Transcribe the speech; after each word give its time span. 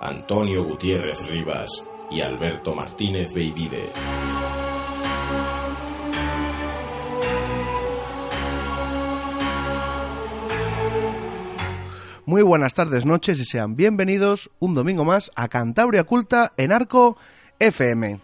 Antonio 0.00 0.62
Gutiérrez 0.62 1.26
Rivas 1.26 1.82
y 2.10 2.20
Alberto 2.20 2.74
Martínez 2.74 3.32
Beivide. 3.32 3.92
Muy 12.26 12.42
buenas 12.42 12.74
tardes, 12.74 13.06
noches 13.06 13.40
y 13.40 13.44
sean 13.44 13.76
bienvenidos 13.76 14.50
un 14.58 14.74
domingo 14.74 15.04
más 15.04 15.30
a 15.34 15.48
Cantabria 15.48 16.04
Culta 16.04 16.52
en 16.56 16.72
Arco 16.72 17.16
FM. 17.58 18.20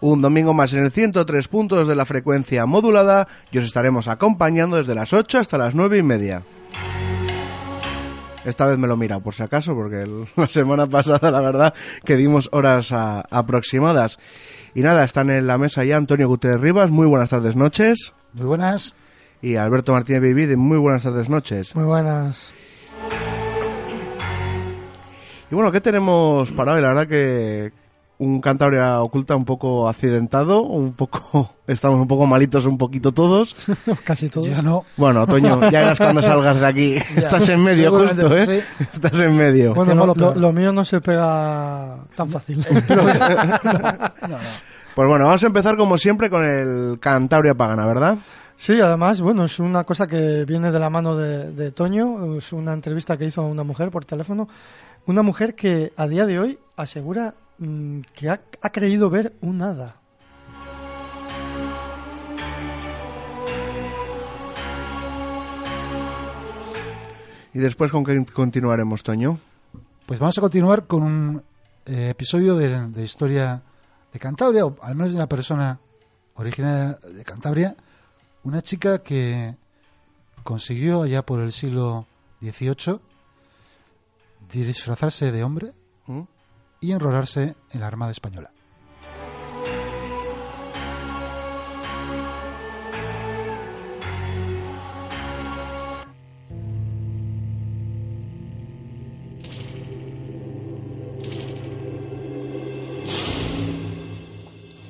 Un 0.00 0.22
domingo 0.22 0.54
más 0.54 0.72
en 0.72 0.84
el 0.84 0.92
103 0.92 1.48
puntos 1.48 1.88
de 1.88 1.96
la 1.96 2.04
frecuencia 2.04 2.64
modulada 2.66 3.26
y 3.50 3.58
os 3.58 3.64
estaremos 3.64 4.06
acompañando 4.06 4.76
desde 4.76 4.94
las 4.94 5.12
8 5.12 5.38
hasta 5.38 5.58
las 5.58 5.74
9 5.74 5.98
y 5.98 6.02
media. 6.02 6.44
Esta 8.46 8.66
vez 8.66 8.78
me 8.78 8.86
lo 8.88 8.94
he 8.94 8.96
mirado 8.96 9.20
por 9.22 9.34
si 9.34 9.42
acaso, 9.42 9.74
porque 9.74 10.02
el- 10.02 10.26
la 10.36 10.46
semana 10.48 10.86
pasada 10.86 11.30
la 11.30 11.40
verdad 11.40 11.74
que 12.04 12.16
dimos 12.16 12.48
horas 12.52 12.92
a- 12.92 13.22
aproximadas. 13.30 14.18
Y 14.74 14.80
nada, 14.82 15.04
están 15.04 15.30
en 15.30 15.46
la 15.46 15.58
mesa 15.58 15.84
ya 15.84 15.96
Antonio 15.96 16.28
Gutiérrez 16.28 16.60
Rivas, 16.60 16.90
muy 16.90 17.06
buenas 17.06 17.30
tardes, 17.30 17.56
noches. 17.56 18.12
Muy 18.34 18.46
buenas. 18.46 18.94
Y 19.42 19.56
Alberto 19.56 19.92
Martínez 19.92 20.22
Vivide, 20.22 20.56
muy 20.56 20.78
buenas 20.78 21.02
tardes, 21.02 21.28
noches. 21.28 21.74
Muy 21.74 21.84
buenas. 21.84 22.52
Y 25.50 25.54
bueno, 25.54 25.70
¿qué 25.70 25.80
tenemos 25.80 26.50
para 26.52 26.72
hoy? 26.74 26.82
La 26.82 26.88
verdad 26.88 27.06
que 27.06 27.72
un 28.18 28.40
Cantabria 28.40 29.00
oculta 29.02 29.36
un 29.36 29.44
poco 29.44 29.88
accidentado, 29.88 30.62
un 30.62 30.94
poco 30.94 31.50
estamos 31.66 31.98
un 31.98 32.08
poco 32.08 32.26
malitos 32.26 32.64
un 32.66 32.78
poquito 32.78 33.12
todos. 33.12 33.54
Casi 34.04 34.28
todo. 34.28 34.46
Ya 34.46 34.62
no. 34.62 34.84
Bueno, 34.96 35.26
Toño, 35.26 35.60
ya 35.70 35.80
verás 35.80 35.98
cuando 35.98 36.22
salgas 36.22 36.58
de 36.60 36.66
aquí. 36.66 36.94
Estás 37.16 37.48
en 37.50 37.62
medio 37.62 37.90
justo, 37.90 38.36
¿eh? 38.36 38.64
Estás 38.92 39.20
en 39.20 39.36
medio. 39.36 39.74
Bueno, 39.74 39.94
lo, 40.06 40.14
lo- 40.14 40.34
lo 40.34 40.52
mío 40.52 40.72
no 40.72 40.84
se 40.84 41.00
pega 41.00 41.98
tan 42.16 42.30
fácil. 42.30 42.64
Pues 44.94 45.08
bueno, 45.08 45.26
vamos 45.26 45.42
a 45.42 45.46
empezar 45.46 45.76
como 45.76 45.98
siempre 45.98 46.30
con 46.30 46.42
el 46.44 46.98
Cantabria 47.00 47.54
Pagana, 47.54 47.84
¿verdad? 47.84 48.16
Sí, 48.56 48.80
además, 48.80 49.20
bueno, 49.20 49.44
es 49.44 49.58
una 49.60 49.84
cosa 49.84 50.06
que 50.06 50.46
viene 50.46 50.72
de 50.72 50.78
la 50.78 50.88
mano 50.88 51.14
de, 51.16 51.52
de 51.52 51.70
Toño. 51.72 52.36
Es 52.38 52.54
una 52.54 52.72
entrevista 52.72 53.18
que 53.18 53.26
hizo 53.26 53.42
a 53.42 53.46
una 53.46 53.62
mujer 53.62 53.90
por 53.90 54.06
teléfono. 54.06 54.48
Una 55.04 55.22
mujer 55.22 55.54
que 55.54 55.92
a 55.98 56.06
día 56.08 56.24
de 56.24 56.38
hoy 56.40 56.58
asegura 56.76 57.34
mm, 57.58 58.00
que 58.14 58.28
ha, 58.28 58.40
ha 58.62 58.70
creído 58.70 59.10
ver 59.10 59.34
un 59.40 59.62
hada. 59.62 60.00
Y 67.52 67.58
después 67.58 67.90
con 67.90 68.04
qué 68.04 68.22
continuaremos, 68.26 69.02
Toño. 69.02 69.40
Pues 70.04 70.20
vamos 70.20 70.36
a 70.36 70.42
continuar 70.42 70.86
con 70.86 71.02
un 71.02 71.42
eh, 71.86 72.10
episodio 72.10 72.54
de, 72.54 72.88
de 72.88 73.02
historia 73.02 73.62
de 74.12 74.18
Cantabria, 74.18 74.66
o 74.66 74.76
al 74.82 74.94
menos 74.94 75.12
de 75.12 75.16
una 75.16 75.26
persona 75.26 75.80
originaria 76.34 76.98
de 77.12 77.24
Cantabria, 77.24 77.74
una 78.44 78.60
chica 78.60 79.02
que 79.02 79.56
consiguió 80.42 81.02
allá 81.02 81.24
por 81.24 81.40
el 81.40 81.52
siglo 81.52 82.06
XVIII 82.40 83.00
disfrazarse 84.52 85.32
de 85.32 85.42
hombre 85.42 85.72
¿Mm? 86.06 86.22
Y 86.86 86.92
enrolarse 86.92 87.56
en 87.72 87.80
la 87.80 87.88
Armada 87.88 88.12
Española. 88.12 88.52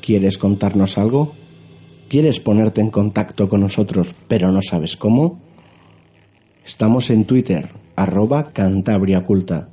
¿Quieres 0.02 0.36
contarnos 0.36 0.98
algo? 0.98 1.32
¿Quieres 2.10 2.40
ponerte 2.40 2.82
en 2.82 2.90
contacto 2.90 3.48
con 3.48 3.60
nosotros 3.62 4.14
pero 4.28 4.52
no 4.52 4.60
sabes 4.60 4.98
cómo? 4.98 5.40
Estamos 6.62 7.08
en 7.08 7.24
Twitter, 7.24 7.70
arroba 7.96 8.52
cantabriaculta, 8.52 9.70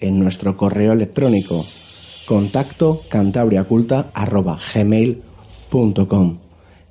en 0.00 0.18
nuestro 0.18 0.56
correo 0.56 0.92
electrónico, 0.92 1.64
contacto 2.26 3.02
cantabriaculta 3.08 4.10
arroba 4.14 4.58
gmail.com, 4.74 6.38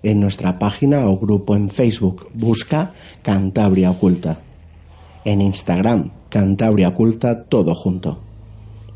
en 0.04 0.20
nuestra 0.20 0.60
página 0.60 1.08
o 1.08 1.18
grupo 1.18 1.56
en 1.56 1.70
Facebook, 1.70 2.28
busca 2.34 2.94
Cantabria 3.22 3.92
Oculta, 3.92 4.40
en 5.26 5.42
Instagram, 5.42 6.12
Cantabria 6.30 6.90
Oculta, 6.90 7.44
todo 7.44 7.76
junto. 7.76 8.20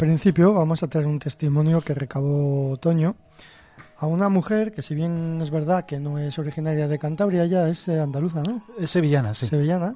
Principio, 0.06 0.54
vamos 0.54 0.84
a 0.84 0.88
tener 0.88 1.08
un 1.08 1.18
testimonio 1.18 1.82
que 1.82 1.96
recabó 1.96 2.78
Toño 2.78 3.16
a 3.98 4.06
una 4.06 4.30
mujer 4.30 4.72
que, 4.72 4.84
si 4.84 4.94
bien 4.94 5.40
es 5.42 5.50
verdad 5.50 5.88
que 5.88 6.00
no 6.00 6.20
es 6.20 6.38
originaria 6.38 6.88
de 6.88 7.00
Cantabria, 7.00 7.44
ella 7.44 7.68
es 7.68 7.88
eh, 7.88 8.00
andaluza, 8.00 8.44
¿no? 8.44 8.62
Es 8.78 8.92
sevillana, 8.92 9.34
sí. 9.34 9.48
Sevillana. 9.48 9.96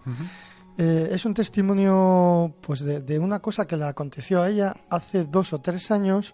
Eh, 0.79 1.09
es 1.11 1.25
un 1.25 1.35
testimonio 1.35 2.55
pues 2.61 2.79
de, 2.79 3.01
de 3.01 3.19
una 3.19 3.39
cosa 3.39 3.67
que 3.67 3.77
le 3.77 3.85
aconteció 3.85 4.41
a 4.41 4.49
ella 4.49 4.75
hace 4.89 5.25
dos 5.25 5.53
o 5.53 5.59
tres 5.59 5.91
años 5.91 6.33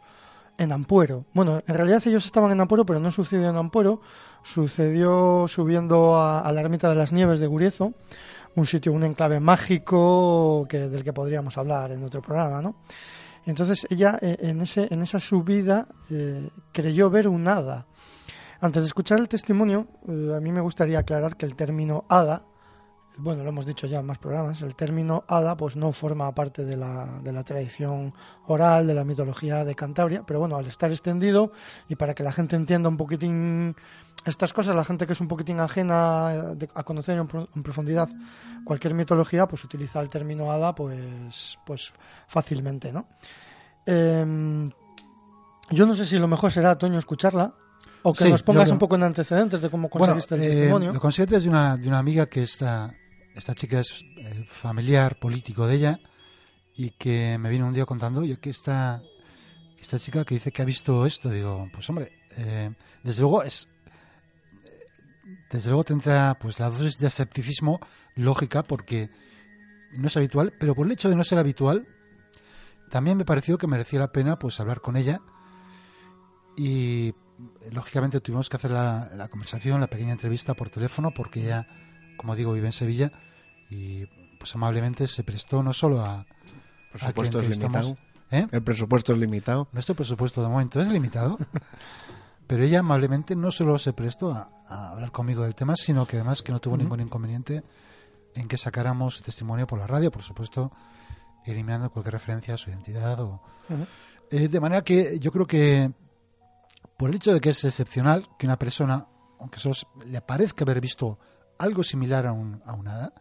en 0.57 0.71
Ampuero. 0.71 1.25
Bueno, 1.33 1.61
en 1.67 1.75
realidad 1.75 2.01
ellos 2.05 2.25
estaban 2.25 2.53
en 2.53 2.61
Ampuero, 2.61 2.85
pero 2.85 3.01
no 3.01 3.11
sucedió 3.11 3.49
en 3.49 3.57
Ampuero, 3.57 3.99
sucedió 4.41 5.47
subiendo 5.49 6.17
a, 6.17 6.49
la 6.49 6.61
ermita 6.61 6.87
de 6.87 6.95
las 6.95 7.11
nieves 7.11 7.41
de 7.41 7.47
Guriezo, 7.47 7.93
un 8.55 8.65
sitio, 8.65 8.93
un 8.93 9.03
enclave 9.03 9.41
mágico 9.41 10.65
que, 10.69 10.87
del 10.87 11.03
que 11.03 11.11
podríamos 11.11 11.57
hablar 11.57 11.91
en 11.91 12.03
otro 12.05 12.21
programa, 12.21 12.61
¿no? 12.61 12.75
Entonces 13.45 13.85
ella 13.89 14.17
eh, 14.21 14.37
en, 14.39 14.61
ese, 14.61 14.87
en 14.91 15.01
esa 15.01 15.19
subida 15.19 15.87
eh, 16.09 16.49
creyó 16.71 17.09
ver 17.09 17.27
un 17.27 17.47
hada. 17.47 17.85
Antes 18.59 18.83
de 18.83 18.87
escuchar 18.87 19.19
el 19.19 19.27
testimonio, 19.27 19.87
eh, 20.07 20.33
a 20.35 20.39
mí 20.39 20.51
me 20.51 20.61
gustaría 20.61 20.99
aclarar 20.99 21.35
que 21.35 21.45
el 21.45 21.55
término 21.55 22.05
hada 22.09 22.43
bueno, 23.17 23.43
lo 23.43 23.49
hemos 23.49 23.65
dicho 23.65 23.87
ya 23.87 23.99
en 23.99 24.05
más 24.05 24.17
programas, 24.17 24.61
el 24.61 24.75
término 24.75 25.23
hada 25.27 25.55
pues 25.57 25.75
no 25.75 25.91
forma 25.91 26.33
parte 26.33 26.65
de 26.65 26.77
la, 26.77 27.19
de 27.23 27.31
la 27.31 27.43
tradición 27.43 28.13
oral, 28.47 28.87
de 28.87 28.93
la 28.93 29.03
mitología 29.03 29.63
de 29.63 29.75
Cantabria, 29.75 30.23
pero 30.25 30.39
bueno, 30.39 30.57
al 30.57 30.65
estar 30.65 30.91
extendido 30.91 31.51
y 31.87 31.95
para 31.95 32.13
que 32.13 32.23
la 32.23 32.31
gente 32.31 32.55
entienda 32.55 32.89
un 32.89 32.97
poquitín 32.97 33.75
estas 34.25 34.53
cosas, 34.53 34.75
la 34.75 34.83
gente 34.83 35.05
que 35.05 35.13
es 35.13 35.21
un 35.21 35.27
poquitín 35.27 35.59
ajena 35.59 36.55
a 36.73 36.83
conocer 36.83 37.17
en, 37.17 37.27
profundidad 37.63 38.09
cualquier 38.63 38.95
mitología, 38.95 39.47
pues 39.47 39.63
utiliza 39.63 40.01
el 40.01 40.09
término 40.09 40.51
hada 40.51 40.73
pues, 40.73 41.57
pues 41.65 41.93
fácilmente, 42.27 42.91
¿no? 42.91 43.07
Em, 43.85 44.71
yo 45.69 45.85
no 45.85 45.95
sé 45.95 46.05
si 46.05 46.17
lo 46.17 46.27
mejor 46.27 46.51
será, 46.51 46.75
Toño, 46.77 46.97
escucharla, 46.97 47.53
o 48.01 48.13
que 48.13 48.29
nos 48.29 48.43
pongas 48.43 48.69
un 48.69 48.79
poco 48.79 48.95
en 48.95 49.03
antecedentes 49.03 49.61
de 49.61 49.69
cómo 49.69 49.89
conseguiste 49.89 50.35
el 50.35 50.43
eh, 50.43 50.49
testimonio. 50.49 50.93
Lo 50.93 50.99
conseguiste 50.99 51.39
de 51.39 51.49
una, 51.49 51.77
de 51.77 51.87
una 51.87 51.99
amiga 51.99 52.27
que 52.27 52.43
está 52.43 52.93
esta 53.35 53.53
chica 53.53 53.81
es 53.81 54.03
eh, 54.17 54.45
familiar, 54.49 55.19
político 55.19 55.67
de 55.67 55.75
ella, 55.75 55.99
y 56.73 56.91
que 56.91 57.37
me 57.37 57.49
vino 57.49 57.67
un 57.67 57.73
día 57.73 57.85
contando, 57.85 58.23
yo 58.23 58.39
que 58.39 58.49
esta, 58.49 59.01
esta 59.79 59.99
chica 59.99 60.23
que 60.23 60.35
dice 60.35 60.51
que 60.51 60.61
ha 60.61 60.65
visto 60.65 61.05
esto, 61.05 61.29
digo, 61.29 61.69
pues 61.71 61.89
hombre, 61.89 62.11
eh, 62.37 62.73
desde 63.03 63.21
luego 63.21 63.43
es, 63.43 63.67
desde 65.49 65.69
luego 65.69 65.83
tendrá 65.83 66.37
pues 66.39 66.59
la 66.59 66.69
dosis 66.69 66.97
de 66.97 67.07
escepticismo 67.07 67.79
lógica 68.15 68.63
porque 68.63 69.09
no 69.91 70.07
es 70.07 70.17
habitual, 70.17 70.53
pero 70.59 70.75
por 70.75 70.85
el 70.85 70.93
hecho 70.93 71.09
de 71.09 71.15
no 71.15 71.23
ser 71.23 71.39
habitual, 71.39 71.87
también 72.89 73.17
me 73.17 73.25
pareció 73.25 73.57
que 73.57 73.67
merecía 73.67 73.99
la 73.99 74.11
pena 74.11 74.37
pues 74.37 74.59
hablar 74.59 74.81
con 74.81 74.95
ella. 74.95 75.21
Y 76.57 77.13
lógicamente 77.71 78.21
tuvimos 78.21 78.47
que 78.47 78.55
hacer 78.55 78.71
la 78.71 79.27
conversación, 79.29 79.81
la 79.81 79.87
pequeña 79.87 80.13
entrevista 80.13 80.53
por 80.53 80.69
teléfono 80.69 81.11
porque 81.13 81.43
ella 81.43 81.67
como 82.17 82.35
digo, 82.35 82.53
vive 82.53 82.67
en 82.67 82.73
Sevilla 82.73 83.11
y 83.69 84.05
pues 84.37 84.53
amablemente 84.55 85.07
se 85.07 85.23
prestó 85.23 85.63
no 85.63 85.73
solo 85.73 86.01
a... 86.01 86.25
Presupuesto 86.91 87.41
es 87.41 87.49
limitado. 87.49 87.97
¿Eh? 88.31 88.47
El 88.51 88.63
presupuesto 88.63 89.13
es 89.13 89.19
limitado. 89.19 89.67
Nuestro 89.73 89.95
presupuesto 89.95 90.41
de 90.41 90.47
momento 90.49 90.79
es 90.79 90.87
limitado. 90.87 91.37
pero 92.47 92.63
ella 92.63 92.79
amablemente 92.79 93.35
no 93.35 93.51
solo 93.51 93.77
se 93.79 93.93
prestó 93.93 94.31
a, 94.33 94.49
hablar 94.67 95.11
conmigo 95.11 95.43
del 95.43 95.55
tema, 95.55 95.75
sino 95.75 96.05
que 96.05 96.17
además 96.17 96.41
que 96.41 96.51
no 96.51 96.59
tuvo 96.59 96.77
ningún 96.77 96.99
inconveniente 96.99 97.63
en 98.33 98.47
que 98.47 98.57
sacáramos 98.57 99.21
testimonio 99.21 99.67
por 99.67 99.79
la 99.79 99.87
radio, 99.87 100.11
por 100.11 100.21
supuesto, 100.21 100.71
eliminando 101.45 101.89
cualquier 101.89 102.13
referencia 102.13 102.53
a 102.53 102.57
su 102.57 102.69
identidad. 102.69 103.19
O, 103.21 103.41
eh, 104.31 104.47
de 104.47 104.59
manera 104.59 104.83
que 104.83 105.19
yo 105.19 105.31
creo 105.31 105.45
que 105.45 105.91
por 106.97 107.09
el 107.09 107.15
hecho 107.15 107.33
de 107.33 107.39
que 107.39 107.51
es 107.51 107.63
excepcional 107.63 108.27
que 108.37 108.45
una 108.45 108.57
persona, 108.57 109.07
aunque 109.39 109.59
solo 109.59 109.75
le 110.05 110.21
parezca 110.21 110.63
haber 110.63 110.81
visto 110.81 111.19
algo 111.57 111.83
similar 111.83 112.25
a 112.25 112.31
un, 112.31 112.61
a 112.65 112.73
un 112.73 112.87
hada. 112.87 113.13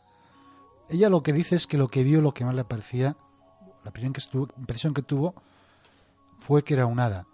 Ella 0.88 1.08
lo 1.08 1.22
que 1.22 1.32
dice 1.32 1.56
es 1.56 1.66
que 1.66 1.78
lo 1.78 1.88
que 1.88 2.04
vio, 2.04 2.20
lo 2.20 2.32
que 2.32 2.44
más 2.44 2.54
le 2.54 2.64
parecía, 2.64 3.16
la 3.84 3.88
impresión 3.88 4.12
que, 4.12 4.20
estuvo, 4.20 4.48
impresión 4.58 4.94
que 4.94 5.02
tuvo, 5.02 5.34
fue 6.38 6.62
que 6.62 6.74
era 6.74 6.86
un 6.86 7.00
hada. 7.00 7.26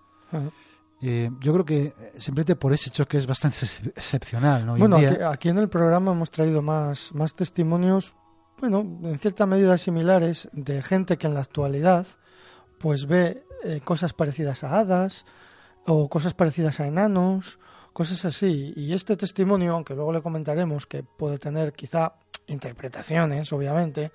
Eh, 1.03 1.31
yo 1.41 1.53
creo 1.53 1.65
que 1.65 1.83
eh, 1.83 2.13
simplemente 2.19 2.57
por 2.57 2.73
ese 2.73 2.91
choque 2.91 3.17
es 3.17 3.27
bastante 3.27 3.65
excepcional. 3.97 4.67
¿no? 4.67 4.77
bueno, 4.77 4.99
aquí, 5.29 5.49
en 5.49 5.59
el 5.59 5.69
programa 5.69 6.13
hemos 6.13 6.31
traído 6.31 6.63
más, 6.63 7.13
más 7.13 7.35
testimonios, 7.35 8.15
bueno, 8.59 8.81
en 8.81 9.19
cierta 9.19 9.47
medida 9.47 9.79
similares, 9.79 10.49
de 10.53 10.83
gente 10.83 11.17
que 11.17 11.27
en 11.27 11.35
la 11.35 11.41
actualidad 11.41 12.07
pues 12.79 13.07
ve 13.07 13.45
eh, 13.65 13.81
cosas 13.83 14.13
parecidas 14.13 14.65
a 14.65 14.79
hadas 14.79 15.25
o 15.87 16.09
cosas 16.09 16.35
parecidas 16.35 16.81
a 16.81 16.87
enanos 16.87 17.59
cosas 17.93 18.25
así. 18.25 18.73
Y 18.77 18.93
este 18.93 19.17
testimonio, 19.17 19.75
aunque 19.75 19.95
luego 19.95 20.13
le 20.13 20.23
comentaremos 20.23 20.87
que 20.87 21.03
puede 21.03 21.39
tener 21.39 21.73
quizá 21.73 22.15
interpretaciones, 22.47 23.53
obviamente, 23.53 24.11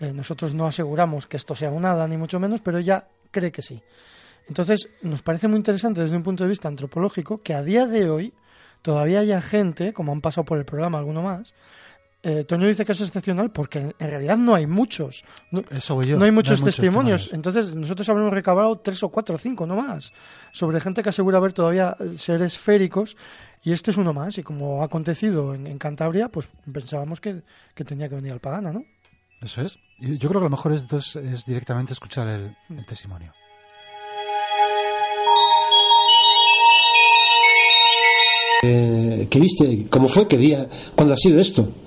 eh, 0.00 0.12
nosotros 0.12 0.54
no 0.54 0.66
aseguramos 0.66 1.26
que 1.26 1.36
esto 1.36 1.54
sea 1.54 1.70
un 1.70 1.84
hada, 1.84 2.06
ni 2.08 2.16
mucho 2.16 2.40
menos, 2.40 2.60
pero 2.60 2.78
ella 2.78 3.06
cree 3.30 3.52
que 3.52 3.62
sí. 3.62 3.82
Entonces, 4.48 4.88
nos 5.02 5.22
parece 5.22 5.48
muy 5.48 5.56
interesante 5.56 6.00
desde 6.00 6.16
un 6.16 6.22
punto 6.22 6.44
de 6.44 6.50
vista 6.50 6.68
antropológico 6.68 7.42
que 7.42 7.54
a 7.54 7.62
día 7.62 7.86
de 7.86 8.08
hoy 8.10 8.34
todavía 8.82 9.20
haya 9.20 9.40
gente, 9.40 9.92
como 9.92 10.12
han 10.12 10.20
pasado 10.20 10.44
por 10.44 10.58
el 10.58 10.64
programa 10.64 10.98
alguno 10.98 11.22
más, 11.22 11.54
eh, 12.28 12.42
Toño 12.42 12.66
dice 12.66 12.84
que 12.84 12.90
es 12.90 13.00
excepcional 13.00 13.52
porque 13.52 13.78
en, 13.78 13.94
realidad 14.00 14.36
no 14.36 14.56
hay 14.56 14.66
muchos. 14.66 15.24
No, 15.52 15.62
no 15.62 16.24
hay 16.24 16.32
muchos 16.32 16.60
testimonios. 16.60 17.32
Entonces, 17.32 17.72
nosotros 17.72 18.08
habremos 18.08 18.32
recabado 18.32 18.76
tres 18.80 19.00
o 19.04 19.10
cuatro 19.10 19.36
o 19.36 19.38
cinco, 19.38 19.64
no 19.64 19.76
más, 19.76 20.12
sobre 20.50 20.80
gente 20.80 21.04
que 21.04 21.10
asegura 21.10 21.38
ver 21.38 21.52
todavía 21.52 21.96
eh, 22.00 22.18
seres 22.18 22.58
féricos. 22.58 23.16
Y 23.62 23.70
este 23.70 23.92
es 23.92 23.96
uno 23.96 24.12
más. 24.12 24.38
Y 24.38 24.42
como 24.42 24.82
ha 24.82 24.86
acontecido 24.86 25.54
en, 25.54 25.78
Cantabria, 25.78 26.28
pues 26.28 26.48
pensábamos 26.72 27.20
que, 27.20 27.42
tenía 27.76 28.08
que 28.08 28.16
venir 28.16 28.32
al 28.32 28.40
Pagana, 28.40 28.72
¿no? 28.72 28.84
Eso 29.40 29.60
es. 29.60 29.78
Yo 30.00 30.28
creo 30.28 30.40
que 30.40 30.46
lo 30.46 30.50
mejor 30.50 30.72
es, 30.72 31.14
es 31.14 31.44
directamente 31.44 31.92
escuchar 31.92 32.26
el, 32.26 32.56
el 32.70 32.86
testimonio. 32.86 33.32
Eh, 38.64 39.28
¿Qué 39.30 39.38
viste? 39.38 39.86
¿Cómo 39.88 40.08
fue? 40.08 40.26
¿Qué 40.26 40.38
día? 40.38 40.68
¿Cuándo 40.96 41.14
ha 41.14 41.16
sido 41.16 41.40
esto? 41.40 41.85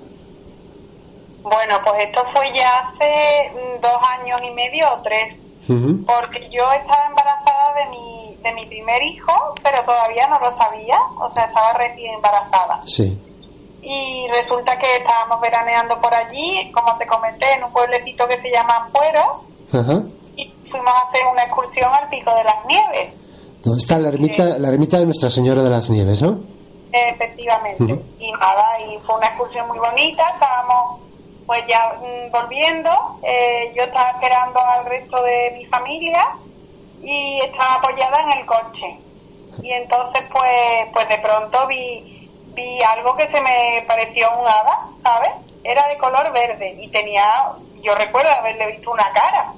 Bueno, 1.42 1.74
pues 1.84 2.04
esto 2.04 2.22
fue 2.34 2.52
ya 2.54 2.68
hace 2.78 3.50
mm, 3.52 3.80
dos 3.80 3.98
años 4.18 4.40
y 4.42 4.50
medio 4.50 4.86
o 4.92 5.02
tres, 5.02 5.34
porque 6.06 6.48
yo 6.50 6.64
estaba 6.72 7.06
embarazada 7.06 7.74
de 7.74 7.86
mi, 7.90 8.36
de 8.42 8.52
mi 8.52 8.66
primer 8.66 9.02
hijo, 9.02 9.32
pero 9.62 9.82
todavía 9.84 10.26
no 10.26 10.38
lo 10.40 10.56
sabía, 10.56 10.98
o 11.18 11.32
sea, 11.32 11.44
estaba 11.44 11.72
recién 11.74 12.14
embarazada. 12.14 12.82
Sí. 12.86 13.18
Y 13.82 14.26
resulta 14.32 14.76
que 14.78 14.96
estábamos 14.96 15.40
veraneando 15.40 15.98
por 16.00 16.12
allí, 16.12 16.70
como 16.72 16.96
te 16.98 17.06
comenté, 17.06 17.52
en 17.54 17.64
un 17.64 17.72
pueblecito 17.72 18.26
que 18.28 18.40
se 18.40 18.50
llama 18.50 18.90
Puero, 18.92 19.44
y 20.36 20.52
fuimos 20.70 20.92
a 20.92 21.08
hacer 21.08 21.22
una 21.32 21.42
excursión 21.44 21.90
al 21.94 22.08
Pico 22.10 22.34
de 22.34 22.44
las 22.44 22.66
Nieves. 22.66 23.14
¿Dónde 23.62 23.80
está 23.80 23.98
la 23.98 24.08
ermita, 24.08 24.58
la 24.58 24.68
ermita 24.68 24.98
de 24.98 25.06
Nuestra 25.06 25.30
Señora 25.30 25.62
de 25.62 25.70
las 25.70 25.88
Nieves, 25.88 26.20
no? 26.22 26.40
Efectivamente. 26.92 28.02
Y 28.18 28.32
nada, 28.32 28.80
y 28.80 28.98
fue 29.06 29.16
una 29.16 29.26
excursión 29.26 29.68
muy 29.68 29.78
bonita, 29.78 30.24
estábamos 30.34 31.00
pues 31.50 31.66
ya 31.66 31.98
mm, 31.98 32.30
volviendo, 32.30 33.18
eh, 33.24 33.72
yo 33.76 33.82
estaba 33.82 34.10
esperando 34.10 34.60
al 34.60 34.84
resto 34.84 35.20
de 35.20 35.50
mi 35.58 35.66
familia 35.66 36.36
y 37.02 37.40
estaba 37.42 37.74
apoyada 37.74 38.22
en 38.22 38.38
el 38.38 38.46
coche. 38.46 38.96
Y 39.60 39.72
entonces 39.72 40.22
pues, 40.30 40.86
pues 40.94 41.08
de 41.08 41.18
pronto 41.18 41.66
vi, 41.66 42.30
vi 42.54 42.80
algo 42.84 43.16
que 43.16 43.26
se 43.26 43.40
me 43.40 43.84
pareció 43.88 44.28
un 44.38 44.46
hada, 44.46 44.86
¿sabes? 45.02 45.32
Era 45.64 45.88
de 45.88 45.98
color 45.98 46.32
verde 46.32 46.76
y 46.80 46.86
tenía, 46.86 47.26
yo 47.82 47.96
recuerdo 47.96 48.30
haberle 48.30 48.68
visto 48.68 48.92
una 48.92 49.10
cara, 49.10 49.52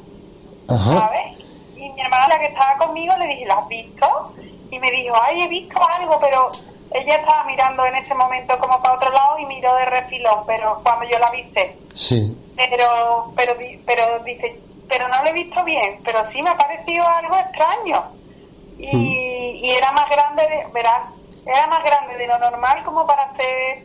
¿sabes? 0.69 1.39
Y 1.77 1.91
mi 1.91 2.01
hermana 2.01 2.27
la 2.29 2.39
que 2.39 2.47
estaba 2.47 2.79
conmigo 2.79 3.15
le 3.19 3.27
dije, 3.27 3.45
¿la 3.45 3.57
has 3.57 3.69
visto? 3.69 4.33
Y 4.71 4.79
me 4.79 4.91
dijo, 4.91 5.15
ay, 5.25 5.43
he 5.43 5.49
visto 5.49 5.79
algo, 6.01 6.19
pero 6.23 6.53
ella 6.95 7.17
estaba 7.17 7.45
mirando 7.45 7.85
en 7.87 7.97
ese 7.97 8.15
momento 8.15 8.59
como 8.59 8.83
para 8.83 8.97
otro 8.97 9.13
lado 9.13 9.39
y 9.39 9.47
miró 9.47 9.75
de 9.77 9.85
refilón, 9.87 10.45
pero 10.47 10.81
cuando 10.83 11.05
yo 11.11 11.19
la 11.19 11.31
viste. 11.31 11.79
Sí. 11.95 12.37
Pero, 12.57 13.33
pero, 13.37 13.55
pero 13.87 14.19
dice, 14.25 14.61
pero 14.89 15.09
no 15.09 15.23
lo 15.23 15.31
he 15.31 15.33
visto 15.33 15.65
bien, 15.65 16.01
pero 16.05 16.19
sí 16.33 16.43
me 16.43 16.51
ha 16.51 16.57
parecido 16.57 17.07
algo 17.07 17.37
extraño. 17.37 18.03
Y, 18.79 18.97
hmm. 18.97 19.65
y 19.65 19.71
era 19.71 19.93
más 19.93 20.09
grande, 20.11 20.43
de, 20.43 20.67
verás, 20.73 21.03
era 21.47 21.67
más 21.67 21.83
grande 21.85 22.17
de 22.17 22.27
lo 22.27 22.39
normal 22.39 22.85
como 22.85 23.07
para 23.07 23.33
ser 23.37 23.85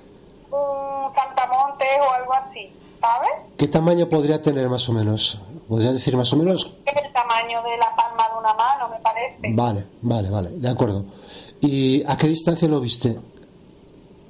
un 0.52 1.14
saltamontes 1.16 1.88
o 2.00 2.14
algo 2.14 2.34
así, 2.34 2.72
¿sabes? 3.02 3.30
¿Qué 3.58 3.68
tamaño 3.68 4.08
podría 4.08 4.42
tener 4.42 4.70
más 4.70 4.88
o 4.90 4.94
menos? 4.94 5.42
¿Podría 5.68 5.92
decir 5.92 6.16
más 6.16 6.32
o 6.32 6.38
menos? 6.38 6.76
El 6.86 7.14
tamaño 7.14 7.62
de 7.64 7.78
la 7.78 7.94
palma 7.96 8.28
de 8.30 8.40
una 8.40 8.54
mano, 8.54 8.90
me 8.90 9.00
parece. 9.00 9.54
Vale, 9.54 9.86
vale, 10.02 10.30
vale, 10.30 10.50
de 10.52 10.70
acuerdo. 10.70 11.04
¿Y 11.62 12.04
a 12.08 12.18
qué 12.18 12.28
distancia 12.28 12.68
lo 12.68 12.80
viste? 12.80 13.18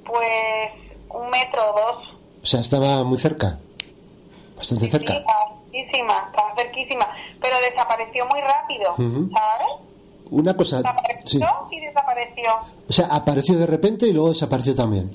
Pues 0.04 0.28
un 1.10 1.30
metro 1.30 1.60
o 1.70 1.80
dos. 1.80 2.08
O 2.42 2.46
sea, 2.46 2.60
estaba 2.60 3.04
muy 3.04 3.18
cerca. 3.18 3.58
Bastante 4.56 4.90
cerca. 4.90 5.14
Sí, 5.14 5.20
cerquísima, 5.70 6.14
estaba 6.30 6.54
cerquísima. 6.56 7.06
Pero 7.40 7.56
desapareció 7.60 8.26
muy 8.26 8.40
rápido, 8.40 8.96
¿sabes? 8.96 9.68
Una 10.30 10.54
cosa. 10.56 10.78
Desapareció 10.78 11.46
y 11.70 11.80
desapareció. 11.80 12.50
O 12.88 12.92
sea, 12.92 13.06
apareció 13.06 13.58
de 13.58 13.66
repente 13.66 14.06
y 14.06 14.12
luego 14.12 14.30
desapareció 14.30 14.74
también. 14.74 15.10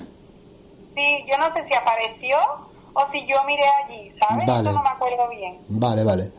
Sí, 0.94 1.24
yo 1.30 1.36
no 1.38 1.46
sé 1.54 1.66
si 1.68 1.74
apareció 1.74 2.36
o 2.94 3.00
si 3.10 3.26
yo 3.26 3.36
miré 3.46 3.64
allí, 3.84 4.12
¿sabes? 4.20 4.46
Vale. 4.46 4.70
Eso 4.70 4.78
no 4.78 4.82
me 4.82 4.88
acuerdo 4.88 5.28
bien. 5.28 5.58
Vale, 5.68 6.04
vale. 6.04 6.32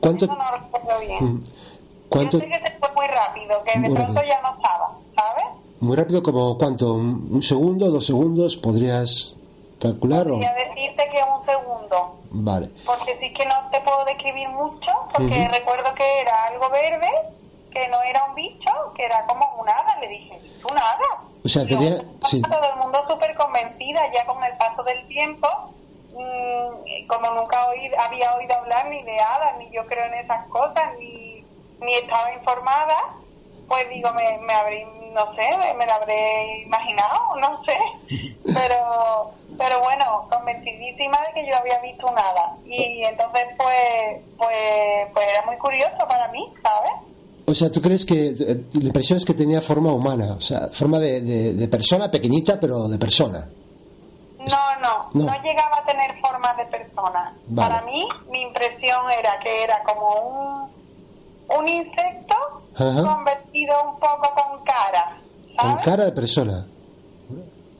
¿Cuánto, 0.00 0.26
Eso 0.26 0.36
no 0.36 0.50
recuerdo 0.52 1.00
bien. 1.00 1.44
¿Cuánto? 2.08 2.38
Yo 2.38 2.44
sé 2.44 2.50
que 2.50 2.58
se 2.58 2.70
fue 2.78 2.88
muy 2.94 3.06
rápido, 3.06 3.62
que 3.64 3.72
de 3.78 3.88
Muy 3.88 3.94
pronto 3.96 4.14
rápido. 4.20 4.34
ya 4.34 4.40
no 4.42 4.56
estaba, 4.56 4.96
¿sabes? 5.16 5.44
Muy 5.80 5.96
rápido, 5.96 6.22
como 6.22 6.58
cuánto, 6.58 6.94
un 6.94 7.28
un 7.30 7.42
segundo, 7.42 7.90
dos 7.90 8.06
segundos, 8.06 8.56
podrías 8.56 9.36
calcular 9.80 10.26
o... 10.28 10.34
Podría 10.34 10.54
decirte 10.54 11.08
que 11.12 11.20
un 11.22 11.46
segundo, 11.46 12.16
Vale. 12.30 12.70
porque 12.84 13.16
sí 13.20 13.32
que 13.34 13.46
no 13.46 13.54
te 13.70 13.80
puedo 13.82 14.04
describir 14.06 14.48
mucho, 14.48 14.86
porque 15.14 15.48
recuerdo 15.48 15.94
que 15.94 16.20
era 16.20 16.44
algo 16.46 16.68
verde, 16.70 17.08
que 17.70 17.86
no 17.88 18.02
era 18.02 18.24
un 18.24 18.34
bicho, 18.34 18.72
que 18.96 19.04
era 19.04 19.24
como 19.26 19.46
un 19.60 19.68
hada, 19.68 19.98
le 20.00 20.08
dije, 20.08 20.40
¿un 20.68 20.76
hada? 20.76 21.22
O 21.44 21.48
sea, 21.48 21.64
tenía... 21.66 21.98
Sí. 22.26 22.42
Todo 22.42 22.72
el 22.74 22.78
mundo 22.82 22.98
súper 23.08 23.36
convencida, 23.36 24.00
ya 24.12 24.24
con 24.26 24.42
el 24.42 24.56
paso 24.56 24.82
del 24.82 25.06
tiempo, 25.06 25.46
mm, 26.12 27.06
como 27.06 27.30
nunca 27.40 27.68
oí- 27.68 27.92
había 27.98 28.34
oído 28.34 28.56
hablar 28.56 28.88
ni 28.88 29.02
de 29.04 29.16
hadas, 29.20 29.56
ni 29.58 29.70
yo 29.70 29.86
creo 29.86 30.04
en 30.06 30.14
esas 30.14 30.46
cosas, 30.48 30.90
ni, 30.98 31.27
ni 31.80 31.92
estaba 31.94 32.32
informada, 32.32 32.96
pues 33.68 33.88
digo, 33.90 34.10
me, 34.14 34.38
me 34.46 34.52
habré, 34.52 34.84
no 35.14 35.34
sé, 35.34 35.74
me, 35.76 35.86
la 35.86 35.94
habré 35.96 36.62
imaginado, 36.62 37.18
no 37.40 37.62
sé, 37.64 37.76
pero 38.44 39.32
pero 39.58 39.80
bueno, 39.80 40.28
convencidísima 40.30 41.18
de 41.26 41.32
que 41.34 41.50
yo 41.50 41.56
había 41.58 41.80
visto 41.80 42.06
un 42.06 42.16
hada. 42.16 42.54
Y 42.64 43.02
entonces, 43.04 43.44
pues, 43.56 44.22
pues, 44.36 45.08
pues 45.12 45.26
era 45.26 45.42
muy 45.46 45.56
curioso 45.56 45.96
para 46.08 46.28
mí, 46.28 46.46
¿sabes? 46.62 46.92
O 47.46 47.54
sea, 47.54 47.72
¿tú 47.72 47.82
crees 47.82 48.04
que 48.06 48.28
eh, 48.38 48.64
la 48.74 48.84
impresión 48.86 49.16
es 49.16 49.24
que 49.24 49.34
tenía 49.34 49.60
forma 49.60 49.92
humana? 49.92 50.34
O 50.38 50.40
sea, 50.40 50.68
forma 50.72 51.00
de, 51.00 51.22
de- 51.22 51.54
de 51.54 51.66
persona 51.68 52.08
pequeñita, 52.08 52.60
pero 52.60 52.86
de 52.86 52.98
persona. 52.98 53.48
No, 54.38 54.80
no, 54.80 55.10
No. 55.14 55.24
no, 55.24 55.42
llegaba 55.42 55.78
a 55.78 55.84
tener 55.86 56.14
forma 56.20 56.54
de 56.54 56.64
persona. 56.66 57.34
Vale. 57.48 57.68
Para 57.68 57.82
mí, 57.84 58.06
mi 58.30 58.42
impresión 58.42 59.10
era 59.18 59.40
que 59.40 59.64
era 59.64 59.82
como 59.82 60.14
un, 60.20 60.70
un 61.56 61.68
insecto 61.68 62.36
Ajá. 62.74 63.02
convertido 63.14 63.74
un 63.84 63.98
poco 63.98 64.32
con 64.34 64.64
cara, 64.64 65.16
Con 65.56 65.76
cara 65.78 66.04
de 66.06 66.12
persona. 66.12 66.66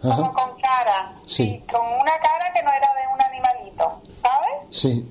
Como 0.01 0.33
con 0.33 0.61
cara. 0.61 1.13
Sí. 1.27 1.65
Con 1.73 1.85
una 1.87 2.13
cara 2.23 2.53
que 2.55 2.63
no 2.63 2.71
era 2.73 2.89
de 2.95 3.15
un 3.15 3.21
animalito, 3.21 4.01
¿sabes? 4.23 4.51
Sí. 4.71 5.09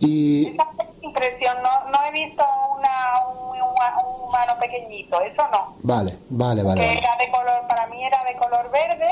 Y... 0.00 0.54
Esa 0.54 0.64
fue 0.76 0.86
mi 1.00 1.08
impresión. 1.08 1.56
No, 1.62 1.90
no 1.90 1.98
he 2.06 2.10
visto 2.12 2.44
una, 2.76 3.26
un, 3.28 3.48
un- 3.62 4.06
un 4.06 4.28
humano 4.28 4.54
pequeñito, 4.58 5.20
eso 5.20 5.46
no. 5.52 5.74
Vale, 5.82 6.18
vale, 6.30 6.62
vale. 6.62 6.80
que 6.80 6.86
vale. 6.86 6.98
era 6.98 7.16
de 7.16 7.30
color, 7.30 7.66
para 7.68 7.86
mí 7.88 8.02
era 8.04 8.24
de 8.24 8.36
color 8.36 8.70
verde 8.70 9.10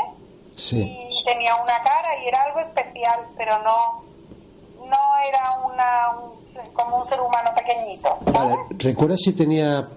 Sí. 0.57 0.81
y 0.83 1.25
tenía 1.25 1.55
una 1.57 1.83
cara 1.83 2.17
y 2.25 2.29
era 2.29 2.43
algo 2.43 2.61
especial, 2.61 3.21
pero 3.37 3.59
no 3.63 4.03
no 4.87 4.99
era 5.27 5.53
una 5.65 6.11
un- 6.21 6.42
como 6.75 7.03
un 7.03 7.09
ser 7.09 7.21
humano 7.21 7.51
pequeñito. 7.57 8.19
Vale, 8.33 8.57
¿recuerdas 8.79 9.21
si 9.23 9.33
tenía 9.33 9.89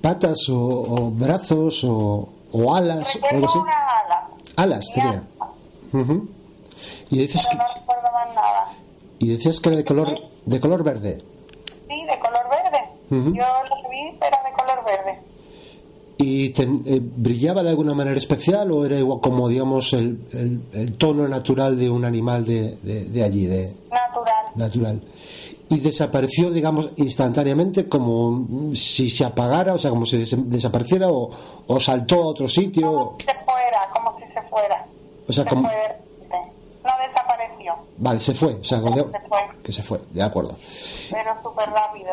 patas 0.00 0.48
o, 0.48 0.56
o 0.58 1.10
brazos 1.10 1.82
o, 1.84 2.28
o 2.52 2.74
alas 2.74 3.16
o 3.16 3.26
algo 3.26 3.46
Recuerdo 3.46 3.46
así? 3.48 3.58
una 3.58 3.72
ala, 4.04 4.28
Alas 4.56 4.86
tenía. 4.94 5.22
Y 7.10 7.18
dices 7.18 7.46
pero 7.50 7.50
que, 7.50 7.56
no 7.68 7.74
recuerdo 7.80 8.12
más 8.12 8.34
nada. 8.34 8.68
y 9.18 9.28
decías 9.28 9.60
que 9.60 9.68
era 9.68 9.78
de 9.78 9.84
color 9.84 10.08
de 10.46 10.60
color 10.60 10.82
verde. 10.82 11.18
Sí, 11.88 11.94
de 12.04 12.18
color 12.18 12.42
verde. 12.50 12.88
Yo 13.10 13.18
lo 13.20 13.90
vi 13.90 14.08
era 14.20 14.42
de 14.42 14.52
color 14.56 14.84
verde. 14.84 15.18
¿Y 16.16 16.46
eh, 16.60 17.00
brillaba 17.02 17.62
de 17.62 17.70
alguna 17.70 17.92
manera 17.94 18.16
especial 18.16 18.70
o 18.70 18.84
era 18.86 18.96
igual 18.98 19.20
como 19.20 19.48
digamos 19.48 19.92
el, 19.94 20.26
el- 20.32 20.62
el 20.72 20.96
tono 20.96 21.26
natural 21.28 21.78
de 21.78 21.90
un 21.90 22.04
animal 22.04 22.44
de, 22.44 22.76
de- 22.82 23.04
de 23.06 23.24
allí, 23.24 23.46
de 23.46 23.74
Natural. 23.90 24.44
natural? 24.54 25.02
Y 25.70 25.80
desapareció, 25.80 26.50
digamos, 26.50 26.90
instantáneamente, 26.96 27.88
como 27.88 28.74
si 28.74 29.08
se 29.10 29.24
apagara, 29.24 29.74
o 29.74 29.78
sea, 29.78 29.90
como 29.90 30.04
si 30.06 30.18
des- 30.18 30.48
desapareciera 30.50 31.10
o, 31.10 31.30
o 31.66 31.80
saltó 31.80 32.16
a 32.22 32.26
otro 32.26 32.48
sitio. 32.48 32.92
Como 32.92 33.16
si 33.18 33.24
se 33.26 33.34
fuera, 33.44 33.88
como 33.92 34.18
si 34.18 34.24
se 34.32 34.42
fuera. 34.48 34.86
O 35.26 35.32
sea, 35.32 35.44
se 35.44 35.50
como- 35.50 35.68
fue. 35.68 35.74
No 36.84 36.90
desapareció, 37.08 37.74
Vale, 37.96 38.20
se 38.20 38.34
fue, 38.34 38.56
o 38.56 38.62
sea, 38.64 38.78
se 38.78 38.90
fue, 38.90 39.02
que 39.62 39.72
se 39.72 39.82
fue, 39.82 40.00
de 40.12 40.22
acuerdo. 40.22 40.54
pero 41.10 41.30
súper 41.42 41.70
rápido. 41.70 42.10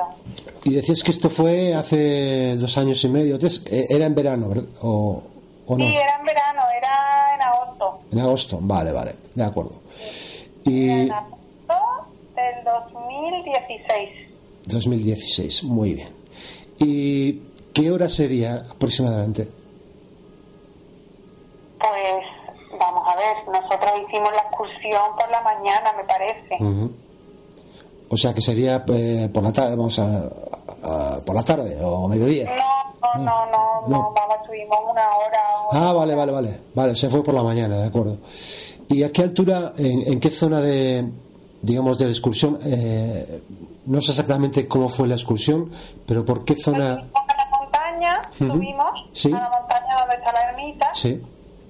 Y 0.63 0.75
decías 0.75 1.03
que 1.03 1.12
esto 1.12 1.29
fue 1.29 1.75
hace 1.75 2.55
dos 2.55 2.77
años 2.77 3.03
y 3.03 3.10
medio, 3.10 3.38
tres, 3.38 3.63
eh, 3.70 3.88
era 3.89 4.05
en 4.05 4.15
verano, 4.15 4.48
¿verdad? 4.48 4.63
O, 4.81 5.22
o 5.67 5.77
no, 5.77 5.86
Sí, 5.86 5.93
era 5.93 6.15
en 6.22 6.25
verano, 6.25 6.62
era 6.77 7.36
en 7.36 7.41
agosto. 7.41 8.00
en 8.13 8.20
agosto, 8.22 8.60
vale, 8.62 8.93
vale, 8.93 9.15
de 9.36 9.43
agosto 9.43 9.81
Y 10.63 10.89
En 10.89 11.12
del 12.41 12.63
2016. 12.63 14.10
2016, 14.67 15.63
muy 15.63 15.93
bien. 15.93 16.10
¿Y 16.79 17.33
qué 17.74 17.91
hora 17.91 18.10
sería 18.10 18.65
aproximadamente? 18.69 19.50
Pues 21.79 22.79
vamos 22.79 23.03
a 23.07 23.15
ver, 23.15 23.48
nosotros 23.48 23.91
hicimos 24.07 24.29
la 24.31 24.41
excursión 24.43 25.01
por 25.17 25.29
la 25.31 25.41
mañana, 25.41 25.91
me 25.98 26.03
parece. 26.03 26.91
O 28.10 28.17
sea, 28.17 28.33
que 28.33 28.41
sería 28.41 28.83
eh, 28.88 29.29
por 29.33 29.41
la 29.43 29.51
tarde, 29.53 29.75
vamos 29.75 29.98
a, 30.00 30.27
a- 30.83 31.21
por 31.25 31.36
la 31.36 31.43
tarde 31.43 31.77
o 31.81 32.07
mediodía. 32.07 32.45
No, 32.55 33.17
no, 33.17 33.24
no, 33.24 33.45
no, 33.51 33.88
No. 33.88 34.13
vamos, 34.13 34.38
estuvimos 34.43 34.77
una 34.91 35.01
hora. 35.15 35.39
hora. 35.69 35.89
Ah, 35.89 35.93
vale, 35.93 36.13
vale, 36.15 36.31
vale. 36.31 36.60
Vale, 36.75 36.95
se 36.95 37.10
fue 37.10 37.24
por 37.24 37.33
la 37.33 37.43
mañana, 37.43 37.77
de 37.77 37.88
acuerdo. 37.88 38.17
¿Y 38.89 39.03
a 39.03 39.12
qué 39.12 39.24
altura, 39.24 39.74
en, 39.77 40.12
en 40.12 40.19
qué 40.19 40.29
zona 40.29 40.60
de, 40.62 41.05
digamos, 41.61 41.97
de 41.97 42.05
la 42.05 42.11
excursión? 42.11 42.59
eh, 42.63 43.41
no 43.85 44.01
sé 44.01 44.11
exactamente 44.11 44.67
cómo 44.67 44.89
fue 44.89 45.07
la 45.07 45.15
excursión, 45.15 45.71
pero 46.05 46.23
por 46.23 46.45
qué 46.45 46.55
zona. 46.55 46.95
La 46.95 47.47
montaña, 47.59 48.21
Ujú. 48.39 48.51
subimos 48.53 48.91
Sí. 49.11 49.31
a 49.33 49.39
la 49.39 49.49
montaña 49.49 49.95
donde 49.99 50.15
está 50.15 50.31
la 50.33 50.49
ermita, 50.49 50.91
Sí. 50.93 51.21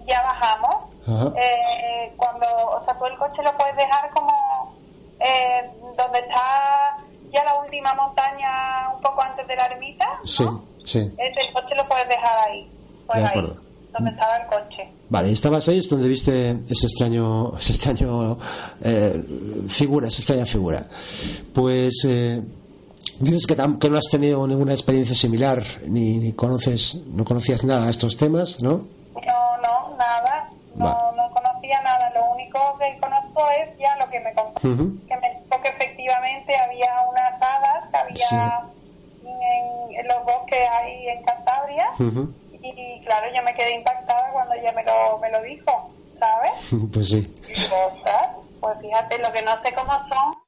ya 0.07 0.21
bajamos. 0.21 0.75
Ajá. 1.07 1.33
Eh, 1.37 2.13
cuando, 2.17 2.45
o 2.47 2.83
sea, 2.85 2.97
tú 2.97 3.05
el 3.05 3.17
coche 3.17 3.41
lo 3.43 3.57
puedes 3.57 3.75
dejar 3.77 4.09
como 4.11 4.75
eh, 5.19 5.69
donde 5.97 6.19
está 6.19 6.97
ya 7.33 7.43
la 7.45 7.59
última 7.61 7.93
montaña, 7.93 8.89
un 8.95 9.01
poco 9.01 9.21
antes 9.21 9.47
de 9.47 9.55
la 9.55 9.65
ermita. 9.67 10.05
¿no? 10.39 10.63
Sí, 10.83 10.97
el 11.17 11.53
coche 11.53 11.75
lo 11.75 11.87
puedes 11.87 12.09
dejar 12.09 12.39
ahí, 12.49 12.69
pues 13.07 13.19
De 13.19 13.23
ahí, 13.25 13.29
acuerdo. 13.29 13.61
Donde 13.91 14.11
estaba 14.11 14.37
el 14.37 14.47
coche. 14.47 14.89
Vale, 15.09 15.29
y 15.29 15.33
estabas 15.33 15.67
ahí, 15.67 15.79
es 15.79 15.89
donde 15.89 16.07
viste 16.07 16.51
ese 16.69 16.87
extraño, 16.87 17.53
ese 17.57 17.73
extraño 17.73 18.37
eh, 18.81 19.21
figura, 19.67 20.07
esa 20.07 20.19
extraña 20.19 20.45
figura. 20.45 20.85
Pues 21.53 22.05
eh, 22.07 22.41
dices 23.19 23.45
que, 23.45 23.55
que 23.55 23.89
no 23.89 23.97
has 23.97 24.09
tenido 24.09 24.47
ninguna 24.47 24.71
experiencia 24.71 25.15
similar, 25.15 25.63
ni, 25.87 26.17
ni 26.17 26.33
conoces, 26.33 26.95
no 27.07 27.25
conocías 27.25 27.63
nada 27.65 27.85
de 27.85 27.91
estos 27.91 28.15
temas, 28.15 28.61
¿no? 28.61 28.87
No, 29.15 29.57
no, 29.61 29.97
nada. 29.97 30.49
No, 30.75 31.11
no 31.11 31.29
conocía 31.33 31.81
nada. 31.81 32.09
Lo 32.15 32.31
único 32.33 32.59
que 32.79 32.97
conozco 32.99 33.43
es 33.61 33.77
ya 33.77 33.93
lo 33.97 34.09
que 34.09 34.19
me 34.21 34.33
contó. 34.33 34.67
Ujú. 34.67 34.97
Que 35.07 35.17
me 35.17 35.29
dijo 35.29 35.61
que 35.61 35.69
efectivamente 35.69 36.55
había 36.55 36.89
unas 37.09 37.33
hadas 37.33 37.89
que 37.91 37.97
había 37.97 38.63
en, 39.23 39.95
en 39.95 40.07
los 40.07 40.23
bosques 40.23 40.59
ahí 40.81 41.07
en 41.09 41.23
Cantabria. 41.23 41.87
Quedé 43.61 43.75
impactada 43.75 44.31
cuando 44.31 44.55
ella 44.55 44.73
me 44.73 44.83
lo, 44.83 45.19
me 45.19 45.29
lo 45.29 45.41
dijo, 45.43 45.93
¿sabes? 46.19 46.51
Pues 46.93 47.07
sí. 47.09 47.33
Ostras, 47.87 48.29
pues 48.59 48.77
fíjate, 48.81 49.19
lo 49.19 49.31
que 49.31 49.41
no 49.43 49.51
sé 49.63 49.73
cómo 49.73 49.91
son. 50.09 50.41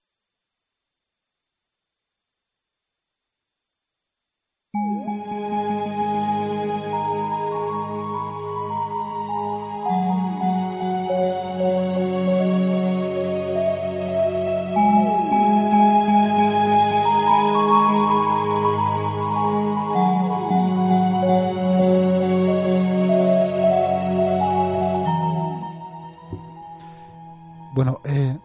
Bueno, 27.84 28.00
eh, 28.06 28.40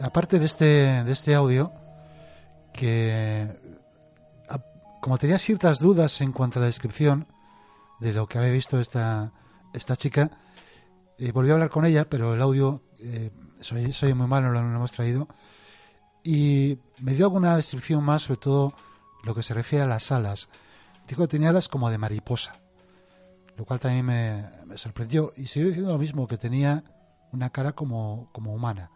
aparte 0.00 0.38
de 0.38 0.46
este, 0.46 1.04
de 1.04 1.12
este 1.12 1.34
audio, 1.34 1.70
que 2.72 3.46
como 5.02 5.18
tenía 5.18 5.36
ciertas 5.36 5.80
dudas 5.80 6.18
en 6.22 6.32
cuanto 6.32 6.58
a 6.58 6.60
la 6.60 6.66
descripción 6.66 7.26
de 8.00 8.14
lo 8.14 8.26
que 8.26 8.38
había 8.38 8.52
visto 8.52 8.80
esta, 8.80 9.32
esta 9.74 9.96
chica, 9.96 10.30
eh, 11.18 11.30
volví 11.30 11.50
a 11.50 11.52
hablar 11.52 11.68
con 11.68 11.84
ella, 11.84 12.08
pero 12.08 12.32
el 12.32 12.40
audio 12.40 12.84
eh, 12.98 13.30
soy, 13.60 13.92
soy 13.92 14.14
muy 14.14 14.26
malo, 14.26 14.50
no 14.50 14.62
lo 14.62 14.76
hemos 14.76 14.92
traído, 14.92 15.28
y 16.24 16.78
me 17.00 17.12
dio 17.12 17.26
alguna 17.26 17.54
descripción 17.54 18.02
más, 18.02 18.22
sobre 18.22 18.40
todo 18.40 18.72
lo 19.24 19.34
que 19.34 19.42
se 19.42 19.52
refiere 19.52 19.84
a 19.84 19.88
las 19.88 20.10
alas. 20.10 20.48
Dijo 21.06 21.20
que 21.24 21.28
tenía 21.28 21.50
alas 21.50 21.68
como 21.68 21.90
de 21.90 21.98
mariposa 21.98 22.54
lo 23.58 23.66
cual 23.66 23.78
también 23.78 24.06
me, 24.06 24.42
me 24.64 24.78
sorprendió. 24.78 25.34
Y 25.36 25.46
siguió 25.46 25.68
diciendo 25.68 25.92
lo 25.92 25.98
mismo, 25.98 26.26
que 26.26 26.38
tenía 26.38 26.82
una 27.32 27.50
cara 27.50 27.72
como, 27.72 28.28
como 28.32 28.54
humana. 28.54 28.90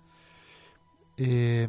Eh, 1.16 1.68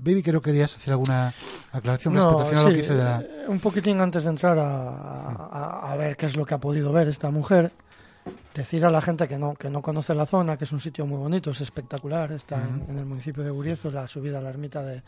Baby, 0.00 0.22
creo 0.22 0.40
que 0.40 0.50
querías 0.50 0.76
hacer 0.76 0.92
alguna 0.92 1.34
aclaración 1.72 2.14
respecto 2.14 2.40
a 2.40 2.62
lo 2.62 2.68
que 2.68 2.76
dice 2.76 2.94
de 2.94 3.04
la... 3.04 3.20
Eh, 3.20 3.46
un 3.48 3.58
poquitín 3.58 4.00
antes 4.00 4.22
de 4.22 4.30
entrar 4.30 4.56
a, 4.58 5.92
a, 5.92 5.96
ver 5.96 6.16
qué 6.16 6.26
es 6.26 6.36
lo 6.36 6.46
que 6.46 6.54
ha 6.54 6.58
podido 6.58 6.92
ver 6.92 7.08
esta 7.08 7.30
mujer 7.30 7.72
decir 8.58 8.84
a 8.84 8.90
la 8.90 9.00
gente 9.00 9.28
que 9.28 9.38
no, 9.38 9.54
que 9.54 9.70
no 9.70 9.80
conoce 9.82 10.16
la 10.16 10.26
zona, 10.26 10.58
que 10.58 10.64
es 10.64 10.72
un 10.72 10.80
sitio 10.80 11.06
muy 11.06 11.16
bonito, 11.16 11.52
es 11.52 11.60
espectacular, 11.60 12.32
está 12.32 12.60
en, 12.88 12.98
el 12.98 13.06
municipio 13.06 13.44
de 13.44 13.50
Guriezo, 13.50 13.88
la 13.88 14.08
subida 14.08 14.38
a 14.38 14.42
la 14.42 14.50
ermita 14.50 14.82
de, 14.82 15.02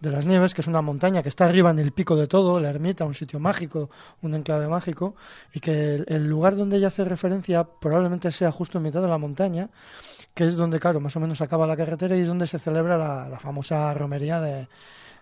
las 0.00 0.24
Nieves, 0.24 0.54
que 0.54 0.60
es 0.60 0.68
una 0.68 0.82
montaña 0.82 1.20
que 1.20 1.28
está 1.28 1.46
arriba 1.46 1.70
en 1.70 1.80
el 1.80 1.90
pico 1.90 2.14
de 2.14 2.28
todo, 2.28 2.60
la 2.60 2.70
ermita, 2.70 3.04
un 3.04 3.14
sitio 3.14 3.40
mágico, 3.40 3.90
un 4.22 4.34
enclave 4.34 4.68
mágico, 4.68 5.16
y 5.52 5.58
que 5.58 6.04
el, 6.06 6.28
lugar 6.28 6.54
donde 6.54 6.76
ella 6.76 6.88
hace 6.88 7.04
referencia 7.04 7.64
probablemente 7.64 8.30
sea 8.30 8.52
justo 8.52 8.78
en 8.78 8.84
mitad 8.84 9.02
de 9.02 9.08
la 9.08 9.18
montaña, 9.18 9.68
que 10.32 10.46
es 10.46 10.54
donde, 10.54 10.78
claro, 10.78 11.00
más 11.00 11.16
o 11.16 11.20
menos 11.20 11.40
acaba 11.40 11.66
la 11.66 11.76
carretera 11.76 12.16
y 12.16 12.20
es 12.20 12.28
donde 12.28 12.46
se 12.46 12.60
celebra 12.60 12.96
la, 12.96 13.38
famosa 13.40 13.92
romería 13.94 14.40
de, 14.40 14.68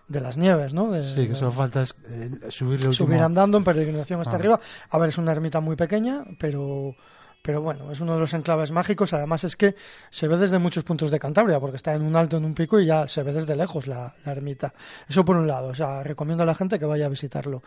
las 0.07 0.37
nieves, 0.37 0.73
¿no? 0.75 0.91
sí, 1.01 1.27
que 1.27 1.33
solo 1.33 1.51
falta 1.51 1.81
es, 1.81 1.95
eh, 2.09 2.29
subir, 2.49 2.93
subir 2.93 3.21
andando 3.21 3.57
en 3.57 3.63
peregrinación 3.63 4.19
hasta 4.19 4.33
ah. 4.33 4.39
arriba. 4.39 4.59
A 4.91 4.97
ver, 4.99 5.09
es 5.09 5.17
una 5.17 5.31
ermita 5.31 5.61
muy 5.61 5.75
pequeña, 5.75 6.25
pero 6.37 6.95
pero 7.41 7.61
bueno, 7.61 7.91
es 7.91 7.99
uno 7.99 8.13
de 8.13 8.19
los 8.19 8.33
enclaves 8.33 8.71
mágicos. 8.71 9.13
Además 9.13 9.43
es 9.43 9.55
que 9.55 9.75
se 10.09 10.27
ve 10.27 10.37
desde 10.37 10.59
muchos 10.59 10.83
puntos 10.83 11.11
de 11.11 11.19
Cantabria, 11.19 11.59
porque 11.59 11.77
está 11.77 11.93
en 11.93 12.03
un 12.03 12.15
alto, 12.15 12.37
en 12.37 12.45
un 12.45 12.53
pico 12.53 12.79
y 12.79 12.85
ya 12.85 13.07
se 13.07 13.23
ve 13.23 13.33
desde 13.33 13.55
lejos 13.55 13.87
la, 13.87 14.15
ermita. 14.25 14.73
Eso 15.07 15.25
por 15.25 15.35
un 15.35 15.47
lado, 15.47 15.69
o 15.69 15.75
sea, 15.75 16.03
recomiendo 16.03 16.43
a 16.43 16.45
la 16.45 16.55
gente 16.55 16.79
que 16.79 16.85
vaya 16.85 17.07
a 17.07 17.09
visitarlo. 17.09 17.63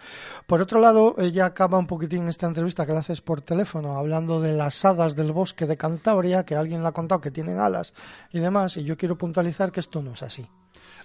Por 0.47 0.61
otro 0.61 0.81
lado, 0.81 1.17
ella 1.19 1.47
acaba 1.47 1.79
un 1.79 1.87
poquitín 1.87 2.29
esta 2.29 2.47
entrevista 2.47 2.87
que 2.87 2.93
le 2.93 2.99
haces 2.99 3.21
por 3.21 3.41
teléfono, 3.41 3.97
hablando 3.97 4.41
de 4.41 4.53
las 4.53 4.85
hadas 4.85 5.17
del 5.17 5.33
bosque 5.33 5.67
de 5.67 5.77
Cantabria, 5.77 6.45
que 6.45 6.55
alguien 6.55 6.83
le 6.83 6.89
ha 6.89 6.93
contado 6.93 7.21
que 7.21 7.31
tienen 7.31 7.59
alas 7.59 7.95
y 8.33 8.39
demás, 8.39 8.77
y 8.77 8.85
yo 8.85 8.97
quiero 8.97 9.19
puntualizar 9.19 9.73
que 9.73 9.81
esto 9.81 10.03
no 10.03 10.13
es 10.13 10.23
así. 10.23 10.49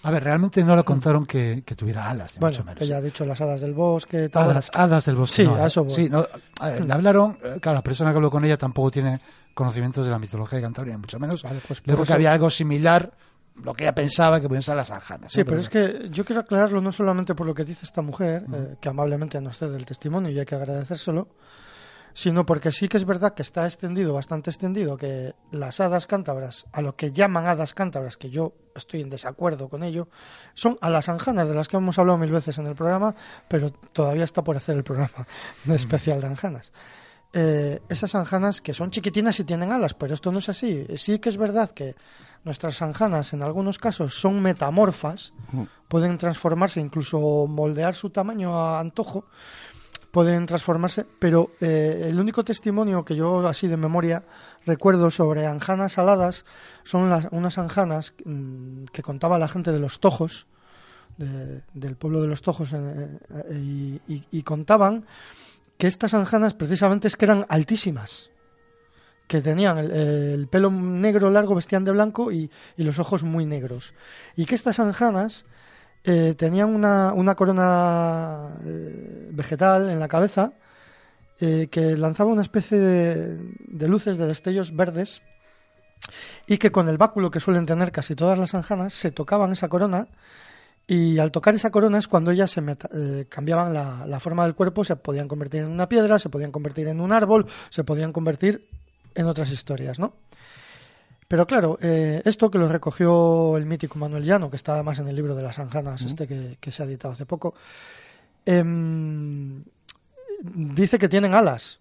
A 0.03 0.11
ver, 0.11 0.23
realmente 0.23 0.63
no 0.63 0.75
le 0.75 0.83
contaron 0.83 1.25
que, 1.25 1.63
tuviera 1.75 2.09
alas, 2.09 2.35
bueno, 2.39 2.53
mucho 2.53 2.65
menos. 2.65 2.81
Ella 2.81 2.97
ha 2.97 3.01
dicho 3.01 3.25
las 3.25 3.39
hadas 3.41 3.61
del 3.61 3.73
bosque. 3.73 4.29
Tal. 4.29 4.51
Hadas, 4.51 4.71
hadas 4.73 5.05
del 5.05 5.15
bosque. 5.15 5.43
Sí, 5.43 5.49
a 5.49 5.67
eso 5.67 5.85
Sí, 5.89 6.09
le 6.09 6.93
hablaron, 6.93 7.37
eh, 7.43 7.57
claro, 7.61 7.77
la 7.77 7.83
persona 7.83 8.11
que 8.11 8.17
habló 8.17 8.31
con 8.31 8.45
ella 8.45 8.57
tampoco 8.57 8.91
tiene 8.91 9.19
conocimientos 9.53 10.05
de 10.05 10.11
la 10.11 10.19
mitología 10.19 10.57
de 10.57 10.63
Cantabria, 10.63 10.97
mucho 10.97 11.19
menos. 11.19 11.43
Vale, 11.43 11.59
pues 11.67 11.81
creo 11.81 12.03
que 12.03 12.13
había 12.13 12.31
algo 12.31 12.49
similar, 12.49 13.11
lo 13.61 13.73
que 13.73 13.83
ella 13.83 13.93
pensaba 13.93 14.39
que 14.39 14.47
podían 14.47 14.63
ser 14.63 14.77
las 14.77 14.89
anjanas. 14.89 15.33
Sí, 15.33 15.43
pero, 15.43 15.59
es 15.59 15.67
que 15.67 16.09
yo 16.11 16.23
quiero 16.23 16.41
aclararlo 16.41 16.79
no 16.79 16.93
solamente 16.93 17.35
por 17.35 17.45
lo 17.45 17.53
que 17.53 17.65
dice 17.65 17.85
esta 17.85 18.01
mujer, 18.01 18.45
eh, 18.53 18.75
que 18.79 18.87
amablemente 18.87 19.41
nos 19.41 19.57
cede 19.57 19.75
el 19.75 19.85
testimonio 19.85 20.31
y 20.31 20.39
hay 20.39 20.45
que 20.45 20.55
agradecérselo, 20.55 21.27
sino 22.19 22.45
porque 22.45 22.73
sí 22.73 22.89
que 22.89 22.97
es 22.97 23.05
verdad 23.05 23.33
que 23.33 23.43
está 23.43 23.65
extendido, 23.65 24.13
bastante 24.13 24.49
extendido, 24.49 24.97
que 24.97 25.35
las 25.51 25.79
hadas 25.79 26.05
cántabras, 26.05 26.65
a 26.73 26.81
lo 26.81 26.97
que 26.97 27.13
llaman 27.13 27.47
hadas 27.47 27.73
cántabras, 27.73 28.17
que 28.17 28.29
yo 28.29 28.51
estoy 28.75 28.99
en 28.99 29.09
desacuerdo 29.09 29.69
con 29.69 29.83
ello, 29.83 30.09
son 30.53 30.75
a 30.81 30.89
las 30.89 31.07
anjanas, 31.07 31.47
de 31.47 31.55
las 31.55 31.69
que 31.69 31.77
hemos 31.77 31.97
hablado 31.97 32.17
mil 32.17 32.29
veces 32.29 32.57
en 32.57 32.67
el 32.67 32.75
programa, 32.75 33.15
pero 33.47 33.71
todavía 33.71 34.25
está 34.25 34.43
por 34.43 34.57
hacer 34.57 34.75
el 34.75 34.83
programa 34.83 35.25
de 35.63 35.75
especial 35.77 36.19
de 36.19 36.27
anjanas. 36.27 36.73
Eh, 37.31 37.79
esas 37.87 38.13
anjanas 38.15 38.59
que 38.59 38.73
son 38.73 38.91
chiquitinas 38.91 39.39
y 39.39 39.45
tienen 39.45 39.71
alas, 39.71 39.93
pero 39.93 40.13
esto 40.13 40.29
no 40.33 40.39
es 40.39 40.49
así. 40.49 40.87
Sí 40.97 41.19
que 41.19 41.29
es 41.29 41.37
verdad 41.37 41.71
que 41.71 41.95
nuestras 42.43 42.81
anjanas 42.81 43.31
en 43.31 43.43
algunos 43.43 43.77
casos 43.77 44.19
son 44.19 44.41
metamorfas, 44.41 45.31
pueden 45.87 46.17
transformarse, 46.17 46.79
incluso 46.79 47.47
moldear 47.47 47.95
su 47.95 48.09
tamaño 48.09 48.57
a 48.57 48.79
antojo, 48.79 49.25
pueden 50.11 50.45
transformarse, 50.45 51.05
pero 51.19 51.51
eh, 51.61 52.07
el 52.09 52.19
único 52.19 52.43
testimonio 52.43 53.05
que 53.05 53.15
yo 53.15 53.47
así 53.47 53.67
de 53.67 53.77
memoria 53.77 54.23
recuerdo 54.65 55.11
sobre 55.11 55.45
anjanas 55.45 55.97
aladas 55.97 56.45
son 56.83 57.09
las, 57.09 57.27
unas 57.31 57.57
anjanas 57.57 58.13
mm, 58.25 58.85
que 58.85 59.03
contaba 59.03 59.39
la 59.39 59.47
gente 59.47 59.71
de 59.71 59.79
los 59.79 59.99
Tojos, 59.99 60.47
del 61.17 61.97
pueblo 61.97 62.21
de 62.21 62.29
los 62.29 62.41
Tojos, 62.41 62.69
eh, 62.73 63.99
y, 64.07 64.43
contaban 64.43 65.05
que 65.77 65.87
estas 65.87 66.13
anjanas 66.13 66.53
precisamente 66.53 67.09
es 67.09 67.17
que 67.17 67.25
eran 67.25 67.45
altísimas, 67.49 68.29
que 69.27 69.41
tenían 69.41 69.77
el, 69.79 70.47
pelo 70.47 70.71
negro 70.71 71.29
largo, 71.29 71.55
vestían 71.55 71.83
de 71.83 71.91
blanco 71.91 72.31
y, 72.31 72.49
y 72.77 72.83
los 72.83 72.99
ojos 72.99 73.23
muy 73.23 73.45
negros, 73.45 73.93
y 74.37 74.45
que 74.45 74.55
estas 74.55 74.79
anjanas 74.79 75.45
eh, 76.03 76.33
tenían 76.37 76.73
una, 76.73 77.13
una 77.13 77.35
corona 77.35 78.55
eh, 78.65 79.29
vegetal 79.31 79.89
en 79.89 79.99
la 79.99 80.07
cabeza 80.07 80.53
eh, 81.39 81.67
que 81.69 81.97
lanzaba 81.97 82.31
una 82.31 82.41
especie 82.41 82.77
de, 82.77 83.87
luces, 83.87 84.17
de 84.17 84.27
destellos 84.27 84.75
verdes, 84.75 85.21
y 86.47 86.57
que 86.57 86.71
con 86.71 86.87
el 86.87 86.97
báculo 86.97 87.29
que 87.29 87.39
suelen 87.39 87.65
tener 87.65 87.91
casi 87.91 88.15
todas 88.15 88.39
las 88.39 88.55
anjanas 88.55 88.93
se 88.93 89.11
tocaban 89.11 89.51
esa 89.51 89.67
corona 89.67 90.07
y 90.87 91.19
al 91.19 91.31
tocar 91.31 91.53
esa 91.53 91.69
corona 91.69 91.97
es 91.99 92.07
cuando 92.07 92.31
ellas 92.31 92.49
se 92.49 93.27
cambiaban 93.27 93.73
la, 93.73 94.05
la, 94.07 94.19
forma 94.19 94.45
del 94.45 94.55
cuerpo, 94.55 94.83
se 94.83 94.95
podían 94.95 95.27
convertir 95.27 95.61
en 95.61 95.67
una 95.67 95.87
piedra, 95.87 96.17
se 96.17 96.29
podían 96.29 96.51
convertir 96.51 96.87
en 96.87 97.01
un 97.01 97.11
árbol, 97.11 97.45
se 97.69 97.83
podían 97.83 98.11
convertir 98.11 98.67
en 99.13 99.27
otras 99.27 99.51
historias, 99.51 99.99
¿no? 99.99 100.13
Pero 101.29 101.45
claro, 101.45 101.77
eh, 101.79 102.23
esto 102.25 102.49
que 102.49 102.57
lo 102.57 102.67
recogió 102.67 103.55
el 103.55 103.67
mítico 103.67 103.99
Manuel 103.99 104.23
Llano, 104.23 104.49
que 104.49 104.55
está 104.55 104.73
además 104.73 104.97
en 104.97 105.07
el 105.07 105.15
libro 105.15 105.35
de 105.35 105.43
las 105.43 105.59
Anjanas, 105.59 106.01
este 106.01 106.27
que, 106.27 106.71
se 106.71 106.81
ha 106.81 106.87
editado 106.87 107.13
hace 107.13 107.27
poco, 107.27 107.53
em, 108.47 109.63
dice 110.41 110.97
que 110.97 111.07
tienen 111.07 111.35
alas 111.35 111.79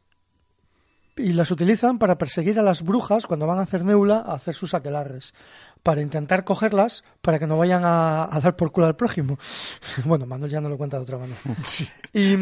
y 1.17 1.33
las 1.33 1.51
utilizan 1.51 1.99
para 1.99 2.19
perseguir 2.19 2.59
a 2.59 2.63
las 2.63 2.83
brujas 2.83 3.27
cuando 3.27 3.47
van 3.47 3.59
a 3.59 3.63
hacer 3.63 3.87
neula 3.87 4.19
a 4.19 4.35
hacer 4.35 4.55
sus 4.55 4.75
aquelarres 4.75 5.33
para 5.83 6.03
intentar 6.03 6.45
cogerlas 6.45 7.03
para 7.23 7.39
que 7.39 7.47
no 7.47 7.57
vayan 7.57 7.85
a, 7.87 8.29
dar 8.43 8.55
por 8.55 8.71
culo 8.71 8.87
al 8.87 8.97
prójimo. 8.97 9.39
bueno, 10.05 10.27
Manuel 10.27 10.51
ya 10.51 10.61
no 10.61 10.69
lo 10.69 10.77
cuenta 10.77 10.99
de 10.99 11.05
otra 11.05 11.17
manera. 11.17 11.41
Y, 12.13 12.37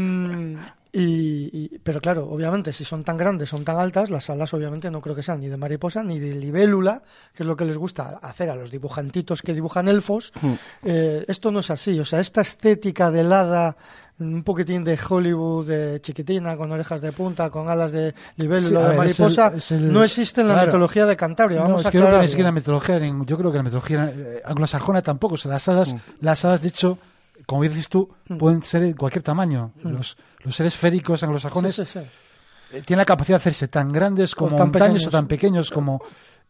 y, 0.98 1.78
pero 1.82 2.00
claro, 2.00 2.26
obviamente, 2.30 2.72
si 2.72 2.84
son 2.84 3.04
tan 3.04 3.16
grandes, 3.16 3.50
son 3.50 3.64
tan 3.64 3.78
altas, 3.78 4.08
las 4.08 4.30
alas 4.30 4.54
obviamente 4.54 4.90
no 4.90 5.02
creo 5.02 5.14
que 5.14 5.22
sean 5.22 5.40
ni 5.40 5.48
de 5.48 5.56
mariposa 5.56 6.02
ni 6.02 6.18
de 6.18 6.34
libélula, 6.34 7.02
que 7.34 7.42
es 7.42 7.46
lo 7.46 7.54
que 7.54 7.66
les 7.66 7.76
gusta 7.76 8.18
hacer 8.22 8.48
a 8.48 8.56
los 8.56 8.70
dibujantitos 8.70 9.42
que 9.42 9.52
dibujan 9.52 9.88
elfos. 9.88 10.32
Mm. 10.40 10.52
Eh, 10.84 11.24
esto 11.28 11.50
no 11.50 11.60
es 11.60 11.70
así, 11.70 12.00
o 12.00 12.04
sea, 12.04 12.20
esta 12.20 12.40
estética 12.40 13.10
del 13.10 13.32
hada 13.32 13.76
un 14.18 14.42
poquitín 14.42 14.82
de 14.82 14.98
Hollywood 14.98 15.66
de 15.66 16.00
chiquitina, 16.00 16.56
con 16.56 16.72
orejas 16.72 17.02
de 17.02 17.12
punta, 17.12 17.50
con 17.50 17.68
alas 17.68 17.92
de 17.92 18.14
libélula 18.36 18.88
de 18.88 18.96
mariposa, 18.96 19.52
no 19.78 20.02
existe 20.02 20.40
en 20.40 20.48
la 20.48 20.64
mitología 20.64 21.04
de 21.04 21.16
Cantabria. 21.16 21.60
Vamos 21.60 21.84
a 21.84 21.90
creo 21.90 22.10
que 22.10 22.18
ni 22.20 22.28
siquiera 22.28 22.48
la 22.48 22.54
mitología, 22.54 22.98
yo 22.98 23.36
creo 23.36 23.52
que 23.52 23.58
la 23.58 23.64
mitología 23.64 24.10
eh, 24.16 24.40
anglosajona 24.44 25.02
tampoco. 25.02 25.34
O 25.34 25.36
sea, 25.36 25.50
las 25.50 25.68
hadas, 25.68 25.92
mm. 25.92 25.98
las 26.22 26.42
hadas, 26.46 26.62
de 26.62 26.68
hecho, 26.68 26.98
como 27.46 27.62
dices 27.62 27.88
tú, 27.88 28.12
mm. 28.28 28.36
pueden 28.36 28.62
ser 28.62 28.82
de 28.82 28.94
cualquier 28.94 29.22
tamaño. 29.22 29.72
Los, 29.82 30.16
los 30.40 30.54
seres 30.54 30.76
féricos 30.76 31.22
anglosajones 31.22 31.78
eh, 31.78 32.82
tienen 32.84 32.98
la 32.98 33.04
capacidad 33.04 33.38
de 33.38 33.42
hacerse 33.42 33.68
tan 33.68 33.92
grandes 33.92 34.34
como 34.34 34.58
montañas 34.58 35.06
o 35.06 35.10
tan 35.10 35.28
pequeños 35.28 35.70
como 35.70 36.02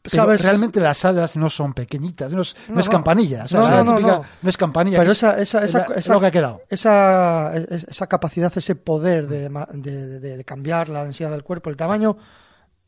¿Sabes? 0.05 0.41
realmente 0.41 0.81
las 0.81 1.05
hadas 1.05 1.37
no 1.37 1.51
son 1.51 1.75
pequeñitas, 1.75 2.33
no 2.33 2.43
es, 2.43 2.57
no, 2.69 2.81
es 2.81 2.89
campanilla, 2.89 3.45
no, 3.51 4.23
es 4.45 4.57
campanilla. 4.57 4.99
Pero 5.01 5.13
esa, 5.13 5.39
esa, 5.41 5.65
esa, 5.65 5.85
esa, 5.95 6.21
que 6.21 6.27
ha 6.27 6.31
quedado. 6.31 6.63
Esa, 6.69 7.55
esa 7.57 8.07
capacidad, 8.07 8.53
ese 8.57 8.77
poder 8.77 9.27
de, 9.27 9.49
de, 9.75 10.21
de, 10.21 10.45
cambiar 10.45 10.89
la 10.89 11.05
densidad 11.05 11.31
del 11.31 11.43
cuerpo, 11.43 11.71
el 11.71 11.77
tamaño, 11.77 12.17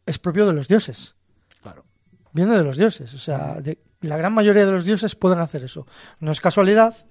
es 0.06 0.18
propio 0.18 0.46
de 0.46 0.52
los 0.52 0.68
dioses. 0.68 1.16
Claro. 1.60 1.84
Viene 2.32 2.56
de 2.56 2.62
los 2.62 2.76
dioses. 2.76 3.12
O 3.14 3.18
sea, 3.18 3.56
la 4.00 4.16
gran 4.16 4.32
mayoría 4.32 4.64
de 4.64 4.72
los 4.72 4.84
dioses 4.84 5.16
pueden 5.16 5.40
hacer 5.40 5.64
eso. 5.64 5.86
No 6.20 6.30
es 6.30 6.40
casualidad 6.40 7.07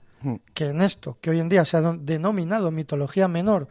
que 0.53 0.65
en 0.67 0.81
esto, 0.81 1.17
que 1.21 1.29
hoy 1.29 1.39
en 1.39 1.49
día 1.49 1.65
se 1.65 1.77
ha 1.77 1.81
denominado 1.81 2.71
mitología 2.71 3.27
menor, 3.27 3.67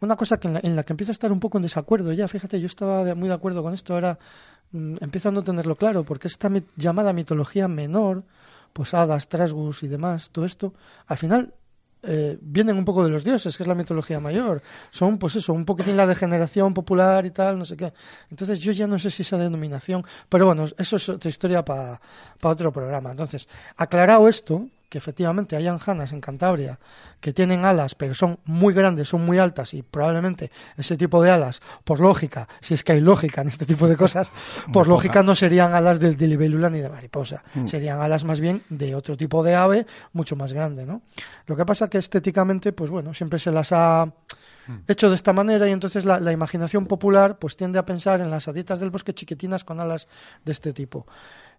una 0.00 0.16
cosa 0.16 0.38
que 0.38 0.48
en, 0.48 0.54
la, 0.54 0.60
en 0.62 0.76
la 0.76 0.82
que 0.82 0.92
empiezo 0.92 1.10
a 1.10 1.12
estar 1.12 1.30
un 1.30 1.40
poco 1.40 1.58
en 1.58 1.62
desacuerdo 1.62 2.12
ya, 2.12 2.26
fíjate, 2.26 2.60
yo 2.60 2.66
estaba 2.66 3.14
muy 3.14 3.28
de 3.28 3.34
acuerdo 3.34 3.62
con 3.62 3.74
esto, 3.74 3.94
ahora 3.94 4.18
Mm, 4.72 4.96
empiezo 5.00 5.30
a 5.30 5.32
no 5.32 5.42
tenerlo 5.42 5.76
claro, 5.76 6.04
porque 6.04 6.28
esta 6.28 6.50
llamada 6.76 7.12
mitología 7.12 7.66
menor, 7.68 8.24
posadas, 8.72 9.28
trasgus 9.28 9.82
y 9.82 9.88
demás, 9.88 10.30
todo 10.30 10.44
esto, 10.44 10.74
al 11.08 11.16
final 11.18 11.54
eh, 12.02 12.38
vienen 12.40 12.76
un 12.76 12.84
poco 12.84 13.02
de 13.02 13.10
los 13.10 13.24
dioses, 13.24 13.56
que 13.56 13.64
es 13.64 13.66
la 13.66 13.74
mitología 13.74 14.20
mayor. 14.20 14.62
Son, 14.90 15.18
pues 15.18 15.36
eso, 15.36 15.52
un 15.52 15.64
poquitín 15.64 15.96
la 15.96 16.06
degeneración 16.06 16.72
popular 16.72 17.26
y 17.26 17.30
tal, 17.30 17.58
no 17.58 17.64
sé 17.64 17.76
qué. 17.76 17.92
Entonces 18.30 18.60
yo 18.60 18.72
ya 18.72 18.86
no 18.86 18.98
sé 18.98 19.10
si 19.10 19.22
esa 19.22 19.36
denominación, 19.38 20.04
pero 20.28 20.46
bueno, 20.46 20.66
eso 20.78 20.96
es 20.96 21.08
otra 21.08 21.28
historia 21.28 21.64
para 21.64 22.00
otro 22.42 22.72
programa. 22.72 23.10
Entonces, 23.10 23.48
aclarado 23.76 24.28
esto, 24.28 24.68
que 24.90 24.98
efectivamente 24.98 25.56
hay 25.56 25.68
anjanas 25.68 26.12
en 26.12 26.20
Cantabria 26.20 26.78
que 27.20 27.32
tienen 27.32 27.64
alas, 27.64 27.94
pero 27.94 28.12
son 28.12 28.40
muy 28.44 28.74
grandes, 28.74 29.08
son 29.08 29.24
muy 29.24 29.38
altas 29.38 29.72
y 29.72 29.82
probablemente 29.82 30.50
ese 30.76 30.96
tipo 30.96 31.22
de 31.22 31.30
alas, 31.30 31.62
por 31.84 32.00
lógica, 32.00 32.48
si 32.60 32.74
es 32.74 32.82
que 32.82 32.92
hay 32.92 33.00
lógica 33.00 33.40
en 33.40 33.48
este 33.48 33.64
tipo 33.64 33.86
de 33.86 33.96
cosas, 33.96 34.32
por 34.72 34.88
lógica 34.88 35.22
no 35.22 35.34
serían 35.34 35.74
alas 35.74 36.00
de, 36.00 36.16
de 36.16 36.26
libélula 36.26 36.68
ni 36.70 36.80
de 36.80 36.88
mariposa, 36.88 37.44
mm. 37.54 37.68
serían 37.68 38.00
alas 38.00 38.24
más 38.24 38.40
bien 38.40 38.62
de 38.68 38.96
otro 38.96 39.16
tipo 39.16 39.44
de 39.44 39.54
ave 39.54 39.86
mucho 40.12 40.34
más 40.34 40.52
grande, 40.52 40.84
¿no? 40.84 41.02
Lo 41.46 41.56
que 41.56 41.64
pasa 41.64 41.88
que 41.88 41.98
estéticamente, 41.98 42.72
pues 42.72 42.90
bueno, 42.90 43.14
siempre 43.14 43.38
se 43.38 43.52
las 43.52 43.70
ha 43.70 44.06
mm. 44.66 44.72
hecho 44.88 45.08
de 45.08 45.14
esta 45.14 45.32
manera 45.32 45.68
y 45.68 45.72
entonces 45.72 46.04
la, 46.04 46.18
la, 46.18 46.32
imaginación 46.32 46.86
popular 46.86 47.38
pues 47.38 47.56
tiende 47.56 47.78
a 47.78 47.86
pensar 47.86 48.20
en 48.20 48.28
las 48.28 48.48
haditas 48.48 48.80
del 48.80 48.90
bosque 48.90 49.14
chiquitinas 49.14 49.62
con 49.62 49.78
alas 49.78 50.08
de 50.44 50.50
este 50.50 50.72
tipo. 50.72 51.06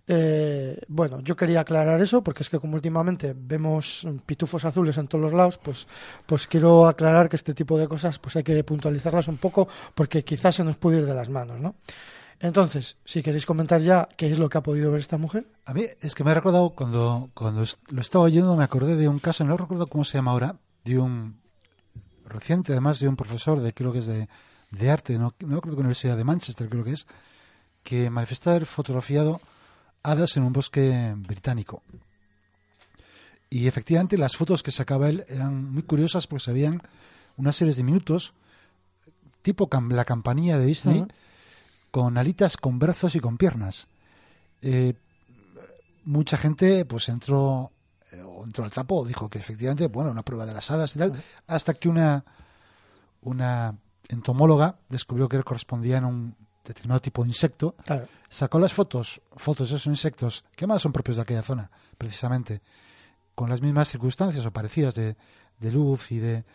Eh, 0.07 0.81
bueno, 0.87 1.21
yo 1.21 1.35
quería 1.35 1.61
aclarar 1.61 2.01
eso 2.01 2.23
porque 2.23 2.43
es 2.43 2.49
que 2.49 2.59
como 2.59 2.75
últimamente 2.75 3.35
vemos 3.37 4.05
pitufos 4.25 4.65
azules 4.65 4.97
en 4.97 5.07
todos 5.07 5.23
los 5.23 5.33
lados, 5.33 5.57
pues, 5.57 5.87
pues 6.25 6.47
quiero 6.47 6.87
aclarar 6.87 7.29
que 7.29 7.35
este 7.35 7.53
tipo 7.53 7.77
de 7.77 7.87
cosas 7.87 8.19
pues 8.19 8.35
hay 8.35 8.43
que 8.43 8.63
puntualizarlas 8.63 9.27
un 9.27 9.37
poco 9.37 9.67
porque 9.93 10.23
quizás 10.23 10.55
se 10.55 10.63
nos 10.63 10.77
puede 10.77 10.99
ir 10.99 11.05
de 11.05 11.13
las 11.13 11.29
manos, 11.29 11.59
¿no? 11.59 11.75
Entonces, 12.39 12.97
si 13.05 13.21
queréis 13.21 13.45
comentar 13.45 13.81
ya 13.81 14.09
qué 14.17 14.31
es 14.31 14.39
lo 14.39 14.49
que 14.49 14.57
ha 14.57 14.63
podido 14.63 14.91
ver 14.91 15.01
esta 15.01 15.19
mujer. 15.19 15.45
A 15.65 15.75
mí 15.75 15.85
es 16.01 16.15
que 16.15 16.23
me 16.23 16.31
ha 16.31 16.33
recordado 16.33 16.71
cuando, 16.71 17.29
cuando 17.35 17.63
lo 17.89 18.01
estaba 18.01 18.25
oyendo, 18.25 18.55
me 18.55 18.63
acordé 18.63 18.95
de 18.95 19.07
un 19.07 19.19
caso, 19.19 19.45
no 19.45 19.55
recuerdo 19.55 19.85
cómo 19.85 20.03
se 20.03 20.17
llama 20.17 20.31
ahora, 20.31 20.55
de 20.83 20.97
un 20.97 21.39
reciente, 22.25 22.71
además 22.71 22.99
de 22.99 23.07
un 23.07 23.15
profesor 23.15 23.61
de 23.61 23.73
creo 23.73 23.91
que 23.91 23.99
es 23.99 24.07
de, 24.07 24.27
de 24.71 24.89
arte, 24.89 25.19
no, 25.19 25.35
no 25.39 25.61
creo 25.61 25.75
que 25.75 25.81
Universidad 25.81 26.17
de 26.17 26.23
Manchester, 26.23 26.67
creo 26.67 26.83
que 26.83 26.93
es, 26.93 27.05
que 27.83 28.09
manifestó 28.09 28.49
haber 28.49 28.65
fotografiado 28.65 29.39
hadas 30.03 30.37
en 30.37 30.43
un 30.43 30.53
bosque 30.53 31.13
británico. 31.17 31.83
Y 33.49 33.67
efectivamente 33.67 34.17
las 34.17 34.35
fotos 34.35 34.63
que 34.63 34.71
sacaba 34.71 35.09
él 35.09 35.25
eran 35.27 35.71
muy 35.71 35.83
curiosas 35.83 36.27
porque 36.27 36.45
se 36.45 36.53
veían 36.53 36.81
unas 37.37 37.55
series 37.55 37.77
de 37.77 37.83
minutos, 37.83 38.33
tipo 39.41 39.69
la 39.89 40.05
campanilla 40.05 40.57
de 40.57 40.65
Disney, 40.65 41.05
con 41.91 42.17
alitas 42.17 42.55
con 42.55 42.79
brazos 42.79 43.15
y 43.15 43.19
con 43.19 43.37
piernas. 43.37 43.87
Eh, 44.61 44.93
mucha 46.05 46.37
gente 46.37 46.85
pues 46.85 47.09
entró 47.09 47.71
eh, 48.11 48.23
entró 48.43 48.63
al 48.63 48.71
trapo 48.71 49.05
dijo 49.05 49.29
que 49.29 49.39
efectivamente 49.39 49.87
bueno 49.87 50.11
una 50.11 50.23
prueba 50.23 50.45
de 50.45 50.53
las 50.53 50.69
hadas 50.71 50.95
y 50.95 50.99
tal 50.99 51.23
hasta 51.47 51.73
que 51.73 51.89
una 51.89 52.23
una 53.21 53.75
entomóloga 54.07 54.77
descubrió 54.89 55.29
que 55.29 55.41
correspondían 55.43 56.03
a 56.03 56.07
un 56.07 56.35
determinado 56.63 57.01
tipo 57.01 57.23
de 57.23 57.29
insecto 57.29 57.75
sacó 58.29 58.59
las 58.59 58.73
fotos 58.73 59.21
fotos 59.35 59.69
de 59.69 59.75
esos 59.75 59.87
insectos 59.87 60.43
que 60.55 60.67
más 60.67 60.81
son 60.81 60.91
propios 60.91 61.17
de 61.17 61.23
aquella 61.23 61.41
zona 61.41 61.71
precisamente 61.97 62.61
con 63.35 63.49
las 63.49 63.61
mismas 63.61 63.89
circunstancias 63.89 64.45
o 64.45 64.51
parecidas 64.51 64.93
de, 64.93 65.15
de 65.59 65.71
luz 65.71 66.11
y 66.11 66.19
de 66.19 66.45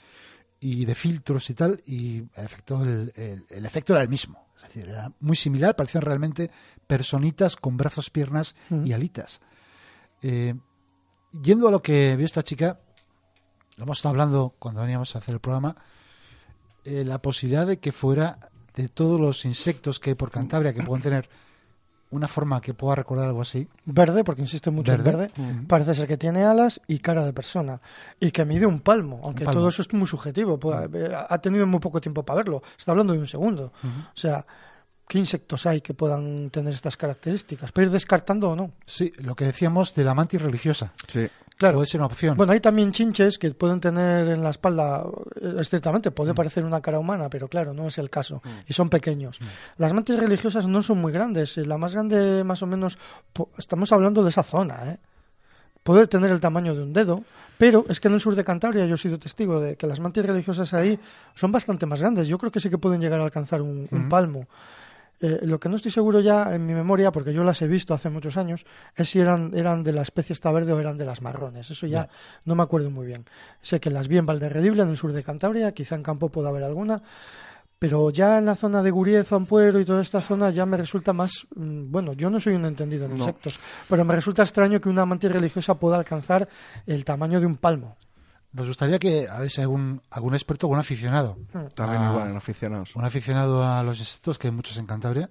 y 0.60 0.84
de 0.84 0.94
filtros 0.94 1.50
y 1.50 1.54
tal 1.54 1.82
y 1.86 2.18
el 2.18 2.44
efecto 2.44 2.82
el 2.82 3.66
efecto 3.66 3.92
era 3.92 4.02
el 4.02 4.08
mismo. 4.08 4.46
Es 4.56 4.62
decir, 4.62 4.88
era 4.88 5.12
muy 5.20 5.36
similar, 5.36 5.76
parecían 5.76 6.02
realmente 6.02 6.50
personitas 6.86 7.56
con 7.56 7.76
brazos, 7.76 8.10
piernas 8.10 8.54
y 8.70 8.92
alitas. 8.92 9.40
Eh, 10.22 10.54
yendo 11.42 11.68
a 11.68 11.70
lo 11.70 11.82
que 11.82 12.16
vio 12.16 12.24
esta 12.24 12.42
chica, 12.42 12.80
lo 13.76 13.84
hemos 13.84 13.98
estado 13.98 14.10
hablando 14.10 14.54
cuando 14.58 14.80
veníamos 14.80 15.14
a 15.14 15.18
hacer 15.18 15.34
el 15.34 15.40
programa, 15.40 15.76
eh, 16.84 17.04
la 17.04 17.20
posibilidad 17.20 17.66
de 17.66 17.78
que 17.78 17.92
fuera 17.92 18.50
de 18.76 18.88
todos 18.88 19.18
los 19.18 19.44
insectos 19.44 19.98
que 19.98 20.10
hay 20.10 20.14
por 20.14 20.30
Cantabria 20.30 20.72
que 20.72 20.82
pueden 20.82 21.02
tener 21.02 21.28
una 22.10 22.28
forma 22.28 22.60
que 22.60 22.74
pueda 22.74 22.94
recordar 22.94 23.26
algo 23.26 23.42
así. 23.42 23.66
Verde, 23.84 24.22
porque 24.22 24.42
insiste 24.42 24.70
mucho 24.70 24.92
en 24.92 25.02
verde. 25.02 25.30
Parece 25.66 25.94
ser 25.94 26.06
que 26.06 26.16
tiene 26.16 26.44
alas 26.44 26.80
y 26.86 27.00
cara 27.00 27.24
de 27.24 27.32
persona. 27.32 27.80
Y 28.20 28.30
que 28.30 28.44
mide 28.44 28.66
un 28.66 28.80
palmo, 28.80 29.20
aunque 29.24 29.44
todo 29.44 29.68
eso 29.68 29.82
es 29.82 29.92
muy 29.92 30.06
subjetivo. 30.06 30.58
Pues, 30.58 30.88
eh, 30.94 31.10
ha 31.14 31.38
tenido 31.38 31.66
muy 31.66 31.80
poco 31.80 32.00
tiempo 32.00 32.22
para 32.22 32.38
verlo. 32.38 32.62
Está 32.78 32.92
hablando 32.92 33.12
de 33.12 33.18
un 33.18 33.26
segundo. 33.26 33.72
O 33.82 34.16
sea, 34.18 34.46
¿qué 35.08 35.18
insectos 35.18 35.66
hay 35.66 35.80
que 35.80 35.94
puedan 35.94 36.50
tener 36.50 36.74
estas 36.74 36.96
características? 36.96 37.72
¿Puede 37.72 37.86
ir 37.86 37.92
descartando 37.92 38.50
o 38.50 38.56
no? 38.56 38.72
Sí, 38.84 39.12
lo 39.18 39.34
que 39.34 39.46
decíamos 39.46 39.94
de 39.94 40.04
la 40.04 40.14
mantis 40.14 40.40
religiosa. 40.40 40.92
Sí. 41.08 41.28
Claro. 41.56 41.84
Ser 41.86 42.00
una 42.00 42.06
opción. 42.06 42.36
Bueno, 42.36 42.52
hay 42.52 42.60
también 42.60 42.92
chinches 42.92 43.38
que 43.38 43.50
pueden 43.52 43.80
tener 43.80 44.28
en 44.28 44.42
la 44.42 44.50
espalda, 44.50 45.06
eh, 45.40 45.54
estrictamente, 45.58 46.10
puede 46.10 46.32
mm. 46.32 46.34
parecer 46.34 46.64
una 46.64 46.80
cara 46.80 46.98
humana, 46.98 47.30
pero 47.30 47.48
claro, 47.48 47.72
no 47.72 47.88
es 47.88 47.96
el 47.98 48.10
caso. 48.10 48.42
Mm. 48.44 48.48
Y 48.68 48.72
son 48.74 48.90
pequeños. 48.90 49.40
Mm. 49.40 49.44
Las 49.78 49.92
mantis 49.92 50.18
religiosas 50.18 50.66
no 50.66 50.82
son 50.82 50.98
muy 50.98 51.12
grandes. 51.12 51.56
La 51.56 51.78
más 51.78 51.94
grande, 51.94 52.44
más 52.44 52.62
o 52.62 52.66
menos, 52.66 52.98
estamos 53.56 53.90
hablando 53.92 54.22
de 54.22 54.30
esa 54.30 54.42
zona, 54.42 54.92
¿eh? 54.92 54.98
Puede 55.82 56.08
tener 56.08 56.32
el 56.32 56.40
tamaño 56.40 56.74
de 56.74 56.82
un 56.82 56.92
dedo, 56.92 57.22
pero 57.58 57.84
es 57.88 58.00
que 58.00 58.08
en 58.08 58.14
el 58.14 58.20
sur 58.20 58.34
de 58.34 58.42
Cantabria 58.42 58.86
yo 58.86 58.96
he 58.96 58.98
sido 58.98 59.20
testigo 59.20 59.60
de 59.60 59.76
que 59.76 59.86
las 59.86 60.00
mantis 60.00 60.26
religiosas 60.26 60.74
ahí 60.74 60.98
son 61.36 61.52
bastante 61.52 61.86
más 61.86 62.00
grandes. 62.00 62.26
Yo 62.26 62.38
creo 62.38 62.50
que 62.50 62.58
sí 62.58 62.68
que 62.68 62.76
pueden 62.76 63.00
llegar 63.00 63.20
a 63.20 63.24
alcanzar 63.24 63.62
un, 63.62 63.86
un 63.92 64.08
palmo. 64.08 64.48
Eh, 65.20 65.40
lo 65.42 65.58
que 65.58 65.68
no 65.68 65.76
estoy 65.76 65.90
seguro 65.90 66.20
ya 66.20 66.54
en 66.54 66.66
mi 66.66 66.74
memoria, 66.74 67.10
porque 67.10 67.32
yo 67.32 67.42
las 67.42 67.62
he 67.62 67.68
visto 67.68 67.94
hace 67.94 68.10
muchos 68.10 68.36
años, 68.36 68.66
es 68.94 69.08
si 69.08 69.20
eran, 69.20 69.52
eran 69.54 69.82
de 69.82 69.92
la 69.92 70.02
especie 70.02 70.34
esta 70.34 70.52
verde 70.52 70.72
o 70.72 70.80
eran 70.80 70.98
de 70.98 71.06
las 71.06 71.22
marrones. 71.22 71.70
Eso 71.70 71.86
ya 71.86 72.08
no 72.44 72.54
me 72.54 72.62
acuerdo 72.62 72.90
muy 72.90 73.06
bien. 73.06 73.24
Sé 73.62 73.80
que 73.80 73.90
las 73.90 74.08
vi 74.08 74.18
en 74.18 74.26
Valderredible, 74.26 74.82
en 74.82 74.90
el 74.90 74.96
sur 74.96 75.12
de 75.12 75.22
Cantabria, 75.22 75.72
quizá 75.72 75.94
en 75.94 76.02
Campo 76.02 76.28
pueda 76.28 76.50
haber 76.50 76.64
alguna, 76.64 77.02
pero 77.78 78.10
ya 78.10 78.38
en 78.38 78.46
la 78.46 78.56
zona 78.56 78.82
de 78.82 78.90
Guriez, 78.90 79.32
Ampuero 79.32 79.80
y 79.80 79.84
toda 79.84 80.02
esta 80.02 80.20
zona 80.20 80.50
ya 80.50 80.66
me 80.66 80.76
resulta 80.76 81.12
más, 81.12 81.46
mm, 81.54 81.90
bueno, 81.90 82.12
yo 82.12 82.30
no 82.30 82.40
soy 82.40 82.54
un 82.54 82.64
entendido 82.64 83.06
en 83.06 83.16
insectos, 83.16 83.58
pero 83.88 84.04
me 84.04 84.14
resulta 84.14 84.42
extraño 84.42 84.80
que 84.80 84.88
una 84.88 85.04
mantis 85.04 85.32
religiosa 85.32 85.74
pueda 85.74 85.96
alcanzar 85.96 86.48
el 86.86 87.04
tamaño 87.04 87.40
de 87.40 87.46
un 87.46 87.56
palmo. 87.56 87.96
Nos 88.56 88.68
gustaría 88.68 88.98
que, 88.98 89.28
a 89.28 89.38
ver 89.40 89.50
si 89.50 89.60
hay 89.60 89.64
algún, 89.64 90.00
algún 90.08 90.32
experto, 90.32 90.66
algún 90.66 90.78
aficionado. 90.78 91.36
También 91.74 92.02
igual, 92.10 92.30
en 92.30 92.36
aficionados. 92.38 92.96
Un 92.96 93.04
aficionado 93.04 93.62
a 93.62 93.82
los 93.82 93.98
insectos, 93.98 94.38
que 94.38 94.48
hay 94.48 94.52
muchos 94.54 94.78
en 94.78 94.86
Cantabria, 94.86 95.28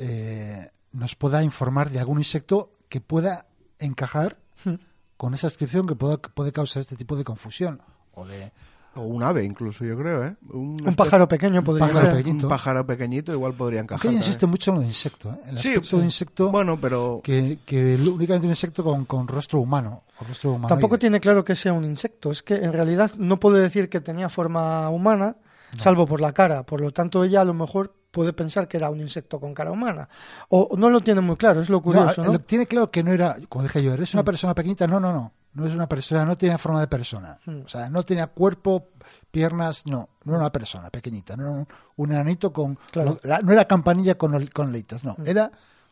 eh, 0.00 0.68
nos 0.90 1.14
pueda 1.14 1.44
informar 1.44 1.90
de 1.90 2.00
algún 2.00 2.18
insecto 2.18 2.72
que 2.88 3.00
pueda 3.00 3.46
encajar 3.78 4.36
hmm. 4.64 4.74
con 5.16 5.34
esa 5.34 5.46
inscripción 5.46 5.86
que 5.86 5.94
pueda, 5.94 6.16
puede 6.16 6.50
causar 6.50 6.80
este 6.80 6.96
tipo 6.96 7.14
de 7.14 7.22
confusión 7.22 7.80
o 8.10 8.26
de 8.26 8.52
o 8.96 9.02
un 9.02 9.22
ave 9.22 9.44
incluso, 9.44 9.84
yo 9.84 9.96
creo, 9.96 10.24
¿eh? 10.24 10.36
Un, 10.52 10.94
pájaro 10.96 11.26
pequeño 11.26 11.62
podría 11.64 11.88
ser. 11.88 12.26
Un 12.26 12.48
pájaro 12.48 12.86
pequeñito 12.86 13.32
igual 13.32 13.54
podría 13.54 13.80
encajar. 13.80 14.10
Que 14.10 14.16
insiste 14.16 14.46
mucho 14.46 14.70
en 14.70 14.76
lo 14.76 14.80
de 14.82 14.88
insecto, 14.88 15.30
¿eh? 15.30 15.38
El 15.46 15.56
aspecto 15.56 15.98
de 15.98 16.04
insecto... 16.04 16.50
Bueno, 16.50 16.78
pero... 16.80 17.20
Que, 17.22 17.58
que 17.64 17.96
únicamente 17.96 18.46
un 18.46 18.52
insecto 18.52 18.84
con, 18.84 19.04
con 19.04 19.26
rostro 19.26 19.60
humano. 19.60 20.04
rostro 20.26 20.60
Tampoco 20.68 20.98
tiene 20.98 21.20
claro 21.20 21.44
que 21.44 21.56
sea 21.56 21.72
un 21.72 21.84
insecto. 21.84 22.30
Es 22.30 22.42
que 22.42 22.54
en 22.54 22.72
realidad 22.72 23.10
no 23.18 23.40
puede 23.40 23.60
decir 23.60 23.88
que 23.88 24.00
tenía 24.00 24.28
forma 24.28 24.88
humana, 24.90 25.36
salvo 25.78 26.06
por 26.06 26.20
la 26.20 26.32
cara. 26.32 26.62
Por 26.62 26.80
lo 26.80 26.92
tanto, 26.92 27.24
ella 27.24 27.40
a 27.40 27.44
lo 27.44 27.54
mejor 27.54 27.94
puede 28.10 28.32
pensar 28.32 28.68
que 28.68 28.76
era 28.76 28.90
un 28.90 29.00
insecto 29.00 29.40
con 29.40 29.54
cara 29.54 29.72
humana. 29.72 30.08
O 30.48 30.76
no 30.78 30.88
lo 30.88 31.00
tiene 31.00 31.20
muy 31.20 31.36
claro, 31.36 31.60
es 31.60 31.68
lo 31.68 31.82
curioso, 31.82 32.22
¿no? 32.22 32.38
Tiene 32.38 32.66
claro 32.66 32.90
que 32.90 33.02
no 33.02 33.12
era, 33.12 33.36
como 33.48 33.64
dije 33.64 33.82
yo, 33.82 33.92
eres 33.92 34.14
una 34.14 34.22
mm. 34.22 34.26
persona 34.26 34.54
pequeñita. 34.54 34.86
No, 34.86 35.00
no, 35.00 35.12
no 35.12 35.32
no 35.54 35.66
es 35.66 35.74
una 35.74 35.88
persona, 35.88 36.24
no 36.24 36.36
tiene 36.36 36.58
forma 36.58 36.80
de 36.80 36.88
persona. 36.88 37.38
Hmm. 37.46 37.62
O 37.64 37.68
sea, 37.68 37.88
no 37.88 38.02
tenía 38.02 38.26
cuerpo, 38.26 38.88
piernas, 39.30 39.86
no, 39.86 40.10
no 40.24 40.32
era 40.32 40.40
una 40.40 40.52
persona 40.52 40.90
pequeñita, 40.90 41.36
no 41.36 41.42
era 41.42 41.66
un, 41.96 42.12
enanito 42.12 42.52
con. 42.52 42.78
no 42.94 43.52
era 43.52 43.64
campanilla 43.64 44.16
con, 44.16 44.46
con 44.48 44.72
leitas, 44.72 45.04
no. 45.04 45.14
Hmm. 45.16 45.26
Era 45.26 45.50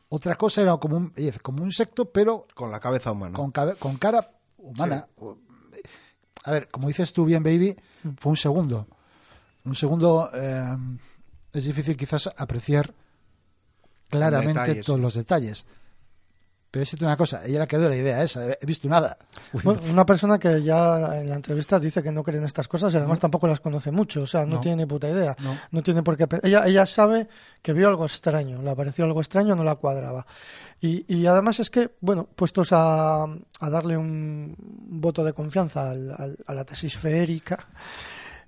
otra 0.09 0.35
cosa, 0.37 0.63
era 0.63 0.77
como 0.77 0.97
un, 0.97 1.15
como 1.43 1.63
un 1.63 1.69
insecto, 1.69 2.11
pero. 2.11 2.47
Con 2.55 2.71
la 2.71 2.81
cabeza 2.81 3.13
humana. 3.13 3.35
Con, 3.35 3.53
con 3.53 3.97
cara 3.97 4.31
humana. 4.59 5.07
A 6.45 6.51
ver, 6.51 6.69
como 6.69 6.89
dices 6.89 7.13
tú 7.13 7.25
bien, 7.25 7.43
baby, 7.43 7.77
hmm. 8.03 8.11
fue 8.19 8.31
un 8.31 8.37
segundo. 8.37 8.89
Un 9.65 9.77
segundo. 9.77 10.29
Eh, 10.35 10.77
es 11.53 11.65
difícil 11.65 11.97
quizás 11.97 12.33
apreciar 12.37 12.93
claramente 14.09 14.83
todos 14.83 14.99
los 14.99 15.15
detalles. 15.15 15.67
Pero 16.73 16.85
es 16.85 16.95
una 16.95 17.19
cosa, 17.19 17.43
ella 17.45 17.61
le 17.61 17.67
quedó 17.67 17.87
la 17.87 17.97
idea 17.97 18.23
esa, 18.23 18.51
he 18.51 18.65
visto 18.65 18.89
nada. 18.89 19.19
una 19.91 20.07
persona 20.07 20.39
que 20.39 20.63
ya 20.63 21.21
en 21.21 21.29
la 21.29 21.35
entrevista 21.35 21.79
dice 21.79 22.03
que 22.03 22.11
no 22.11 22.23
cree 22.23 22.39
en 22.39 22.45
estas 22.45 22.67
cosas 22.67 22.95
y 22.95 22.97
además 22.97 23.21
tampoco 23.21 23.47
las 23.47 23.61
conoce 23.61 23.91
mucho, 23.91 24.23
o 24.23 24.27
sea, 24.27 24.47
no, 24.47 24.59
tiene 24.59 24.79
ni 24.79 24.87
puta 24.87 25.07
idea. 25.07 25.37
No. 25.71 25.83
tiene 25.83 26.03
por 26.03 26.17
qué. 26.17 26.27
Ella, 26.43 26.67
ella 26.67 26.87
sabe 26.87 27.29
que 27.61 27.75
vio 27.75 27.89
algo 27.89 28.07
extraño, 28.07 28.63
le 28.63 28.71
apareció 28.71 29.05
algo 29.05 29.21
extraño, 29.21 29.55
no 29.55 29.65
la 29.65 29.75
cuadraba. 29.75 30.27
Y, 30.81 31.05
y 31.15 31.27
además 31.27 31.61
es 31.61 31.69
que, 31.69 31.91
bueno, 32.01 32.27
puestos 32.35 32.69
a, 32.73 33.25
a 33.25 33.71
darle 33.71 33.99
un 33.99 34.57
voto 34.59 35.23
de 35.25 35.35
confianza 35.35 35.91
a 35.91 36.55
la 36.55 36.65
tesis 36.65 36.97
feérica, 36.97 37.69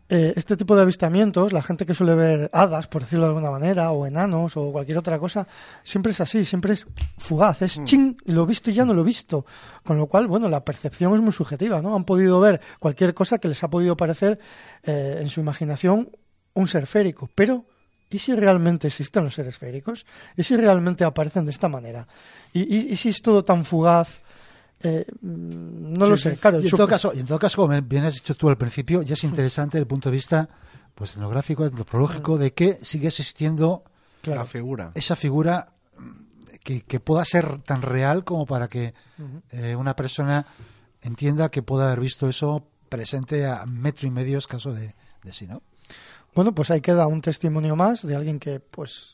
eh, 0.09 0.35
este 0.37 0.57
tipo 0.57 0.77
de 0.77 0.83
avistamientos, 0.83 1.53
la 1.53 1.63
gente 1.63 1.87
que 1.87 1.95
suele 1.95 2.15
ver 2.15 2.51
hadas, 2.53 2.89
por 2.89 3.03
decirlo 3.03 3.25
de 3.25 3.29
alguna 3.29 3.51
manera, 3.51 3.91
o 3.93 4.07
enanos, 4.07 4.55
o 4.57 4.71
cualquier 4.71 4.99
otra 4.99 5.19
cosa, 5.19 5.47
siempre 5.83 6.13
es 6.13 6.21
así, 6.21 6.45
siempre 6.45 6.75
es 6.75 6.87
fugaz, 7.17 7.63
es 7.63 7.79
mm. 7.79 7.85
ching, 7.85 8.17
lo 8.27 8.43
he 8.43 8.47
visto 8.47 8.71
y 8.71 8.75
ya 8.75 8.85
no 8.85 8.93
lo 8.93 9.01
he 9.01 9.05
visto. 9.05 9.47
Con 9.83 9.97
lo 9.97 10.07
cual, 10.07 10.27
bueno, 10.27 10.49
la 10.49 10.63
percepción 10.63 11.15
es 11.15 11.21
muy 11.23 11.33
subjetiva, 11.33 11.81
¿no? 11.81 11.97
Han 11.97 12.05
podido 12.05 12.39
ver 12.39 12.61
cualquier 12.79 13.15
cosa 13.15 13.39
que 13.39 13.49
les 13.49 13.65
ha 13.65 13.69
podido 13.69 13.97
parecer 13.97 14.39
eh, 14.83 15.19
en 15.21 15.29
su 15.31 15.41
imaginación 15.41 16.11
un 16.53 16.69
ser 16.69 16.87
férico, 16.87 17.31
pero 17.35 17.65
¿y 18.11 18.19
si 18.19 18.35
realmente 18.35 18.89
existen 18.89 19.25
los 19.25 19.35
seres 19.35 19.57
féricos? 19.57 20.05
¿Y 20.37 20.43
si 20.43 20.57
realmente 20.57 21.05
aparecen 21.05 21.47
de 21.47 21.51
esta 21.51 21.69
manera? 21.69 22.07
y 22.53 22.95
si 22.95 23.09
es 23.09 23.21
todo 23.21 23.43
tan 23.43 23.65
fugaz? 23.65 24.24
Eh, 24.85 25.07
no 25.23 26.07
lo 26.07 26.17
sé, 26.17 26.37
claro. 26.37 26.61
Y 26.61 26.65
en, 26.65 26.71
todo 26.71 26.87
caso, 26.87 27.13
y 27.15 27.21
en 27.21 27.27
todo 27.27 27.39
caso, 27.39 27.57
como 27.57 27.81
bien 27.83 28.05
has 28.05 28.15
dicho 28.15 28.35
tú 28.35 28.49
al 28.49 28.59
principio, 28.59 29.03
ya 29.03 29.15
es 29.15 29.25
interesante 29.25 29.79
desde 29.79 29.83
el 29.83 29.87
punto 29.87 30.11
de 30.11 30.17
vista 30.17 30.49
pues 30.95 31.17
etnográfico, 31.17 31.65
antropológico, 31.65 32.39
de 32.39 32.53
que 32.53 32.79
sigue 32.83 33.09
existiendo 33.09 33.83
la 34.23 34.45
figura. 34.47 34.93
esa 34.95 35.17
figura 35.17 35.73
que, 36.63 36.83
que, 36.83 37.01
pueda 37.01 37.25
ser 37.25 37.63
tan 37.63 37.83
real 37.83 38.25
como 38.25 38.47
para 38.47 38.69
que 38.69 38.95
eh, 39.51 39.75
una 39.75 39.97
persona 39.97 40.47
entienda 41.03 41.51
que 41.51 41.63
pueda 41.63 41.87
haber 41.87 42.01
visto 42.01 42.29
eso 42.29 42.69
presente 42.89 43.47
a 43.47 43.67
metro 43.67 44.07
y 44.07 44.11
medio 44.11 44.39
caso 44.49 44.73
de, 44.73 44.95
de 45.23 45.33
sí, 45.33 45.47
¿no? 45.47 45.63
Bueno, 46.35 46.55
pues 46.55 46.71
ahí 46.71 46.81
queda 46.81 47.07
un 47.07 47.21
testimonio 47.21 47.77
más 47.77 48.05
de 48.05 48.17
alguien 48.17 48.41
que, 48.41 48.59
pues, 48.59 49.14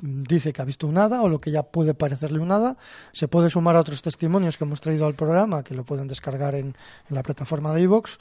dice 0.00 0.52
que 0.52 0.62
ha 0.62 0.64
visto 0.64 0.86
un 0.86 0.98
hada 0.98 1.22
o 1.22 1.28
lo 1.28 1.40
que 1.40 1.50
ya 1.50 1.62
puede 1.62 1.94
parecerle 1.94 2.38
un 2.38 2.52
hada. 2.52 2.76
Se 3.12 3.28
puede 3.28 3.50
sumar 3.50 3.76
a 3.76 3.80
otros 3.80 4.02
testimonios 4.02 4.56
que 4.56 4.64
hemos 4.64 4.80
traído 4.80 5.06
al 5.06 5.14
programa, 5.14 5.62
que 5.62 5.74
lo 5.74 5.84
pueden 5.84 6.08
descargar 6.08 6.54
en, 6.54 6.76
en 7.08 7.14
la 7.14 7.22
plataforma 7.22 7.74
de 7.74 7.82
iVoox, 7.82 8.18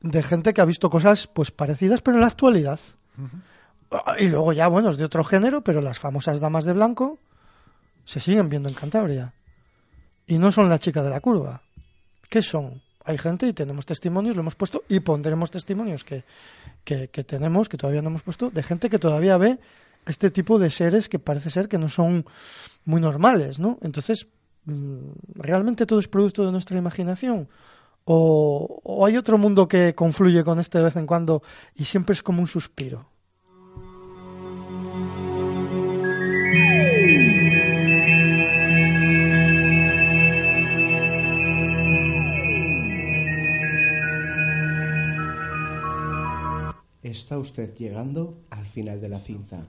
de 0.00 0.22
gente 0.22 0.52
que 0.52 0.60
ha 0.60 0.64
visto 0.64 0.90
cosas 0.90 1.26
pues 1.26 1.50
parecidas, 1.50 2.02
pero 2.02 2.16
en 2.16 2.20
la 2.20 2.28
actualidad. 2.28 2.80
Y 4.18 4.26
luego 4.26 4.52
ya, 4.52 4.68
bueno, 4.68 4.90
es 4.90 4.96
de 4.96 5.04
otro 5.04 5.24
género, 5.24 5.62
pero 5.62 5.80
las 5.80 5.98
famosas 5.98 6.40
damas 6.40 6.64
de 6.64 6.72
blanco 6.72 7.18
se 8.04 8.20
siguen 8.20 8.48
viendo 8.48 8.68
en 8.68 8.74
Cantabria. 8.74 9.32
Y 10.26 10.38
no 10.38 10.52
son 10.52 10.68
la 10.68 10.78
chica 10.78 11.02
de 11.02 11.10
la 11.10 11.20
curva. 11.20 11.62
¿Qué 12.28 12.42
son? 12.42 12.82
Hay 13.04 13.18
gente 13.18 13.46
y 13.46 13.52
tenemos 13.52 13.84
testimonios, 13.84 14.34
lo 14.34 14.40
hemos 14.40 14.54
puesto 14.54 14.82
y 14.88 15.00
pondremos 15.00 15.50
testimonios 15.50 16.04
que, 16.04 16.24
que, 16.82 17.08
que 17.08 17.22
tenemos, 17.22 17.68
que 17.68 17.76
todavía 17.76 18.00
no 18.00 18.08
hemos 18.08 18.22
puesto, 18.22 18.50
de 18.50 18.62
gente 18.62 18.88
que 18.88 18.98
todavía 18.98 19.36
ve 19.36 19.58
este 20.06 20.30
tipo 20.30 20.58
de 20.58 20.70
seres 20.70 21.08
que 21.08 21.18
parece 21.18 21.50
ser 21.50 21.68
que 21.68 21.78
no 21.78 21.88
son 21.88 22.24
muy 22.84 23.00
normales, 23.00 23.58
¿no? 23.58 23.78
Entonces, 23.82 24.26
mm, 24.66 25.10
¿realmente 25.34 25.86
todo 25.86 25.98
es 25.98 26.08
producto 26.08 26.44
de 26.44 26.52
nuestra 26.52 26.78
imaginación? 26.78 27.48
¿O, 28.04 28.80
o 28.82 29.06
hay 29.06 29.16
otro 29.16 29.38
mundo 29.38 29.66
que 29.66 29.94
confluye 29.94 30.44
con 30.44 30.58
este 30.58 30.78
de 30.78 30.84
vez 30.84 30.96
en 30.96 31.06
cuando 31.06 31.42
y 31.74 31.86
siempre 31.86 32.12
es 32.12 32.22
como 32.22 32.40
un 32.40 32.46
suspiro? 32.46 33.06
Está 47.02 47.38
usted 47.38 47.74
llegando 47.76 48.40
al 48.50 48.66
final 48.66 49.00
de 49.00 49.08
la 49.08 49.20
cinta. 49.20 49.66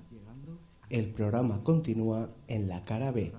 El 0.90 1.08
programa 1.14 1.62
continúa 1.64 2.30
en 2.48 2.68
la 2.68 2.84
cara 2.84 3.12
B. 3.12 3.34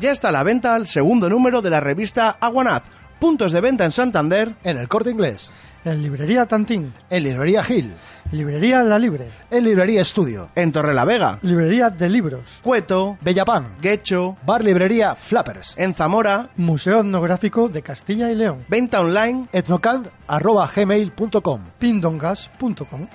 Ya 0.00 0.12
está 0.12 0.28
a 0.28 0.32
la 0.32 0.42
venta 0.42 0.76
el 0.76 0.86
segundo 0.86 1.30
número 1.30 1.62
de 1.62 1.70
la 1.70 1.80
revista 1.80 2.36
Aguanaz. 2.40 2.82
Puntos 3.18 3.52
de 3.52 3.60
venta 3.60 3.84
en 3.84 3.92
Santander. 3.92 4.54
En 4.64 4.78
el 4.78 4.88
corte 4.88 5.10
inglés. 5.10 5.50
En 5.84 6.02
Librería 6.02 6.46
Tantín, 6.46 6.92
En 7.10 7.22
librería 7.22 7.62
Gil. 7.62 7.92
Librería 8.32 8.82
La 8.82 8.98
Libre, 8.98 9.28
En 9.52 9.62
librería 9.62 10.02
Estudio. 10.02 10.48
En 10.56 10.72
Torrelavega. 10.72 11.38
Librería 11.42 11.90
de 11.90 12.08
Libros, 12.08 12.42
Cueto. 12.62 13.16
Bellapán. 13.20 13.68
Guecho. 13.80 14.36
Bar 14.44 14.64
librería 14.64 15.14
Flappers. 15.14 15.74
En 15.76 15.94
Zamora. 15.94 16.48
Museo 16.56 17.00
Etnográfico 17.00 17.68
de 17.68 17.82
Castilla 17.82 18.30
y 18.30 18.34
León, 18.34 18.64
Venta 18.68 19.00
online. 19.00 19.46
Etnocant 19.52 20.08
arroba 20.26 20.68
gmail.com. 20.74 21.60
pindongas.com. 21.78 23.06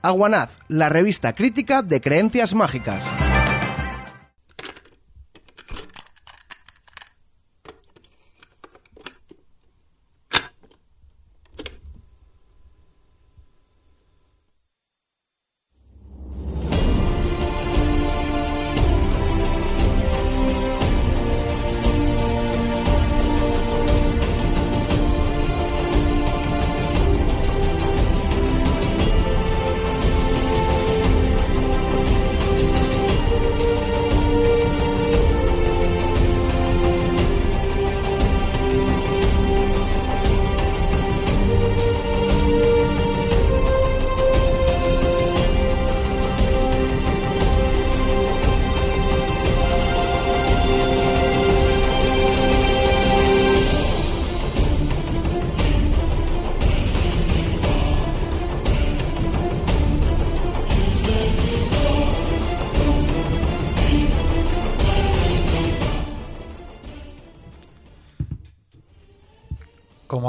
Aguanaz, 0.00 0.50
la 0.68 0.88
revista 0.88 1.32
crítica 1.32 1.82
de 1.82 2.00
creencias 2.00 2.54
mágicas. 2.54 3.02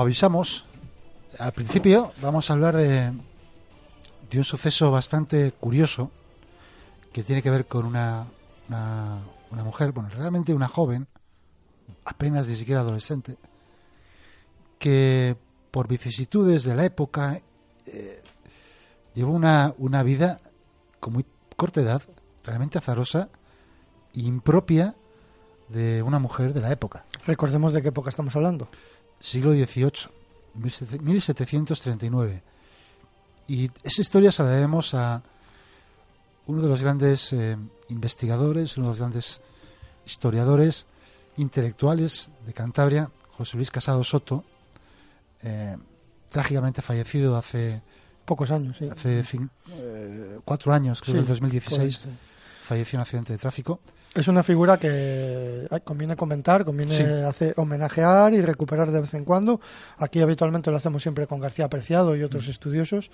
Avisamos, 0.01 0.65
al 1.37 1.51
principio 1.51 2.13
vamos 2.21 2.49
a 2.49 2.53
hablar 2.53 2.75
de, 2.77 3.11
de 4.29 4.37
un 4.37 4.45
suceso 4.45 4.91
bastante 4.91 5.51
curioso 5.51 6.09
que 7.11 7.21
tiene 7.21 7.41
que 7.41 7.49
ver 7.49 7.65
con 7.65 7.85
una, 7.85 8.25
una, 8.69 9.19
una 9.51 9.63
mujer, 9.65 9.91
bueno, 9.91 10.09
realmente 10.09 10.53
una 10.53 10.69
joven, 10.69 11.07
apenas 12.05 12.47
ni 12.47 12.55
siquiera 12.55 12.79
adolescente, 12.79 13.37
que 14.77 15.35
por 15.69 15.89
vicisitudes 15.89 16.63
de 16.63 16.75
la 16.75 16.85
época 16.85 17.41
eh, 17.85 18.23
llevó 19.13 19.33
una, 19.33 19.73
una 19.77 20.01
vida 20.03 20.39
con 21.01 21.11
muy 21.11 21.25
corta 21.57 21.81
edad, 21.81 22.03
realmente 22.45 22.77
azarosa 22.77 23.27
e 24.13 24.21
impropia 24.21 24.95
de 25.67 26.01
una 26.01 26.19
mujer 26.19 26.53
de 26.53 26.61
la 26.61 26.71
época. 26.71 27.03
Recordemos 27.25 27.73
de 27.73 27.81
qué 27.81 27.89
época 27.89 28.09
estamos 28.09 28.35
hablando. 28.35 28.69
Siglo 29.19 29.51
XVIII, 29.51 30.09
1739. 30.55 32.43
Y 33.47 33.69
esa 33.83 34.01
historia 34.01 34.31
se 34.31 34.43
la 34.43 34.49
debemos 34.49 34.93
a 34.93 35.21
uno 36.47 36.61
de 36.61 36.67
los 36.69 36.81
grandes 36.81 37.33
eh, 37.33 37.57
investigadores, 37.89 38.77
uno 38.77 38.87
de 38.87 38.91
los 38.91 38.99
grandes 38.99 39.41
historiadores 40.05 40.85
intelectuales 41.37 42.29
de 42.45 42.53
Cantabria, 42.53 43.09
José 43.37 43.57
Luis 43.57 43.71
Casado 43.71 44.03
Soto, 44.03 44.43
eh, 45.41 45.77
trágicamente 46.29 46.81
fallecido 46.81 47.35
hace 47.37 47.81
Pocos 48.25 48.51
años, 48.51 48.77
sí. 48.77 48.87
hace 48.87 49.23
eh, 49.71 50.39
cuatro 50.45 50.71
años, 50.71 51.01
creo 51.01 51.15
que 51.15 51.19
en 51.21 51.25
Sí, 51.25 51.31
2016, 51.31 51.99
fue, 51.99 52.11
sí. 52.11 52.17
falleció 52.61 52.97
en 52.97 52.99
un 52.99 53.01
accidente 53.01 53.33
de 53.33 53.39
tráfico. 53.39 53.79
Es 54.19 54.27
una 54.27 54.43
figura 54.43 54.77
que 54.77 55.65
ay, 55.71 55.79
conviene 55.79 56.17
comentar, 56.17 56.65
conviene 56.65 56.93
Sí. 56.95 57.03
hacer, 57.03 57.53
homenajear 57.55 58.33
y 58.33 58.41
recuperar 58.41 58.91
de 58.91 58.99
vez 58.99 59.13
en 59.13 59.23
cuando. 59.23 59.61
Aquí 59.97 60.19
habitualmente 60.19 60.69
lo 60.69 60.75
hacemos 60.75 61.01
siempre 61.01 61.25
con 61.25 61.39
García 61.39 61.65
Apreciado 61.65 62.17
y 62.17 62.23
otros 62.23 62.49
estudiosos. 62.49 63.11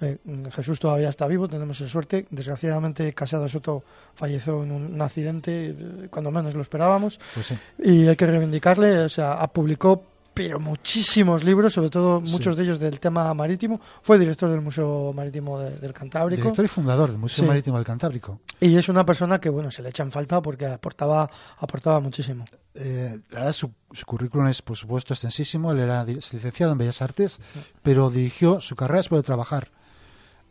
Eh, 0.00 0.18
Jesús 0.50 0.80
todavía 0.80 1.08
está 1.08 1.28
vivo, 1.28 1.48
tenemos 1.48 1.80
esa 1.80 1.88
suerte. 1.88 2.26
Desgraciadamente, 2.30 3.12
Casado 3.12 3.48
Soto 3.48 3.84
falleció 4.16 4.64
en 4.64 4.72
un, 4.72 5.00
accidente 5.00 5.68
eh, 5.68 6.08
cuando 6.10 6.32
menos 6.32 6.54
lo 6.54 6.62
esperábamos. 6.62 7.20
Pues 7.34 7.46
sí. 7.46 7.58
Y 7.78 8.08
hay 8.08 8.16
que 8.16 8.26
reivindicarle, 8.26 9.02
o 9.02 9.08
sea, 9.08 9.46
publicó 9.52 10.02
pero 10.42 10.58
muchísimos 10.58 11.44
libros, 11.44 11.74
sobre 11.74 11.90
todo 11.90 12.22
Sí. 12.24 12.32
muchos 12.32 12.56
de 12.56 12.62
ellos 12.62 12.78
del 12.78 12.98
tema 12.98 13.34
marítimo. 13.34 13.78
Fue 14.00 14.18
director 14.18 14.48
del 14.50 14.62
Museo 14.62 15.12
Marítimo 15.12 15.58
de- 15.60 15.76
del 15.78 15.92
Cantábrico. 15.92 16.40
Director 16.40 16.64
y 16.64 16.68
fundador 16.68 17.10
del 17.10 17.18
Museo 17.18 17.44
Sí. 17.44 17.48
Marítimo 17.48 17.76
del 17.76 17.84
Cantábrico. 17.84 18.40
Y 18.58 18.74
es 18.74 18.88
una 18.88 19.04
persona 19.04 19.38
que, 19.38 19.50
bueno, 19.50 19.70
se 19.70 19.82
le 19.82 19.90
echa 19.90 20.02
en 20.02 20.10
falta 20.10 20.40
porque 20.40 20.64
aportaba, 20.64 21.28
aportaba 21.58 22.00
muchísimo. 22.00 22.46
Eh, 22.72 23.20
la 23.28 23.40
verdad, 23.40 23.52
su, 23.52 23.70
su 23.92 24.06
currículum 24.06 24.46
es, 24.46 24.62
por 24.62 24.78
supuesto, 24.78 25.12
extensísimo. 25.12 25.72
Él 25.72 25.80
era 25.80 26.02
licenciado 26.04 26.72
en 26.72 26.78
Bellas 26.78 27.02
Artes, 27.02 27.38
pero 27.82 28.08
dirigió 28.08 28.62
su 28.62 28.74
carrera 28.76 29.00
después 29.00 29.18
de 29.18 29.26
trabajar. 29.26 29.70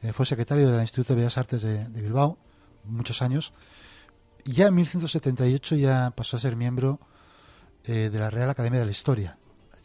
Eh, 0.03 0.13
fue 0.13 0.27
secretario 0.27 0.69
del 0.69 0.81
Instituto 0.81 1.13
de 1.13 1.21
Bellas 1.21 1.39
Artes 1.39 1.63
de, 1.63 1.85
de 1.87 2.01
Bilbao, 2.03 2.37
muchos 2.83 3.23
años. 3.23 3.53
Y 4.45 4.51
ya 4.51 4.67
en 4.67 4.75
1178 4.75 5.75
ya 5.77 6.11
pasó 6.15 6.37
a 6.37 6.39
ser 6.39 6.55
miembro 6.55 6.99
eh, 7.85 8.11
de 8.11 8.19
la 8.19 8.29
Real 8.29 8.51
Academia 8.51 8.79
de 8.81 8.85
la 8.85 8.91
Historia. 8.91 9.37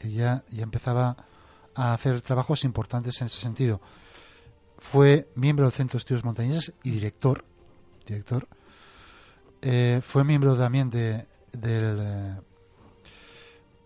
Decir, 0.04 0.18
ya, 0.18 0.44
ya 0.50 0.62
empezaba 0.62 1.16
a 1.74 1.92
hacer 1.92 2.20
trabajos 2.20 2.64
importantes 2.64 3.20
en 3.20 3.26
ese 3.26 3.38
sentido. 3.40 3.80
Fue 4.78 5.28
miembro 5.34 5.64
del 5.64 5.72
Centro 5.72 5.96
de 5.96 5.98
Estudios 6.00 6.24
Montañeses 6.24 6.72
y 6.82 6.90
director. 6.90 7.44
director. 8.06 8.46
Eh, 9.62 10.00
fue 10.02 10.24
miembro 10.24 10.56
también 10.56 10.90
de, 10.90 11.26
del, 11.52 11.98
eh, 12.00 12.36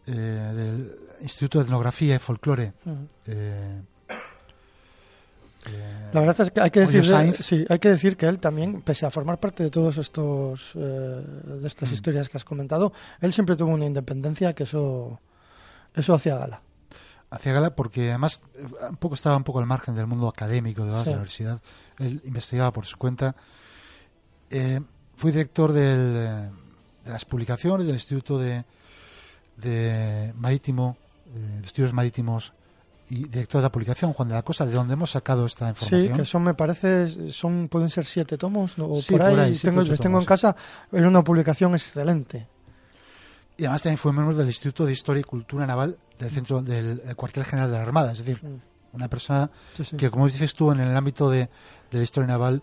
eh, 0.07 0.13
del 0.13 0.97
Instituto 1.21 1.59
de 1.61 1.65
Etnografía 1.67 2.17
y 2.17 2.19
Folclore. 2.19 2.73
eh, 3.27 3.81
eh, 5.67 6.11
La 6.13 6.21
verdad 6.21 6.41
es 6.41 6.51
que 6.51 6.61
hay 6.61 6.71
que 6.71 6.81
decir, 6.81 7.05
sí, 7.45 7.65
hay 7.69 7.79
que 7.79 7.91
decir 7.91 8.17
que 8.17 8.27
él 8.27 8.39
también, 8.41 8.83
pese 8.83 9.07
a 9.07 9.11
formar 9.11 9.39
parte 9.39 9.63
de 9.65 9.71
todos 9.71 9.99
estos 9.99 10.73
de 10.75 11.61
Mm. 11.61 11.67
estas 11.67 11.93
historias 11.93 12.29
que 12.29 12.37
has 12.39 12.45
comentado, 12.45 12.93
él 13.21 13.33
siempre 13.33 13.55
tuvo 13.57 13.71
una 13.73 13.87
independencia 13.87 14.53
que 14.55 14.65
eso 14.65 15.21
eso 15.99 16.15
hacía 16.15 16.37
gala. 16.37 16.63
hacía 17.31 17.53
gala 17.53 17.75
porque 17.75 18.11
además 18.11 18.43
eh, 18.55 18.67
un 18.91 18.97
poco 18.97 19.15
estaba 19.15 19.37
un 19.37 19.45
poco 19.45 19.59
al 19.59 19.67
margen 19.67 19.95
del 19.95 20.07
mundo 20.07 20.29
académico 20.29 20.85
de 20.85 20.93
la 20.93 21.03
universidad. 21.03 21.61
Él 21.99 22.21
investigaba 22.25 22.73
por 22.73 22.87
su 22.87 22.97
cuenta. 22.97 23.35
Eh, 24.51 24.81
fue 25.17 25.33
director 25.33 25.73
del, 25.73 26.15
eh, 26.17 26.51
de 27.05 27.11
las 27.11 27.25
publicaciones 27.25 27.87
del 27.87 27.97
Instituto 27.97 28.39
de, 28.39 28.65
de 29.57 30.33
Marítimo, 30.37 30.97
eh, 31.35 31.59
de 31.61 31.67
Estudios 31.67 31.93
Marítimos 31.93 32.53
y 33.11 33.25
director 33.27 33.61
de 33.61 33.65
la 33.65 33.73
publicación 33.73 34.13
Juan 34.13 34.29
de 34.29 34.35
la 34.35 34.43
Cosa, 34.43 34.65
de 34.67 34.73
donde 34.73 34.93
hemos 34.95 35.11
sacado 35.11 35.47
esta 35.47 35.69
información. 35.69 36.13
Sí, 36.15 36.19
que 36.21 36.25
son, 36.27 36.45
me 36.45 36.55
parece, 36.55 37.33
son 37.33 37.69
pueden 37.69 37.89
ser 37.91 38.05
siete 38.05 38.37
tomos 38.39 38.77
¿no? 38.79 38.91
o 38.91 38.97
Sí, 38.97 39.13
por 39.13 39.23
ahí. 39.23 39.31
por 39.31 39.41
ahí, 39.41 39.55
siete, 39.55 39.77
tengo, 39.77 39.91
les 39.91 40.01
tengo 40.01 40.19
en 40.21 40.25
casa. 40.27 40.55
Era 40.93 41.09
una 41.09 41.25
publicación 41.25 41.73
excelente. 41.75 42.47
Y 43.59 43.65
además 43.65 43.83
también 43.83 43.99
fue 43.99 44.13
miembro 44.13 44.35
del 44.35 44.47
Instituto 44.47 44.87
de 44.87 44.93
Historia 44.93 45.21
y 45.21 45.25
Cultura 45.25 45.67
Naval 45.67 45.99
del 46.19 46.31
centro 46.31 46.63
del 46.63 47.03
eh, 47.05 47.15
cuartel 47.15 47.45
general 47.45 47.71
de 47.71 47.77
la 47.77 47.83
Armada, 47.83 48.13
es 48.13 48.19
decir, 48.19 48.41
Mm. 48.43 48.61
una 48.95 49.09
persona 49.09 49.51
Sí, 49.77 49.85
sí. 49.85 49.97
que, 49.97 50.11
como 50.11 50.27
dices 50.27 50.55
tú, 50.55 50.71
en 50.73 50.81
el 50.81 50.97
ámbito 50.97 51.29
de, 51.29 51.41
de 51.91 51.99
la 51.99 52.03
historia 52.03 52.29
naval 52.29 52.63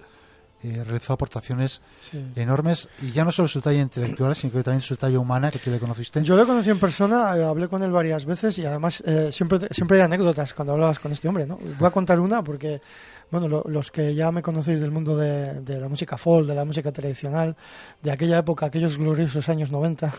eh, 0.64 0.84
realizó 0.84 1.14
aportaciones 1.14 1.82
Sí. 2.10 2.26
enormes 2.38 2.88
y 3.02 3.12
ya 3.12 3.24
no 3.26 3.32
solo 3.32 3.48
su 3.48 3.60
talla 3.62 3.82
intelectual, 3.82 4.36
sino 4.36 4.54
que 4.54 4.64
también 4.64 4.82
su 4.82 4.96
talla 4.96 5.20
humana, 5.20 5.52
que 5.52 5.60
tú 5.60 5.70
le 5.70 5.80
conociste. 5.80 6.24
Yo 6.24 6.36
lo 6.38 6.48
conocí 6.48 6.70
en 6.70 6.80
persona, 6.80 7.36
eh, 7.38 7.44
hablé 7.44 7.68
con 7.68 7.84
él 7.84 7.92
varias 7.92 8.26
veces 8.26 8.58
y 8.58 8.66
además 8.66 9.04
eh, 9.06 9.32
siempre, 9.34 9.60
siempre 9.72 9.98
hay 9.98 10.04
anécdotas 10.06 10.54
cuando 10.54 10.74
hablabas 10.74 10.98
con 11.00 11.12
este 11.12 11.28
hombre, 11.28 11.46
¿no? 11.46 11.58
Voy 11.78 11.88
a 11.88 11.92
contar 11.92 12.20
una 12.22 12.42
porque, 12.42 12.82
bueno, 13.30 13.48
lo- 13.50 13.66
los 13.68 13.92
que 13.92 14.16
ya 14.16 14.32
me 14.32 14.42
conocéis 14.42 14.80
del 14.80 14.92
mundo 14.92 15.16
de, 15.18 15.60
de 15.62 15.80
la 15.80 15.90
música 15.90 16.18
folk, 16.18 16.48
de 16.48 16.56
la 16.56 16.64
música 16.66 16.92
tradicional, 16.92 17.56
de 18.02 18.12
aquella 18.12 18.38
época, 18.40 18.66
aquellos 18.66 18.98
gloriosos 18.98 19.48
años 19.50 19.72
90, 19.72 20.14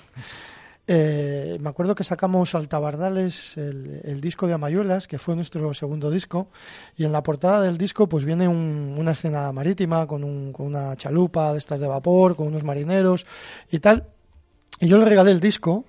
eh, 0.88 1.58
me 1.60 1.68
acuerdo 1.68 1.94
que 1.94 2.04
sacamos 2.04 2.54
Altabardales, 2.54 3.56
el, 3.56 4.00
el 4.04 4.20
disco 4.20 4.46
de 4.46 4.54
Amayuelas, 4.54 5.08
que 5.08 5.18
fue 5.18 5.34
nuestro 5.34 5.74
segundo 5.74 6.10
disco, 6.10 6.48
y 6.96 7.04
en 7.04 7.12
la 7.12 7.22
portada 7.22 7.60
del 7.62 7.76
disco 7.78 8.08
pues 8.08 8.24
viene 8.24 8.46
un- 8.48 8.94
una 8.98 9.12
escena 9.12 9.50
marítima 9.52 10.06
con, 10.06 10.22
un- 10.24 10.52
con 10.52 10.66
una 10.66 10.94
chalupa 10.96 11.52
de 11.52 11.58
estas 11.58 11.80
de 11.80 11.88
vapor, 11.88 12.36
con 12.36 12.46
unos 12.48 12.62
marineros 12.64 13.26
y 13.70 13.78
tal. 13.80 14.04
Y 14.80 14.88
yo 14.88 14.98
le 14.98 15.04
regalé 15.06 15.32
el 15.32 15.40
disco 15.40 15.84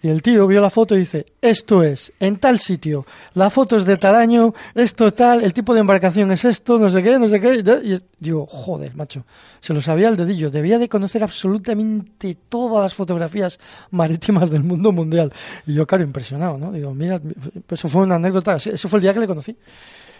y 0.00 0.08
el 0.08 0.22
tío 0.22 0.46
vio 0.46 0.60
la 0.60 0.70
foto 0.70 0.94
y 0.94 1.00
dice, 1.00 1.26
esto 1.40 1.82
es, 1.82 2.12
en 2.20 2.36
tal 2.38 2.58
sitio, 2.60 3.04
la 3.34 3.50
foto 3.50 3.76
es 3.76 3.84
de 3.84 3.96
tal 3.96 4.14
año, 4.14 4.54
esto 4.74 5.10
tal, 5.12 5.42
el 5.42 5.52
tipo 5.52 5.74
de 5.74 5.80
embarcación 5.80 6.30
es 6.30 6.44
esto, 6.44 6.78
no 6.78 6.88
sé 6.90 7.02
qué, 7.02 7.18
no 7.18 7.28
sé 7.28 7.40
qué. 7.40 7.54
Y 7.84 7.98
digo, 8.20 8.46
joder, 8.46 8.94
macho, 8.94 9.24
se 9.60 9.74
lo 9.74 9.82
sabía 9.82 10.06
al 10.08 10.16
dedillo, 10.16 10.50
debía 10.50 10.78
de 10.78 10.88
conocer 10.88 11.24
absolutamente 11.24 12.36
todas 12.48 12.82
las 12.84 12.94
fotografías 12.94 13.58
marítimas 13.90 14.50
del 14.50 14.62
mundo 14.62 14.92
mundial. 14.92 15.32
Y 15.66 15.74
yo, 15.74 15.86
claro, 15.86 16.04
impresionado, 16.04 16.58
¿no? 16.58 16.70
Digo, 16.70 16.94
mira, 16.94 17.20
pues 17.66 17.80
eso 17.80 17.88
fue 17.88 18.02
una 18.02 18.14
anécdota, 18.16 18.56
ese 18.56 18.76
fue 18.88 18.98
el 18.98 19.02
día 19.02 19.14
que 19.14 19.20
le 19.20 19.26
conocí. 19.26 19.56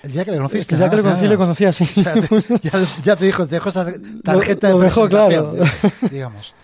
El 0.02 0.12
día 0.12 0.24
que 0.24 0.30
le 0.30 0.36
conociste. 0.38 0.74
El 0.74 0.80
día 0.80 0.90
que 0.90 0.96
le 0.96 1.02
¿no? 1.02 1.08
conocí, 1.10 1.28
le 1.28 1.36
conocí 1.36 1.64
así. 1.64 1.84
ya 1.94 2.14
te, 2.14 2.28
ya- 2.62 2.86
ya 3.04 3.16
te 3.16 3.24
dijo, 3.24 3.46
te 3.46 3.56
dejó 3.56 3.68
esa 3.68 3.86
tarjeta 4.24 4.68
Lo- 4.70 4.74
lo 4.74 4.78
de 4.80 4.84
dejó 4.86 5.08
claro. 5.08 5.54
digamos. 6.10 6.54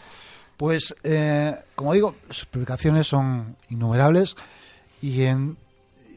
Pues, 0.56 0.94
eh, 1.02 1.54
como 1.74 1.92
digo, 1.92 2.14
sus 2.30 2.46
publicaciones 2.46 3.06
son 3.06 3.56
innumerables 3.68 4.36
y, 5.02 5.22
en, 5.22 5.56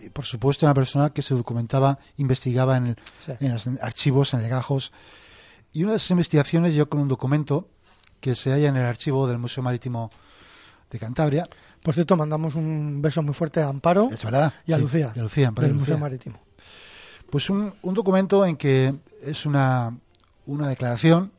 y, 0.04 0.10
por 0.10 0.26
supuesto, 0.26 0.65
una 0.65 0.73
persona 0.76 1.10
que 1.12 1.21
se 1.21 1.34
documentaba, 1.34 1.97
investigaba 2.17 2.78
en, 2.78 2.86
el- 2.88 2.97
Sí. 3.26 3.32
en 3.39 3.54
los 3.54 3.67
archivos, 3.82 4.34
en 4.34 4.43
legajos. 4.43 4.91
Y 5.73 5.84
una 5.84 5.93
de 5.93 5.97
esas 5.97 6.12
investigaciones 6.12 6.76
yo 6.76 6.88
con 6.88 7.00
un 7.02 7.08
documento 7.08 7.67
que 8.21 8.36
se 8.36 8.52
halla 8.52 8.69
en 8.69 8.78
el 8.78 8.86
archivo 8.86 9.28
del 9.28 9.38
Museo 9.39 9.63
Marítimo 9.63 10.12
de 10.91 11.00
Cantabria. 11.00 11.47
Por 11.84 11.93
cierto, 11.93 12.15
mandamos 12.17 12.56
un 12.56 13.02
beso 13.02 13.21
muy 13.21 13.34
fuerte 13.34 13.62
a 13.62 13.67
Amparo 13.69 14.10
Es 14.12 14.23
verdad. 14.23 14.54
y 14.65 14.73
a 14.73 14.76
Sí, 14.78 14.82
Lucía, 14.82 15.13
y 15.15 15.19
a 15.19 15.23
Lucía, 15.23 15.47
Amparo 15.50 15.67
y 15.67 15.69
del 15.69 15.80
Museo 15.80 15.95
Lucía. 15.95 16.04
Marítimo. 16.04 16.39
Pues 17.30 17.50
un, 17.50 17.73
un 17.82 17.93
documento 17.93 18.45
en 18.45 18.56
que 18.56 18.93
es 19.21 19.45
una, 19.45 19.95
una 20.45 20.67
declaración 20.67 21.32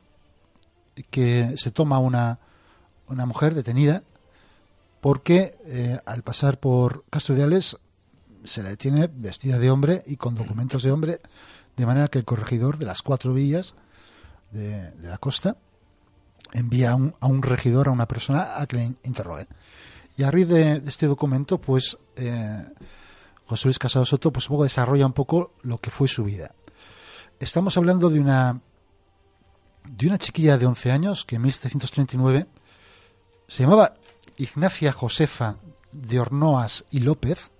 que 1.10 1.54
se 1.56 1.70
toma 1.70 1.98
una, 1.98 2.38
una 3.08 3.26
mujer 3.26 3.54
detenida 3.54 4.02
porque 5.00 5.56
eh, 5.66 5.98
al 6.06 6.22
pasar 6.22 6.58
por 6.58 7.04
Castoriales 7.10 7.76
se 8.44 8.62
la 8.62 8.70
detiene 8.70 9.08
vestida 9.12 9.58
de 9.58 9.70
hombre 9.70 10.02
y 10.06 10.16
con 10.16 10.34
documentos 10.34 10.82
de 10.82 10.90
hombre, 10.90 11.20
de 11.76 11.86
manera 11.86 12.08
que 12.08 12.18
el 12.18 12.24
corregidor 12.24 12.78
de 12.78 12.86
las 12.86 13.02
cuatro 13.02 13.32
villas 13.32 13.74
de, 14.50 14.92
la 15.02 15.18
costa 15.18 15.56
envía 16.52 16.92
a 16.92 16.94
un, 16.96 17.14
a 17.20 17.26
un 17.26 17.42
regidor, 17.42 17.88
a 17.88 17.92
una 17.92 18.08
persona, 18.08 18.60
a 18.60 18.66
que 18.66 18.76
le 18.76 18.84
in- 18.84 18.98
interrogue. 19.04 19.46
Y 20.16 20.22
a 20.24 20.30
raíz 20.30 20.48
de, 20.48 20.80
de 20.80 20.88
este 20.88 21.06
documento, 21.06 21.60
pues 21.60 21.96
eh, 22.16 22.64
José 23.46 23.68
Luis 23.68 23.78
Casado 23.78 24.04
Soto, 24.04 24.32
pues 24.32 24.46
un 24.48 24.54
poco 24.54 24.64
desarrolla 24.64 25.06
un 25.06 25.12
poco 25.12 25.52
lo 25.62 25.78
que 25.78 25.90
fue 25.90 26.08
su 26.08 26.24
vida. 26.24 26.52
Estamos 27.38 27.76
hablando 27.76 28.08
de 28.10 28.18
una 28.18 28.60
de 29.84 30.06
una 30.06 30.18
chiquilla 30.18 30.58
de 30.58 30.66
11 30.66 30.90
años 30.90 31.24
que 31.24 31.36
en 31.36 31.42
1739 31.42 32.46
se 33.48 33.62
llamaba 33.62 33.94
Ignacia 34.36 34.92
Josefa 34.92 35.56
de 35.90 36.20
Ornoas 36.20 36.84
y 36.90 37.00
López, 37.00 37.50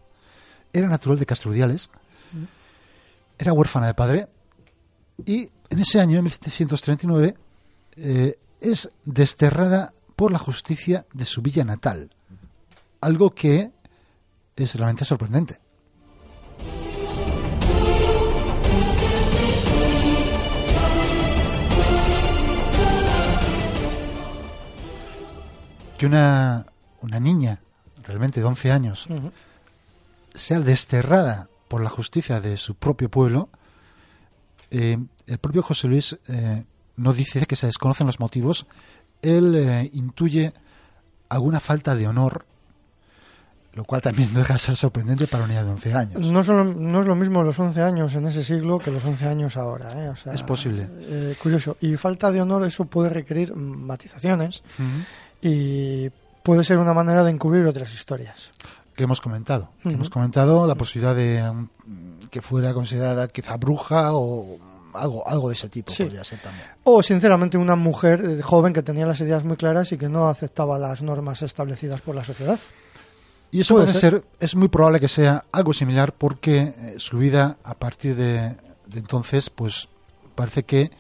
era 0.72 0.87
natural 0.88 1.18
de 1.18 1.27
Castrudiales, 1.27 1.90
era 3.38 3.53
huérfana 3.53 3.87
de 3.87 3.94
padre 3.94 4.29
y 5.24 5.51
en 5.70 5.81
ese 5.81 6.01
año, 6.01 6.18
en 6.18 6.24
1739, 6.24 7.37
eh, 7.96 8.38
es 8.61 8.90
desterrada 9.05 9.92
por 10.16 10.33
la 10.33 10.38
justicia 10.38 11.07
de 11.12 11.24
su 11.24 11.42
villa 11.42 11.64
natal, 11.64 12.11
algo 13.01 13.31
que 13.31 13.70
es 14.57 14.74
realmente 14.74 15.05
sorprendente. 15.05 15.61
Que 25.99 26.07
una, 26.07 26.67
una 27.03 27.21
niña 27.21 27.61
realmente 28.05 28.41
de 28.41 28.47
11 28.47 28.73
años 28.73 29.07
sea 30.35 30.61
desterrada 30.61 31.49
por 31.69 31.83
la 31.83 31.91
justicia 31.91 32.41
de 32.41 32.57
su 32.57 32.75
propio 32.77 33.11
pueblo, 33.11 33.49
eh, 34.71 34.99
el 35.27 35.39
propio 35.39 35.63
José 35.63 35.89
Luis 35.89 36.19
eh, 36.29 36.65
no 36.97 37.13
dice 37.13 37.45
que 37.47 37.57
se 37.57 37.67
desconocen 37.67 38.07
los 38.07 38.21
motivos, 38.21 38.67
él 39.23 39.55
eh, 39.57 39.91
intuye 39.93 40.53
alguna 41.29 41.61
falta 41.61 41.95
de 41.95 42.07
honor, 42.09 42.47
lo 43.75 43.85
cual 43.85 44.01
también 44.01 44.33
deja 44.35 44.55
de 44.55 44.59
ser 44.59 44.77
sorprendente 44.77 45.27
para 45.27 45.45
una 45.45 45.53
niña 45.55 45.65
de 45.65 45.71
11 45.73 45.95
años. 45.95 46.21
No, 46.21 46.43
no 46.65 47.01
es 47.01 47.07
lo 47.07 47.15
mismo 47.15 47.43
los 47.43 47.59
11 47.59 47.83
años 47.83 48.15
en 48.15 48.27
ese 48.27 48.43
siglo 48.45 48.79
que 48.79 48.91
los 48.91 49.05
11 49.05 49.29
años 49.29 49.57
ahora. 49.57 50.05
¿eh? 50.05 50.09
O 50.09 50.17
sea, 50.17 50.33
Es 50.33 50.43
posible. 50.43 50.89
eh, 51.01 51.37
curioso. 51.43 51.77
Y 51.81 51.97
falta 51.97 52.31
de 52.31 52.41
honor, 52.41 52.65
eso 52.65 52.87
puede 52.87 53.11
requerir 53.11 53.55
matizaciones. 53.55 54.63
Y 55.42 56.11
puede 56.42 56.64
ser 56.64 56.79
una 56.79 56.94
manera 56.94 57.22
de 57.24 57.31
encubrir 57.31 57.66
otras 57.66 57.92
historias. 57.92 58.51
que 58.94 59.05
hemos 59.05 59.20
comentado. 59.20 59.70
Que 59.83 59.90
Ujú. 59.90 59.94
Hemos 59.96 60.11
comentado 60.11 60.66
la 60.66 60.74
posibilidad 60.74 61.14
de 61.14 61.48
um, 61.48 61.68
que 62.31 62.42
fuera 62.42 62.74
considerada 62.74 63.29
quizá 63.29 63.57
bruja 63.57 64.12
o 64.12 64.59
algo, 64.92 65.29
algo 65.29 65.48
de 65.51 65.55
ese 65.55 65.68
tipo 65.68 65.92
Sí. 65.92 66.03
podría 66.03 66.24
ser 66.24 66.40
también. 66.40 66.66
O, 66.83 67.01
sinceramente, 67.01 67.57
una 67.59 67.77
mujer 67.77 68.20
eh, 68.24 68.42
joven 68.42 68.72
que 68.72 68.83
tenía 68.83 69.07
las 69.07 69.20
ideas 69.20 69.44
muy 69.44 69.57
claras 69.57 69.92
y 69.92 69.98
que 69.98 70.09
no 70.09 70.29
aceptaba 70.29 70.81
las 70.81 71.01
normas 71.03 71.42
establecidas 71.42 72.01
por 72.01 72.16
la 72.16 72.24
sociedad. 72.24 72.59
Y 73.53 73.61
eso 73.61 73.74
Puede 73.77 73.92
ser. 73.94 74.01
ser. 74.14 74.24
es 74.40 74.57
muy 74.57 74.66
probable 74.66 74.98
que 74.98 75.07
sea 75.07 75.44
algo 75.53 75.72
similar 75.72 76.12
porque 76.12 76.59
eh, 76.77 76.94
su 76.98 77.18
vida 77.18 77.57
a 77.62 77.74
partir 77.74 78.16
de, 78.16 78.57
de 78.88 78.98
entonces, 78.98 79.48
pues 79.48 79.88
parece 80.35 80.64
que 80.64 80.90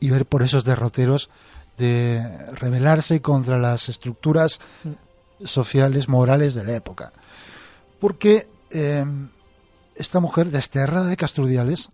iba 0.00 0.18
por 0.24 0.42
esos 0.42 0.64
derroteros 0.64 1.30
de 1.78 2.52
rebelarse 2.52 3.22
contra 3.22 3.58
las 3.58 3.88
estructuras 3.88 4.60
sociales, 5.44 6.08
morales 6.08 6.54
de 6.54 6.64
la 6.64 6.74
época. 6.74 7.12
Porque 8.00 8.48
eh, 8.70 9.04
esta 9.94 10.20
mujer, 10.20 10.50
desterrada 10.50 11.06
de 11.06 11.16
Castrudiales, 11.16 11.90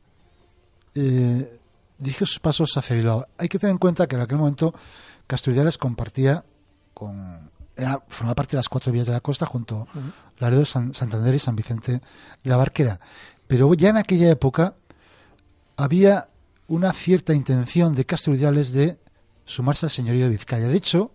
eh, 0.94 1.58
dirigió 1.98 2.26
sus 2.26 2.40
pasos 2.40 2.76
hacia 2.76 2.96
Bilbao. 2.96 3.26
Hay 3.38 3.48
que 3.48 3.58
tener 3.58 3.72
en 3.72 3.78
cuenta 3.78 4.06
que 4.06 4.16
en 4.16 4.22
aquel 4.22 4.38
momento 4.38 4.74
Castrudiales 5.26 5.78
compartía 5.78 6.44
con. 6.92 7.50
Era, 7.76 8.00
formaba 8.06 8.36
parte 8.36 8.52
de 8.52 8.58
las 8.58 8.68
cuatro 8.68 8.92
vías 8.92 9.06
de 9.06 9.12
la 9.12 9.20
costa 9.20 9.46
junto 9.46 9.88
a 9.92 10.40
Laredo, 10.40 10.64
San- 10.64 10.94
Santander 10.94 11.34
y 11.34 11.40
San 11.40 11.56
Vicente 11.56 11.92
de 11.92 12.50
la 12.50 12.56
Barquera. 12.56 13.00
Pero 13.48 13.74
ya 13.74 13.88
en 13.88 13.96
aquella 13.96 14.30
época 14.30 14.74
había 15.76 16.28
una 16.68 16.92
cierta 16.92 17.34
intención 17.34 17.94
de 17.94 18.06
Castrudiales 18.06 18.72
de 18.72 18.98
sumarse 19.44 19.86
al 19.86 19.90
señorío 19.90 20.24
de 20.24 20.30
Vizcaya. 20.30 20.68
De 20.68 20.76
hecho, 20.76 21.10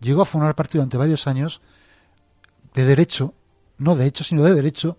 llegó 0.00 0.22
a 0.22 0.24
formar 0.26 0.54
parte 0.54 0.78
durante 0.78 0.96
varios 0.96 1.26
años 1.26 1.60
de 2.74 2.84
derecho, 2.84 3.34
no 3.78 3.96
de 3.96 4.06
hecho, 4.06 4.24
sino 4.24 4.42
de 4.44 4.54
derecho, 4.54 4.96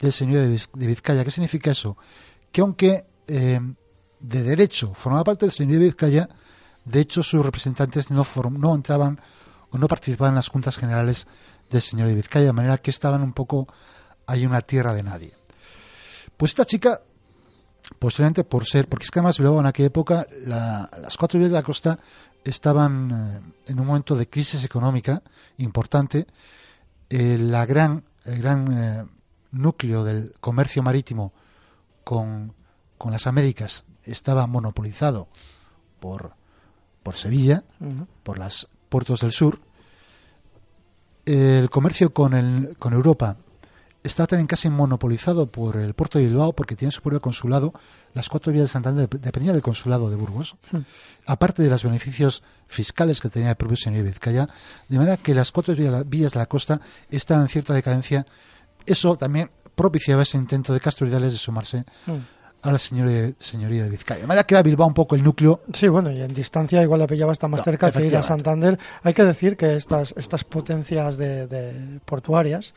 del 0.00 0.12
señorío 0.12 0.42
de 0.42 0.48
Viz- 0.56 0.70
de 0.72 0.86
Vizcaya. 0.86 1.24
¿Qué 1.24 1.30
significa 1.30 1.70
eso? 1.70 1.96
Que 2.52 2.60
aunque 2.62 3.04
eh, 3.26 3.60
de 4.20 4.42
derecho 4.42 4.94
formaba 4.94 5.24
parte 5.24 5.46
del 5.46 5.52
señorío 5.52 5.80
de 5.80 5.86
Vizcaya, 5.86 6.28
de 6.84 7.00
hecho 7.00 7.22
sus 7.22 7.44
representantes 7.44 8.10
no, 8.10 8.26
no 8.50 8.74
entraban 8.74 9.20
o 9.70 9.78
no 9.78 9.86
participaban 9.86 10.32
en 10.32 10.36
las 10.36 10.48
juntas 10.48 10.76
generales 10.76 11.26
del 11.70 11.82
señorío 11.82 12.10
de 12.10 12.16
Vizcaya, 12.22 12.46
de 12.46 12.52
manera 12.52 12.78
que 12.78 12.90
estaban 12.90 13.22
un 13.22 13.32
poco 13.32 13.68
hay 14.26 14.46
una 14.46 14.62
tierra 14.62 14.94
de 14.94 15.02
nadie. 15.02 15.34
Pues 16.36 16.52
esta 16.52 16.64
chica, 16.64 17.02
posiblemente 17.98 18.44
por 18.44 18.64
ser, 18.64 18.88
porque 18.88 19.04
es 19.04 19.10
que 19.10 19.18
además 19.18 19.38
luego 19.38 19.60
en 19.60 19.66
aquella 19.66 19.88
época 19.88 20.26
las 20.44 21.16
cuatro 21.16 21.38
vías 21.38 21.50
de 21.50 21.56
la 21.56 21.62
costa 21.62 21.98
estaban 22.44 23.10
eh, 23.10 23.70
en 23.70 23.80
un 23.80 23.86
momento 23.86 24.14
de 24.14 24.28
crisis 24.28 24.64
económica 24.64 25.22
importante. 25.58 26.26
Eh, 27.08 27.36
la 27.38 27.66
gran, 27.66 28.04
el 28.24 28.38
gran 28.40 28.72
eh, 28.72 29.04
núcleo 29.52 30.04
del 30.04 30.34
comercio 30.40 30.82
marítimo 30.82 31.32
con, 32.04 32.54
con, 32.96 33.12
las 33.12 33.26
Américas 33.26 33.84
estaba 34.04 34.46
monopolizado 34.46 35.28
por, 35.98 36.32
por 37.02 37.16
Sevilla, 37.16 37.64
por 38.22 38.38
los 38.38 38.68
puertos 38.88 39.20
del 39.20 39.32
sur. 39.32 39.60
El 41.26 41.68
comercio 41.68 42.12
con, 42.12 42.34
el, 42.34 42.76
con 42.78 42.94
Europa 42.94 43.36
está 44.02 44.26
también 44.26 44.46
casi 44.46 44.70
monopolizado 44.70 45.46
por 45.46 45.76
el 45.76 45.94
puerto 45.94 46.18
de 46.18 46.26
Bilbao 46.26 46.52
porque 46.54 46.76
tiene 46.76 46.92
su 46.92 47.02
propio 47.02 47.20
consulado. 47.20 47.72
Las 48.14 48.28
cuatro 48.28 48.52
vías 48.52 48.64
de 48.64 48.68
Santander 48.68 49.08
dependían 49.08 49.54
del 49.54 49.62
consulado 49.62 50.10
de 50.10 50.16
Burgos, 50.16 50.56
hmm. 50.72 50.78
aparte 51.26 51.62
de 51.62 51.70
los 51.70 51.84
beneficios 51.84 52.42
fiscales 52.66 53.20
que 53.20 53.28
tenía 53.28 53.50
el 53.50 53.56
propio 53.56 53.76
señor 53.76 54.04
de 54.04 54.10
Vizcaya, 54.10 54.48
de 54.88 54.98
manera 54.98 55.16
que 55.16 55.34
las 55.34 55.52
cuatro 55.52 55.74
vías 56.06 56.32
de 56.32 56.38
la 56.38 56.46
costa 56.46 56.80
están 57.10 57.42
en 57.42 57.48
cierta 57.48 57.74
decadencia. 57.74 58.26
Eso 58.86 59.16
también 59.16 59.50
propiciaba 59.74 60.22
ese 60.22 60.38
intento 60.38 60.72
de 60.72 60.80
Castro 60.80 61.08
de 61.08 61.30
sumarse 61.32 61.84
hmm. 62.06 62.16
a 62.62 62.72
la 62.72 62.78
señoría, 62.78 63.32
señoría 63.38 63.84
de 63.84 63.90
Vizcaya. 63.90 64.22
De 64.22 64.26
manera 64.26 64.44
que 64.44 64.54
era 64.54 64.62
Bilbao 64.62 64.88
un 64.88 64.94
poco 64.94 65.14
el 65.14 65.22
núcleo. 65.22 65.60
Sí, 65.74 65.88
bueno, 65.88 66.10
y 66.10 66.22
en 66.22 66.32
distancia 66.32 66.82
igual 66.82 67.00
la 67.00 67.06
pillaba 67.06 67.32
hasta 67.32 67.48
más 67.48 67.62
cerca 67.62 67.92
que 67.92 68.06
ir 68.06 68.16
a 68.16 68.22
Santander. 68.22 68.78
Hay 69.02 69.12
que 69.12 69.24
decir 69.24 69.58
que 69.58 69.76
estas, 69.76 70.14
estas 70.16 70.44
potencias 70.44 71.18
de 71.18 72.00
portuarias 72.06 72.74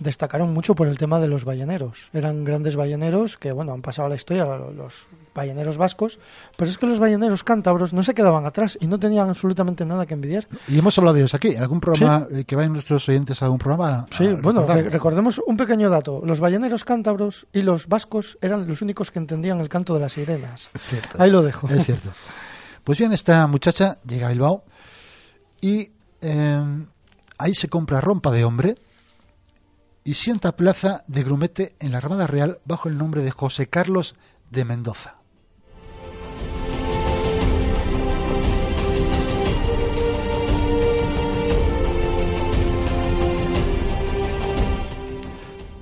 destacaron 0.00 0.52
mucho 0.52 0.74
por 0.74 0.88
el 0.88 0.98
tema 0.98 1.20
de 1.20 1.28
los 1.28 1.44
balleneros. 1.44 2.08
Eran 2.12 2.44
grandes 2.44 2.74
balleneros 2.74 3.36
que, 3.36 3.52
bueno, 3.52 3.72
han 3.72 3.82
pasado 3.82 4.06
a 4.06 4.08
la 4.08 4.16
historia, 4.16 4.44
los 4.44 5.06
balleneros 5.34 5.76
vascos, 5.76 6.18
pero 6.56 6.70
es 6.70 6.78
que 6.78 6.86
los 6.86 6.98
balleneros 6.98 7.44
cántabros 7.44 7.92
no 7.92 8.02
se 8.02 8.14
quedaban 8.14 8.46
atrás 8.46 8.76
y 8.80 8.86
no 8.86 8.98
tenían 8.98 9.28
absolutamente 9.28 9.84
nada 9.84 10.06
que 10.06 10.14
envidiar. 10.14 10.48
Y 10.66 10.78
hemos 10.78 10.96
hablado 10.98 11.14
de 11.14 11.20
ellos 11.20 11.34
aquí, 11.34 11.54
algún 11.54 11.80
programa 11.80 12.26
eh, 12.30 12.44
que 12.44 12.56
vayan 12.56 12.72
nuestros 12.72 13.08
oyentes 13.08 13.40
a 13.42 13.44
algún 13.44 13.58
programa. 13.58 14.06
Sí, 14.10 14.26
bueno, 14.42 14.66
recordemos 14.66 15.40
un 15.46 15.56
pequeño 15.56 15.90
dato. 15.90 16.22
Los 16.24 16.40
balleneros 16.40 16.84
cántabros 16.84 17.46
y 17.52 17.62
los 17.62 17.86
vascos 17.86 18.38
eran 18.40 18.66
los 18.66 18.82
únicos 18.82 19.10
que 19.10 19.18
entendían 19.18 19.60
el 19.60 19.68
canto 19.68 19.94
de 19.94 20.00
las 20.00 20.14
sirenas. 20.14 20.70
Ahí 21.18 21.30
lo 21.30 21.42
dejo. 21.42 21.68
Es 21.68 21.84
cierto. 21.84 22.10
Pues 22.82 22.98
bien, 22.98 23.12
esta 23.12 23.46
muchacha 23.46 23.98
llega 24.06 24.26
a 24.26 24.30
Bilbao 24.30 24.64
y 25.60 25.90
eh, 26.22 26.86
ahí 27.38 27.54
se 27.54 27.68
compra 27.68 28.00
rompa 28.00 28.30
de 28.30 28.44
hombre 28.44 28.74
y 30.04 30.14
sienta 30.14 30.56
plaza 30.56 31.04
de 31.06 31.22
grumete 31.22 31.76
en 31.78 31.92
la 31.92 31.98
Armada 31.98 32.26
Real 32.26 32.60
bajo 32.64 32.88
el 32.88 32.98
nombre 32.98 33.22
de 33.22 33.30
José 33.30 33.68
Carlos 33.68 34.14
de 34.50 34.64
Mendoza. 34.64 35.20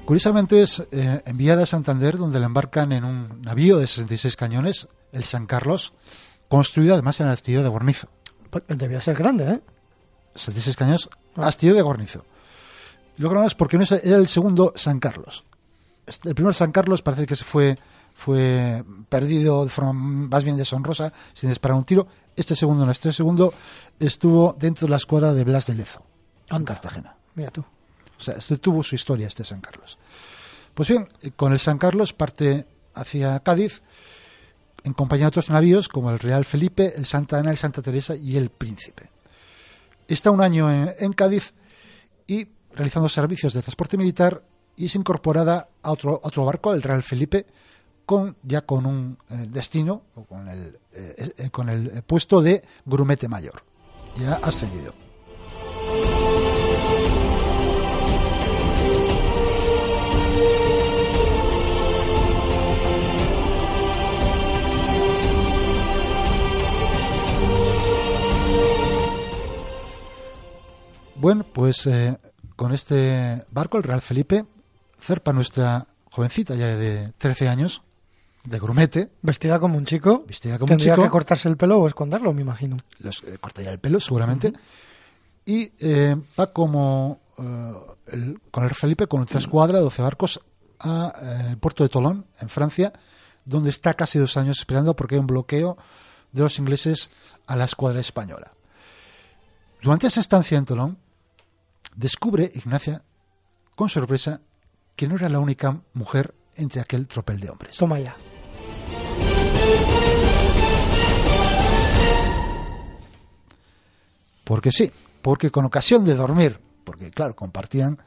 Curiosamente 0.08 0.62
es 0.62 0.82
eh, 0.90 1.22
enviada 1.26 1.64
a 1.64 1.66
Santander, 1.66 2.16
donde 2.16 2.40
la 2.40 2.46
embarcan 2.46 2.92
en 2.92 3.04
un 3.04 3.42
navío 3.42 3.76
de 3.76 3.86
66 3.86 4.36
cañones, 4.36 4.88
el 5.12 5.24
San 5.24 5.46
Carlos, 5.46 5.92
construido 6.48 6.94
además 6.94 7.20
en 7.20 7.26
el 7.26 7.34
astillero 7.34 7.62
de 7.62 7.68
Guarnizo. 7.68 8.08
Pues, 8.48 8.64
debía 8.68 9.02
ser 9.02 9.16
grande, 9.16 9.50
¿eh? 9.50 9.60
66 10.34 10.76
cañones, 10.76 11.10
ah. 11.36 11.48
astillero 11.48 11.76
de 11.76 11.82
Guarnizo. 11.82 12.24
Lo 13.18 13.44
es 13.44 13.54
porque 13.54 13.76
no 13.76 13.84
era 13.84 14.16
el 14.16 14.28
segundo 14.28 14.72
San 14.76 15.00
Carlos. 15.00 15.44
Este, 16.06 16.28
el 16.28 16.34
primer 16.34 16.54
San 16.54 16.70
Carlos 16.70 17.02
parece 17.02 17.26
que 17.26 17.34
se 17.34 17.44
fue, 17.44 17.76
fue 18.14 18.84
perdido 19.08 19.64
de 19.64 19.70
forma 19.70 19.92
más 19.92 20.44
bien 20.44 20.56
deshonrosa, 20.56 21.12
sin 21.34 21.48
disparar 21.48 21.76
un 21.76 21.84
tiro. 21.84 22.06
Este 22.36 22.54
segundo 22.54 22.86
no, 22.86 22.92
este 22.92 23.12
segundo 23.12 23.52
estuvo 23.98 24.56
dentro 24.58 24.86
de 24.86 24.92
la 24.92 24.96
escuadra 24.96 25.34
de 25.34 25.44
Blas 25.44 25.66
de 25.66 25.74
Lezo, 25.74 26.04
en 26.48 26.64
Cartagena. 26.64 27.16
Mira 27.34 27.50
tú. 27.50 27.60
O 27.60 28.22
sea, 28.22 28.34
este 28.36 28.56
tuvo 28.58 28.84
su 28.84 28.94
historia, 28.94 29.26
este 29.26 29.44
San 29.44 29.60
Carlos. 29.60 29.98
Pues 30.72 30.88
bien, 30.88 31.08
con 31.34 31.52
el 31.52 31.58
San 31.58 31.78
Carlos 31.78 32.12
parte 32.12 32.66
hacia 32.94 33.40
Cádiz, 33.40 33.82
en 34.84 34.92
compañía 34.92 35.24
de 35.24 35.28
otros 35.28 35.50
navíos 35.50 35.88
como 35.88 36.10
el 36.12 36.20
Real 36.20 36.44
Felipe, 36.44 36.94
el 36.96 37.04
Santa 37.04 37.38
Ana, 37.38 37.50
el 37.50 37.58
Santa 37.58 37.82
Teresa 37.82 38.14
y 38.14 38.36
el 38.36 38.50
Príncipe. 38.50 39.10
Está 40.06 40.30
un 40.30 40.40
año 40.40 40.70
en 40.70 41.12
Cádiz 41.12 41.52
y 42.28 42.46
realizando 42.78 43.08
servicios 43.08 43.52
de 43.52 43.60
transporte 43.60 43.96
militar 43.96 44.40
y 44.76 44.86
es 44.86 44.94
incorporada 44.94 45.66
a 45.82 45.90
otro, 45.90 46.20
otro 46.22 46.44
barco, 46.44 46.72
el 46.72 46.80
Real 46.80 47.02
Felipe, 47.02 47.44
con, 48.06 48.36
ya 48.44 48.60
con 48.62 48.86
un 48.86 49.18
eh, 49.28 49.46
destino, 49.50 50.02
o 50.14 50.24
con 50.24 50.48
el, 50.48 50.78
eh, 50.92 51.32
eh, 51.36 51.50
con 51.50 51.68
el 51.68 52.02
puesto 52.04 52.40
de 52.40 52.62
grumete 52.86 53.26
mayor. 53.26 53.64
Ya 54.16 54.34
ha 54.34 54.52
seguido. 54.52 54.94
Bueno, 71.16 71.44
pues 71.52 71.88
con 72.58 72.74
este 72.74 73.44
barco, 73.52 73.78
el 73.78 73.84
Real 73.84 74.00
Felipe, 74.00 74.44
cerpa 74.98 75.32
nuestra 75.32 75.86
jovencita 76.10 76.56
ya 76.56 76.66
de 76.66 77.12
13 77.16 77.46
años, 77.46 77.82
de 78.42 78.58
grumete. 78.58 79.10
Vestida 79.22 79.60
como 79.60 79.78
un 79.78 79.86
chico. 79.86 80.24
Vestida 80.26 80.58
como 80.58 80.72
un 80.72 80.80
chico. 80.80 81.00
que 81.00 81.08
cortarse 81.08 81.48
el 81.48 81.56
pelo 81.56 81.78
o 81.78 81.86
esconderlo, 81.86 82.32
me 82.32 82.42
imagino. 82.42 82.76
Los, 82.98 83.22
eh, 83.22 83.38
cortaría 83.40 83.70
el 83.70 83.78
pelo, 83.78 84.00
seguramente. 84.00 84.52
Y 85.46 85.70
eh, 85.78 86.16
va 86.36 86.52
como 86.52 87.20
eh, 87.38 88.34
con 88.50 88.64
el 88.64 88.74
Felipe, 88.74 89.06
con 89.06 89.20
otra 89.20 89.38
escuadra, 89.38 89.78
12 89.78 90.02
barcos, 90.02 90.40
a 90.80 91.12
el 91.50 91.58
puerto 91.58 91.84
de 91.84 91.90
Tolón, 91.90 92.26
en 92.40 92.48
Francia, 92.48 92.92
donde 93.44 93.70
está 93.70 93.94
casi 93.94 94.18
dos 94.18 94.36
años 94.36 94.58
esperando 94.58 94.96
porque 94.96 95.14
hay 95.14 95.20
un 95.20 95.28
bloqueo 95.28 95.78
de 96.32 96.42
los 96.42 96.58
ingleses 96.58 97.12
a 97.46 97.54
la 97.54 97.66
escuadra 97.66 98.00
española. 98.00 98.50
Durante 99.80 100.08
esa 100.08 100.20
estancia 100.20 100.58
en 100.58 100.64
Tolón, 100.64 100.98
descubre 101.98 102.50
Ignacia 102.54 103.02
con 103.74 103.88
sorpresa 103.88 104.40
que 104.94 105.08
no 105.08 105.16
era 105.16 105.28
la 105.28 105.40
única 105.40 105.80
mujer 105.94 106.32
entre 106.54 106.80
aquel 106.80 107.08
tropel 107.08 107.40
de 107.40 107.50
hombres. 107.50 107.76
Toma 107.76 107.98
ya. 107.98 108.16
Porque 114.44 114.72
sí, 114.72 114.90
porque 115.20 115.50
con 115.50 115.64
ocasión 115.64 116.04
de 116.04 116.14
dormir, 116.14 116.58
porque 116.84 117.10
claro, 117.10 117.34
compartían 117.34 117.98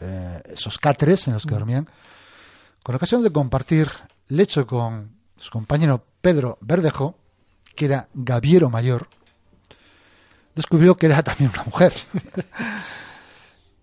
eh, 0.00 0.42
esos 0.46 0.78
cáteres 0.78 1.26
en 1.28 1.34
los 1.34 1.46
que 1.46 1.54
mm. 1.54 1.58
dormían, 1.58 1.88
con 2.82 2.96
ocasión 2.96 3.22
de 3.22 3.30
compartir 3.30 3.90
lecho 4.28 4.66
con 4.66 5.16
su 5.36 5.50
compañero 5.50 6.04
Pedro 6.20 6.58
Verdejo, 6.60 7.16
que 7.76 7.86
era 7.86 8.08
gaviero 8.12 8.70
mayor, 8.70 9.08
descubrió 10.54 10.96
que 10.96 11.06
era 11.06 11.22
también 11.22 11.50
una 11.54 11.64
mujer. 11.64 11.92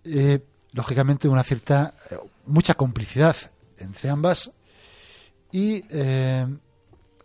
eh, 0.08 0.44
lógicamente 0.72 1.28
una 1.28 1.42
cierta, 1.42 1.94
eh, 2.10 2.16
mucha 2.46 2.74
complicidad 2.74 3.36
entre 3.78 4.08
ambas 4.10 4.50
y 5.52 5.84
eh, 5.90 6.46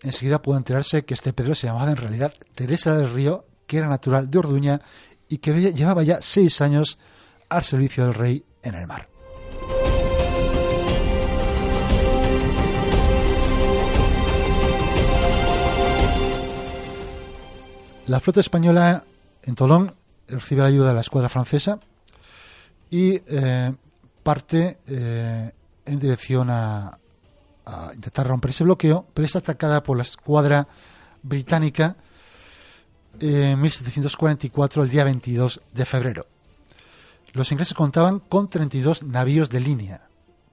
enseguida 0.01 0.41
pudo 0.41 0.57
enterarse 0.57 1.03
que 1.05 1.13
este 1.13 1.33
Pedro 1.33 1.55
se 1.55 1.67
llamaba 1.67 1.91
en 1.91 1.97
realidad 1.97 2.33
Teresa 2.55 2.95
del 2.97 3.13
Río, 3.13 3.45
que 3.67 3.77
era 3.77 3.87
natural 3.87 4.29
de 4.29 4.37
Orduña 4.37 4.81
y 5.27 5.37
que 5.39 5.73
llevaba 5.73 6.03
ya 6.03 6.21
seis 6.21 6.61
años 6.61 6.97
al 7.49 7.63
servicio 7.63 8.05
del 8.05 8.13
rey 8.13 8.45
en 8.61 8.75
el 8.75 8.87
mar. 8.87 9.09
La 18.05 18.19
flota 18.19 18.41
española 18.41 19.05
en 19.43 19.55
Tolón 19.55 19.95
recibe 20.27 20.61
la 20.61 20.67
ayuda 20.67 20.89
de 20.89 20.93
la 20.95 21.01
escuadra 21.01 21.29
francesa 21.29 21.79
y 22.93 23.19
eh, 23.25 23.73
parte 24.21 24.77
eh, 24.85 25.51
en 25.83 25.99
dirección 25.99 26.47
a, 26.51 26.99
intentar 27.95 28.27
romper 28.27 28.51
ese 28.51 28.65
bloqueo, 28.65 29.07
pero 29.15 29.25
es 29.25 29.35
atacada 29.35 29.81
por 29.81 29.97
la 29.97 30.03
escuadra 30.03 30.67
británica 31.23 31.95
en 33.19 33.59
1744, 33.59 34.83
el 34.83 34.89
día 34.89 35.05
22 35.05 35.61
de 35.73 35.85
febrero. 35.85 36.27
Los 37.31 37.51
ingleses 37.51 37.73
contaban 37.73 38.19
con 38.19 38.47
32 38.47 39.03
navíos 39.03 39.49
de 39.49 39.61
línea, 39.61 40.07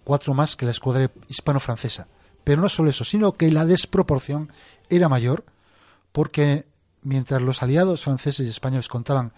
cuatro 0.04 0.32
más 0.32 0.56
que 0.56 0.64
la 0.64 0.70
escuadra 0.70 1.10
hispano-francesa. 1.28 2.06
Pero 2.42 2.62
no 2.62 2.70
solo 2.70 2.88
eso, 2.88 3.04
sino 3.04 3.32
que 3.32 3.50
la 3.50 3.66
desproporción 3.66 4.50
era 4.88 5.10
mayor 5.10 5.44
porque 6.12 6.64
mientras 7.02 7.42
los 7.42 7.62
aliados 7.62 8.02
franceses 8.02 8.46
y 8.46 8.50
españoles 8.50 8.88
contaban 8.88 9.32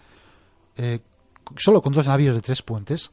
eh, 0.77 0.99
solo 1.57 1.81
con 1.81 1.93
dos 1.93 2.07
navíos 2.07 2.35
de 2.35 2.41
tres 2.41 2.61
puentes, 2.61 3.11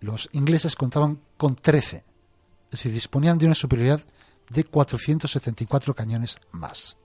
los 0.00 0.28
ingleses 0.32 0.76
contaban 0.76 1.20
con 1.36 1.56
13, 1.56 1.96
es 1.96 2.70
decir, 2.70 2.92
disponían 2.92 3.38
de 3.38 3.46
una 3.46 3.54
superioridad 3.54 4.00
de 4.50 4.64
474 4.64 5.94
cañones 5.94 6.36
más. 6.52 6.96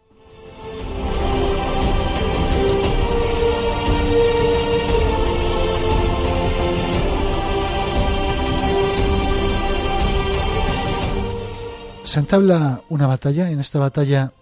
Se 12.03 12.19
entabla 12.19 12.83
una 12.89 13.07
batalla, 13.07 13.49
en 13.51 13.59
esta 13.59 13.79
batalla 13.79 14.33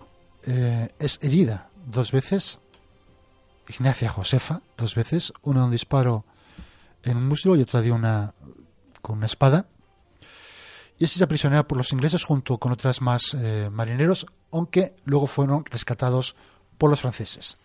eh, 0.48 0.90
es 0.98 1.20
herida 1.22 1.70
dos 1.86 2.12
veces 2.12 2.60
Ignacia 3.70 4.10
Josefa, 4.10 4.62
dos 4.78 4.96
veces, 4.96 5.32
una 5.44 5.60
de 5.60 5.66
un 5.66 5.72
disparo 5.72 6.26
en 7.04 7.18
un 7.18 7.28
muslo 7.28 7.56
y 7.56 7.62
otra 7.62 7.82
de 7.82 7.92
una 7.92 8.34
con 9.02 9.18
una 9.18 9.28
espada. 9.28 9.68
Y 10.98 11.06
es 11.06 11.22
aprisionada 11.22 11.68
por 11.68 11.78
los 11.78 11.94
ingleses 11.94 12.26
junto 12.26 12.58
con 12.58 12.74
otras 12.74 13.02
más 13.02 13.34
eh, 13.34 13.70
marineros, 13.72 14.26
aunque 14.52 14.96
luego 15.06 15.28
fueron 15.28 15.64
rescatados 15.66 16.36
por 16.78 16.90
los 16.90 17.00
franceses. 17.00 17.58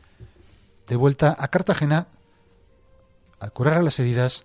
De 0.86 0.94
vuelta 0.94 1.34
a 1.36 1.48
Cartagena, 1.48 2.06
al 3.40 3.52
curar 3.52 3.82
las 3.82 3.98
heridas, 3.98 4.44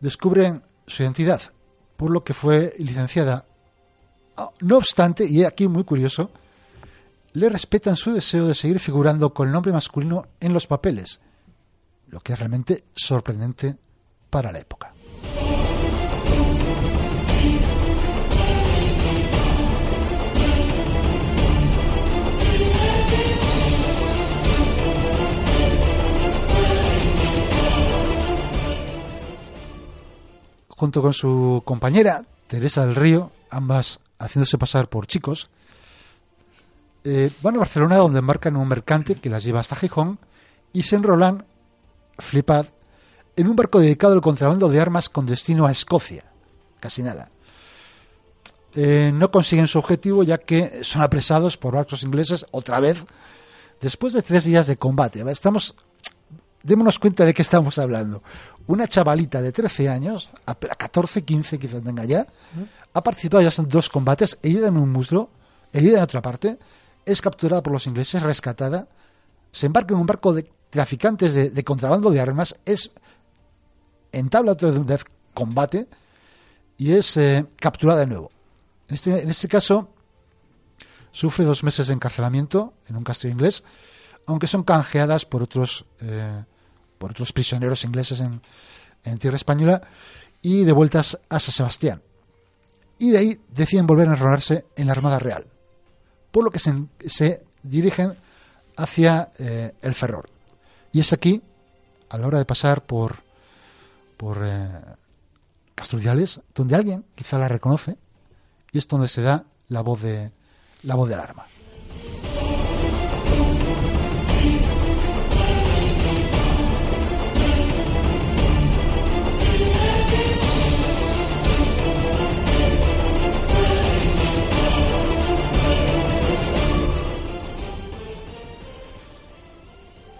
descubren 0.00 0.62
su 0.86 1.02
identidad, 1.02 1.40
por 1.96 2.10
lo 2.10 2.22
que 2.22 2.34
fue 2.34 2.74
licenciada. 2.78 3.46
Ah, 4.36 4.50
no 4.60 4.76
obstante, 4.76 5.24
y 5.24 5.42
aquí 5.42 5.66
muy 5.66 5.82
curioso, 5.82 6.30
le 7.36 7.50
respetan 7.50 7.96
su 7.96 8.14
deseo 8.14 8.48
de 8.48 8.54
seguir 8.54 8.80
figurando 8.80 9.34
con 9.34 9.48
el 9.48 9.52
nombre 9.52 9.70
masculino 9.70 10.24
en 10.40 10.54
los 10.54 10.66
papeles, 10.66 11.20
lo 12.08 12.18
que 12.20 12.32
es 12.32 12.38
realmente 12.38 12.84
sorprendente 12.94 13.76
para 14.30 14.50
la 14.50 14.58
época. 14.58 14.94
Junto 30.68 31.02
con 31.02 31.12
su 31.12 31.62
compañera, 31.66 32.24
Teresa 32.46 32.86
del 32.86 32.94
Río, 32.94 33.30
ambas 33.50 34.00
haciéndose 34.18 34.56
pasar 34.56 34.88
por 34.88 35.06
chicos, 35.06 35.50
eh, 37.08 37.30
van 37.40 37.54
a 37.54 37.60
Barcelona 37.60 37.98
donde 37.98 38.18
embarcan 38.18 38.56
un 38.56 38.66
mercante 38.66 39.14
que 39.14 39.30
las 39.30 39.44
lleva 39.44 39.60
hasta 39.60 39.76
Gijón 39.76 40.18
y 40.72 40.82
se 40.82 40.96
enrolan, 40.96 41.46
flipad, 42.18 42.66
en 43.36 43.46
un 43.46 43.54
barco 43.54 43.78
dedicado 43.78 44.14
al 44.14 44.20
contrabando 44.20 44.68
de 44.68 44.80
armas 44.80 45.08
con 45.08 45.24
destino 45.24 45.66
a 45.66 45.70
Escocia. 45.70 46.24
Casi 46.80 47.04
nada. 47.04 47.30
Eh, 48.74 49.12
no 49.14 49.30
consiguen 49.30 49.68
su 49.68 49.78
objetivo 49.78 50.24
ya 50.24 50.38
que 50.38 50.82
son 50.82 51.00
apresados 51.00 51.56
por 51.56 51.76
barcos 51.76 52.02
ingleses 52.02 52.44
otra 52.50 52.80
vez 52.80 53.04
después 53.80 54.12
de 54.12 54.22
tres 54.22 54.42
días 54.42 54.66
de 54.66 54.76
combate. 54.76 55.22
Estamos, 55.30 55.76
démonos 56.64 56.98
cuenta 56.98 57.24
de 57.24 57.32
qué 57.32 57.42
estamos 57.42 57.78
hablando. 57.78 58.24
Una 58.66 58.88
chavalita 58.88 59.40
de 59.40 59.52
13 59.52 59.88
años, 59.88 60.28
a 60.44 60.56
14, 60.56 61.22
15 61.22 61.60
quizás 61.60 61.84
tenga 61.84 62.04
ya, 62.04 62.26
ha 62.92 63.02
participado 63.04 63.48
ya 63.48 63.62
en 63.62 63.68
dos 63.68 63.88
combates, 63.88 64.38
herida 64.42 64.66
en 64.66 64.76
un 64.76 64.90
muslo, 64.90 65.30
herida 65.72 65.98
en 65.98 66.02
otra 66.02 66.20
parte, 66.20 66.58
es 67.06 67.22
capturada 67.22 67.62
por 67.62 67.72
los 67.72 67.86
ingleses, 67.86 68.22
rescatada, 68.22 68.88
se 69.52 69.66
embarca 69.66 69.94
en 69.94 70.00
un 70.00 70.06
barco 70.06 70.34
de 70.34 70.50
traficantes 70.68 71.32
de, 71.32 71.64
contrabando 71.64 72.10
de 72.10 72.20
armas, 72.20 72.56
es 72.66 72.90
entabla 74.12 74.52
otra 74.52 74.70
vez 74.70 75.04
combate 75.32 75.86
y 76.76 76.92
es 76.92 77.16
eh, 77.16 77.46
capturada 77.56 78.00
de 78.00 78.06
nuevo. 78.08 78.30
En 78.88 78.94
este, 78.96 79.22
en 79.22 79.30
este 79.30 79.48
caso, 79.48 79.88
sufre 81.12 81.44
dos 81.44 81.64
meses 81.64 81.86
de 81.86 81.94
encarcelamiento 81.94 82.74
en 82.88 82.96
un 82.96 83.04
castillo 83.04 83.32
inglés, 83.32 83.62
aunque 84.26 84.48
son 84.48 84.64
canjeadas 84.64 85.24
por 85.24 85.42
otros, 85.42 85.86
eh, 86.00 86.44
por 86.98 87.12
otros 87.12 87.32
prisioneros 87.32 87.84
ingleses 87.84 88.20
en, 88.20 88.42
en 89.04 89.18
tierra 89.18 89.36
española 89.36 89.80
y 90.42 90.64
de 90.64 90.72
vueltas 90.72 91.18
a 91.28 91.38
San 91.38 91.54
Sebastián. 91.54 92.02
Y 92.98 93.10
de 93.10 93.18
ahí 93.18 93.40
deciden 93.48 93.86
volver 93.86 94.08
a 94.08 94.12
enrolarse 94.12 94.66
en 94.74 94.86
la 94.86 94.92
Armada 94.92 95.18
Real 95.18 95.46
por 96.30 96.44
lo 96.44 96.50
que 96.50 96.58
se, 96.58 97.44
dirigen 97.62 98.14
hacia 98.76 99.30
eh, 99.38 99.72
el 99.82 99.94
Ferrol. 99.94 100.28
Y 100.92 101.00
es 101.00 101.12
aquí, 101.12 101.42
a 102.08 102.18
la 102.18 102.26
hora 102.26 102.38
de 102.38 102.44
pasar 102.44 102.84
por, 102.84 103.16
por 104.16 104.42
eh, 104.44 104.80
donde 106.54 106.74
alguien 106.74 107.04
quizá 107.14 107.38
la 107.38 107.48
reconoce, 107.48 107.96
y 108.72 108.78
es 108.78 108.88
donde 108.88 109.08
se 109.08 109.22
da 109.22 109.44
la 109.68 109.80
voz 109.82 110.02
de 110.02 110.32
la 110.82 110.94
voz 110.94 111.08
del 111.08 111.20
arma. 111.20 111.46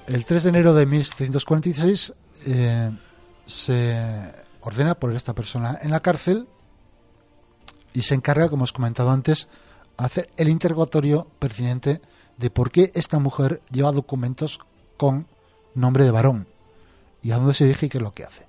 El 0.07 0.25
3 0.25 0.45
de 0.45 0.49
enero 0.51 0.73
de 0.73 0.87
1746 0.87 2.15
eh, 2.47 2.91
se 3.45 4.33
ordena 4.61 4.95
poner 4.95 5.15
a 5.15 5.17
esta 5.17 5.35
persona 5.35 5.79
en 5.83 5.91
la 5.91 6.01
cárcel 6.01 6.47
y 7.93 8.03
se 8.03 8.15
encarga, 8.15 8.49
como 8.49 8.65
os 8.65 8.71
he 8.71 8.75
comentado 8.75 9.11
antes, 9.11 9.49
hacer 9.97 10.29
el 10.37 10.49
interrogatorio 10.49 11.27
pertinente 11.41 12.01
de 12.37 12.51
por 12.51 12.71
qué 12.71 12.93
esta 12.95 13.19
mujer 13.19 13.63
lleva 13.73 13.91
documentos 13.91 14.61
con 14.97 15.27
nombre 15.75 16.05
de 16.05 16.13
varón 16.13 16.47
y 17.23 17.33
a 17.33 17.37
dónde 17.37 17.55
se 17.55 17.65
dirige 17.65 17.87
y 17.87 17.89
qué 17.89 17.99
es 17.99 18.05
lo 18.05 18.15
que 18.15 18.25
hace. 18.25 18.47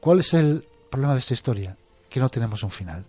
¿Cuál 0.00 0.20
es 0.20 0.32
el 0.32 0.66
problema 0.90 1.12
de 1.12 1.18
esta 1.18 1.34
historia? 1.34 1.76
Que 2.08 2.18
no 2.18 2.30
tenemos 2.30 2.62
un 2.62 2.70
final. 2.70 3.04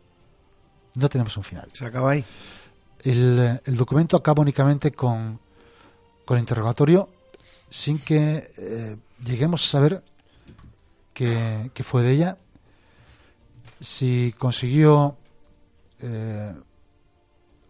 No 0.95 1.07
tenemos 1.07 1.37
un 1.37 1.43
final. 1.43 1.69
Se 1.71 1.85
acaba 1.85 2.11
ahí. 2.11 2.25
El, 3.03 3.61
el 3.63 3.77
documento 3.77 4.17
acaba 4.17 4.41
únicamente 4.41 4.91
con, 4.91 5.39
con 6.25 6.37
el 6.37 6.41
interrogatorio 6.41 7.07
sin 7.71 7.97
que 7.99 8.51
eh, 8.57 8.97
lleguemos 9.23 9.63
a 9.63 9.67
saber 9.67 10.03
qué, 11.13 11.71
fue 11.83 12.03
de 12.03 12.11
ella, 12.11 12.37
si 13.79 14.35
consiguió 14.37 15.17
eh, 15.99 16.53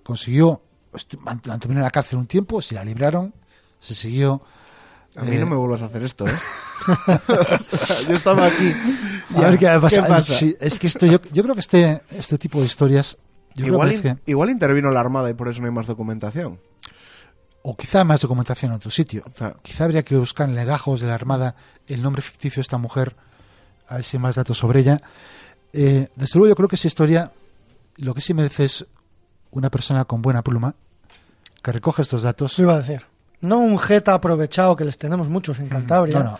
consiguió 0.04 0.62
mantener 1.20 1.78
en 1.78 1.84
la 1.84 1.92
cárcel 1.92 2.18
un 2.18 2.26
tiempo, 2.26 2.62
si 2.62 2.76
la 2.76 2.84
libraron, 2.84 3.34
se 3.80 3.94
siguió. 3.94 4.42
A 5.16 5.24
mí 5.24 5.36
no 5.38 5.44
eh, 5.44 5.46
me 5.46 5.56
vuelvas 5.56 5.84
a 5.84 5.86
hacer 5.86 6.04
esto, 6.04 6.28
¿eh? 6.28 6.34
yo 8.10 8.16
estaba 8.16 8.48
aquí. 8.48 8.74
Y 9.30 9.44
a 9.44 9.50
ver 9.50 9.60
qué 9.60 9.68
pasa. 9.80 10.46
es 10.60 10.80
que 10.80 10.88
esto, 10.88 11.06
yo, 11.06 11.22
yo 11.32 11.44
creo 11.44 11.54
que 11.54 11.62
este, 11.62 12.02
este 12.10 12.38
tipo 12.40 12.60
de 12.60 12.66
historias. 12.66 13.18
igual, 13.56 14.20
igual 14.26 14.50
intervino 14.50 14.90
la 14.90 15.02
Armada 15.02 15.30
y 15.30 15.36
por 15.36 15.48
eso 15.48 15.62
no 15.62 15.68
hay 15.68 15.74
más 15.74 15.86
documentación 15.86 16.60
o 17.64 17.76
quizá 17.76 18.04
más 18.04 18.22
documentación 18.22 18.72
en 18.72 18.78
otro 18.78 18.90
sitio. 18.90 19.24
quizá 19.62 19.84
habría 19.86 20.04
que 20.04 20.16
buscar 20.16 20.50
en 20.50 20.56
legajos 20.56 21.02
de 21.02 21.08
la 21.08 21.16
Armada 21.16 21.56
el 21.88 22.02
nombre 22.02 22.22
ficticio 22.22 22.60
de 22.60 22.62
esta 22.62 22.78
mujer, 22.78 23.16
a 23.88 23.96
ver 23.96 24.04
si 24.04 24.18
hay 24.18 24.24
más 24.24 24.36
datos 24.36 24.58
sobre 24.58 24.80
ella. 24.80 24.98
Eh, 25.74 26.10
desde 26.16 26.40
luego 26.40 26.50
yo 26.50 26.56
creo 26.56 26.70
que 26.70 26.76
esa 26.76 26.88
historia 26.88 27.32
lo 27.98 28.14
que 28.14 28.22
sí 28.22 28.34
merece 28.34 28.66
es 28.66 28.86
una 29.52 29.70
persona 29.70 30.06
con 30.06 30.22
buena 30.22 30.44
pluma 30.44 30.76
que 31.62 31.72
recoge 31.72 32.02
estos 32.02 32.24
datos. 32.24 32.58
iba 32.60 32.76
a 32.76 32.82
decir. 32.82 33.04
No 33.42 33.60
un 33.60 33.78
jeta 33.78 34.14
aprovechado 34.14 34.76
que 34.76 34.86
les 34.86 34.98
tenemos 34.98 35.30
muchos 35.30 35.60
en 35.60 35.66
mm, 35.66 35.70
Cantabria. 35.70 36.38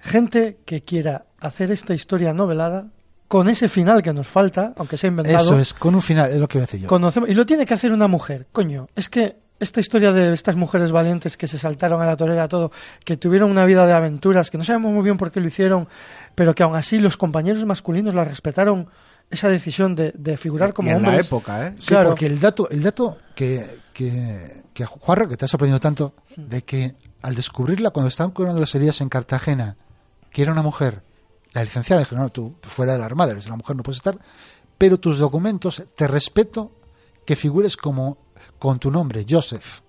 Gente 0.00 0.58
que 0.64 0.82
quiera 0.82 1.26
hacer 1.40 1.70
esta 1.70 1.94
historia 1.94 2.32
novelada 2.32 2.86
con 3.28 3.48
ese 3.48 3.68
final 3.68 4.02
que 4.02 4.12
nos 4.12 4.28
falta, 4.28 4.74
aunque 4.76 4.98
sea 4.98 5.08
inventado. 5.08 5.38
Eso 5.38 5.58
es, 5.58 5.72
con 5.72 5.94
un 5.94 6.02
final, 6.02 6.30
es 6.30 6.38
lo 6.38 6.48
que 6.48 6.58
voy 6.58 6.62
a 6.64 6.66
decir 6.66 6.80
yo. 6.80 6.88
Conocemos, 6.88 7.30
y 7.30 7.34
lo 7.34 7.46
tiene 7.46 7.64
que 7.64 7.72
hacer 7.72 7.92
una 7.92 8.08
mujer, 8.08 8.46
coño. 8.52 8.88
Es 8.94 9.08
que 9.08 9.41
esta 9.62 9.80
historia 9.80 10.12
de 10.12 10.32
estas 10.34 10.56
mujeres 10.56 10.90
valientes 10.90 11.36
que 11.36 11.46
se 11.46 11.58
saltaron 11.58 12.02
a 12.02 12.06
la 12.06 12.16
torera 12.16 12.48
todo, 12.48 12.72
que 13.04 13.16
tuvieron 13.16 13.50
una 13.50 13.64
vida 13.64 13.86
de 13.86 13.92
aventuras, 13.92 14.50
que 14.50 14.58
no 14.58 14.64
sabemos 14.64 14.92
muy 14.92 15.04
bien 15.04 15.16
por 15.16 15.30
qué 15.30 15.40
lo 15.40 15.46
hicieron, 15.46 15.88
pero 16.34 16.54
que 16.54 16.62
aún 16.62 16.74
así 16.74 16.98
los 16.98 17.16
compañeros 17.16 17.64
masculinos 17.64 18.14
la 18.14 18.24
respetaron 18.24 18.88
esa 19.30 19.48
decisión 19.48 19.94
de, 19.94 20.36
figurar 20.36 20.74
como 20.74 20.90
y 20.90 20.92
en 20.92 21.02
la 21.02 21.16
época, 21.16 21.68
¿eh? 21.68 21.74
Sí, 21.78 21.94
porque 22.04 22.26
el 22.26 22.38
dato, 22.38 22.68
el 22.68 22.82
dato 22.82 23.18
que, 23.34 23.78
que, 23.94 24.64
que 24.74 24.84
Juarro, 24.84 25.28
que 25.28 25.36
te 25.36 25.46
ha 25.46 25.48
sorprendido 25.48 25.80
tanto, 25.80 26.14
de 26.36 26.62
que 26.62 26.96
al 27.22 27.34
descubrirla 27.34 27.90
cuando 27.90 28.08
estaban 28.08 28.32
curando 28.32 28.60
las 28.60 28.74
heridas 28.74 29.00
en 29.00 29.08
Cartagena, 29.08 29.76
que 30.30 30.42
era 30.42 30.52
una 30.52 30.62
mujer, 30.62 31.02
la 31.52 31.62
licenciada 31.62 32.02
dijo, 32.02 32.16
no, 32.16 32.28
tú 32.30 32.56
fuera 32.62 32.92
de 32.92 32.98
la 32.98 33.06
armada, 33.06 33.32
eres 33.32 33.46
una 33.46 33.56
mujer, 33.56 33.76
no 33.76 33.82
puedes 33.82 33.98
estar, 33.98 34.18
pero 34.76 34.98
tus 34.98 35.18
documentos, 35.18 35.82
te 35.94 36.06
respeto 36.06 36.72
que 37.24 37.36
figures 37.36 37.76
como 37.76 38.18
con 38.62 38.78
tu 38.78 38.92
nombre, 38.92 39.26
Joseph, 39.28 39.80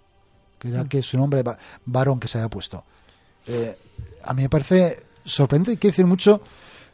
que 0.58 0.70
era 0.70 0.84
mm. 0.84 0.88
que 0.88 1.04
su 1.04 1.16
nombre 1.16 1.44
varón 1.86 2.20
que 2.20 2.28
se 2.28 2.40
había 2.40 2.50
puesto. 2.50 2.84
Eh, 3.46 3.78
a 4.24 4.34
mí 4.34 4.42
me 4.42 4.50
parece 4.50 5.06
sorprendente 5.24 5.74
y 5.74 5.78
quiere 5.78 5.92
decir 5.92 6.08
mucho 6.08 6.42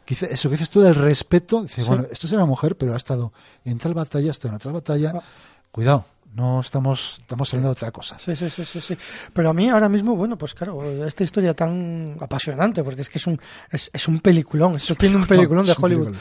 eso 0.06 0.50
que 0.50 0.56
dices 0.56 0.68
tú 0.68 0.82
del 0.82 0.94
respeto, 0.94 1.62
dice, 1.62 1.82
bueno, 1.84 2.04
esto 2.10 2.26
es 2.26 2.32
una 2.34 2.44
mujer, 2.44 2.76
pero 2.76 2.92
ha 2.92 2.98
estado 2.98 3.32
en 3.64 3.78
tal 3.78 3.94
batalla, 3.94 4.28
ha 4.28 4.32
estado 4.32 4.50
en 4.50 4.56
otra 4.56 4.72
batalla, 4.72 5.12
Ah. 5.16 5.22
cuidado, 5.72 6.04
no 6.34 6.60
estamos, 6.60 7.16
estamos 7.20 7.52
hablando 7.52 7.68
de 7.68 7.72
otra 7.72 7.90
cosa. 7.90 8.18
Sí, 8.18 8.36
sí, 8.36 8.48
sí, 8.48 8.64
sí, 8.64 8.80
sí. 8.80 8.96
Pero 9.32 9.50
a 9.50 9.54
mí 9.54 9.68
ahora 9.68 9.88
mismo, 9.88 10.14
bueno, 10.14 10.38
pues 10.38 10.54
claro, 10.54 10.84
esta 11.04 11.24
historia 11.24 11.54
tan 11.54 12.16
apasionante, 12.20 12.84
porque 12.84 13.02
es 13.02 13.08
que 13.08 13.18
es 13.18 13.26
un, 13.26 13.40
es, 13.70 13.90
es 13.92 14.08
un 14.08 14.20
peliculón, 14.20 14.76
esto 14.76 14.94
tiene 14.94 15.16
un 15.16 15.26
peliculón 15.26 15.66
de 15.66 15.74
Hollywood. 15.78 16.14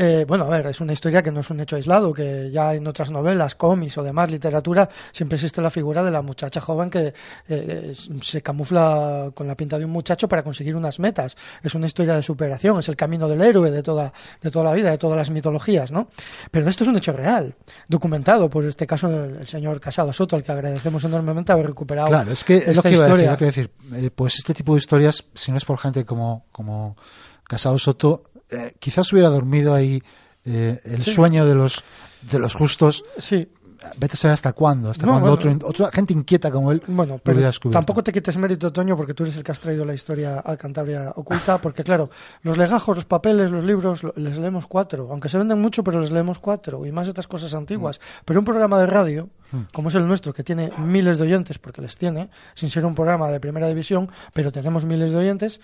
Eh, 0.00 0.24
bueno, 0.28 0.44
a 0.44 0.48
ver, 0.48 0.66
es 0.66 0.80
una 0.80 0.92
historia 0.92 1.24
que 1.24 1.32
no 1.32 1.40
es 1.40 1.50
un 1.50 1.58
hecho 1.58 1.74
aislado, 1.74 2.14
que 2.14 2.52
ya 2.52 2.72
en 2.72 2.86
otras 2.86 3.10
novelas, 3.10 3.56
cómics 3.56 3.98
o 3.98 4.04
demás 4.04 4.30
literatura 4.30 4.88
siempre 5.10 5.34
existe 5.34 5.60
la 5.60 5.70
figura 5.70 6.04
de 6.04 6.12
la 6.12 6.22
muchacha 6.22 6.60
joven 6.60 6.88
que 6.88 7.12
eh, 7.48 7.96
se 8.22 8.40
camufla 8.40 9.32
con 9.34 9.48
la 9.48 9.56
pinta 9.56 9.76
de 9.76 9.84
un 9.84 9.90
muchacho 9.90 10.28
para 10.28 10.44
conseguir 10.44 10.76
unas 10.76 11.00
metas. 11.00 11.36
Es 11.64 11.74
una 11.74 11.86
historia 11.86 12.14
de 12.14 12.22
superación, 12.22 12.78
es 12.78 12.88
el 12.88 12.94
camino 12.94 13.28
del 13.28 13.42
héroe 13.42 13.72
de 13.72 13.82
toda, 13.82 14.12
de 14.40 14.52
toda 14.52 14.66
la 14.66 14.72
vida, 14.72 14.92
de 14.92 14.98
todas 14.98 15.16
las 15.16 15.30
mitologías, 15.30 15.90
¿no? 15.90 16.06
Pero 16.52 16.70
esto 16.70 16.84
es 16.84 16.90
un 16.90 16.96
hecho 16.96 17.12
real, 17.12 17.56
documentado 17.88 18.48
por 18.48 18.64
este 18.66 18.86
caso 18.86 19.08
del 19.08 19.47
señor 19.48 19.80
Casado 19.80 20.12
Soto, 20.12 20.36
al 20.36 20.42
que 20.42 20.52
agradecemos 20.52 21.02
enormemente 21.04 21.50
haber 21.52 21.66
recuperado 21.66 22.08
Claro, 22.08 22.30
es 22.32 22.44
que 22.44 22.58
es 22.58 22.76
lo 22.76 22.82
que 22.82 22.92
iba 22.92 23.06
a 23.06 23.08
decir, 23.36 23.70
lo 23.90 23.98
que. 23.98 24.06
Eh, 24.06 24.10
pues 24.14 24.36
este 24.38 24.54
tipo 24.54 24.74
de 24.74 24.78
historias, 24.78 25.24
si 25.34 25.50
no 25.50 25.56
es 25.58 25.64
por 25.64 25.78
gente 25.78 26.04
como, 26.04 26.46
como 26.52 26.96
Casado 27.44 27.78
Soto, 27.78 28.24
eh, 28.50 28.74
quizás 28.78 29.12
hubiera 29.12 29.28
dormido 29.28 29.74
ahí 29.74 30.02
eh, 30.44 30.78
el 30.84 31.02
Sí. 31.02 31.14
sueño 31.14 31.46
de 31.46 31.54
los 31.54 31.82
de 32.30 32.38
los 32.38 32.54
justos. 32.54 33.04
Sí, 33.18 33.48
Vete 33.96 34.14
a 34.14 34.16
saber 34.16 34.34
hasta 34.34 34.52
cuándo, 34.52 34.90
hasta 34.90 35.06
No, 35.06 35.12
bueno. 35.20 35.32
otro, 35.32 35.56
otra 35.64 35.90
gente 35.92 36.12
inquieta 36.12 36.50
como 36.50 36.72
él 36.72 36.82
Bueno, 36.86 37.20
pero 37.22 37.40
tampoco 37.70 38.02
te 38.02 38.12
quites 38.12 38.36
mérito, 38.36 38.72
Toño, 38.72 38.96
porque 38.96 39.14
tú 39.14 39.22
eres 39.22 39.36
el 39.36 39.44
que 39.44 39.52
has 39.52 39.60
traído 39.60 39.84
la 39.84 39.94
historia 39.94 40.40
al 40.40 40.58
Cantabria 40.58 41.12
Oculta, 41.14 41.58
porque 41.62 41.84
claro, 41.84 42.10
los 42.42 42.58
legajos, 42.58 42.96
los 42.96 43.04
papeles, 43.04 43.50
los 43.50 43.62
libros, 43.62 44.02
les 44.16 44.38
leemos 44.38 44.66
cuatro, 44.66 45.08
aunque 45.10 45.28
se 45.28 45.38
venden 45.38 45.60
mucho, 45.60 45.84
pero 45.84 46.00
les 46.00 46.10
leemos 46.10 46.38
cuatro, 46.38 46.84
y 46.86 46.92
más 46.92 47.06
estas 47.06 47.28
cosas 47.28 47.54
antiguas. 47.54 47.98
Mm. 47.98 48.22
Pero 48.24 48.40
un 48.40 48.44
programa 48.44 48.80
de 48.80 48.86
radio, 48.86 49.28
como 49.72 49.88
es 49.88 49.94
el 49.94 50.06
nuestro, 50.06 50.32
que 50.34 50.42
tiene 50.42 50.72
miles 50.78 51.18
de 51.18 51.24
oyentes, 51.24 51.58
porque 51.58 51.80
les 51.80 51.96
tiene, 51.96 52.30
sin 52.54 52.70
ser 52.70 52.84
un 52.84 52.94
programa 52.94 53.30
de 53.30 53.38
primera 53.38 53.68
división, 53.68 54.10
pero 54.32 54.50
tenemos 54.50 54.84
miles 54.84 55.12
de 55.12 55.18
oyentes, 55.18 55.60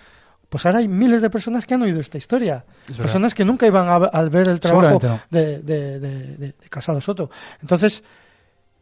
pues 0.49 0.65
ahora 0.65 0.79
hay 0.79 0.87
miles 0.87 1.21
de 1.21 1.29
personas 1.29 1.65
que 1.65 1.73
han 1.73 1.81
oído 1.81 1.99
esta 1.99 2.17
historia. 2.17 2.65
Es. 2.89 2.97
Personas 2.97 3.33
que 3.33 3.43
nunca 3.45 3.65
iban 3.67 3.87
a, 3.89 3.95
al 3.95 4.29
ver 4.29 4.47
el 4.47 4.59
trabajo 4.59 4.99
Seguramente 4.99 5.07
no. 5.31 5.37
de, 5.39 5.59
de, 5.61 5.99
de- 5.99 6.37
de- 6.37 6.47
de 6.47 6.69
Casado 6.69 7.01
Soto. 7.01 7.29
Entonces, 7.61 8.03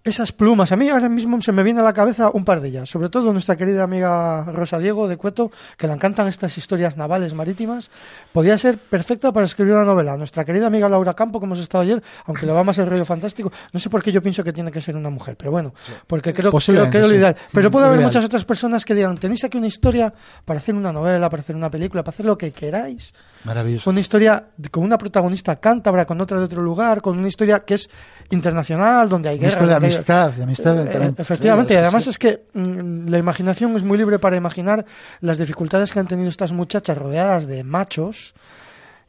esas 0.04 0.34
plumas, 0.34 0.72
a 0.74 0.76
mí 0.76 0.89
ahora 0.89 1.08
mismo 1.08 1.39
se 1.39 1.54
me 1.54 1.64
viene 1.64 1.80
a 1.80 1.84
la 1.84 1.93
cabeza 1.93 2.30
un 2.34 2.43
par 2.43 2.60
de 2.60 2.68
ellas, 2.68 2.89
sobre 2.89 3.08
todo 3.08 3.32
nuestra 3.32 3.56
querida 3.56 3.84
amiga 3.84 4.43
Rosa 4.43 4.78
Diego 4.78 5.08
de 5.08 5.16
Cueto, 5.16 5.49
que 5.78 5.88
le 5.88 5.93
encantan 5.93 6.28
estas 6.28 6.58
historias 6.58 6.97
navales 6.97 7.34
marítimas, 7.34 7.89
podía 8.34 8.58
ser 8.58 8.78
perfecta 8.78 9.32
para 9.32 9.45
escribir 9.45 9.74
una 9.74 9.86
novela. 9.86 10.18
Nuestra 10.18 10.43
querida 10.43 10.68
amiga 10.68 10.89
Laura 10.89 11.14
Campo, 11.14 11.39
que 11.39 11.45
hemos 11.45 11.60
estado 11.60 11.84
ayer, 11.84 12.04
aunque 12.26 12.45
le 12.45 12.51
va 12.51 12.66
más 12.66 12.78
el 12.80 12.89
rollo 12.89 13.06
fantástico, 13.06 13.51
no 13.72 13.80
sé 13.80 13.89
por 13.89 14.04
qué 14.04 14.12
yo 14.12 14.22
pienso 14.22 14.43
que 14.43 14.51
tiene 14.51 14.72
que 14.72 14.82
ser 14.82 14.97
una 14.97 15.10
mujer, 15.10 15.38
pero 15.38 15.51
bueno, 15.51 15.74
porque 16.06 16.34
creo, 16.34 16.51
que 16.51 16.58
es 16.58 16.68
lo 16.68 17.10
sí. 17.10 17.16
ideal. 17.16 17.38
Pero 17.54 17.72
puede 17.72 17.86
haber 17.86 17.99
ideal. 17.99 18.10
muchas 18.10 18.26
otras 18.26 18.43
personas 18.43 18.84
que 18.84 18.95
digan, 18.95 19.18
tenéis 19.18 19.45
aquí 19.45 19.58
una 19.58 19.68
historia 19.68 20.14
para 20.43 20.60
hacer 20.60 20.76
una 20.76 20.91
novela, 20.91 21.30
para 21.30 21.41
hacer 21.41 21.56
una 21.56 21.70
película, 21.70 22.04
para 22.04 22.14
hacer 22.14 22.26
lo 22.26 22.38
que 22.38 22.51
queráis. 22.51 23.14
Maravilloso. 23.45 23.89
Una 23.89 23.99
historia 23.99 24.47
con 24.70 24.84
una 24.84 24.97
protagonista 24.97 25.58
cántabra, 25.58 26.06
con 26.06 26.20
otra 26.20 26.39
de 26.39 26.45
otro 26.45 26.62
lugar, 26.62 27.01
con 27.01 27.18
una 27.18 27.28
historia 27.28 27.60
que 27.62 27.76
es 27.76 27.89
internacional, 28.30 29.08
donde 29.08 29.30
hay 29.30 29.38
guerras. 29.38 29.93
Amistad, 29.96 30.32
de 30.32 30.44
amistad 30.44 30.88
Eh, 30.88 31.14
efectivamente, 31.18 31.74
Sí, 31.74 31.80
además 31.80 32.04
sí. 32.04 32.10
es 32.12 32.18
que 32.18 32.46
mm, 32.54 33.08
la 33.10 33.18
imaginación 33.18 33.76
es 33.76 33.84
muy 33.84 33.98
libre 33.98 34.20
para 34.20 34.36
imaginar 34.36 34.86
las 35.22 35.38
dificultades 35.38 35.91
que 35.91 36.00
han 36.00 36.08
tenido 36.08 36.30
estas 36.30 36.52
muchachas 36.52 36.98
rodeadas 36.98 37.48
de 37.48 37.64
machos, 37.64 38.34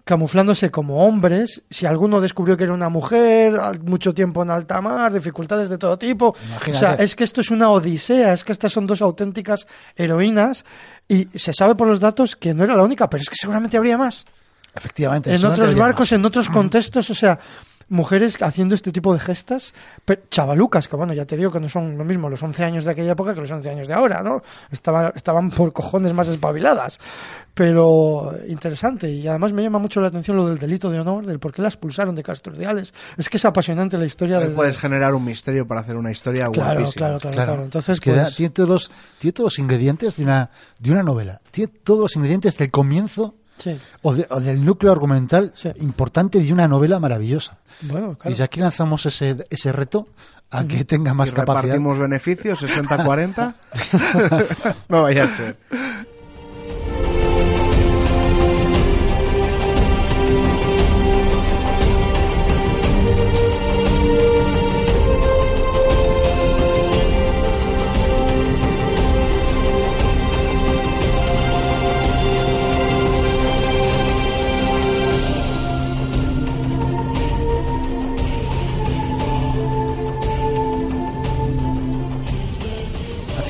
camuflándose 0.04 0.70
como 0.70 1.06
hombres, 1.06 1.62
si 1.70 1.86
alguno 1.86 2.20
descubrió 2.20 2.58
que 2.58 2.64
era 2.64 2.74
una 2.74 2.90
mujer, 2.90 3.58
mucho 3.84 4.12
tiempo 4.12 4.42
en 4.42 4.50
alta 4.50 4.80
mar, 4.82 5.12
dificultades 5.12 5.70
de 5.70 5.78
todo 5.78 5.96
tipo. 5.98 6.36
Imagínate. 6.46 6.76
O 6.76 6.78
sea, 6.78 6.94
es 7.02 7.16
que 7.16 7.24
esto 7.24 7.40
es 7.40 7.50
una 7.50 7.70
odisea, 7.70 8.34
es 8.34 8.44
que 8.44 8.52
estas 8.52 8.70
son 8.70 8.86
dos 8.86 9.00
auténticas 9.00 9.66
heroínas 9.96 10.64
y 11.08 11.26
se 11.38 11.54
sabe 11.54 11.74
por 11.74 11.88
los 11.88 12.00
datos 12.00 12.36
que 12.36 12.52
no 12.52 12.64
era 12.64 12.76
la 12.76 12.82
única, 12.82 13.08
pero 13.08 13.22
es 13.22 13.30
que 13.30 13.36
seguramente 13.40 13.78
habría 13.78 13.96
más 13.96 14.26
Efectivamente. 14.74 15.34
en 15.34 15.44
otros 15.44 15.74
barcos, 15.74 16.00
más. 16.10 16.12
en 16.12 16.24
otros 16.26 16.50
contextos, 16.50 17.08
o 17.08 17.14
sea, 17.14 17.38
mujeres 17.94 18.40
haciendo 18.42 18.74
este 18.74 18.92
tipo 18.92 19.14
de 19.14 19.20
gestas, 19.20 19.72
pero 20.04 20.22
chavalucas, 20.30 20.88
que 20.88 20.96
bueno, 20.96 21.12
ya 21.14 21.24
te 21.24 21.36
digo 21.36 21.50
que 21.50 21.60
no 21.60 21.68
son 21.68 21.96
lo 21.96 22.04
mismo 22.04 22.28
los 22.28 22.42
11 22.42 22.64
años 22.64 22.84
de 22.84 22.90
aquella 22.90 23.12
época 23.12 23.34
que 23.34 23.40
los 23.40 23.50
11 23.50 23.70
años 23.70 23.88
de 23.88 23.94
ahora, 23.94 24.22
¿no? 24.22 24.42
Estaban, 24.70 25.12
estaban 25.14 25.50
por 25.50 25.72
cojones 25.72 26.12
más 26.12 26.28
espabiladas, 26.28 26.98
pero 27.54 28.32
interesante, 28.48 29.08
y 29.10 29.26
además 29.28 29.52
me 29.52 29.62
llama 29.62 29.78
mucho 29.78 30.00
la 30.00 30.08
atención 30.08 30.36
lo 30.36 30.48
del 30.48 30.58
delito 30.58 30.90
de 30.90 30.98
honor, 31.00 31.24
del 31.24 31.38
por 31.38 31.52
qué 31.52 31.62
la 31.62 31.68
expulsaron 31.68 32.14
de 32.14 32.22
Casturdiales, 32.22 32.92
es 33.16 33.28
que 33.28 33.36
es 33.36 33.44
apasionante 33.44 33.96
la 33.96 34.06
historia 34.06 34.40
del... 34.40 34.52
puedes 34.52 34.76
generar 34.76 35.14
un 35.14 35.24
misterio 35.24 35.66
para 35.66 35.80
hacer 35.80 35.96
una 35.96 36.10
historia 36.10 36.48
Claro, 36.50 36.80
guapísima. 36.80 37.06
claro, 37.06 37.18
claro, 37.20 37.34
Claro, 37.34 37.52
claro. 37.52 37.64
Entonces, 37.64 38.00
que 38.00 38.12
da- 38.12 38.24
pues, 38.24 38.36
tiene, 38.36 38.50
todos 38.50 38.68
los, 38.68 38.90
tiene 39.18 39.32
todos 39.32 39.52
los 39.52 39.58
ingredientes 39.58 40.16
de 40.16 40.24
una, 40.24 40.50
de 40.78 40.90
una 40.92 41.02
novela. 41.02 41.40
Tiene 41.50 41.72
todos 41.84 42.00
los 42.00 42.16
ingredientes 42.16 42.56
del 42.56 42.70
comienzo 42.70 43.36
sí, 43.58 43.78
o, 44.02 44.14
de- 44.14 44.26
o 44.30 44.40
del 44.40 44.64
núcleo 44.64 44.92
argumental 44.92 45.52
Sí. 45.54 45.70
importante 45.76 46.40
de 46.40 46.52
una 46.52 46.68
novela 46.68 46.98
maravillosa. 46.98 47.58
bueno, 47.82 48.16
claro. 48.18 48.36
Y 48.36 48.42
aquí 48.42 48.60
lanzamos 48.60 49.06
ese, 49.06 49.46
ese 49.50 49.72
reto 49.72 50.08
a 50.50 50.64
que 50.66 50.84
tenga 50.84 51.12
Y 51.12 51.14
más 51.14 51.32
capacidad. 51.32 51.62
repartimos 51.62 51.98
beneficios 51.98 52.62
60-40. 52.62 53.54
no 54.88 55.02
vaya 55.02 55.24
a 55.24 55.28
ser. 55.36 55.56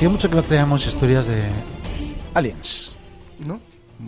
Hacía 0.05 0.11
mucho 0.11 0.29
que 0.29 0.35
no 0.35 0.43
traíamos 0.43 0.85
historias 0.85 1.25
de 1.25 1.45
aliens. 2.35 2.95
¿No? 3.39 3.59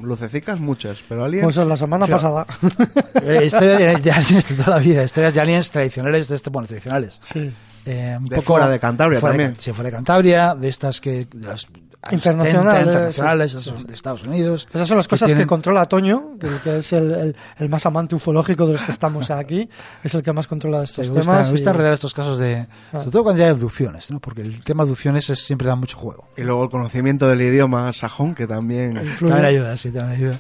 Lucecicas 0.03 0.59
muchas, 0.59 0.99
pero 1.09 1.25
alguien... 1.25 1.43
Pues 1.43 1.55
la 1.57 1.75
semana 1.75 2.05
pasada. 2.05 2.45
Eh, 3.23 3.45
historias 3.47 3.79
de, 3.79 3.95
de 3.95 4.11
aliens 4.11 4.47
de 4.47 4.55
toda 4.63 4.77
la 4.77 4.79
vida, 4.83 5.03
historias 5.03 5.33
de 5.33 5.41
aliens 5.41 5.71
tradicionales, 5.71 6.27
de 6.27 6.35
este, 6.35 6.51
bueno, 6.51 6.67
tradicionales. 6.67 7.19
sí. 7.23 7.51
Eh, 7.85 8.15
un 8.19 8.25
De 8.25 8.41
fuera 8.41 8.67
de 8.69 8.79
Cantabria 8.79 9.19
fuera 9.19 9.33
de 9.33 9.37
también. 9.39 9.55
Can- 9.55 9.59
sí, 9.63 9.71
fuera 9.73 9.89
de 9.89 9.95
Cantabria, 9.95 10.53
de 10.53 10.69
estas 10.69 11.01
que. 11.01 11.25
De 11.25 11.47
las 11.47 11.65
Internacionales, 12.11 12.63
70, 12.63 12.83
internacionales, 12.83 13.51
sí, 13.51 13.73
de 13.87 13.93
Estados 13.93 14.23
Unidos. 14.23 14.67
Esas 14.73 14.87
son 14.87 14.97
las 14.97 15.07
cosas 15.07 15.27
que 15.27 15.33
tienen- 15.33 15.47
controla 15.47 15.85
Toño, 15.85 16.37
que, 16.39 16.47
que 16.63 16.77
es 16.79 16.93
el, 16.93 17.11
el- 17.11 17.35
el 17.57 17.69
más 17.69 17.85
amante 17.85 18.15
ufológico 18.15 18.65
de 18.67 18.73
los 18.73 18.83
que 18.83 18.91
estamos 18.91 19.29
aquí. 19.31 19.69
Es 20.03 20.13
el 20.13 20.23
que 20.23 20.33
más 20.33 20.47
controla 20.47 20.83
estos 20.83 21.09
me 21.09 21.15
gusta, 21.17 21.31
temas. 21.31 21.45
me 21.47 21.51
gusta 21.51 21.69
y- 21.69 21.73
enredar 21.73 21.93
estos 21.93 22.13
casos 22.13 22.37
de. 22.39 22.67
Ah. 22.93 22.99
Sobre 22.99 23.11
todo 23.11 23.23
cuando 23.23 23.43
hay 23.43 23.49
abducciones, 23.49 24.11
¿no? 24.11 24.19
Porque 24.19 24.41
el 24.41 24.63
tema 24.63 24.83
abducciones 24.83 25.29
es, 25.29 25.39
siempre 25.39 25.67
da 25.67 25.75
mucho 25.75 25.97
juego. 25.97 26.29
Y 26.37 26.41
luego 26.43 26.63
el 26.63 26.69
conocimiento 26.69 27.27
del 27.27 27.41
idioma 27.41 27.91
sajón, 27.93 28.35
que 28.35 28.47
también... 28.47 28.97
influye. 28.97 29.33
También 29.33 29.45
ayuda, 29.55 29.77
sí, 29.77 29.91
también 29.91 30.19
ayuda. 30.19 30.39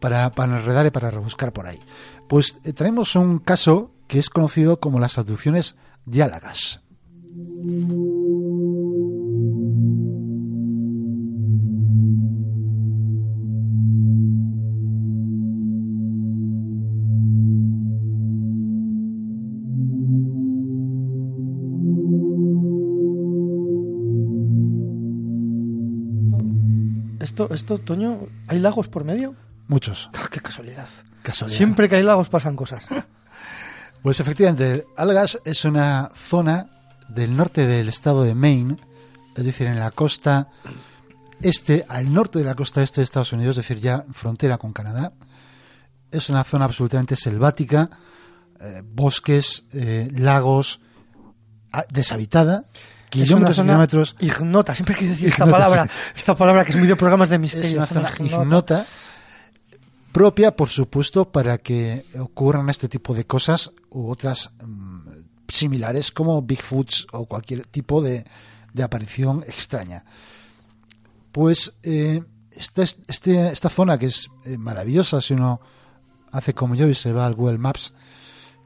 Para, 0.00 0.30
para 0.32 0.58
enredar 0.58 0.84
y 0.86 0.90
para 0.90 1.10
rebuscar 1.10 1.52
por 1.52 1.66
ahí. 1.66 1.78
Pues 2.28 2.58
eh, 2.64 2.72
traemos 2.72 3.14
un 3.16 3.38
caso 3.38 3.90
que 4.08 4.18
es 4.18 4.30
conocido 4.30 4.80
como 4.80 4.98
las 4.98 5.16
abducciones 5.18 5.76
diálagas. 6.06 6.80
Esto, 27.32 27.48
esto, 27.54 27.78
Toño, 27.78 28.26
¿hay 28.46 28.58
lagos 28.58 28.88
por 28.88 29.04
medio? 29.04 29.34
Muchos. 29.66 30.10
Ah, 30.14 30.28
¡Qué 30.30 30.40
casualidad! 30.40 30.86
Casualidad. 31.22 31.56
Siempre 31.56 31.88
que 31.88 31.96
hay 31.96 32.02
lagos 32.02 32.28
pasan 32.28 32.56
cosas. 32.56 32.84
Pues 34.02 34.18
efectivamente, 34.18 34.84
Algas 34.96 35.38
es 35.44 35.64
una 35.64 36.10
zona 36.16 36.66
del 37.08 37.36
norte 37.36 37.68
del 37.68 37.88
estado 37.88 38.24
de 38.24 38.34
Maine, 38.34 38.76
es 39.36 39.44
decir, 39.44 39.68
en 39.68 39.78
la 39.78 39.92
costa 39.92 40.48
este, 41.40 41.86
al 41.88 42.12
norte 42.12 42.40
de 42.40 42.44
la 42.44 42.56
costa 42.56 42.82
este 42.82 43.00
de 43.00 43.04
Estados 43.04 43.32
Unidos, 43.32 43.56
es 43.56 43.68
decir, 43.68 43.80
ya 43.80 44.04
frontera 44.12 44.58
con 44.58 44.72
Canadá. 44.72 45.12
Es 46.10 46.28
una 46.30 46.42
zona 46.42 46.64
absolutamente 46.64 47.14
selvática, 47.14 47.90
eh, 48.58 48.82
bosques, 48.84 49.66
eh, 49.72 50.10
lagos, 50.12 50.80
ah, 51.70 51.84
deshabitada, 51.88 52.64
kilómetros 53.12 53.58
y 53.58 53.62
kilómetros. 53.62 54.16
Ignota, 54.20 54.74
siempre 54.74 54.94
quiero 54.96 55.12
decir 55.12 55.28
esta 55.28 55.46
palabra, 55.46 55.84
sí. 55.84 55.90
esta 56.16 56.34
palabra 56.34 56.64
que 56.64 56.72
es 56.72 56.76
muy 56.78 56.86
de 56.86 56.96
programas 56.96 57.28
de 57.28 57.36
Es 57.36 57.40
misterio. 57.40 57.78
una 57.78 57.86
zona 57.86 58.10
ignota. 58.18 58.42
ignota. 58.42 58.86
propia, 60.12 60.56
por 60.56 60.68
supuesto, 60.68 61.30
para 61.30 61.58
que 61.58 62.04
ocurran 62.18 62.68
este 62.68 62.88
tipo 62.88 63.14
de 63.14 63.24
cosas 63.26 63.70
u 63.90 64.10
otras 64.10 64.52
mm, 64.64 65.08
similares 65.48 66.10
como 66.10 66.42
Bigfoots 66.42 67.06
o 67.12 67.26
cualquier 67.26 67.66
tipo 67.66 68.02
de, 68.02 68.24
de 68.72 68.82
aparición 68.82 69.44
extraña. 69.46 70.04
Pues 71.30 71.74
eh, 71.82 72.22
esta, 72.50 72.82
este, 72.82 73.48
esta 73.48 73.68
zona 73.68 73.98
que 73.98 74.06
es 74.06 74.28
eh, 74.44 74.58
maravillosa, 74.58 75.20
si 75.20 75.34
uno 75.34 75.60
hace 76.30 76.54
como 76.54 76.74
yo 76.74 76.88
y 76.88 76.94
se 76.94 77.12
va 77.12 77.26
al 77.26 77.34
Google 77.34 77.58
Maps 77.58 77.92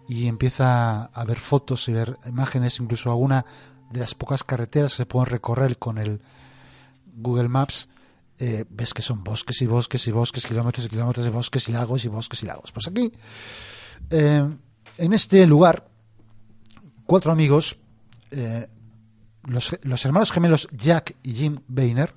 y 0.08 0.28
empieza 0.28 1.04
a 1.04 1.24
ver 1.24 1.38
fotos 1.38 1.88
y 1.88 1.92
ver 1.92 2.16
imágenes, 2.26 2.78
incluso 2.78 3.10
alguna 3.10 3.44
de 3.90 4.00
las 4.00 4.14
pocas 4.14 4.44
carreteras 4.44 4.92
que 4.92 4.98
se 4.98 5.06
pueden 5.06 5.26
recorrer 5.26 5.78
con 5.78 5.98
el 5.98 6.20
Google 7.06 7.48
Maps, 7.48 7.88
eh, 8.38 8.64
ves 8.68 8.92
que 8.92 9.02
son 9.02 9.24
bosques 9.24 9.62
y 9.62 9.66
bosques 9.66 10.06
y 10.06 10.12
bosques, 10.12 10.46
kilómetros 10.46 10.86
y 10.86 10.88
kilómetros 10.90 11.24
de 11.24 11.30
bosques 11.30 11.68
y 11.68 11.72
lagos 11.72 12.04
y 12.04 12.08
bosques 12.08 12.42
y 12.42 12.46
lagos. 12.46 12.70
Pues 12.72 12.86
aquí, 12.88 13.10
eh, 14.10 14.48
en 14.98 15.12
este 15.12 15.46
lugar, 15.46 15.88
cuatro 17.06 17.32
amigos, 17.32 17.76
eh, 18.30 18.68
los, 19.44 19.76
los, 19.82 20.04
hermanos 20.04 20.32
gemelos 20.32 20.68
Jack 20.72 21.16
y 21.22 21.34
Jim 21.34 21.58
Boehner, 21.66 22.14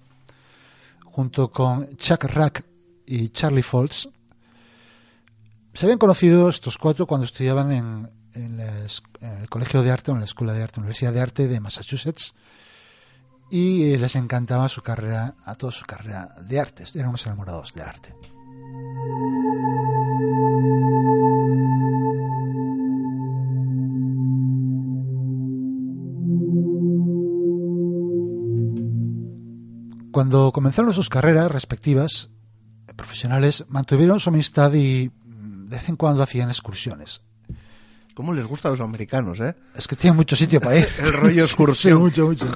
junto 1.05 1.51
con 1.51 1.95
Chuck 1.95 2.26
Rack 2.26 2.65
y 3.05 3.30
Charlie 3.30 3.63
Foltz, 3.63 4.09
se 5.74 5.86
habían 5.86 5.99
conocido 5.99 6.49
estos 6.49 6.78
cuatro 6.78 7.05
cuando 7.05 7.26
estudiaban 7.26 7.72
en, 7.72 8.18
en, 8.34 8.60
el 8.60 9.50
Colegio 9.50 9.82
de 9.84 9.92
Arte 9.92 10.12
en 10.12 10.20
la 10.20 10.26
Escuela 10.26 10.54
de 10.54 10.64
Arte, 10.64 10.80
Universidad 10.80 11.14
de 11.14 11.22
Arte 11.22 11.48
de 11.48 11.60
Massachusetts 11.60 12.34
y 13.50 13.98
les 13.98 14.16
encantaba 14.16 14.68
su 14.70 14.82
carrera, 14.82 15.36
a 15.44 15.56
toda 15.56 15.72
su 15.72 15.86
carrera 15.86 16.36
de 16.42 16.60
artes, 16.60 16.96
eran 16.96 17.10
unos 17.10 17.26
enamorados 17.26 17.74
del 17.74 17.88
arte. 17.88 18.16
Cuando 30.12 30.52
comenzaron 30.52 30.94
sus 30.94 31.10
carreras 31.10 31.52
respectivas 31.52 32.30
profesionales, 32.96 33.66
mantuvieron 33.70 34.20
su 34.20 34.30
amistad 34.30 34.74
y 34.74 35.08
de 35.08 35.76
vez 35.76 35.88
en 35.88 35.96
cuando 35.96 36.24
hacían 36.24 36.50
excursiones. 36.50 37.22
¿Cómo 38.20 38.34
les 38.34 38.45
gusta 38.45 38.67
a 38.67 38.72
los 38.72 38.82
americanos, 38.82 39.39
eh? 39.39 39.55
Es 39.74 39.88
que 39.88 39.95
tienen 39.95 40.17
mucho 40.17 40.36
sitio 40.36 40.59
para 40.59 40.78
ir. 40.78 40.89
El 40.99 41.13
rollo 41.13 41.41
excursión. 41.41 41.97
Sí, 41.97 42.03
mucho, 42.03 42.26
mucho. 42.28 42.47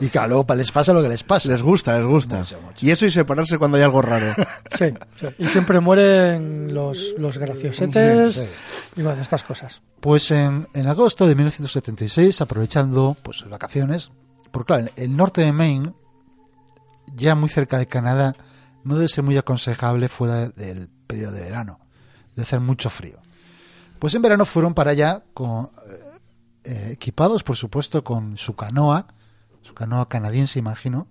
Y 0.00 0.08
claro, 0.08 0.42
les 0.56 0.72
pasa 0.72 0.94
lo 0.94 1.02
que 1.02 1.08
les 1.10 1.22
pasa. 1.22 1.50
Les 1.50 1.60
gusta, 1.60 1.98
les 1.98 2.06
gusta. 2.06 2.46
Y 2.80 2.90
eso 2.90 3.04
y 3.04 3.10
separarse 3.10 3.58
cuando 3.58 3.76
hay 3.76 3.82
algo 3.82 4.00
raro. 4.00 4.34
Sí, 4.74 4.86
sí. 5.20 5.26
Y 5.38 5.48
siempre 5.48 5.80
mueren 5.80 6.72
los, 6.72 7.12
los 7.18 7.36
graciosetes 7.36 8.42
y 8.96 9.02
bueno, 9.02 9.20
estas 9.20 9.42
cosas. 9.42 9.82
Pues 10.00 10.30
en, 10.30 10.66
en 10.72 10.86
agosto 10.86 11.26
de 11.26 11.34
1976, 11.34 12.40
aprovechando 12.40 13.14
pues 13.22 13.42
las 13.42 13.50
vacaciones, 13.50 14.10
porque 14.50 14.68
claro, 14.68 14.88
el 14.96 15.14
norte 15.14 15.42
de 15.42 15.52
Maine, 15.52 15.92
ya 17.14 17.34
muy 17.34 17.50
cerca 17.50 17.76
de 17.76 17.86
Canadá, 17.86 18.34
no 18.82 18.94
debe 18.94 19.08
ser 19.08 19.24
muy 19.24 19.36
aconsejable 19.36 20.08
fuera 20.08 20.48
del 20.48 20.88
periodo 21.06 21.32
de 21.32 21.42
verano. 21.42 21.80
Debe 22.34 22.44
hacer 22.44 22.60
mucho 22.60 22.88
frío. 22.88 23.21
Pues 24.02 24.16
en 24.16 24.22
verano 24.22 24.44
fueron 24.44 24.74
para 24.74 24.90
allá 24.90 25.22
con, 25.32 25.70
eh, 26.64 26.88
equipados, 26.90 27.44
por 27.44 27.54
supuesto, 27.54 28.02
con 28.02 28.36
su 28.36 28.56
canoa, 28.56 29.06
su 29.60 29.74
canoa 29.74 30.08
canadiense, 30.08 30.58
imagino. 30.58 31.06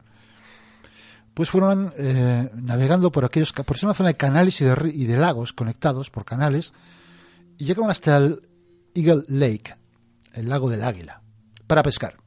Pues 1.34 1.50
fueron 1.50 1.94
eh, 1.98 2.52
navegando 2.54 3.10
por 3.10 3.24
aquellos, 3.24 3.54
por 3.54 3.78
una 3.82 3.94
zona 3.94 4.10
de 4.10 4.18
canales 4.18 4.60
y 4.60 4.66
de, 4.66 4.92
y 4.94 5.06
de 5.06 5.16
lagos 5.16 5.54
conectados 5.54 6.10
por 6.10 6.26
canales, 6.26 6.74
y 7.58 7.64
llegaron 7.64 7.90
hasta 7.90 8.18
el 8.18 8.50
Eagle 8.94 9.24
Lake, 9.30 9.74
el 10.34 10.50
lago 10.50 10.70
del 10.70 10.84
águila, 10.84 11.22
para 11.68 11.84
pescar. 11.84 12.18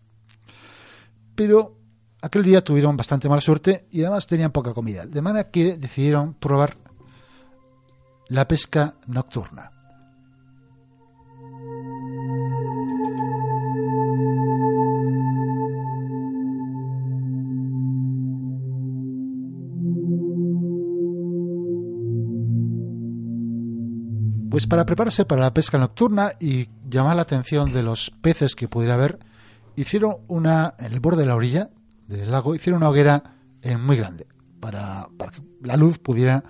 Pero 1.35 1.77
aquel 2.23 2.43
día 2.43 2.65
tuvieron 2.65 2.97
bastante 2.97 3.29
mala 3.29 3.43
suerte 3.43 3.87
y 3.91 4.01
además 4.01 4.27
tenían 4.27 4.51
poca 4.51 4.73
comida, 4.73 5.05
de 5.05 5.21
manera 5.21 5.51
que 5.51 5.77
decidieron 5.77 6.33
probar 6.33 6.79
la 8.29 8.49
pesca 8.49 8.95
nocturna. 9.07 9.74
Pues 24.55 24.69
para 24.69 24.87
prepararse 24.87 25.25
para 25.25 25.41
la 25.41 25.53
pesca 25.53 25.79
nocturna 25.79 26.35
y 26.39 26.69
llamar 26.89 27.17
la 27.17 27.23
atención 27.23 27.73
de 27.73 27.83
los 27.83 28.13
peces 28.21 28.55
que 28.55 28.69
pudiera 28.69 28.95
haber, 28.95 29.19
hicieron 29.75 30.19
una, 30.29 30.75
en 30.79 30.93
el 30.93 31.01
borde 31.01 31.23
de 31.23 31.27
la 31.27 31.35
orilla 31.35 31.71
del 32.07 32.31
lago, 32.31 32.55
hicieron 32.55 32.77
una 32.77 32.89
hoguera 32.89 33.21
eh, 33.63 33.77
muy 33.77 33.97
grande 33.97 34.29
para, 34.61 35.09
que 35.33 35.43
la 35.63 35.77
luz 35.77 35.99
pudiera 35.99 36.45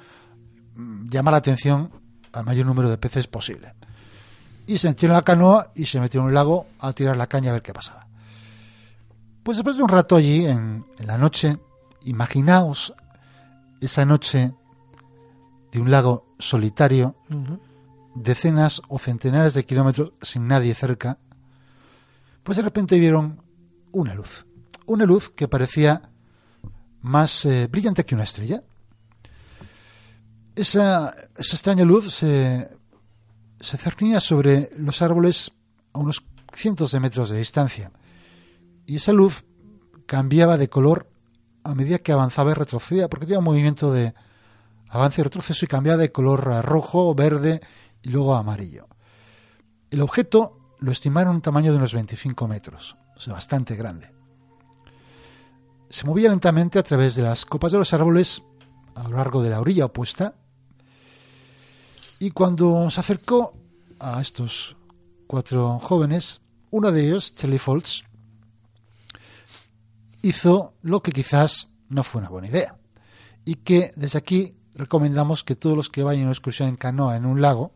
mm, 0.74 1.08
llamar 1.08 1.32
la 1.32 1.38
atención 1.38 1.92
al 2.34 2.44
mayor 2.44 2.66
número 2.66 2.90
de 2.90 2.98
peces 2.98 3.26
posible. 3.26 3.72
Y 4.66 4.76
se 4.76 4.88
metieron 4.88 5.14
en 5.14 5.20
la 5.20 5.24
canoa 5.24 5.72
y 5.74 5.86
se 5.86 5.98
metieron 5.98 6.26
en 6.26 6.32
el 6.32 6.34
lago 6.34 6.66
a 6.80 6.92
tirar 6.92 7.16
la 7.16 7.26
caña 7.26 7.52
a 7.52 7.54
ver 7.54 7.62
qué 7.62 7.72
pasaba. 7.72 8.06
Pues 9.42 9.56
después 9.56 9.78
de 9.78 9.82
un 9.82 9.88
rato 9.88 10.16
allí, 10.16 10.44
en, 10.44 10.84
la 10.98 11.16
noche, 11.16 11.56
imaginaos 12.04 12.92
esa 13.80 14.04
noche 14.04 14.52
de 15.72 15.80
un 15.80 15.90
lago 15.90 16.34
solitario, 16.38 17.16
decenas 18.14 18.80
o 18.88 18.98
centenares 18.98 19.54
de 19.54 19.64
kilómetros 19.64 20.12
sin 20.22 20.46
nadie 20.46 20.74
cerca, 20.74 21.18
pues 22.42 22.56
de 22.56 22.62
repente 22.62 22.98
vieron 22.98 23.42
una 23.92 24.14
luz. 24.14 24.46
Una 24.86 25.04
luz 25.04 25.30
que 25.30 25.48
parecía 25.48 26.10
más 27.00 27.44
eh, 27.44 27.66
brillante 27.66 28.04
que 28.04 28.14
una 28.14 28.24
estrella. 28.24 28.62
Esa, 30.54 31.14
esa 31.36 31.56
extraña 31.56 31.84
luz 31.84 32.14
se, 32.14 32.68
se 33.60 33.76
cernía 33.76 34.20
sobre 34.20 34.70
los 34.76 35.02
árboles 35.02 35.50
a 35.92 35.98
unos 35.98 36.24
cientos 36.54 36.92
de 36.92 37.00
metros 37.00 37.30
de 37.30 37.38
distancia. 37.38 37.90
Y 38.86 38.96
esa 38.96 39.12
luz 39.12 39.44
cambiaba 40.06 40.58
de 40.58 40.68
color 40.68 41.08
a 41.64 41.74
medida 41.74 41.98
que 41.98 42.12
avanzaba 42.12 42.50
y 42.50 42.54
retrocedía, 42.54 43.08
porque 43.08 43.26
tenía 43.26 43.38
un 43.38 43.44
movimiento 43.46 43.92
de 43.92 44.14
avance 44.88 45.20
y 45.20 45.24
retroceso 45.24 45.64
y 45.64 45.68
cambiaba 45.68 45.98
de 45.98 46.12
color 46.12 46.48
a 46.50 46.62
rojo, 46.62 47.14
verde 47.14 47.60
y 48.04 48.10
luego 48.10 48.34
amarillo. 48.34 48.86
El 49.90 50.02
objeto 50.02 50.76
lo 50.78 50.92
estimaron 50.92 51.36
un 51.36 51.42
tamaño 51.42 51.72
de 51.72 51.78
unos 51.78 51.94
25 51.94 52.46
metros, 52.46 52.96
o 53.16 53.20
sea, 53.20 53.32
bastante 53.32 53.74
grande. 53.74 54.10
Se 55.88 56.06
movía 56.06 56.28
lentamente 56.28 56.78
a 56.78 56.82
través 56.82 57.14
de 57.14 57.22
las 57.22 57.46
copas 57.46 57.72
de 57.72 57.78
los 57.78 57.92
árboles 57.92 58.42
a 58.94 59.08
lo 59.08 59.16
largo 59.16 59.42
de 59.42 59.50
la 59.50 59.60
orilla 59.60 59.86
opuesta 59.86 60.34
y 62.18 62.30
cuando 62.30 62.90
se 62.90 63.00
acercó 63.00 63.54
a 63.98 64.20
estos 64.20 64.76
cuatro 65.26 65.78
jóvenes, 65.78 66.42
uno 66.70 66.92
de 66.92 67.06
ellos, 67.06 67.34
Charlie 67.34 67.58
Foltz, 67.58 68.02
hizo 70.22 70.74
lo 70.82 71.02
que 71.02 71.12
quizás 71.12 71.68
no 71.88 72.02
fue 72.02 72.20
una 72.20 72.30
buena 72.30 72.48
idea 72.48 72.76
y 73.44 73.56
que 73.56 73.92
desde 73.96 74.18
aquí 74.18 74.56
recomendamos 74.74 75.44
que 75.44 75.56
todos 75.56 75.76
los 75.76 75.88
que 75.88 76.02
vayan 76.02 76.24
a 76.24 76.26
una 76.26 76.32
excursión 76.32 76.68
en 76.68 76.76
canoa 76.76 77.16
en 77.16 77.24
un 77.24 77.40
lago 77.40 77.72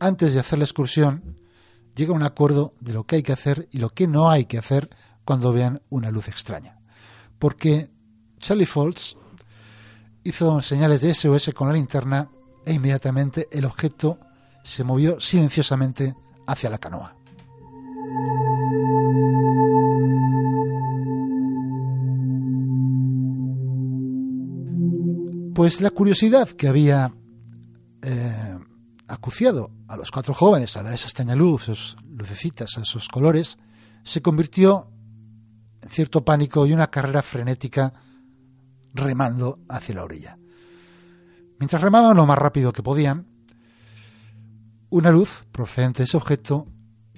antes 0.00 0.32
de 0.32 0.40
hacer 0.40 0.58
la 0.58 0.64
excursión, 0.64 1.36
llega 1.94 2.12
a 2.12 2.16
un 2.16 2.22
acuerdo 2.22 2.74
de 2.80 2.94
lo 2.94 3.04
que 3.04 3.16
hay 3.16 3.22
que 3.22 3.32
hacer 3.32 3.68
y 3.70 3.78
lo 3.78 3.90
que 3.90 4.08
no 4.08 4.30
hay 4.30 4.46
que 4.46 4.58
hacer 4.58 4.90
cuando 5.24 5.52
vean 5.52 5.82
una 5.90 6.10
luz 6.10 6.28
extraña. 6.28 6.78
Porque 7.38 7.90
Charlie 8.38 8.66
Foltz 8.66 9.16
hizo 10.24 10.60
señales 10.62 11.02
de 11.02 11.14
SOS 11.14 11.52
con 11.54 11.68
la 11.68 11.74
linterna 11.74 12.30
e 12.64 12.72
inmediatamente 12.72 13.46
el 13.52 13.64
objeto 13.64 14.18
se 14.64 14.84
movió 14.84 15.20
silenciosamente 15.20 16.14
hacia 16.46 16.70
la 16.70 16.78
canoa. 16.78 17.16
Pues 25.54 25.80
la 25.82 25.90
curiosidad 25.90 26.48
que 26.48 26.68
había 26.68 27.12
eh, 28.02 28.49
acuciado 29.10 29.72
a 29.88 29.96
los 29.96 30.10
cuatro 30.10 30.32
jóvenes 30.34 30.76
a 30.76 30.82
ver 30.82 30.94
esa 30.94 31.06
extraña 31.06 31.34
luz, 31.34 31.68
esas 31.68 31.96
lucecitas, 32.08 32.78
esos 32.78 33.08
colores, 33.08 33.58
se 34.04 34.22
convirtió 34.22 34.88
en 35.82 35.90
cierto 35.90 36.24
pánico 36.24 36.64
y 36.66 36.72
una 36.72 36.90
carrera 36.90 37.22
frenética 37.22 37.92
remando 38.94 39.58
hacia 39.68 39.96
la 39.96 40.04
orilla. 40.04 40.38
Mientras 41.58 41.82
remaban 41.82 42.16
lo 42.16 42.24
más 42.24 42.38
rápido 42.38 42.72
que 42.72 42.82
podían, 42.82 43.26
una 44.90 45.10
luz 45.10 45.44
procedente 45.52 45.98
de 45.98 46.04
ese 46.04 46.16
objeto 46.16 46.66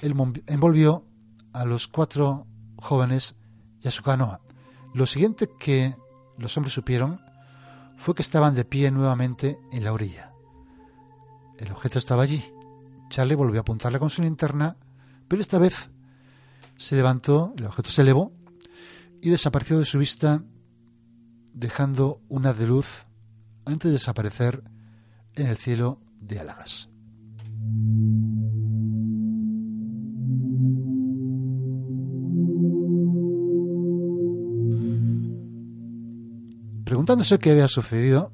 envolvió 0.01 1.05
a 1.53 1.65
los 1.65 1.89
cuatro 1.89 2.47
jóvenes 2.77 3.37
y 3.81 3.89
a 3.89 3.91
su 3.91 4.03
canoa. 4.03 4.41
Lo 4.95 5.07
siguiente 5.07 5.49
que 5.59 5.95
los 6.39 6.57
hombres 6.57 6.75
supieron 6.75 7.21
fue 7.97 8.15
que 8.15 8.23
estaban 8.23 8.55
de 8.55 8.65
pie 8.65 8.91
nuevamente 8.91 9.59
en 9.71 9.85
la 9.85 9.93
orilla 9.93 10.32
el 11.63 11.71
objeto 11.71 11.99
estaba 11.99 12.25
allí. 12.25 12.45
Charlie 13.09 13.37
volvió 13.37 13.61
a 13.61 13.63
apuntarle 13.63 14.01
con 14.01 14.11
su 14.11 14.21
linterna, 14.21 14.77
pero 15.29 15.41
esta 15.41 15.59
vez 15.59 15.91
se 16.77 16.97
levantó, 16.97 17.55
el 17.57 17.67
objeto 17.67 17.91
se 17.91 18.03
elevó 18.03 18.33
y 19.21 19.31
desapareció 19.31 19.79
de 19.79 19.85
su 19.85 19.99
vista, 19.99 20.43
dejando 21.53 22.21
una 22.29 22.53
de 22.53 22.67
luz 22.67 23.07
antes 23.65 23.91
de 23.91 23.93
desaparecer 23.93 24.65
en 25.35 25.47
el 25.47 25.57
cielo 25.57 26.01
de 26.21 26.41
Alagas. 26.41 26.89
Preguntándose 36.85 37.39
qué 37.39 37.53
había 37.53 37.69
sucedido, 37.69 38.33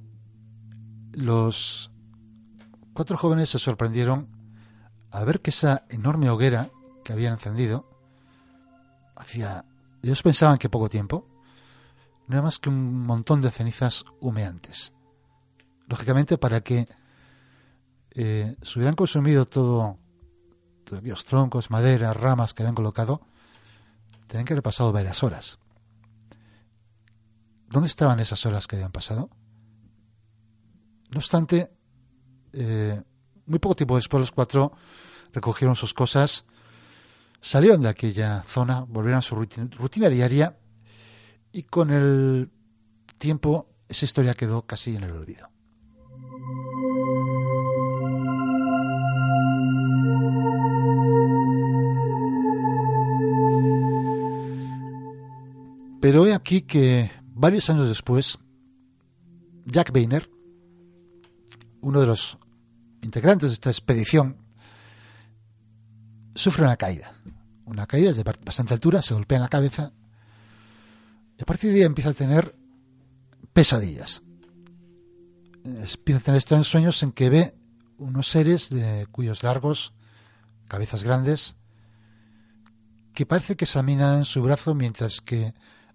los 1.13 1.93
cuatro 2.99 3.17
jóvenes 3.17 3.51
se 3.51 3.61
sorprendieron 3.61 4.27
al 5.13 5.25
ver 5.25 5.41
que 5.41 5.51
esa 5.51 5.85
enorme 5.89 6.31
hoguera 6.31 6.69
que 7.05 7.13
habían 7.13 7.35
encendido 7.35 7.89
hacía 9.15 9.65
ellos 10.03 10.21
pensaban 10.21 10.59
que 10.59 10.69
poco 10.69 10.89
tiempo 10.89 11.25
no 12.27 12.35
era 12.35 12.43
más 12.43 12.59
que 12.59 12.69
un 12.69 13.05
montón 13.05 13.41
de 13.41 13.53
cenizas 13.53 14.05
humeantes 14.19 14.95
lógicamente 15.87 16.39
para 16.39 16.61
que 16.63 16.89
eh, 18.11 18.57
se 18.63 18.79
hubieran 18.81 18.97
consumido 18.97 19.47
todo 19.47 19.97
todos 20.83 20.99
aquellos 20.99 21.25
troncos 21.25 21.71
maderas 21.71 22.17
ramas 22.17 22.53
que 22.53 22.65
habían 22.65 22.75
colocado 22.75 23.21
tenían 24.27 24.45
que 24.45 24.55
haber 24.55 24.65
pasado 24.65 24.91
varias 24.91 25.23
horas 25.23 25.61
¿dónde 27.69 27.87
estaban 27.87 28.19
esas 28.19 28.45
horas 28.45 28.67
que 28.67 28.75
habían 28.75 28.91
pasado? 28.91 29.31
no 31.13 31.19
obstante 31.19 31.78
eh, 32.59 33.01
muy 33.47 33.59
poco 33.61 33.77
tiempo 33.77 33.97
después 33.97 34.21
los 34.21 34.33
cuatro 34.33 34.73
recogieron 35.33 35.77
sus 35.77 35.95
cosas, 35.95 36.45
salieron 37.41 37.83
de 37.83 37.89
aquella 37.89 38.43
zona, 38.49 38.81
volvieron 38.81 39.19
a 39.19 39.23
su 39.23 39.37
rutina, 39.37 40.09
diaria 40.09 40.59
y 41.53 41.63
con 41.63 41.91
el 41.91 42.51
tiempo 43.17 43.69
esa 43.89 44.05
historia 44.05 44.35
quedó 44.35 44.67
casi 44.67 44.97
en 44.97 45.05
el 45.05 45.13
olvido. 45.13 45.49
Pero 56.01 56.27
he 56.27 56.35
aquí 56.35 56.63
que 56.63 57.11
varios 57.35 57.71
años 57.71 57.89
después, 57.89 58.39
Jack 59.65 59.93
Boehner, 59.93 60.29
uno 61.81 62.01
de 62.01 62.07
los 62.07 62.39
integrantes 63.03 63.51
de 63.51 63.55
esta 63.55 63.71
expedición 63.71 64.37
sufre 66.35 66.65
una 66.65 66.77
caída. 66.77 67.13
Una 67.65 67.87
caída 67.87 68.09
desde 68.09 68.23
bastante 68.23 68.75
altura, 68.75 69.03
se 69.03 69.15
golpea 69.15 69.37
en 69.37 69.43
la 69.43 69.49
cabeza 69.49 69.93
y 71.39 71.43
a 71.43 71.47
partir 71.47 71.73
de 71.73 71.81
ahí 71.81 71.83
empieza 71.83 72.11
a 72.11 72.15
tener 72.15 72.55
pesadillas. 73.53 74.23
Empieza 75.65 76.21
a 76.21 76.23
tener 76.23 76.39
extraños 76.39 76.69
sueños 76.69 77.03
en 77.03 77.13
que 77.13 77.31
ve 77.31 77.55
unos 77.99 78.29
seres 78.29 78.71
de 78.71 79.07
cuyos 79.11 79.43
largos, 79.43 79.93
cabezas 80.67 81.05
grandes, 81.05 81.57
que 83.13 83.27
parece 83.27 83.57
que 83.57 83.65
examinan 83.65 84.25
su 84.25 84.43
brazo 84.43 84.75
mientras 84.75 85.21
que 85.21 85.55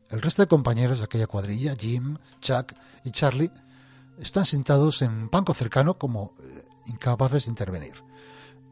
el 0.09 0.21
resto 0.21 0.41
de 0.41 0.47
compañeros 0.47 0.99
de 0.99 1.05
aquella 1.05 1.27
cuadrilla, 1.27 1.75
Jim, 1.75 2.17
Chuck 2.39 2.73
y 3.03 3.11
Charlie, 3.11 3.51
están 4.19 4.45
sentados 4.45 5.01
en 5.01 5.11
un 5.11 5.29
banco 5.29 5.53
cercano 5.53 5.97
como 5.97 6.35
eh, 6.43 6.65
incapaces 6.85 7.45
de 7.45 7.51
intervenir. 7.51 7.93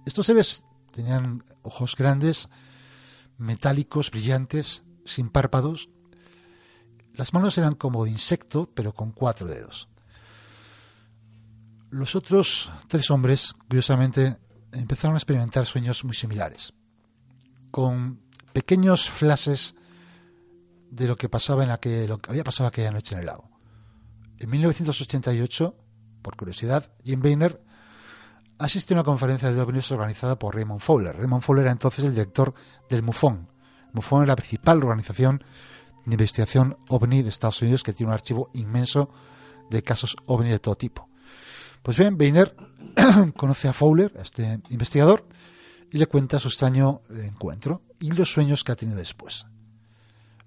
Estos 0.05 0.25
seres 0.25 0.63
tenían 0.91 1.43
ojos 1.61 1.95
grandes, 1.95 2.49
metálicos, 3.37 4.11
brillantes, 4.11 4.83
sin 5.05 5.29
párpados. 5.29 5.89
Las 7.13 7.33
manos 7.33 7.57
eran 7.57 7.75
como 7.75 8.05
de 8.05 8.11
insecto, 8.11 8.69
pero 8.73 8.93
con 8.93 9.11
cuatro 9.11 9.47
dedos. 9.47 9.87
Los 11.89 12.15
otros 12.15 12.71
tres 12.87 13.11
hombres, 13.11 13.53
curiosamente, 13.67 14.37
empezaron 14.71 15.15
a 15.15 15.19
experimentar 15.19 15.65
sueños 15.65 16.03
muy 16.05 16.13
similares, 16.13 16.73
con 17.69 18.21
pequeños 18.53 19.09
flashes 19.09 19.75
de 20.89 21.07
lo 21.07 21.17
que 21.17 21.29
pasaba 21.29 21.63
en 21.63 21.69
la 21.69 21.79
que, 21.79 22.07
lo 22.07 22.17
que 22.19 22.31
había 22.31 22.43
pasado 22.43 22.67
aquella 22.67 22.91
noche 22.91 23.15
en 23.15 23.21
el 23.21 23.25
lago. 23.25 23.49
En 24.37 24.49
1988, 24.49 25.75
por 26.21 26.35
curiosidad, 26.35 26.91
Jim 27.03 27.21
Boehner 27.21 27.61
asiste 28.61 28.93
a 28.93 28.97
una 28.97 29.03
conferencia 29.03 29.51
de 29.51 29.59
ovnis 29.59 29.91
organizada 29.91 30.37
por 30.37 30.55
Raymond 30.55 30.81
Fowler. 30.81 31.15
Raymond 31.17 31.43
Fowler 31.43 31.63
era 31.63 31.71
entonces 31.71 32.05
el 32.05 32.11
director 32.11 32.53
del 32.89 33.03
MUFON. 33.03 33.49
MUFON 33.93 34.21
es 34.21 34.27
la 34.27 34.35
principal 34.35 34.83
organización 34.83 35.43
de 36.05 36.13
investigación 36.13 36.77
ovni 36.87 37.23
de 37.23 37.29
Estados 37.29 37.61
Unidos 37.61 37.83
que 37.83 37.93
tiene 37.93 38.09
un 38.09 38.13
archivo 38.13 38.49
inmenso 38.53 39.09
de 39.69 39.83
casos 39.83 40.15
ovni 40.25 40.49
de 40.49 40.59
todo 40.59 40.75
tipo. 40.75 41.09
Pues 41.81 41.97
bien, 41.97 42.17
Boehner 42.17 42.55
conoce 43.35 43.67
a 43.67 43.73
Fowler, 43.73 44.13
a 44.17 44.21
este 44.21 44.59
investigador, 44.69 45.27
y 45.91 45.97
le 45.97 46.05
cuenta 46.05 46.39
su 46.39 46.47
extraño 46.47 47.01
encuentro 47.09 47.81
y 47.99 48.11
los 48.11 48.31
sueños 48.31 48.63
que 48.63 48.71
ha 48.71 48.75
tenido 48.75 48.97
después. 48.97 49.45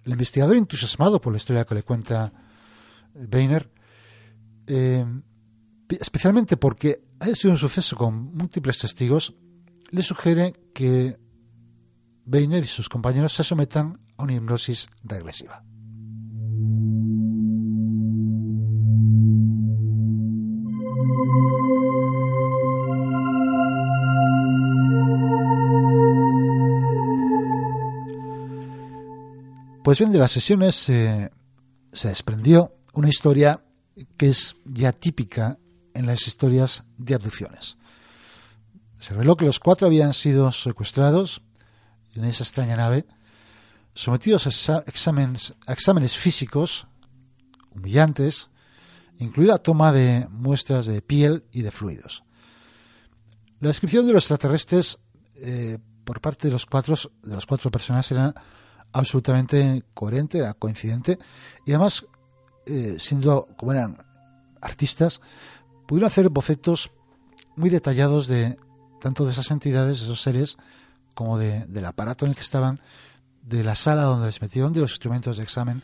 El 0.04 0.12
investigador, 0.12 0.56
entusiasmado 0.56 1.20
por 1.20 1.32
la 1.32 1.38
historia 1.38 1.64
que 1.64 1.74
le 1.74 1.82
cuenta 1.82 2.32
Boehner, 3.14 3.70
eh, 4.66 5.04
especialmente 5.88 6.56
porque 6.56 7.02
ha 7.32 7.36
sido 7.36 7.52
un 7.52 7.58
suceso 7.58 7.96
con 7.96 8.34
múltiples 8.34 8.78
testigos, 8.78 9.34
le 9.90 10.02
sugiere 10.02 10.52
que 10.74 11.18
Weiner 12.26 12.64
y 12.64 12.66
sus 12.66 12.88
compañeros 12.88 13.32
se 13.34 13.44
sometan 13.44 14.00
a 14.16 14.24
una 14.24 14.34
hipnosis 14.34 14.88
regresiva. 15.02 15.64
Pues 29.82 29.98
bien, 29.98 30.12
de 30.12 30.18
las 30.18 30.32
sesiones 30.32 30.74
se 30.76 31.30
desprendió 31.92 32.72
una 32.94 33.08
historia 33.08 33.62
que 34.16 34.30
es 34.30 34.56
ya 34.64 34.92
típica 34.92 35.58
en 35.94 36.06
las 36.06 36.26
historias 36.26 36.84
de 36.98 37.14
abducciones. 37.14 37.76
Se 39.00 39.12
reveló 39.12 39.36
que 39.36 39.44
los 39.44 39.60
cuatro 39.60 39.86
habían 39.86 40.14
sido 40.14 40.50
secuestrados 40.52 41.42
en 42.14 42.24
esa 42.24 42.44
extraña 42.44 42.76
nave, 42.76 43.06
sometidos 43.94 44.46
a 44.68 44.78
exámenes, 44.86 45.54
a 45.66 45.72
exámenes 45.72 46.16
físicos 46.16 46.86
humillantes, 47.70 48.48
incluida 49.18 49.58
toma 49.58 49.92
de 49.92 50.26
muestras 50.30 50.86
de 50.86 51.02
piel 51.02 51.44
y 51.52 51.62
de 51.62 51.70
fluidos. 51.70 52.24
La 53.60 53.68
descripción 53.68 54.06
de 54.06 54.12
los 54.12 54.24
extraterrestres 54.24 54.98
eh, 55.36 55.78
por 56.04 56.20
parte 56.20 56.48
de 56.48 56.52
los 56.52 56.66
cuatro 56.66 56.96
de 57.22 57.34
las 57.34 57.46
cuatro 57.46 57.70
personas 57.70 58.10
era 58.10 58.34
absolutamente 58.92 59.84
coherente, 59.94 60.38
era 60.38 60.54
coincidente 60.54 61.18
y 61.66 61.72
además 61.72 62.04
eh, 62.66 62.96
siendo 62.98 63.48
como 63.56 63.72
eran 63.72 63.98
artistas 64.60 65.20
pudieron 65.86 66.06
hacer 66.06 66.28
bocetos 66.28 66.90
muy 67.56 67.70
detallados 67.70 68.26
de 68.26 68.56
tanto 69.00 69.24
de 69.24 69.32
esas 69.32 69.50
entidades, 69.50 70.00
de 70.00 70.06
esos 70.06 70.22
seres, 70.22 70.56
como 71.14 71.38
de, 71.38 71.66
del 71.66 71.84
aparato 71.84 72.24
en 72.24 72.30
el 72.30 72.36
que 72.36 72.42
estaban, 72.42 72.80
de 73.42 73.62
la 73.62 73.74
sala 73.74 74.04
donde 74.04 74.26
les 74.26 74.40
metieron, 74.40 74.72
de 74.72 74.80
los 74.80 74.92
instrumentos 74.92 75.36
de 75.36 75.42
examen, 75.42 75.82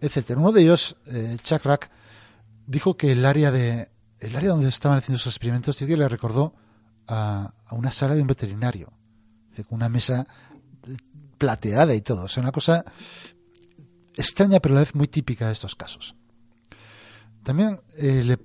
etcétera. 0.00 0.40
Uno 0.40 0.52
de 0.52 0.62
ellos, 0.62 0.96
eh, 1.06 1.36
Chakrak, 1.42 1.90
dijo 2.66 2.96
que 2.96 3.12
el 3.12 3.24
área 3.24 3.50
de 3.50 3.90
el 4.20 4.34
área 4.34 4.50
donde 4.50 4.68
estaban 4.68 4.98
haciendo 4.98 5.16
esos 5.16 5.34
experimentos 5.34 5.76
que 5.76 5.96
le 5.96 6.08
recordó 6.08 6.54
a, 7.06 7.54
una 7.70 7.90
sala 7.90 8.14
de 8.14 8.22
un 8.22 8.26
veterinario, 8.26 8.92
con 9.68 9.76
una 9.76 9.88
mesa 9.88 10.26
plateada 11.38 11.94
y 11.94 12.00
todo. 12.00 12.24
O 12.24 12.28
sea, 12.28 12.42
una 12.42 12.52
cosa 12.52 12.84
extraña 14.16 14.60
pero 14.60 14.74
a 14.74 14.76
la 14.76 14.80
vez 14.80 14.94
muy 14.94 15.08
típica 15.08 15.46
de 15.46 15.52
estos 15.52 15.76
casos. 15.76 16.14
También 17.44 17.80
eh, 17.96 18.22
le 18.24 18.38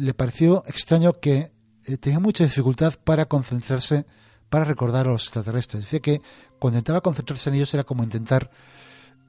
le 0.00 0.14
pareció 0.14 0.62
extraño 0.66 1.20
que 1.20 1.52
eh, 1.84 1.96
tenía 1.98 2.18
mucha 2.18 2.44
dificultad 2.44 2.94
para 3.04 3.26
concentrarse, 3.26 4.06
para 4.48 4.64
recordar 4.64 5.06
a 5.06 5.10
los 5.10 5.24
extraterrestres. 5.24 5.84
Decía 5.84 6.00
que 6.00 6.22
cuando 6.58 6.78
intentaba 6.78 7.02
concentrarse 7.02 7.50
en 7.50 7.56
ellos 7.56 7.74
era 7.74 7.84
como 7.84 8.02
intentar 8.02 8.50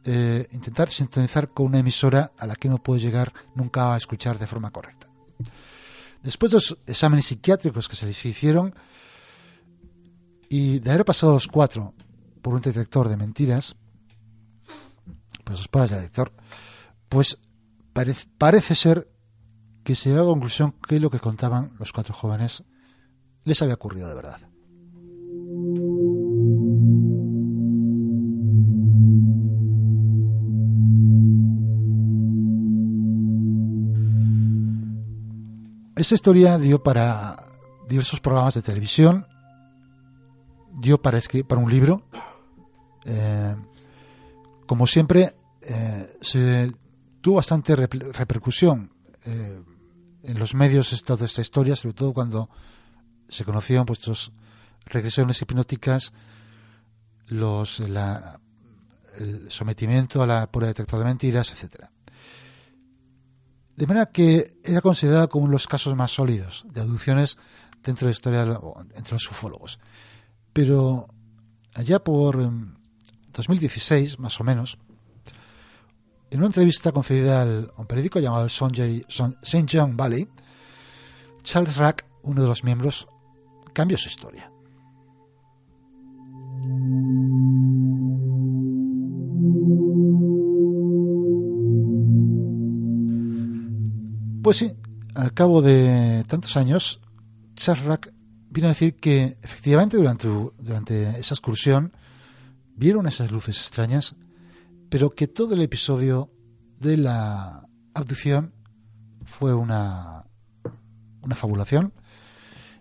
eh, 0.03 0.47
intentar 0.51 0.89
sintonizar 0.89 1.49
con 1.49 1.67
una 1.67 1.79
emisora 1.79 2.31
a 2.37 2.47
la 2.47 2.55
que 2.55 2.69
no 2.69 2.77
puede 2.77 3.01
llegar 3.01 3.33
nunca 3.53 3.93
a 3.93 3.97
escuchar 3.97 4.39
de 4.39 4.47
forma 4.47 4.71
correcta. 4.71 5.07
Después 6.23 6.51
de 6.51 6.57
los 6.57 6.77
exámenes 6.87 7.25
psiquiátricos 7.25 7.87
que 7.87 7.95
se 7.95 8.07
les 8.07 8.25
hicieron 8.25 8.73
y 10.49 10.79
de 10.79 10.91
haber 10.91 11.05
pasado 11.05 11.33
los 11.33 11.47
cuatro 11.47 11.93
por 12.41 12.53
un 12.53 12.61
detector 12.61 13.09
de 13.09 13.17
mentiras, 13.17 13.75
pues 15.43 15.59
los 15.59 15.67
pruebas 15.67 15.91
de 15.91 15.97
detector, 15.97 16.31
pues 17.09 17.37
parece 18.37 18.73
ser 18.73 19.11
que 19.83 19.95
se 19.95 20.09
llegó 20.09 20.21
a 20.21 20.25
la 20.25 20.31
conclusión 20.31 20.73
que 20.87 20.99
lo 20.99 21.09
que 21.09 21.19
contaban 21.19 21.71
los 21.79 21.91
cuatro 21.91 22.13
jóvenes 22.13 22.63
les 23.43 23.61
había 23.61 23.75
ocurrido 23.75 24.07
de 24.07 24.15
verdad. 24.15 24.39
Esta 35.95 36.15
historia 36.15 36.57
dio 36.57 36.81
para 36.81 37.45
diversos 37.87 38.19
programas 38.19 38.55
de 38.55 38.61
televisión, 38.61 39.27
dio 40.79 41.01
para, 41.01 41.17
escribir, 41.17 41.45
para 41.45 41.61
un 41.61 41.69
libro. 41.69 42.03
Eh, 43.05 43.55
como 44.65 44.87
siempre, 44.87 45.35
eh, 45.61 46.17
se 46.21 46.71
tuvo 47.21 47.35
bastante 47.35 47.75
repercusión 47.75 48.90
eh, 49.25 49.63
en 50.23 50.39
los 50.39 50.55
medios 50.55 50.93
esta, 50.93 51.13
esta 51.13 51.41
historia, 51.41 51.75
sobre 51.75 51.93
todo 51.93 52.13
cuando 52.13 52.49
se 53.27 53.45
conocieron 53.45 53.85
pues, 53.85 54.31
regresiones 54.85 55.41
hipnóticas, 55.41 56.13
los, 57.27 57.79
el 57.79 59.49
sometimiento 59.49 60.21
a 60.21 60.27
la 60.27 60.51
prueba 60.51 60.67
detector 60.67 60.99
de 60.99 61.05
mentiras, 61.05 61.51
etcétera. 61.51 61.91
De 63.75 63.87
manera 63.87 64.07
que 64.07 64.59
era 64.63 64.81
considerada 64.81 65.27
como 65.27 65.45
uno 65.45 65.51
de 65.51 65.55
los 65.55 65.67
casos 65.67 65.95
más 65.95 66.11
sólidos 66.11 66.65
de 66.71 66.81
abducciones 66.81 67.37
dentro 67.81 68.05
de 68.05 68.11
la 68.11 68.15
historia 68.15 68.41
entre 68.95 69.13
los 69.13 69.31
ufólogos. 69.31 69.79
Pero 70.53 71.07
allá 71.73 72.03
por 72.03 72.37
2016, 73.33 74.13
em, 74.13 74.21
más 74.21 74.39
o 74.39 74.43
menos, 74.43 74.77
en 76.31 76.39
una 76.39 76.47
entrevista 76.47 76.93
concedida 76.93 77.41
al, 77.41 77.71
a 77.75 77.81
un 77.81 77.87
periódico 77.87 78.19
llamado 78.19 78.47
St. 78.47 79.65
John 79.69 79.97
Valley, 79.97 80.27
Charles 81.43 81.75
Rack, 81.75 82.05
uno 82.23 82.41
de 82.41 82.47
los 82.47 82.63
miembros, 82.63 83.07
cambió 83.73 83.97
su 83.97 84.07
historia. 84.07 84.49
Pues 94.41 94.57
sí, 94.57 94.73
al 95.15 95.33
cabo 95.33 95.61
de 95.61 96.23
tantos 96.27 96.55
años, 96.55 97.01
Charles 97.55 97.85
Rack 97.85 98.13
vino 98.49 98.67
a 98.67 98.69
decir 98.69 98.95
que 98.95 99.37
efectivamente 99.41 99.97
durante, 99.97 100.27
durante 100.59 101.19
esa 101.19 101.33
excursión 101.33 101.91
vieron 102.75 103.05
esas 103.07 103.31
luces 103.31 103.57
extrañas, 103.57 104.15
pero 104.91 105.11
que 105.11 105.29
todo 105.29 105.53
el 105.53 105.61
episodio 105.61 106.29
de 106.77 106.97
la 106.97 107.65
abducción 107.93 108.53
fue 109.23 109.53
una, 109.53 110.25
una 111.21 111.33
fabulación 111.35 111.93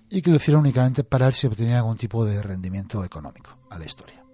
y 0.09 0.21
que 0.21 0.31
lo 0.31 0.37
hicieron 0.37 0.63
únicamente 0.63 1.05
para 1.05 1.27
ver 1.27 1.35
si 1.37 1.47
obtenían 1.47 1.77
algún 1.77 1.97
tipo 1.97 2.25
de 2.25 2.43
rendimiento 2.43 3.05
económico 3.05 3.57
a 3.71 3.79
la 3.79 3.85
historia. 3.85 4.25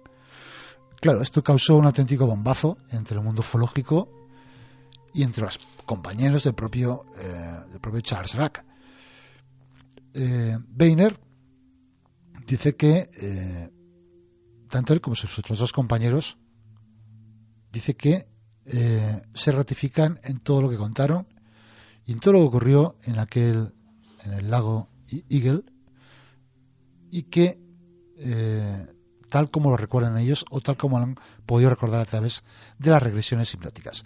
Claro, 0.99 1.21
esto 1.21 1.43
causó 1.43 1.75
un 1.75 1.85
auténtico 1.85 2.25
bombazo 2.25 2.79
entre 2.89 3.15
el 3.15 3.23
mundo 3.23 3.41
ufológico 3.41 4.09
y 5.13 5.21
entre 5.21 5.43
los 5.43 5.59
compañeros 5.85 6.45
del 6.45 6.55
propio, 6.55 7.05
eh, 7.15 7.59
del 7.69 7.79
propio 7.79 8.01
Charles 8.01 8.33
Rack. 8.33 8.65
Eh, 10.15 10.57
dice 12.47 12.75
que 12.75 13.07
eh, 13.21 13.69
tanto 14.67 14.93
él 14.93 14.99
como 14.99 15.15
sus 15.15 15.37
otros 15.37 15.59
dos 15.59 15.71
compañeros 15.71 16.39
dice 17.71 17.95
que 17.95 18.27
eh, 18.65 19.21
se 19.33 19.51
ratifican 19.51 20.19
en 20.23 20.39
todo 20.39 20.61
lo 20.61 20.69
que 20.69 20.77
contaron 20.77 21.27
y 22.05 22.11
en 22.13 22.19
todo 22.19 22.33
lo 22.33 22.39
que 22.39 22.45
ocurrió 22.45 22.95
en 23.03 23.19
aquel 23.19 23.73
en 24.23 24.33
el 24.33 24.49
lago 24.49 24.89
Eagle 25.29 25.63
y 27.09 27.23
que 27.23 27.59
tal 29.29 29.51
como 29.51 29.69
lo 29.69 29.77
recuerdan 29.77 30.17
ellos 30.17 30.45
o 30.49 30.61
tal 30.61 30.77
como 30.77 30.97
lo 30.97 31.05
han 31.05 31.15
podido 31.45 31.69
recordar 31.69 32.01
a 32.01 32.05
través 32.05 32.43
de 32.79 32.89
las 32.89 33.03
regresiones 33.03 33.53
hipnóticas. 33.53 34.03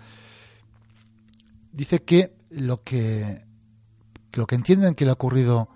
Dice 1.72 2.04
que 2.04 2.36
lo 2.50 2.84
que, 2.84 3.40
lo 4.34 4.46
que 4.46 4.56
entienden 4.56 4.96
que 4.96 5.06
le 5.06 5.12
ha 5.12 5.14
ocurrido 5.14 5.70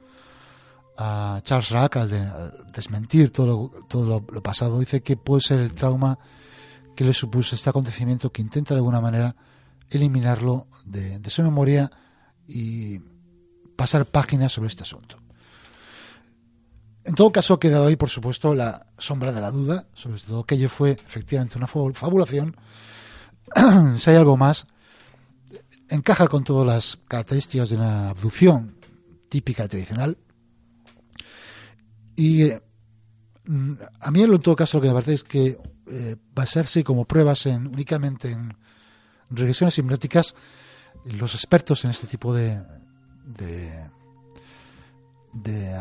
a 0.97 1.41
Charles 1.43 1.69
Rack 1.69 1.97
al, 1.97 2.65
desmentir 2.73 3.31
todo, 3.31 3.71
todo 3.87 4.25
lo, 4.27 4.43
pasado, 4.43 4.79
dice 4.79 5.01
que 5.01 5.17
puede 5.17 5.41
ser 5.41 5.59
el 5.59 5.73
trauma 5.73 6.17
que 6.95 7.03
le 7.03 7.13
supuso 7.13 7.55
este 7.55 7.69
acontecimiento 7.69 8.31
que 8.31 8.41
intenta 8.41 8.73
de 8.73 8.79
alguna 8.79 9.01
manera 9.01 9.35
eliminarlo 9.89 10.67
de, 10.85 11.21
su 11.29 11.43
memoria 11.43 11.91
y 12.47 12.99
pasar 13.75 14.05
páginas 14.05 14.51
sobre 14.51 14.69
este 14.69 14.83
asunto. 14.83 15.17
En 17.03 17.13
todo 17.13 17.31
caso, 17.31 17.53
ha 17.53 17.59
quedado 17.59 17.85
ahí, 17.85 17.95
por 17.95 18.09
supuesto, 18.09 18.55
la 18.55 18.87
sombra 18.97 19.31
de 19.31 19.41
la 19.41 19.51
duda, 19.51 19.85
sobre 19.93 20.19
todo 20.19 20.43
que 20.43 20.55
ello 20.55 20.69
fue 20.69 20.91
efectivamente 20.91 21.57
una 21.57 21.67
fabulación. 21.67 22.55
si 23.99 24.09
hay 24.09 24.15
algo 24.15 24.37
más, 24.37 24.65
encaja 25.87 26.27
con 26.27 26.43
todas 26.43 26.65
las 26.65 26.97
características 27.07 27.69
de 27.69 27.75
una 27.75 28.09
abducción 28.09 28.75
típica 29.29 29.67
tradicional. 29.67 30.17
Y 32.15 32.43
eh, 32.43 32.61
a 33.99 34.11
mí 34.11 34.21
en 34.21 34.39
todo 34.39 34.55
caso 34.55 34.77
lo 34.77 34.81
que 34.81 34.87
me 34.87 34.93
parece 34.93 35.13
es 35.13 35.23
que 35.23 35.57
eh, 35.87 36.15
basarse 36.33 36.83
como 36.83 37.05
pruebas 37.05 37.45
en 37.45 37.67
únicamente 37.67 38.31
en 38.31 38.55
regresiones 39.29 39.77
hipnóticas, 39.77 40.35
los 41.05 41.35
expertos 41.35 41.83
en 41.85 41.91
este 41.91 42.07
tipo 42.07 42.33
de, 42.33 42.61
de, 43.25 43.89
de, 45.33 45.75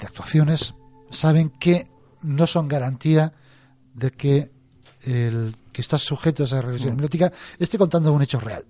actuaciones 0.00 0.74
saben 1.10 1.50
que 1.50 1.88
no 2.22 2.46
son 2.46 2.66
garantía 2.66 3.32
de 3.94 4.10
que 4.10 4.50
el 5.02 5.56
que 5.72 5.82
está 5.82 5.98
sujeto 5.98 6.42
a 6.42 6.46
esa 6.46 6.62
regresión 6.62 6.94
mm. 6.94 6.96
hipnótica 6.96 7.32
esté 7.58 7.78
contando 7.78 8.12
un 8.12 8.22
hecho 8.22 8.40
real. 8.40 8.64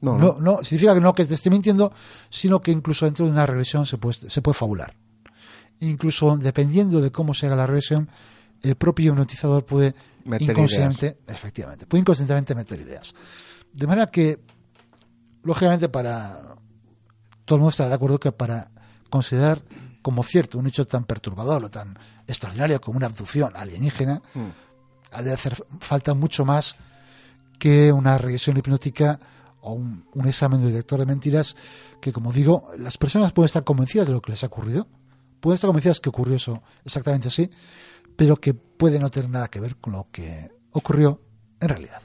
No, 0.00 0.16
no, 0.16 0.62
significa 0.62 0.94
que 0.94 1.00
no 1.00 1.12
que 1.12 1.24
te 1.24 1.34
esté 1.34 1.50
mintiendo, 1.50 1.92
sino 2.30 2.60
que 2.60 2.70
incluso 2.70 3.04
dentro 3.04 3.26
de 3.26 3.32
una 3.32 3.46
regresión 3.46 3.84
se 3.84 3.98
puede, 3.98 4.30
se 4.30 4.42
puede 4.42 4.54
fabular. 4.54 4.94
Incluso 5.80 6.36
dependiendo 6.36 7.00
de 7.00 7.10
cómo 7.12 7.34
se 7.34 7.46
haga 7.46 7.56
la 7.56 7.66
regresión, 7.66 8.08
el 8.62 8.74
propio 8.74 9.12
hipnotizador 9.12 9.64
puede 9.64 9.94
inconsciente, 10.24 11.18
efectivamente, 11.26 11.86
puede 11.86 12.00
inconscientemente 12.00 12.54
meter 12.54 12.80
ideas. 12.80 13.14
De 13.72 13.86
manera 13.86 14.08
que, 14.08 14.40
lógicamente, 15.44 15.88
para 15.88 16.56
todo 17.44 17.56
el 17.56 17.60
mundo 17.60 17.70
estará 17.70 17.88
de 17.88 17.94
acuerdo 17.94 18.18
que 18.18 18.32
para 18.32 18.70
considerar 19.08 19.62
como 20.02 20.22
cierto 20.22 20.58
un 20.58 20.66
hecho 20.66 20.86
tan 20.86 21.04
perturbador 21.04 21.64
o 21.64 21.70
tan 21.70 21.98
extraordinario 22.26 22.80
como 22.80 22.98
una 22.98 23.06
abducción 23.06 23.52
alienígena, 23.54 24.22
mm. 24.34 24.48
ha 25.12 25.22
de 25.22 25.32
hacer 25.32 25.56
falta 25.80 26.14
mucho 26.14 26.44
más 26.44 26.76
que 27.58 27.92
una 27.92 28.18
regresión 28.18 28.56
hipnótica 28.56 29.18
o 29.60 29.72
un, 29.72 30.04
examen 30.26 30.60
de 30.60 30.68
detector 30.68 31.00
de 31.00 31.06
mentiras 31.06 31.56
que, 32.00 32.12
como 32.12 32.32
digo, 32.32 32.70
las 32.78 32.96
personas 32.96 33.32
pueden 33.32 33.46
estar 33.46 33.64
convencidas 33.64 34.06
de 34.06 34.12
lo 34.12 34.20
que 34.20 34.32
les 34.32 34.44
ha 34.44 34.46
ocurrido, 34.46 34.86
pueden 35.40 35.54
estar 35.54 35.68
convencidas 35.68 36.00
que 36.00 36.08
ocurrió 36.08 36.36
eso 36.36 36.62
exactamente 36.84 37.28
así, 37.28 37.50
pero 38.16 38.36
que 38.36 38.54
puede 38.54 38.98
no 38.98 39.10
tener 39.10 39.30
nada 39.30 39.48
que 39.48 39.60
ver 39.60 39.76
con 39.76 39.92
lo 39.94 40.08
que 40.10 40.50
ocurrió 40.72 41.20
en 41.60 41.68
realidad. 41.68 42.02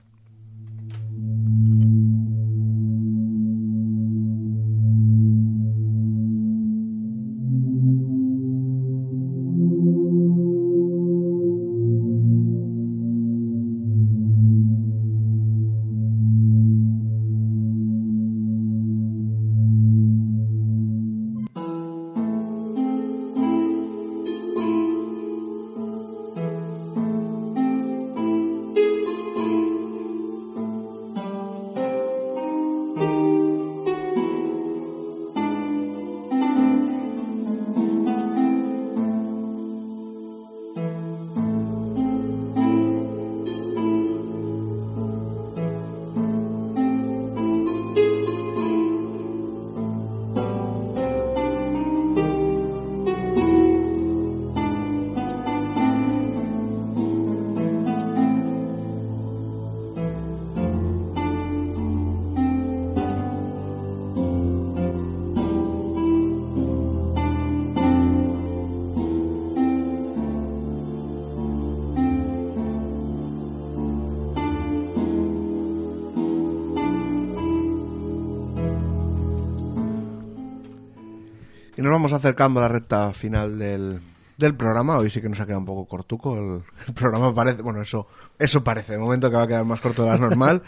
Vamos 82.14 82.26
acercando 82.26 82.60
a 82.60 82.64
la 82.64 82.70
recta 82.70 83.12
final 83.12 83.58
del, 83.58 84.00
del 84.38 84.56
programa. 84.56 84.98
Hoy 84.98 85.10
sí 85.10 85.20
que 85.20 85.30
nos 85.30 85.40
ha 85.40 85.46
quedado 85.46 85.62
un 85.62 85.66
poco 85.66 85.86
cortuco. 85.88 86.36
El, 86.38 86.62
el 86.88 86.94
programa 86.94 87.34
parece, 87.34 87.64
bueno, 87.64 87.82
eso, 87.82 88.08
eso 88.38 88.64
parece. 88.64 88.94
De 88.94 89.00
momento 89.00 89.32
que 89.32 89.36
va 89.36 89.44
a 89.44 89.48
quedar 89.48 89.66
más 89.66 89.82
corto 89.82 90.04
de 90.04 90.12
lo 90.12 90.18
normal. 90.20 90.62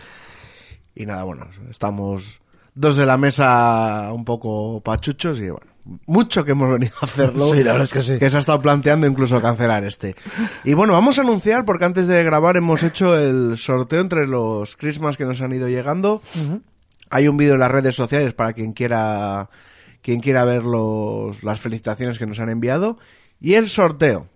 y 0.95 1.05
nada, 1.05 1.23
bueno, 1.23 1.47
estamos 1.69 2.41
dos 2.73 2.95
de 2.95 3.05
la 3.05 3.17
mesa 3.17 4.09
un 4.11 4.25
poco 4.25 4.81
pachuchos 4.81 5.39
y 5.39 5.49
bueno, 5.49 5.67
mucho 6.07 6.43
que 6.43 6.51
hemos 6.53 6.71
venido 6.71 6.93
a 6.99 7.05
hacerlo. 7.05 7.45
Sí, 7.45 7.63
la 7.63 7.73
verdad 7.73 7.83
es 7.83 7.93
que 7.93 8.01
sí. 8.01 8.17
Que 8.17 8.29
se 8.31 8.37
ha 8.37 8.39
estado 8.39 8.59
planteando 8.59 9.05
incluso 9.05 9.39
cancelar 9.39 9.83
este. 9.83 10.15
Y 10.63 10.73
bueno, 10.73 10.93
vamos 10.93 11.19
a 11.19 11.21
anunciar, 11.21 11.63
porque 11.63 11.85
antes 11.85 12.07
de 12.07 12.23
grabar 12.23 12.57
hemos 12.57 12.81
hecho 12.81 13.15
el 13.15 13.55
sorteo 13.59 14.01
entre 14.01 14.27
los 14.27 14.75
Christmas 14.77 15.15
que 15.15 15.25
nos 15.25 15.41
han 15.43 15.53
ido 15.53 15.67
llegando. 15.69 16.23
Hay 17.11 17.27
un 17.27 17.37
vídeo 17.37 17.53
en 17.53 17.59
las 17.59 17.71
redes 17.71 17.95
sociales 17.95 18.33
para 18.33 18.53
quien 18.53 18.73
quiera 18.73 19.47
quien 20.05 20.19
quiera 20.19 20.45
ver 20.45 20.63
los, 20.63 21.41
las 21.43 21.59
felicitaciones 21.59 22.19
que 22.19 22.27
nos 22.27 22.39
han 22.39 22.49
enviado. 22.49 22.99
Y 23.41 23.55
el 23.55 23.67
sorteo. 23.67 24.29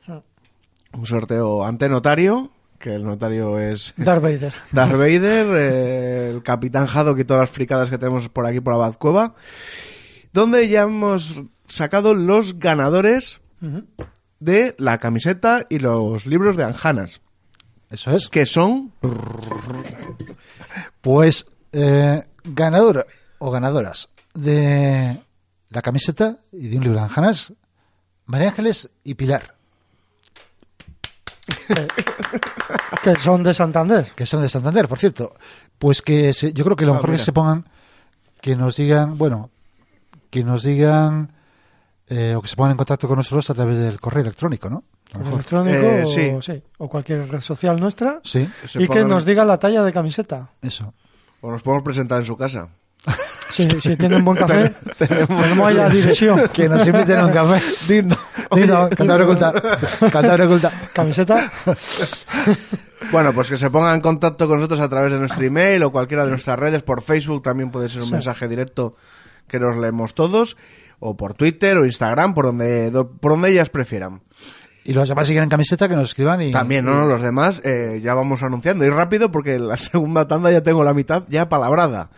Un 0.94 1.06
sorteo 1.06 1.64
ante 1.64 1.88
notario, 1.90 2.50
que 2.80 2.96
el 2.96 3.06
notario 3.06 3.60
es 3.60 3.94
Darth 3.98 4.24
Vader. 4.24 4.52
Darth 4.72 4.94
Vader, 4.94 5.46
eh, 5.56 6.32
el 6.34 6.42
capitán 6.42 6.88
Haddock 6.92 7.20
y 7.20 7.24
todas 7.24 7.42
las 7.42 7.52
fricadas 7.52 7.92
que 7.92 8.00
tenemos 8.00 8.30
por 8.30 8.48
aquí 8.48 8.62
por 8.62 8.76
la 8.76 8.92
Cueva, 8.94 9.36
donde 10.34 10.68
ya 10.70 10.82
hemos 10.82 11.40
sacado 11.68 12.16
los 12.16 12.58
ganadores 12.58 13.40
de 14.40 14.74
la 14.80 14.98
camiseta 14.98 15.68
y 15.70 15.78
los 15.78 16.26
libros 16.26 16.58
de 16.58 16.64
Anjanas, 16.64 17.22
Eso 17.92 18.10
es. 18.10 18.28
que 18.28 18.48
son 18.48 18.92
Pues 21.02 21.46
eh, 21.74 22.24
ganador 22.44 23.06
o 23.38 23.52
ganadoras 23.52 24.10
de 24.34 25.20
la 25.70 25.82
camiseta 25.82 26.38
y 26.52 26.68
de 26.70 26.78
un 26.78 26.84
libro 26.84 27.00
de 27.00 27.06
Anjanas, 27.06 27.54
María 28.26 28.50
Ángeles 28.50 28.90
y 29.04 29.14
Pilar, 29.16 29.56
Que 33.04 33.16
son 33.16 33.44
de 33.44 33.54
Santander. 33.54 34.12
que 34.16 34.26
son 34.26 34.42
de 34.42 34.50
Santander, 34.50 34.88
por 34.88 35.00
cierto. 35.00 35.34
Pues 35.78 36.02
que 36.02 36.34
se- 36.34 36.54
yo 36.54 36.64
creo 36.64 36.76
que 36.76 36.86
lo 36.86 36.92
Ah, 36.92 36.96
mejor 36.96 37.10
mira. 37.12 37.20
que 37.20 37.24
se 37.26 37.32
pongan, 37.34 37.66
que 38.42 38.56
nos 38.56 38.76
digan, 38.76 39.18
bueno, 39.18 39.50
que 40.30 40.44
nos 40.44 40.64
digan 40.64 41.32
eh, 42.08 42.36
o 42.36 42.42
que 42.42 42.48
se 42.48 42.56
pongan 42.56 42.72
en 42.72 42.78
contacto 42.78 43.08
con 43.08 43.18
nosotros 43.18 43.50
a 43.50 43.54
través 43.54 43.78
del 43.80 44.00
correo 44.00 44.24
electrónico, 44.24 44.70
¿no? 44.70 44.84
Mejor. 45.18 45.34
Electrónico 45.36 45.78
Eh, 45.78 46.04
o, 46.04 46.10
sí. 46.10 46.32
sí, 46.54 46.64
o 46.78 46.90
cualquier 46.90 47.28
red 47.30 47.42
social 47.42 47.80
nuestra. 47.80 48.20
Sí, 48.24 48.48
y 48.76 48.88
que 48.88 49.04
nos 49.06 49.26
diga 49.26 49.46
la 49.46 49.58
talla 49.58 49.84
de 49.84 49.94
camiseta. 49.94 50.50
eso. 50.62 50.94
o 51.42 51.52
nos 51.52 51.62
podemos 51.62 51.84
presentar 51.84 52.20
en 52.20 52.26
su 52.26 52.36
casa. 52.36 52.68
Si, 53.52 53.64
si 53.82 53.98
tienen 53.98 54.24
buen 54.24 54.38
café, 54.46 54.74
tenemos 54.98 55.42
ahí 55.68 55.76
la 55.76 55.90
dirección. 55.90 56.50
Que 56.54 56.70
nos 56.70 56.86
inviten 56.86 57.18
a 57.20 57.26
un 57.26 57.32
café. 57.34 57.62
Digno. 57.88 58.18
Dino, 58.56 58.90
Cantabria 58.90 59.26
oculta. 59.26 59.54
Cantabria 60.12 60.46
oculta. 60.46 60.72
Camiseta. 60.94 61.52
Bueno, 63.12 63.34
pues 63.34 63.50
que 63.50 63.58
se 63.58 63.70
pongan 63.70 63.96
en 63.96 64.02
contacto 64.02 64.48
con 64.48 64.58
nosotros 64.58 64.80
a 64.82 64.90
través 64.90 65.14
de 65.14 65.20
nuestro 65.20 65.44
email 65.44 65.82
o 65.84 65.92
cualquiera 65.92 66.26
de 66.26 66.32
nuestras 66.32 66.60
redes, 66.60 66.84
por 66.84 67.02
Facebook 67.02 67.42
también 67.42 67.72
puede 67.72 67.90
ser 67.90 68.02
un 68.04 68.12
mensaje 68.12 68.48
directo 68.48 68.96
que 69.48 69.60
nos 69.60 69.78
leemos 69.78 70.14
todos, 70.14 70.58
o 71.00 71.16
por 71.18 71.34
Twitter 71.34 71.78
o 71.78 71.86
Instagram, 71.86 72.34
por 72.36 72.46
donde, 72.46 72.92
do- 72.92 73.10
por 73.10 73.32
donde 73.32 73.50
ellas 73.50 73.70
prefieran. 73.70 74.22
Y 74.84 74.94
los 74.94 75.08
demás 75.10 75.28
si 75.28 75.34
quieren 75.34 75.50
camiseta 75.50 75.88
que 75.88 75.96
nos 75.96 76.10
escriban 76.10 76.42
y 76.42 76.52
También, 76.52 76.86
¿no? 76.86 77.06
Los 77.06 77.22
demás 77.22 77.62
eh, 77.64 78.00
ya 78.04 78.14
vamos 78.14 78.44
anunciando. 78.44 78.86
Y 78.86 78.90
rápido 78.90 79.32
porque 79.32 79.56
en 79.56 79.68
la 79.68 79.78
segunda 79.78 80.28
tanda 80.28 80.52
ya 80.52 80.62
tengo 80.62 80.84
la 80.84 80.94
mitad 80.94 81.24
ya 81.30 81.48
palabrada. 81.50 82.10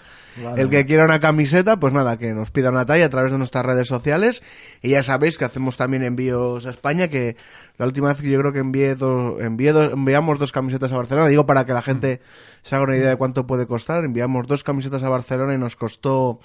Vale. 0.44 0.62
El 0.62 0.70
que 0.70 0.86
quiera 0.86 1.04
una 1.06 1.20
camiseta, 1.20 1.78
pues 1.78 1.92
nada, 1.94 2.18
que 2.18 2.34
nos 2.34 2.52
pida 2.52 2.70
una 2.70 2.86
talla 2.86 3.06
a 3.06 3.10
través 3.10 3.32
de 3.32 3.38
nuestras 3.38 3.66
redes 3.66 3.88
sociales. 3.88 4.42
Y 4.82 4.90
ya 4.92 5.04
sabéis 5.04 5.38
que 5.38 5.46
hacemos 5.46 5.76
también 5.78 6.04
envíos 6.04 6.66
a 6.66 6.70
España, 6.70 7.10
que 7.10 7.36
la 7.78 7.86
última 7.86 8.10
vez 8.10 8.22
que 8.22 8.30
yo 8.30 8.40
creo 8.40 8.54
que 8.54 8.60
envié 8.60 8.96
dos, 8.96 9.42
envié 9.42 9.72
dos- 9.74 9.92
enviamos 9.94 10.40
dos 10.40 10.52
camisetas 10.52 10.94
a 10.94 10.98
Barcelona, 10.98 11.28
digo 11.28 11.46
para 11.46 11.66
que 11.66 11.74
la 11.74 11.82
gente 11.82 12.22
se 12.62 12.76
haga 12.76 12.84
una 12.86 12.96
idea 12.98 13.10
de 13.10 13.16
cuánto 13.18 13.46
puede 13.48 13.66
costar, 13.68 14.06
enviamos 14.06 14.48
dos 14.48 14.64
camisetas 14.64 15.04
a 15.04 15.10
Barcelona 15.10 15.54
y 15.56 15.58
nos 15.58 15.76
costó 15.76 16.40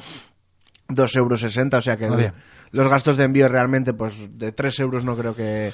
dos 0.89 1.15
euros 1.17 1.41
sesenta, 1.41 1.79
o 1.79 1.83
sea 1.83 1.97
que 1.97 2.07
Ah, 2.07 2.35
los 2.73 2.89
gastos 2.89 3.17
de 3.17 3.25
envío 3.25 3.49
realmente 3.49 3.93
pues 3.93 4.15
de 4.39 4.53
tres 4.53 4.79
euros 4.81 5.05
no 5.05 5.17
creo 5.17 5.35
que, 5.35 5.73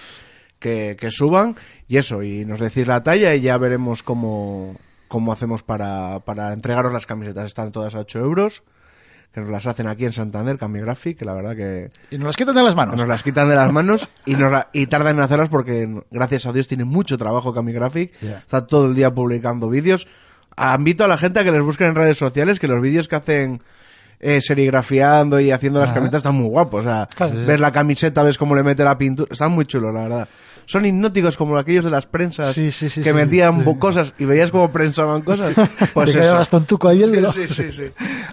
que, 0.58 0.96
que 0.98 1.10
suban 1.10 1.54
y 1.88 1.96
eso, 1.98 2.22
y 2.22 2.44
nos 2.44 2.60
decís 2.60 2.86
la 2.86 3.02
talla 3.02 3.34
y 3.34 3.40
ya 3.42 3.56
veremos 3.58 4.02
cómo, 4.02 4.76
cómo 5.12 5.30
hacemos 5.32 5.62
para, 5.62 6.20
para 6.24 6.52
entregaros 6.54 6.90
las 6.92 7.04
camisetas. 7.06 7.44
Están 7.44 7.70
todas 7.70 7.94
a 7.94 7.98
8 8.00 8.18
euros, 8.20 8.62
que 9.34 9.40
nos 9.42 9.50
las 9.50 9.66
hacen 9.66 9.86
aquí 9.86 10.06
en 10.06 10.12
Santander, 10.12 10.56
Cambio 10.58 10.82
Graphic, 10.82 11.18
que 11.18 11.24
la 11.26 11.34
verdad 11.34 11.54
que 11.54 11.90
y 12.10 12.16
nos 12.16 12.26
las 12.28 12.36
quitan 12.36 12.54
de 12.54 12.62
las 12.62 12.74
manos. 12.74 12.96
nos 12.96 13.06
las 13.06 13.22
quitan 13.22 13.48
de 13.50 13.54
las 13.54 13.70
manos 13.70 14.08
y, 14.24 14.34
nos 14.36 14.50
la- 14.50 14.68
y 14.72 14.86
tardan 14.86 15.16
en 15.16 15.22
hacerlas 15.22 15.50
porque, 15.50 16.02
gracias 16.10 16.46
a 16.46 16.52
Dios, 16.52 16.66
tiene 16.66 16.84
mucho 16.84 17.18
trabajo 17.18 17.52
Cambio 17.52 17.74
Graphic. 17.74 18.12
Ya. 18.22 18.38
Está 18.38 18.66
todo 18.66 18.86
el 18.86 18.94
día 18.94 19.10
publicando 19.14 19.68
vídeos. 19.68 20.06
Invito 20.76 21.04
a 21.04 21.08
la 21.08 21.18
gente 21.18 21.40
a 21.40 21.44
que 21.44 21.52
les 21.52 21.62
busquen 21.62 21.88
en 21.88 21.94
redes 21.94 22.16
sociales, 22.18 22.58
que 22.58 22.68
los 22.68 22.80
vídeos 22.80 23.06
que 23.08 23.16
hacen 23.16 23.60
eh, 24.24 24.40
serigrafiando 24.40 25.40
y 25.40 25.50
haciendo 25.50 25.80
las 25.80 25.90
Ah. 25.90 25.94
camisetas 25.94 26.18
están 26.20 26.34
muy 26.36 26.48
guapos. 26.48 26.80
O 26.80 26.88
sea, 26.88 27.08
Claro. 27.14 27.34
ves 27.46 27.58
la 27.58 27.72
camiseta, 27.72 28.22
ves 28.22 28.38
cómo 28.38 28.54
le 28.54 28.62
mete 28.62 28.84
la 28.84 28.96
pintura. 28.96 29.28
Están 29.32 29.50
muy 29.52 29.64
chulos, 29.66 29.92
la 29.92 30.02
verdad. 30.04 30.28
Son 30.66 30.84
hipnóticos 30.86 31.36
como 31.36 31.56
aquellos 31.58 31.84
de 31.84 31.90
las 31.90 32.06
prensas 32.06 32.54
Sí, 32.54 32.70
sí, 32.72 32.88
sí, 32.88 33.02
que 33.02 33.10
sí. 33.10 33.14
metían 33.16 33.62
cosas 33.78 34.12
y 34.18 34.24
veías 34.24 34.50
cómo 34.50 34.70
prensaban 34.70 35.22
cosas. 35.22 35.54
Pues 35.94 36.12
Te 36.12 36.18
quedabas 36.20 36.48
tontuco 36.48 36.88
ahí 36.88 37.02
el 37.02 37.12
de 37.12 37.20
lo- 37.20 37.32
Sí, 37.32 37.46
sí, 37.48 37.72
sí. 37.72 37.84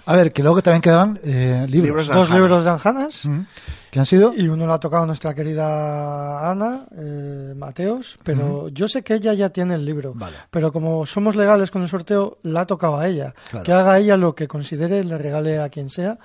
A 0.06 0.14
ver, 0.16 0.32
que 0.32 0.42
luego 0.42 0.62
también 0.62 0.80
quedaban 0.82 1.18
eh, 1.24 1.66
libros. 1.68 2.06
Dos 2.06 2.16
Anjanas. 2.16 2.30
libros 2.38 2.64
de 2.64 2.70
Anjanas. 2.70 3.26
Mm. 3.26 3.40
que 3.90 3.98
han 3.98 4.06
sido 4.06 4.32
Y 4.36 4.46
uno 4.48 4.66
lo 4.66 4.72
ha 4.72 4.78
tocado 4.80 5.04
nuestra 5.06 5.34
querida 5.34 6.48
Ana 6.50 6.86
eh, 6.96 7.54
Mateos, 7.56 8.18
pero 8.22 8.68
yo 8.68 8.86
sé 8.88 9.02
que 9.02 9.14
ella 9.14 9.34
ya 9.34 9.50
tiene 9.50 9.74
el 9.74 9.84
libro. 9.84 10.12
Vale. 10.14 10.36
Pero 10.50 10.72
como 10.72 11.04
somos 11.06 11.34
legales 11.36 11.70
con 11.70 11.82
el 11.82 11.88
sorteo, 11.88 12.38
la 12.42 12.60
ha 12.62 12.66
tocado 12.66 12.98
a 12.98 13.08
ella. 13.08 13.34
Claro. 13.50 13.64
Que 13.64 13.72
haga 13.72 13.98
ella 13.98 14.16
lo 14.16 14.34
que 14.34 14.46
considere, 14.48 15.02
le 15.04 15.18
regale 15.18 15.58
a 15.58 15.68
quien 15.68 15.90
sea. 15.90 16.18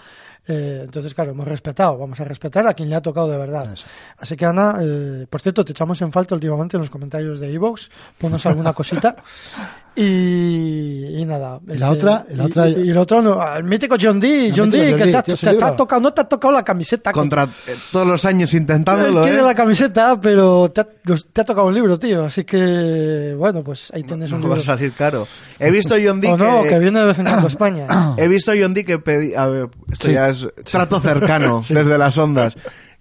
Eh, 0.48 0.82
entonces, 0.84 1.14
claro, 1.14 1.32
hemos 1.32 1.48
respetado, 1.48 1.98
vamos 1.98 2.20
a 2.20 2.24
respetar 2.24 2.68
a 2.68 2.74
quien 2.74 2.90
le 2.90 2.96
ha 2.96 3.02
tocado 3.02 3.30
de 3.30 3.38
verdad. 3.38 3.74
Eso. 3.74 3.86
Así 4.18 4.36
que, 4.36 4.46
Ana, 4.46 4.78
eh, 4.82 5.26
por 5.30 5.42
cierto, 5.42 5.66
te 5.66 5.72
echamos 5.72 6.02
en 6.02 6.12
falta 6.12 6.36
últimamente 6.36 6.78
en 6.78 6.82
los 6.82 6.90
comentarios 6.90 7.40
de 7.40 7.52
Evox, 7.54 7.90
ponos 8.18 8.46
alguna 8.46 8.74
cosita. 8.74 9.16
Y, 9.96 11.20
y 11.22 11.26
nada. 11.26 11.60
este, 11.68 11.80
la 11.80 11.92
otra- 11.92 12.26
la 12.30 12.46
otra- 12.46 12.70
y, 12.70 12.82
y 12.88 12.90
el 12.90 12.98
otro, 12.98 13.22
no, 13.22 13.56
el 13.56 13.64
mítico 13.64 13.96
John 14.00 14.20
Dee, 14.20 14.52
John 14.56 14.70
Dee, 14.70 14.96
que 14.96 15.06
te, 15.06 15.16
ha- 15.16 15.22
¿tienes 15.24 15.40
te- 15.42 15.54
te 15.56 15.72
tocado, 15.78 16.02
no 16.02 16.14
te 16.14 16.22
ha 16.22 16.24
tocado 16.26 16.54
la 16.54 16.64
camiseta. 16.64 17.12
Contra 17.12 17.44
eh, 17.68 17.76
todos 17.92 18.06
los 18.08 18.26
años 18.26 18.54
intentándolo, 18.54 19.24
quiere 19.24 19.40
¿eh? 19.40 19.42
la 19.42 19.56
camiseta, 19.56 20.20
pero 20.20 20.70
te 20.70 20.82
ha, 20.82 20.84
te 20.86 21.42
ha 21.42 21.46
tocado 21.46 21.68
un 21.68 21.74
libro, 21.74 21.98
tío. 21.98 22.26
Así 22.26 22.44
que, 22.44 23.34
bueno, 23.38 23.64
pues 23.64 23.92
ahí 23.94 24.04
tienes 24.04 24.32
un 24.32 24.42
No 24.42 24.50
va 24.50 24.56
libro. 24.58 24.74
a 24.74 24.76
salir 24.76 24.94
caro. 24.94 25.28
He 25.60 25.72
visto 25.72 25.96
John 26.04 26.20
Dee 26.20 26.32
O 26.32 26.38
no, 26.38 26.64
que- 26.64 26.70
que 26.70 26.80
viene 26.80 27.00
de 27.00 27.06
vez 27.06 27.20
en 27.20 27.26
cuando 27.26 27.46
a 27.46 27.50
España. 27.50 27.88
He 28.18 28.28
visto 28.28 28.52
John 28.60 28.74
Dee 28.74 28.84
que 28.86 29.00
pedí, 29.00 29.34
a 29.34 29.48
ver, 29.48 29.70
esto 29.92 30.08
Sí. 30.08 30.14
ya 30.14 30.30
es 30.30 30.48
trato 30.70 31.00
cercano 31.00 31.62
desde 31.70 31.98
las 31.98 32.18
ondas, 32.18 32.56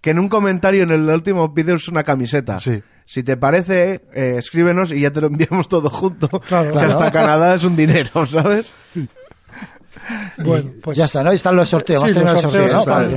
que 0.05 0.11
en 0.11 0.19
un 0.19 0.29
comentario 0.29 0.83
en 0.83 0.91
el 0.91 1.09
último 1.09 1.49
vídeo 1.49 1.77
es 1.77 1.89
una 1.89 2.05
camiseta. 2.05 2.61
Sí. 2.61 2.83
Si 3.07 3.23
te 3.23 3.39
parece, 3.39 4.03
eh, 4.13 4.35
escríbenos 4.37 4.93
y 4.93 5.01
ya 5.01 5.11
te 5.11 5.23
lo 5.23 5.29
enviamos 5.29 5.67
todo 5.67 5.89
junto. 5.89 6.29
Claro. 6.29 6.67
que 6.67 6.73
Claro. 6.73 6.89
hasta 6.91 7.11
Canadá 7.11 7.55
es 7.55 7.65
un 7.65 7.75
dinero, 7.75 8.27
¿sabes? 8.27 8.75
Bueno, 10.39 10.71
pues. 10.83 10.99
ya 10.99 11.05
está, 11.07 11.23
¿no? 11.23 11.31
Ahí 11.31 11.37
están 11.37 11.57
los 11.57 11.69
sorteos. 11.69 12.03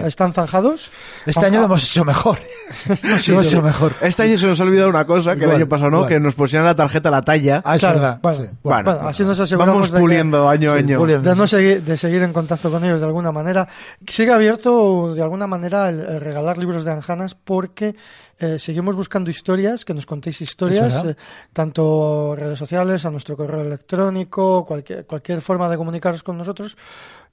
Están, 0.05 0.33
zanjados. 0.33 0.91
Este 1.25 1.45
año 1.45 1.59
lo 1.59 1.65
hemos 1.65 1.83
hecho 1.83 2.05
mejor. 2.05 2.39
lo 2.87 2.95
hemos 3.33 3.47
hecho 3.47 3.61
mejor. 3.61 3.93
Este 4.01 4.23
año 4.23 4.37
se 4.37 4.47
nos 4.47 4.59
ha 4.59 4.63
olvidado 4.63 4.89
una 4.89 5.05
cosa, 5.05 5.35
que 5.35 5.45
el 5.45 5.51
año 5.51 5.67
pasado 5.67 5.89
no, 5.91 6.07
que 6.07 6.19
nos 6.19 6.35
pusieron 6.35 6.65
la 6.65 6.75
tarjeta 6.75 7.09
la 7.11 7.21
talla. 7.23 7.61
Ah, 7.65 7.75
es 7.75 7.79
Claro, 7.81 7.99
verdad. 7.99 8.19
bueno, 8.21 8.37
sí. 8.43 8.49
bueno, 8.63 8.91
así 9.07 9.23
nos 9.23 9.39
aseguramos 9.39 9.75
vamos 9.75 9.91
de 9.91 9.97
que- 9.97 10.01
puliendo 10.01 10.49
año 10.49 10.71
a 10.71 10.73
Sí, 10.75 10.79
año. 10.79 10.97
puliendo. 10.99 11.29
de 11.29 11.35
no 11.35 11.47
seguir, 11.47 11.83
de 11.83 11.97
seguir 11.97 12.21
en 12.23 12.33
contacto 12.33 12.71
con 12.71 12.83
ellos 12.83 12.99
de 13.01 13.07
alguna 13.07 13.31
manera. 13.31 13.67
Sigue 14.07 14.31
abierto 14.31 15.13
de 15.13 15.21
alguna 15.21 15.47
manera 15.47 15.89
el, 15.89 15.99
el 15.99 16.21
regalar 16.21 16.57
libros 16.57 16.83
de 16.85 16.91
Anjanas 16.91 17.35
porque 17.35 17.95
eh, 18.39 18.59
seguimos 18.59 18.95
buscando 18.95 19.29
historias, 19.29 19.83
que 19.83 19.93
nos 19.93 20.05
contéis 20.05 20.41
historias, 20.41 21.03
eh, 21.05 21.15
tanto 21.53 22.35
redes 22.35 22.59
sociales, 22.59 23.03
a 23.05 23.11
nuestro 23.11 23.35
correo 23.35 23.61
electrónico, 23.61 24.65
cualquier, 24.65 25.05
cualquier 25.05 25.41
forma 25.41 25.69
de 25.69 25.77
comunicaros 25.77 26.21
con 26.21 26.37
nosotros, 26.37 26.77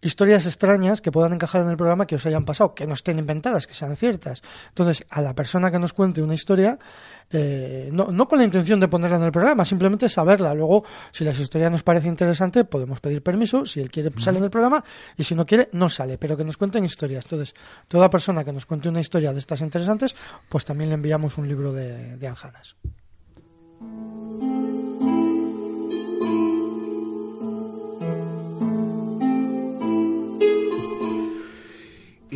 historias 0.01 0.47
extrañas 0.47 1.01
que 1.01 1.12
puedan 1.12 1.32
encajar 1.35 1.62
en 1.62 1.68
el 1.68 1.76
programa 1.76 2.06
que 2.06 2.16
os 2.16 2.24
hayan 2.26 2.44
pasado, 2.44 2.74
que 2.74 2.86
no 2.86 2.94
estén 2.94 3.18
inventadas, 3.18 3.66
que 3.66 3.74
sean 3.74 3.97
ciertas. 3.97 4.43
Entonces, 4.68 5.05
a 5.10 5.20
la 5.20 5.35
persona 5.35 5.70
que 5.70 5.78
nos 5.78 5.93
cuente 5.93 6.22
una 6.22 6.35
historia, 6.35 6.78
eh, 7.30 7.88
no, 7.92 8.10
no 8.10 8.28
con 8.28 8.38
la 8.38 8.44
intención 8.44 8.80
de 8.80 8.88
ponerla 8.88 9.16
en 9.16 9.24
el 9.24 9.32
programa, 9.32 9.64
simplemente 9.64 10.09
saberla. 10.09 10.55
Luego, 10.55 10.84
si 11.12 11.24
la 11.24 11.30
historia 11.32 11.70
nos 11.70 11.82
parece 11.82 12.09
interesante, 12.09 12.64
podemos 12.64 13.01
pedir 13.01 13.22
permiso. 13.22 13.66
Si 13.66 13.80
él 13.80 13.90
quiere, 13.90 14.10
sale 14.18 14.38
en 14.38 14.44
el 14.44 14.51
programa. 14.51 14.84
Y 15.16 15.24
si 15.24 15.34
no 15.34 15.46
quiere, 15.46 15.68
no 15.72 15.88
sale. 15.88 16.18
Pero 16.18 16.36
que 16.36 16.44
nos 16.44 16.56
cuenten 16.56 16.84
historias. 16.84 17.24
Entonces, 17.24 17.55
toda 17.88 18.10
persona 18.10 18.44
que 18.44 18.52
nos 18.52 18.66
cuente 18.66 18.88
una 18.88 19.01
historia 19.01 19.32
de 19.32 19.38
estas 19.38 19.60
interesantes, 19.60 20.14
pues 20.48 20.64
también 20.64 20.90
le 20.90 20.94
enviamos 20.94 21.38
un 21.38 21.48
libro 21.48 21.72
de, 21.72 22.16
de 22.16 22.28
Anjanas. 22.28 22.76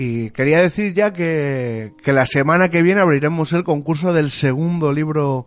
¿Y 0.00 0.30
quería 0.30 0.60
decir 0.62 0.94
ya 0.94 1.12
que, 1.12 1.92
que 2.04 2.12
la 2.12 2.24
semana 2.24 2.68
que 2.68 2.82
viene 2.82 3.00
abriremos 3.00 3.52
el 3.52 3.64
concurso 3.64 4.12
del 4.12 4.30
segundo 4.30 4.92
libro 4.92 5.46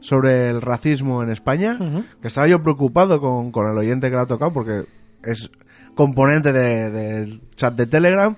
sobre 0.00 0.48
el 0.48 0.62
racismo 0.62 1.22
en 1.22 1.28
España, 1.30 1.76
que 2.22 2.28
estaba 2.28 2.48
yo 2.48 2.62
preocupado 2.62 3.20
con, 3.20 3.52
con 3.52 3.70
el 3.70 3.76
oyente 3.76 4.08
que 4.08 4.16
lo 4.16 4.22
ha 4.22 4.26
tocado 4.26 4.52
porque 4.52 4.84
es 5.22 5.50
componente 5.94 6.52
de- 6.52 6.90
del 6.90 7.42
chat 7.54 7.74
de 7.74 7.86
Telegram. 7.86 8.34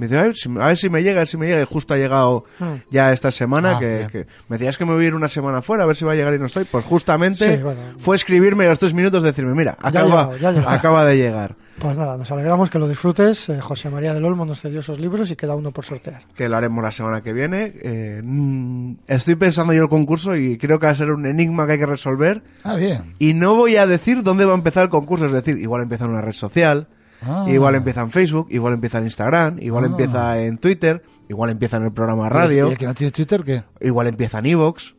Me 0.00 0.06
dice, 0.06 0.18
a 0.18 0.22
ver, 0.22 0.34
si, 0.34 0.48
a 0.48 0.64
ver 0.66 0.76
si 0.78 0.88
me 0.88 1.02
llega, 1.02 1.18
a 1.18 1.20
ver 1.20 1.28
si 1.28 1.36
me 1.36 1.46
llega. 1.46 1.60
Y 1.60 1.66
justo 1.66 1.92
ha 1.92 1.98
llegado 1.98 2.44
Mm. 2.58 2.64
ya 2.90 3.12
esta 3.12 3.30
semana 3.30 3.76
Ah, 3.76 3.78
que, 3.78 4.26
me 4.48 4.56
decías 4.56 4.78
que 4.78 4.86
me 4.86 4.94
voy 4.94 5.04
a 5.04 5.08
ir 5.08 5.14
una 5.14 5.28
semana 5.28 5.60
fuera 5.60 5.84
a 5.84 5.86
ver 5.86 5.94
si 5.94 6.06
va 6.06 6.12
a 6.12 6.14
llegar 6.14 6.32
y 6.34 6.38
no 6.38 6.46
estoy. 6.46 6.64
Pues 6.64 6.84
justamente 6.86 7.56
Sí, 7.58 7.62
bueno. 7.62 7.80
fue 7.98 8.16
escribirme 8.16 8.64
a 8.64 8.68
los 8.70 8.78
tres 8.78 8.94
minutos 8.94 9.22
decirme, 9.22 9.52
mira, 9.54 9.76
Ya 9.82 9.88
acaba, 9.90 10.32
llegado, 10.34 10.38
ya 10.62 10.72
acaba 10.72 11.04
de 11.04 11.16
llegar. 11.18 11.54
Pues 11.78 11.96
nada, 11.96 12.16
nos 12.18 12.30
alegramos 12.30 12.68
que 12.70 12.78
lo 12.78 12.88
disfrutes. 12.88 13.48
Eh, 13.50 13.60
José 13.60 13.88
María 13.90 14.12
del 14.14 14.24
Olmo 14.24 14.44
nos 14.46 14.60
cedió 14.60 14.80
esos 14.80 14.98
libros 14.98 15.30
y 15.30 15.36
queda 15.36 15.54
uno 15.54 15.70
por 15.70 15.84
sortear. 15.84 16.22
que 16.34 16.48
lo 16.48 16.56
haremos 16.56 16.82
la 16.82 16.90
semana 16.90 17.20
que 17.22 17.32
viene. 17.34 17.72
Eh, 17.82 18.20
mm, 18.22 18.94
estoy 19.06 19.34
pensando 19.36 19.72
yo 19.74 19.82
el 19.82 19.88
concurso 19.90 20.34
y 20.34 20.56
creo 20.58 20.78
que 20.78 20.86
va 20.86 20.92
a 20.92 20.94
ser 20.94 21.10
un 21.10 21.26
enigma 21.26 21.66
que 21.66 21.72
hay 21.72 21.78
que 21.78 21.86
resolver. 21.86 22.42
Ah, 22.64 22.76
bien. 22.76 23.14
Y 23.18 23.34
no 23.34 23.54
voy 23.54 23.76
a 23.76 23.86
decir 23.86 24.22
dónde 24.22 24.44
va 24.46 24.52
a 24.52 24.56
empezar 24.56 24.84
el 24.84 24.88
concurso, 24.90 25.26
es 25.26 25.32
decir, 25.32 25.58
igual 25.58 25.82
empieza 25.82 26.04
en 26.06 26.10
una 26.12 26.20
red 26.22 26.32
social, 26.32 26.88
Ah. 27.22 27.44
igual 27.48 27.74
empieza 27.74 28.00
en 28.02 28.10
Facebook, 28.10 28.46
igual 28.50 28.74
empieza 28.74 28.98
en 28.98 29.04
Instagram, 29.04 29.58
igual 29.60 29.84
Ah. 29.84 29.86
empieza 29.88 30.40
en 30.40 30.58
Twitter, 30.58 31.02
igual 31.28 31.50
empieza 31.50 31.76
en 31.76 31.84
el 31.84 31.92
programa 31.92 32.26
¿Y 32.26 32.30
radio, 32.30 32.68
el 32.68 32.78
que 32.78 32.86
no 32.86 32.94
tiene 32.94 33.10
Twitter 33.10 33.42
qué? 33.44 33.62
igual 33.80 34.06
empieza 34.06 34.38
en 34.38 34.46
Evox, 34.46 34.94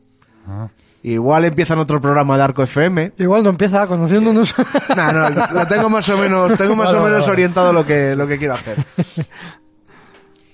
Ah. 0.48 0.68
igual 1.03 1.45
empieza 1.45 1.73
en 1.73 1.80
otro 1.80 1.99
programa 1.99 2.38
de 2.38 2.43
Arco 2.43 2.64
FM. 2.64 3.14
Igual 3.18 3.43
no 3.43 3.49
empieza 3.49 3.88
conociéndonos. 3.88 4.53
No, 4.95 5.11
no, 5.14 5.30
lo 5.30 5.68
tengo 5.68 5.89
más 5.89 6.07
o 6.10 6.18
menos, 6.18 6.57
tengo 6.57 6.76
más 6.76 6.88
Vale, 6.88 6.99
o 6.99 7.03
menos 7.06 7.22
vale. 7.22 7.31
orientado 7.31 7.73
lo 7.73 7.85
que, 7.85 8.15
lo 8.15 8.27
que 8.27 8.38
quiero 8.38 8.53
hacer. 8.56 8.77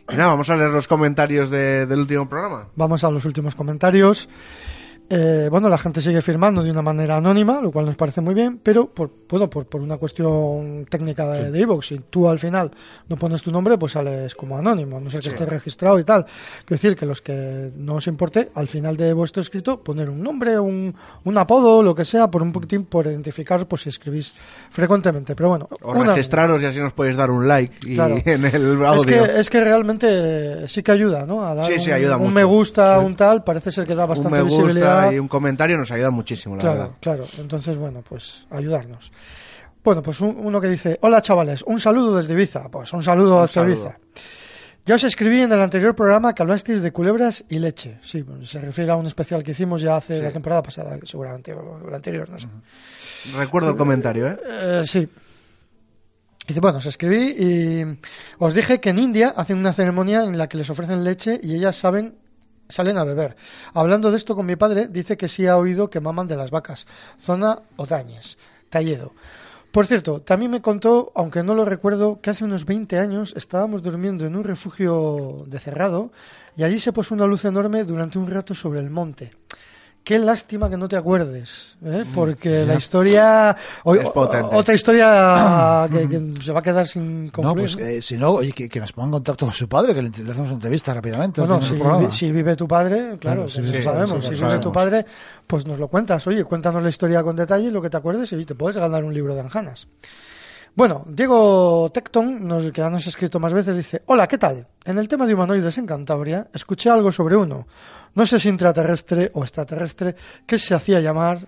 Y 0.09 0.15
nada, 0.15 0.27
vamos 0.29 0.49
a 0.49 0.55
leer 0.55 0.69
los 0.69 0.87
comentarios 0.87 1.49
de- 1.49 1.85
del 1.85 1.99
último 1.99 2.29
programa. 2.29 2.67
Vamos 2.77 3.03
a 3.03 3.11
los 3.11 3.25
últimos 3.25 3.55
comentarios. 3.55 4.29
Eh, 5.09 5.47
bueno, 5.49 5.69
la 5.69 5.77
gente 5.77 6.01
sigue 6.01 6.21
firmando 6.21 6.61
de 6.61 6.69
una 6.69 6.81
manera 6.81 7.15
anónima, 7.15 7.61
lo 7.61 7.71
cual 7.71 7.85
nos 7.85 7.95
parece 7.95 8.19
muy 8.19 8.33
bien, 8.33 8.59
pero 8.61 8.87
por, 8.87 9.09
bueno, 9.29 9.49
por, 9.49 9.65
por 9.65 9.79
una 9.79 9.95
cuestión 9.95 10.85
técnica 10.89 11.25
de 11.31 11.49
de 11.49 11.59
iVoox, 11.61 11.85
si 11.87 11.99
tú 12.09 12.27
al 12.27 12.39
final 12.39 12.71
no 13.07 13.15
pones 13.15 13.41
tu 13.41 13.49
nombre, 13.49 13.77
pues 13.77 13.93
sales 13.93 14.35
como 14.35 14.57
anónimo, 14.57 14.99
no 14.99 15.09
ser 15.09 15.21
que 15.21 15.29
estés 15.29 15.47
registrado 15.47 15.97
y 15.97 16.03
tal. 16.03 16.25
Quiero 16.25 16.81
decir 16.81 16.95
que 16.97 17.05
los 17.05 17.21
que 17.21 17.71
no 17.77 17.95
os 17.95 18.07
importe, 18.07 18.49
al 18.53 18.67
final 18.67 18.97
de 18.97 19.13
vuestro 19.13 19.41
escrito, 19.41 19.79
poner 19.81 20.09
un 20.09 20.21
nombre, 20.21 20.59
un, 20.59 20.93
un 21.23 21.37
apodo, 21.37 21.81
lo 21.81 21.95
que 21.95 22.03
sea, 22.03 22.29
por 22.29 22.41
un 22.41 22.51
poquitín, 22.51 22.83
por 22.83 23.05
identificar, 23.05 23.65
pues 23.65 23.83
si 23.83 23.89
escribís 23.89 24.33
frecuentemente. 24.71 25.35
Pero 25.35 25.47
bueno, 25.49 25.69
O 25.83 25.93
una- 25.93 26.11
registraros 26.11 26.61
y 26.61 26.65
así 26.65 26.79
nos 26.81 26.91
podéis 26.91 27.15
dar 27.15 27.31
un 27.31 27.47
like 27.47 27.75
y 27.87 27.95
Claro. 27.95 28.17
en 28.25 28.43
el 28.43 28.85
audio. 28.85 28.95
es 28.99 29.05
que, 29.05 29.39
es 29.39 29.49
que 29.49 29.63
realmente 29.63 30.67
sí 30.67 30.83
que 30.83 30.91
ayuda, 30.91 31.25
¿no? 31.25 31.43
A 31.45 31.55
dar 31.55 31.65
Sí, 31.65 31.73
un, 31.75 31.79
sí, 31.79 31.91
ayuda 31.91 32.17
un 32.17 32.33
me 32.33 32.43
gusta, 32.43 32.99
Sí. 32.99 33.05
un 33.05 33.15
tal, 33.15 33.43
parece 33.45 33.71
ser 33.71 33.87
que 33.87 33.95
da 33.95 34.05
bastante 34.05 34.43
visibilidad. 34.43 34.96
Y 35.13 35.19
un 35.19 35.27
comentario 35.27 35.77
nos 35.77 35.91
ayuda 35.91 36.09
muchísimo, 36.11 36.55
la 36.55 36.61
Claro, 36.61 36.77
verdad. 36.79 36.95
claro. 36.99 37.25
Entonces, 37.39 37.77
bueno, 37.77 38.03
pues 38.07 38.45
ayudarnos. 38.49 39.11
Bueno, 39.83 40.01
pues 40.01 40.19
un- 40.21 40.35
uno 40.37 40.59
que 40.59 40.67
dice, 40.67 40.97
hola 41.01 41.21
chavales, 41.21 41.63
un 41.65 41.79
saludo 41.79 42.17
desde 42.17 42.33
Ibiza. 42.33 42.69
Pues 42.69 42.91
un 42.93 43.01
saludo 43.03 43.47
saludo. 43.47 43.73
Ibiza. 43.73 43.97
Ya 44.85 44.95
os 44.95 45.03
escribí 45.03 45.41
en 45.41 45.51
el 45.51 45.59
anterior 45.61 45.95
programa 45.95 46.33
que 46.33 46.41
hablasteis 46.41 46.81
de 46.81 46.91
culebras 46.93 47.43
y 47.49 47.59
leche. 47.59 47.99
Sí, 48.03 48.23
pues, 48.23 48.49
se 48.49 48.59
refiere 48.61 48.91
a 48.91 48.95
un 48.95 49.05
especial 49.05 49.43
que 49.43 49.51
hicimos 49.51 49.81
ya 49.81 49.97
hace 49.97 50.17
Sí. 50.17 50.23
la 50.23 50.31
temporada 50.31 50.63
pasada, 50.63 50.97
seguramente, 51.03 51.53
o 51.53 51.89
la 51.89 51.97
anterior, 51.97 52.29
no 52.29 52.39
sé. 52.39 52.47
Recuerdo 53.37 53.71
el 53.71 53.75
comentario, 53.75 54.27
¿eh? 54.27 54.37
Eh, 54.49 54.81
sí. 54.85 55.07
Dice, 56.47 56.61
bueno, 56.61 56.77
os 56.77 56.85
escribí 56.85 57.35
y 57.37 57.99
os 58.39 58.53
dije 58.53 58.79
que 58.79 58.91
en 58.91 58.99
India 58.99 59.33
hacen 59.35 59.57
una 59.57 59.73
ceremonia 59.73 60.23
en 60.23 60.37
la 60.37 60.47
que 60.47 60.55
les 60.57 60.69
ofrecen 60.69 61.03
leche 61.03 61.37
y 61.43 61.55
ellas 61.55 61.75
saben 61.75 62.15
salen 62.69 62.97
a 62.97 63.03
beber. 63.03 63.35
Hablando 63.73 64.11
de 64.11 64.17
esto 64.17 64.35
con 64.35 64.45
mi 64.45 64.55
padre, 64.55 64.87
dice 64.87 65.17
que 65.17 65.27
sí 65.27 65.47
ha 65.47 65.57
oído 65.57 65.89
que 65.89 65.99
maman 65.99 66.27
de 66.27 66.37
las 66.37 66.51
vacas. 66.51 66.87
Zona 67.19 67.61
Otañes, 67.75 68.37
Talledo. 68.69 69.13
Por 69.71 69.85
cierto, 69.85 70.21
también 70.21 70.49
me 70.49 70.61
contó, 70.61 71.11
aunque 71.13 71.43
no 71.43 71.53
lo 71.53 71.65
recuerdo, 71.65 72.19
que 72.21 72.29
hace 72.29 72.43
unos 72.43 72.65
20 72.65 72.97
años 72.97 73.33
estábamos 73.35 73.83
durmiendo 73.83 74.25
en 74.25 74.35
un 74.35 74.43
refugio 74.43 75.43
de 75.45 75.59
cerrado 75.59 76.11
y 76.55 76.63
allí 76.63 76.79
se 76.79 76.93
puso 76.93 77.13
una 77.13 77.27
luz 77.27 77.45
enorme 77.45 77.83
durante 77.83 78.17
un 78.17 78.29
rato 78.29 78.55
sobre 78.55 78.79
el 78.79 78.89
monte. 78.89 79.33
Qué 80.07 80.17
lástima 80.19 80.69
que 80.69 80.77
no 80.77 80.87
te 80.87 80.95
acuerdes, 80.95 81.75
¿eh? 81.83 82.05
porque 82.15 82.63
la 82.65 82.75
historia... 82.75 83.53
o- 83.83 83.93
Es 83.93 84.09
potente. 84.11 84.55
Otra 84.55 84.73
historia 84.73 85.85
que, 85.91 86.07
que 86.07 86.41
se 86.41 86.53
va 86.53 86.59
a 86.61 86.63
quedar 86.63 86.87
sin 86.87 87.25
No, 87.25 87.31
concluir. 87.33 87.57
pues 87.57 87.77
¿no? 87.77 87.85
eh, 87.85 88.01
si 88.01 88.15
no, 88.15 88.29
oye, 88.31 88.53
que, 88.53 88.69
que 88.69 88.79
nos 88.79 88.93
ponga 88.93 89.07
en 89.07 89.11
contacto 89.11 89.45
con 89.45 89.53
su 89.53 89.67
padre, 89.67 89.93
que 89.93 90.01
le, 90.01 90.09
le 90.09 90.31
hacemos 90.31 90.49
entrevista 90.49 90.93
rápidamente. 90.93 91.41
Bueno, 91.41 91.59
si, 92.11 92.27
vi- 92.27 92.31
vive 92.31 92.55
tu 92.55 92.69
padre, 92.69 93.17
claro, 93.19 93.19
Claro, 93.19 93.49
si 93.49 93.59
pues 93.59 93.71
vive 93.73 93.83
sabemos. 93.83 94.23
sí, 94.25 94.33
si 94.33 94.43
vive 94.45 94.59
tu 94.59 94.71
padre, 94.71 95.05
pues 95.45 95.65
nos 95.67 95.77
lo 95.77 95.89
cuentas. 95.89 96.25
Oye, 96.25 96.41
cuéntanos 96.45 96.81
la 96.81 96.87
historia 96.87 97.21
con 97.21 97.35
detalle 97.35 97.69
lo 97.69 97.81
que 97.81 97.89
te 97.89 97.97
acuerdes 97.97 98.31
y 98.31 98.45
te 98.45 98.55
puedes 98.55 98.77
ganar 98.77 99.03
un 99.03 99.13
libro 99.13 99.35
de 99.35 99.41
Anjanas. 99.41 99.89
Bueno, 100.73 101.03
Diego 101.09 101.89
Tecton, 101.93 102.47
nos, 102.47 102.63
que 102.71 102.79
ya 102.81 102.89
nos 102.89 103.05
ha 103.07 103.09
escrito 103.09 103.39
más 103.39 103.51
veces, 103.51 103.75
dice, 103.75 104.03
hola, 104.05 104.27
¿qué 104.27 104.37
tal? 104.37 104.67
En 104.85 104.99
el 104.99 105.07
tema 105.07 105.25
de 105.25 105.33
humanoides 105.33 105.77
en 105.79 105.87
Cantabria, 105.87 106.47
escuché 106.53 106.89
algo 106.91 107.11
sobre 107.11 107.35
uno, 107.35 107.65
no 108.17 108.25
sé 108.25 108.39
si 108.41 108.49
intraterrestre 108.49 109.29
o 109.35 109.43
extraterrestre, 109.43 110.15
que 110.45 110.57
se 110.57 110.73
hacía 110.73 110.99
llamar, 110.99 111.39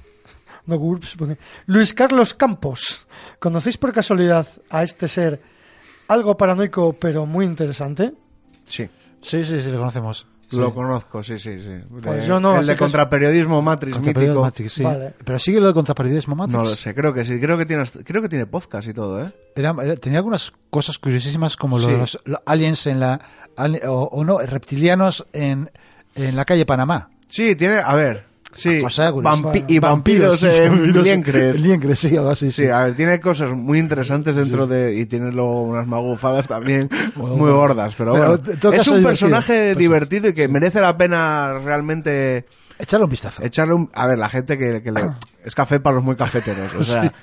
no 0.67 0.77
GURPS, 0.77 1.15
pone, 1.17 1.37
Luis 1.65 1.93
Carlos 1.95 2.33
Campos. 2.35 3.05
¿Conocéis 3.39 3.77
por 3.77 3.91
casualidad 3.91 4.47
a 4.69 4.83
este 4.83 5.07
ser 5.07 5.41
algo 6.07 6.37
paranoico 6.37 6.93
pero 6.93 7.25
muy 7.25 7.45
interesante? 7.45 8.13
Sí. 8.67 8.87
Sí, 9.21 9.43
sí, 9.43 9.59
sí, 9.61 9.71
le 9.71 9.77
conocemos. 9.77 10.27
Sí. 10.49 10.57
Lo 10.57 10.73
conozco, 10.73 11.21
sí, 11.21 11.37
sí, 11.37 11.59
sí. 11.59 11.69
Pues 12.01 12.21
De- 12.21 12.25
yo 12.27 12.39
no, 12.39 12.59
el 12.59 12.65
de 12.65 12.75
contraperiodismo 12.75 13.61
Matrix 13.61 13.97
Contraperiodismo 13.97 14.41
mítico. 14.41 14.45
Matrix, 14.45 14.73
sí. 14.73 14.83
Vale. 14.83 15.13
Pero 15.23 15.37
sigue 15.37 15.59
lo 15.59 15.67
de 15.67 15.73
contraperiodismo 15.75 16.35
Matrix. 16.35 16.57
No 16.57 16.63
lo 16.63 16.69
sé, 16.75 16.95
creo 16.95 17.13
que 17.13 17.23
sí. 17.25 17.39
Creo 17.39 17.55
que 17.57 17.65
tiene, 17.67 17.83
creo 18.03 18.21
que 18.21 18.29
tiene 18.29 18.47
podcast 18.47 18.87
y 18.87 18.93
todo, 18.93 19.21
¿eh? 19.21 19.31
Era- 19.55 19.75
era- 19.83 19.95
tenía 19.97 20.17
algunas 20.19 20.51
cosas 20.71 20.97
curiosísimas 20.97 21.55
como 21.55 21.77
lo 21.77 21.87
Sí. 21.89 21.95
los, 22.25 22.41
aliens 22.47 22.87
en 22.87 22.99
la... 22.99 23.19
o 23.87 24.23
no, 24.23 24.39
reptilianos 24.39 25.25
en, 25.33 25.69
en 26.15 26.35
la 26.35 26.45
calle 26.45 26.65
Panamá. 26.65 27.09
Sí, 27.27 27.55
tiene, 27.55 27.77
a 27.79 27.95
ver. 27.95 28.27
Sí, 28.55 28.81
vampi- 28.81 29.63
y 29.67 29.77
vampiros, 29.77 30.39
sí, 30.39 30.47
en 30.51 30.71
vampiros 30.71 31.03
Liencres. 31.03 31.55
en 31.55 31.61
Liencres, 31.63 31.99
sí, 31.99 32.17
algo 32.17 32.31
así. 32.31 32.51
Sí, 32.51 32.67
a 32.67 32.81
ver, 32.85 32.95
tiene 32.95 33.19
cosas 33.19 33.51
muy 33.53 33.77
interesantes 33.77 34.35
dentro 34.35 34.65
de... 34.65 34.97
Y 34.97 35.05
tiene 35.05 35.31
luego 35.31 35.61
unas 35.61 35.85
magufadas 35.85 36.47
también 36.47 36.89
Bueno, 37.15 37.35
muy 37.35 37.51
gordas, 37.51 37.93
pero, 37.95 38.13
Pero, 38.13 38.27
bueno. 38.39 38.43
Es 38.47 38.87
un 38.87 38.95
divertido. 38.97 39.03
personaje 39.03 39.65
Pues 39.73 39.77
divertido 39.77 40.29
y 40.29 40.33
que 40.33 40.47
merece 40.47 40.81
la 40.81 40.97
pena 40.97 41.59
realmente 41.63 42.45
Echarle 42.79 43.03
un 43.05 43.11
vistazo. 43.11 43.43
echarle 43.43 43.75
un... 43.75 43.89
A 43.93 44.07
ver, 44.07 44.17
la 44.17 44.29
gente 44.29 44.57
que, 44.57 44.81
que 44.81 44.91
le... 44.91 45.01
Es 45.45 45.53
café 45.53 45.79
para 45.79 45.95
los 45.97 46.03
muy 46.03 46.15
cafeteros, 46.15 46.73
o 46.75 46.83
sea... 46.83 47.13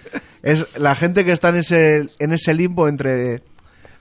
Es 0.43 0.65
la 0.79 0.95
gente 0.95 1.25
que 1.25 1.33
está 1.33 1.49
en 1.49 1.57
ese, 1.57 2.09
en 2.21 2.33
ese 2.33 2.55
limbo 2.55 2.87
entre... 2.87 3.43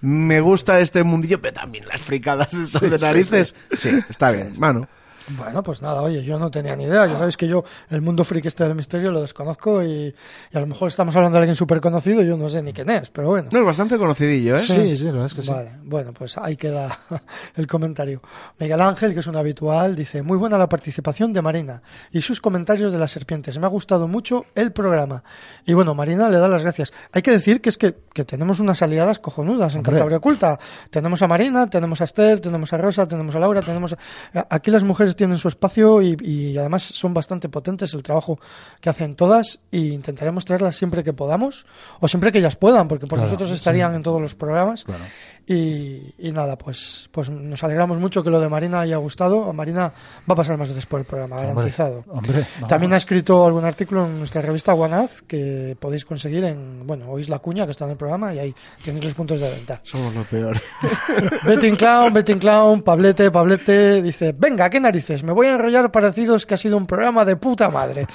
Me 0.05 0.39
gusta 0.39 0.79
este 0.81 1.03
mundillo, 1.03 1.41
pero 1.41 1.53
también 1.53 1.87
las 1.87 1.99
fricadas 1.99 2.53
estas 2.53 2.79
Sí, 2.79 2.89
de 2.89 2.99
sí, 2.99 3.05
narices. 3.05 3.55
Sí, 3.75 3.89
está 4.07 4.31
bien, 4.31 4.53
mano. 4.59 4.87
Bueno, 5.29 5.63
pues 5.63 5.81
nada, 5.81 6.01
oye, 6.01 6.23
yo 6.23 6.37
no 6.37 6.51
tenía 6.51 6.75
ni 6.75 6.83
idea. 6.85 7.05
Ya 7.07 7.17
sabéis 7.17 7.35
que 7.37 7.47
yo 7.47 7.63
el 7.89 8.01
mundo 8.01 8.23
friki 8.23 8.47
este 8.47 8.63
del 8.63 8.75
misterio 8.75 9.11
lo 9.11 9.21
desconozco 9.21 9.83
y, 9.83 10.13
y 10.51 10.57
a 10.57 10.59
lo 10.59 10.67
mejor 10.67 10.89
estamos 10.89 11.15
hablando 11.15 11.37
de 11.37 11.43
alguien 11.43 11.55
súper 11.55 11.81
conocido 11.81 12.21
y 12.21 12.27
yo 12.27 12.37
no 12.37 12.47
sé 12.49 12.61
ni 12.61 12.73
quién 12.73 12.89
es, 12.89 13.09
pero 13.09 13.29
bueno. 13.29 13.49
No, 13.51 13.59
es 13.59 13.65
bastante 13.65 13.97
conocidillo, 13.97 14.55
¿eh? 14.55 14.59
Sí, 14.59 14.97
sí, 14.97 15.03
la 15.05 15.11
verdad 15.13 15.25
es 15.27 15.33
que 15.35 15.41
sí. 15.43 15.49
Vale, 15.51 15.71
bueno, 15.83 16.13
pues 16.13 16.37
ahí 16.37 16.55
queda 16.55 16.99
el 17.55 17.67
comentario. 17.67 18.21
Miguel 18.59 18.81
Ángel, 18.81 19.13
que 19.13 19.21
es 19.21 19.27
un 19.27 19.35
habitual, 19.35 19.95
dice, 19.95 20.21
muy 20.21 20.37
buena 20.37 20.57
la 20.57 20.69
participación 20.69 21.33
de 21.33 21.41
Marina 21.41 21.81
y 22.11 22.21
sus 22.21 22.39
comentarios 22.41 22.93
de 22.93 22.99
las 22.99 23.11
serpientes. 23.11 23.57
Me 23.57 23.65
ha 23.65 23.69
gustado 23.69 24.07
mucho 24.07 24.45
el 24.55 24.71
programa. 24.71 25.23
Y 25.65 25.73
bueno, 25.73 25.95
Marina 25.95 26.29
le 26.29 26.37
da 26.37 26.47
las 26.47 26.61
gracias. 26.61 26.93
Hay 27.13 27.21
que 27.21 27.31
decir 27.31 27.61
que 27.61 27.69
es 27.69 27.77
que, 27.77 27.95
que 28.13 28.25
tenemos 28.25 28.59
unas 28.59 28.81
aliadas 28.81 29.19
cojonudas 29.19 29.71
en 29.73 29.79
Hombre. 29.79 29.93
Cantabria 29.93 30.17
Oculta. 30.17 30.59
Tenemos 30.91 31.21
a 31.21 31.27
Marina, 31.27 31.67
tenemos 31.69 32.01
a 32.01 32.03
Esther, 32.03 32.39
tenemos 32.39 32.71
a 32.73 32.77
Rosa, 32.77 33.07
tenemos 33.07 33.35
a 33.35 33.39
Laura, 33.39 33.61
tenemos 33.61 33.93
a- 33.93 34.45
Aquí 34.49 34.69
las 34.71 34.83
mujeres 34.83 35.14
tienen 35.15 35.37
su 35.37 35.47
espacio 35.47 36.01
y, 36.01 36.17
y 36.21 36.57
además 36.57 36.83
son 36.83 37.13
bastante 37.13 37.49
potentes 37.49 37.93
el 37.93 38.03
trabajo 38.03 38.39
que 38.79 38.89
hacen 38.89 39.15
todas 39.15 39.59
y 39.71 39.93
intentaremos 39.93 40.45
traerlas 40.45 40.75
siempre 40.75 41.03
que 41.03 41.13
podamos 41.13 41.65
o 41.99 42.07
siempre 42.07 42.31
que 42.31 42.39
ellas 42.39 42.55
puedan, 42.55 42.87
porque 42.87 43.07
por 43.07 43.17
Claro, 43.17 43.25
nosotros 43.27 43.49
sí. 43.49 43.55
estarían 43.55 43.95
en 43.95 44.03
todos 44.03 44.21
los 44.21 44.35
programas. 44.35 44.83
Claro. 44.83 45.03
Y, 45.47 46.15
y 46.17 46.31
nada, 46.31 46.57
pues, 46.57 47.07
pues 47.11 47.29
nos 47.29 47.63
alegramos 47.63 47.99
mucho 47.99 48.23
que 48.23 48.31
lo 48.31 48.39
de 48.39 48.49
Marina 48.49 48.79
haya 48.81 48.97
gustado. 48.97 49.53
Marina 49.53 49.91
va 50.27 50.33
a 50.33 50.35
pasar 50.35 50.57
más 50.57 50.67
veces 50.67 50.87
por 50.87 50.99
el 50.99 51.05
programa, 51.05 51.35
Hombre, 51.35 51.53
garantizado. 51.53 52.03
Hombre. 52.07 52.47
También 52.67 52.93
ha 52.93 52.97
escrito 52.97 53.45
algún 53.45 53.63
artículo 53.63 54.05
en 54.05 54.17
nuestra 54.17 54.41
revista 54.41 54.73
Guanaz 54.73 55.21
que 55.27 55.77
podéis 55.79 56.03
conseguir 56.03 56.43
en, 56.45 56.87
bueno, 56.87 57.11
oís 57.11 57.29
la 57.29 57.39
cuña 57.39 57.65
que 57.65 57.71
está 57.71 57.85
en 57.85 57.91
el 57.91 57.97
programa 57.97 58.33
y 58.33 58.39
ahí 58.39 58.55
tenéis 58.83 59.05
los 59.05 59.13
puntos 59.13 59.39
de 59.39 59.51
venta. 59.51 59.81
Somos 59.83 60.15
los 60.15 60.25
peores. 60.25 60.61
Betting 61.45 61.75
Clown, 61.75 62.11
Betting 62.11 62.39
Clown, 62.39 62.81
Pablete, 62.81 63.29
Pablete, 63.29 64.01
dice, 64.01 64.33
venga, 64.35 64.67
qué 64.71 64.79
narices, 64.79 65.23
me 65.23 65.31
voy 65.31 65.45
a 65.45 65.53
enrollar 65.53 65.91
para 65.91 66.07
deciros 66.07 66.47
que 66.47 66.55
ha 66.55 66.57
sido 66.57 66.75
un 66.75 66.87
programa 66.87 67.23
de 67.23 67.35
puta 67.35 67.69
madre. 67.69 68.07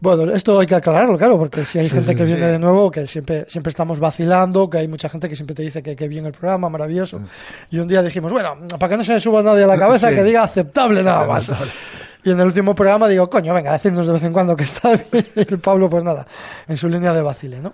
Bueno, 0.00 0.32
esto 0.32 0.60
hay 0.60 0.66
que 0.68 0.76
aclararlo, 0.76 1.18
claro, 1.18 1.36
porque 1.38 1.64
si 1.64 1.80
hay 1.80 1.88
Sí, 1.88 1.96
gente 1.96 2.10
sí, 2.12 2.16
que 2.16 2.26
sí. 2.26 2.34
viene 2.34 2.52
de 2.52 2.58
nuevo, 2.60 2.88
que 2.90 3.06
siempre, 3.08 3.46
siempre 3.48 3.70
estamos 3.70 3.98
vacilando, 3.98 4.70
que 4.70 4.78
hay 4.78 4.86
mucha 4.86 5.08
gente 5.08 5.28
que 5.28 5.34
siempre 5.34 5.56
te 5.56 5.62
dice 5.62 5.82
que, 5.82 5.96
que 5.96 6.06
bien 6.06 6.24
el 6.26 6.32
programa, 6.32 6.68
maravilloso. 6.68 7.20
Y 7.70 7.80
un 7.80 7.88
día 7.88 8.00
dijimos, 8.02 8.30
bueno, 8.32 8.56
para 8.78 8.90
que 8.90 8.96
no 8.98 9.02
se 9.04 9.14
le 9.14 9.20
suba 9.20 9.42
nadie 9.42 9.64
a 9.64 9.66
la 9.66 9.76
cabeza, 9.76 10.10
que 10.10 10.22
diga 10.22 10.44
aceptable 10.44 11.02
nada 11.02 11.26
más. 11.26 11.50
Y 12.22 12.30
en 12.30 12.38
el 12.38 12.46
último 12.46 12.74
programa 12.76 13.08
digo, 13.08 13.28
coño, 13.28 13.52
venga, 13.54 13.72
decirnos 13.72 14.06
de 14.06 14.12
vez 14.12 14.22
en 14.22 14.32
cuando 14.32 14.54
que 14.54 14.64
está 14.64 14.90
bien. 15.12 15.26
Y 15.34 15.40
el 15.40 15.58
Pablo, 15.58 15.90
pues 15.90 16.04
nada, 16.04 16.26
en 16.68 16.76
su 16.76 16.88
línea 16.88 17.12
de 17.12 17.22
vacile, 17.22 17.58
¿no? 17.60 17.72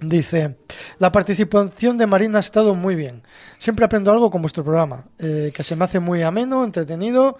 Dice, 0.00 0.56
la 0.98 1.12
participación 1.12 1.96
de 1.96 2.08
Marina 2.08 2.38
ha 2.38 2.40
estado 2.40 2.74
muy 2.74 2.96
bien. 2.96 3.22
Siempre 3.58 3.84
aprendo 3.84 4.10
algo 4.10 4.28
con 4.28 4.42
vuestro 4.42 4.64
programa, 4.64 5.04
eh, 5.20 5.52
que 5.54 5.62
se 5.62 5.76
me 5.76 5.84
hace 5.84 6.00
muy 6.00 6.22
ameno, 6.22 6.64
entretenido. 6.64 7.38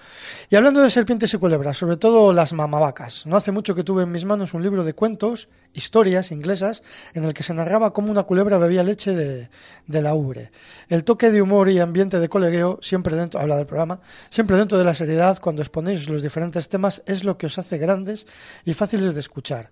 Y 0.49 0.55
hablando 0.55 0.81
de 0.81 0.91
serpientes 0.93 1.35
y 1.35 1.39
culebras, 1.39 1.77
sobre 1.77 1.97
todo 1.97 2.33
las 2.33 2.53
mamavacas. 2.53 3.27
No 3.27 3.37
hace 3.37 3.51
mucho 3.51 3.75
que 3.75 3.83
tuve 3.83 4.05
en 4.05 4.13
mis 4.13 4.25
manos 4.25 4.55
un 4.55 4.63
libro 4.63 4.85
de 4.85 4.95
cuentos, 4.95 5.49
historias 5.73 6.31
inglesas, 6.31 6.85
en 7.13 7.25
el 7.25 7.35
que 7.35 7.43
se 7.43 7.55
narraba 7.55 7.93
cómo 7.93 8.13
una 8.13 8.23
culebra 8.23 8.57
bebía 8.57 8.85
leche 8.85 9.17
de, 9.17 9.51
de 9.89 10.03
la 10.03 10.15
ubre. 10.15 10.53
El 10.89 11.03
toque 11.03 11.33
de 11.33 11.43
humor 11.43 11.69
y 11.69 11.81
ambiente 11.81 12.21
de 12.21 12.29
colegueo, 12.29 12.79
siempre 12.83 13.17
dentro, 13.17 13.41
habla 13.41 13.57
del 13.57 13.67
programa, 13.67 14.01
siempre 14.31 14.57
dentro 14.57 14.79
de 14.79 14.85
la 14.85 14.95
seriedad, 14.95 15.41
cuando 15.41 15.61
exponéis 15.61 16.09
los 16.09 16.23
diferentes 16.23 16.69
temas, 16.69 17.03
es 17.07 17.25
lo 17.25 17.37
que 17.37 17.47
os 17.47 17.59
hace 17.59 17.79
grandes 17.79 18.29
y 18.65 18.75
fáciles 18.75 19.15
de 19.15 19.21
escuchar. 19.21 19.71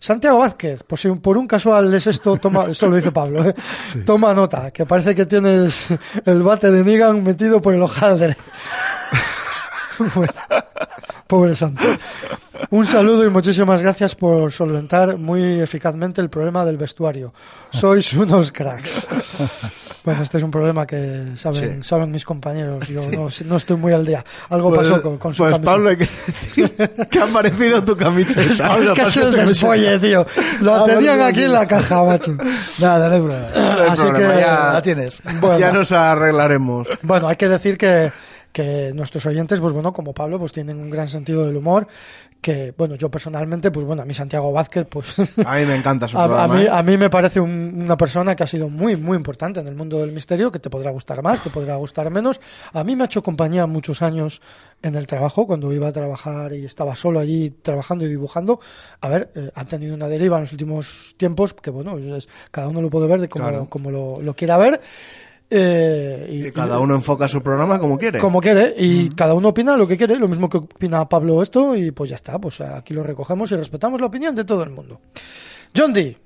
Santiago 0.00 0.38
Vázquez, 0.38 0.82
por 0.82 0.98
si 0.98 1.10
por 1.10 1.36
un 1.36 1.46
casual 1.46 1.92
es 1.92 2.06
esto, 2.06 2.38
toma, 2.38 2.70
esto 2.70 2.88
lo 2.88 2.96
dice 2.96 3.12
Pablo, 3.12 3.44
¿eh? 3.44 3.54
toma 4.06 4.32
nota, 4.32 4.70
que 4.70 4.86
parece 4.86 5.14
que 5.14 5.26
tienes 5.26 5.88
el 6.24 6.42
bate 6.42 6.70
de 6.70 6.82
Nigan 6.82 7.22
metido 7.22 7.60
por 7.60 7.74
el 7.74 7.82
hojaldre. 7.82 8.36
Bueno, 10.14 10.32
pobre 11.26 11.54
Santo. 11.56 11.82
Un 12.70 12.86
saludo 12.86 13.24
y 13.24 13.30
muchísimas 13.30 13.80
gracias 13.80 14.14
por 14.14 14.52
solventar 14.52 15.16
muy 15.16 15.60
eficazmente 15.60 16.20
el 16.20 16.28
problema 16.28 16.64
del 16.64 16.76
vestuario. 16.76 17.32
Sois 17.72 18.12
unos 18.12 18.52
cracks. 18.52 19.06
Bueno, 20.04 20.22
este 20.22 20.38
es 20.38 20.44
un 20.44 20.50
problema 20.50 20.86
que 20.86 21.32
saben, 21.36 21.82
saben 21.84 22.10
mis 22.10 22.24
compañeros. 22.24 22.86
Yo 22.88 23.02
no, 23.10 23.28
no 23.46 23.56
estoy 23.56 23.76
muy 23.76 23.92
al 23.92 24.04
día. 24.06 24.24
Algo 24.48 24.70
Pues, 24.74 24.88
pasó 24.88 25.02
con, 25.02 25.18
con 25.18 25.34
su 25.34 25.42
pues. 25.42 25.58
Pablo, 25.58 25.90
hay 25.90 25.96
que 25.96 26.04
decir 26.26 26.76
que 27.10 27.18
ha 27.20 27.26
parecido 27.26 27.82
tu 27.84 27.96
camiseta. 27.96 28.76
Es 28.78 28.90
que 28.90 29.02
es 29.02 29.16
el 29.16 29.32
despolle, 29.32 29.98
tío. 29.98 30.26
Lo 30.60 30.84
tenían 30.84 31.20
aquí 31.20 31.42
en 31.44 31.52
la 31.52 31.66
caja, 31.66 32.02
macho. 32.04 32.36
Nada, 32.78 33.08
no 33.08 33.14
hay 33.14 33.20
problema. 33.20 33.48
No 33.54 33.82
hay 33.82 33.88
Así 33.90 34.02
problema, 34.02 34.34
que 34.34 34.40
ya- 34.40 34.72
La 34.72 34.82
tienes. 34.82 35.22
Bueno. 35.40 35.58
Ya 35.58 35.72
nos 35.72 35.92
arreglaremos. 35.92 36.88
Bueno, 37.02 37.28
hay 37.28 37.36
que 37.36 37.48
decir 37.48 37.76
que, 37.76 38.10
que 38.52 38.92
nuestros 38.94 39.24
oyentes, 39.26 39.60
pues 39.60 39.72
bueno, 39.72 39.92
como 39.92 40.12
Pablo, 40.12 40.38
pues 40.38 40.52
tienen 40.52 40.78
un 40.78 40.90
gran 40.90 41.08
sentido 41.08 41.46
del 41.46 41.56
humor. 41.56 41.86
Que, 42.40 42.72
bueno, 42.76 42.94
yo 42.94 43.10
personalmente, 43.10 43.70
pues 43.70 43.84
bueno, 43.84 44.00
a 44.00 44.06
mí 44.06 44.14
Santiago 44.14 44.50
Vázquez, 44.50 44.86
pues. 44.88 45.06
A 45.46 45.56
mí 45.56 45.66
me 45.66 45.74
encanta 45.76 46.08
su 46.08 46.18
A, 46.18 46.48
mí, 46.48 46.62
¿eh? 46.62 46.68
a 46.72 46.82
mí 46.82 46.96
me 46.96 47.10
parece 47.10 47.38
un- 47.38 47.82
una 47.84 47.98
persona 47.98 48.34
que 48.34 48.42
ha 48.42 48.46
sido 48.46 48.70
muy, 48.70 48.96
muy 48.96 49.18
importante 49.18 49.60
en 49.60 49.68
el 49.68 49.74
mundo 49.74 49.98
del 49.98 50.12
misterio, 50.12 50.50
que 50.50 50.58
te 50.58 50.70
podrá 50.70 50.90
gustar 50.90 51.22
más, 51.22 51.42
te 51.44 51.50
podrá 51.50 51.76
gustar 51.76 52.08
menos. 52.10 52.40
A 52.72 52.82
mí 52.82 52.96
me 52.96 53.02
ha 53.02 53.06
hecho 53.06 53.22
compañía 53.22 53.66
muchos 53.66 54.00
años 54.00 54.40
en 54.82 54.94
el 54.94 55.06
trabajo, 55.06 55.46
cuando 55.46 55.70
iba 55.74 55.88
a 55.88 55.92
trabajar 55.92 56.54
y 56.54 56.64
estaba 56.64 56.96
solo 56.96 57.20
allí 57.20 57.50
trabajando 57.50 58.06
y 58.06 58.08
dibujando. 58.08 58.58
A 59.02 59.08
ver, 59.10 59.30
eh, 59.34 59.50
han 59.54 59.68
tenido 59.68 59.94
una 59.94 60.08
deriva 60.08 60.38
en 60.38 60.44
los 60.44 60.52
últimos 60.52 61.14
tiempos, 61.18 61.52
que 61.52 61.68
bueno, 61.68 61.98
es- 61.98 62.26
cada 62.50 62.68
uno 62.68 62.80
lo 62.80 62.88
puede 62.88 63.06
ver 63.06 63.20
de 63.20 63.28
como, 63.28 63.48
Claro. 63.48 63.66
como 63.68 63.90
lo, 63.90 64.18
lo 64.22 64.34
quiera 64.34 64.56
ver. 64.56 64.80
Eh, 65.52 66.28
y, 66.30 66.46
Y 66.46 66.52
cada 66.52 66.78
uno 66.78 66.94
enfoca 66.94 67.26
su 67.28 67.42
programa 67.42 67.80
como 67.80 67.98
quiere. 67.98 68.20
como 68.20 68.40
quiere 68.40 68.72
y 68.78 69.08
cada 69.10 69.34
uno 69.34 69.48
opina 69.48 69.76
lo 69.76 69.86
que 69.86 69.96
quiere, 69.96 70.16
lo 70.16 70.28
mismo 70.28 70.48
que 70.48 70.58
opina 70.58 71.08
Pablo 71.08 71.42
esto 71.42 71.74
y 71.74 71.90
pues 71.90 72.10
ya 72.10 72.16
está, 72.16 72.38
pues 72.38 72.60
aquí 72.60 72.94
lo 72.94 73.02
recogemos 73.02 73.50
y 73.50 73.56
respetamos 73.56 74.00
la 74.00 74.06
opinión 74.06 74.34
de 74.34 74.44
todo 74.44 74.62
el 74.62 74.70
mundo. 74.70 75.00
John 75.76 75.92
D. 75.92 76.16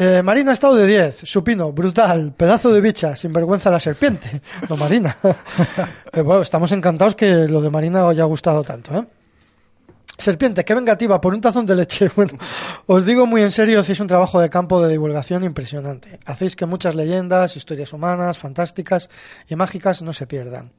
Eh, 0.00 0.22
Marina 0.22 0.52
ha 0.52 0.54
estado 0.54 0.76
de 0.76 0.86
10, 0.86 1.22
supino, 1.24 1.72
brutal, 1.72 2.32
pedazo 2.36 2.72
de 2.72 2.80
bicha, 2.80 3.16
sinvergüenza 3.16 3.70
la 3.70 3.80
serpiente. 3.80 4.40
No, 4.68 4.76
Marina. 4.76 5.16
Eh, 6.12 6.22
bueno, 6.22 6.40
estamos 6.40 6.72
encantados 6.72 7.14
que 7.14 7.46
lo 7.46 7.60
de 7.60 7.68
Marina 7.68 8.04
os 8.06 8.12
haya 8.12 8.24
gustado 8.24 8.64
tanto, 8.64 8.96
¿eh? 8.96 9.04
Serpiente, 10.18 10.64
qué 10.64 10.74
vengativa, 10.74 11.20
por 11.20 11.32
un 11.32 11.40
tazón 11.40 11.64
de 11.64 11.76
leche. 11.76 12.10
Bueno, 12.16 12.32
os 12.86 13.06
digo 13.06 13.24
muy 13.24 13.40
en 13.42 13.52
serio, 13.52 13.78
hacéis 13.78 14.00
un 14.00 14.08
trabajo 14.08 14.40
de 14.40 14.50
campo 14.50 14.82
de 14.82 14.90
divulgación 14.90 15.44
impresionante. 15.44 16.18
Hacéis 16.26 16.56
que 16.56 16.66
muchas 16.66 16.96
leyendas, 16.96 17.56
historias 17.56 17.92
humanas, 17.92 18.36
fantásticas 18.36 19.10
y 19.48 19.54
mágicas 19.54 20.02
no 20.02 20.12
se 20.12 20.26
pierdan. 20.26 20.72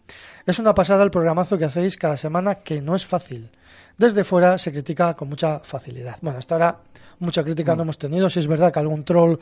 Es 0.45 0.59
una 0.59 0.75
pasada 0.75 1.05
el 1.05 1.11
programazo 1.11 1.57
que 1.57 1.63
hacéis 1.63 1.95
cada 1.95 2.17
semana 2.17 2.55
que 2.55 2.81
no 2.81 2.97
es 2.97 3.05
fácil. 3.05 3.49
Desde 3.97 4.25
fuera 4.25 4.57
se 4.57 4.73
critica 4.73 5.13
con 5.13 5.29
mucha 5.29 5.59
facilidad. 5.59 6.17
Bueno, 6.21 6.39
hasta 6.39 6.55
ahora 6.55 6.79
mucha 7.19 7.43
crítica 7.43 7.75
no 7.75 7.83
hemos 7.83 7.97
tenido. 7.97 8.29
Si 8.29 8.39
es 8.39 8.47
verdad 8.47 8.71
que 8.71 8.79
algún 8.79 9.03
troll 9.03 9.35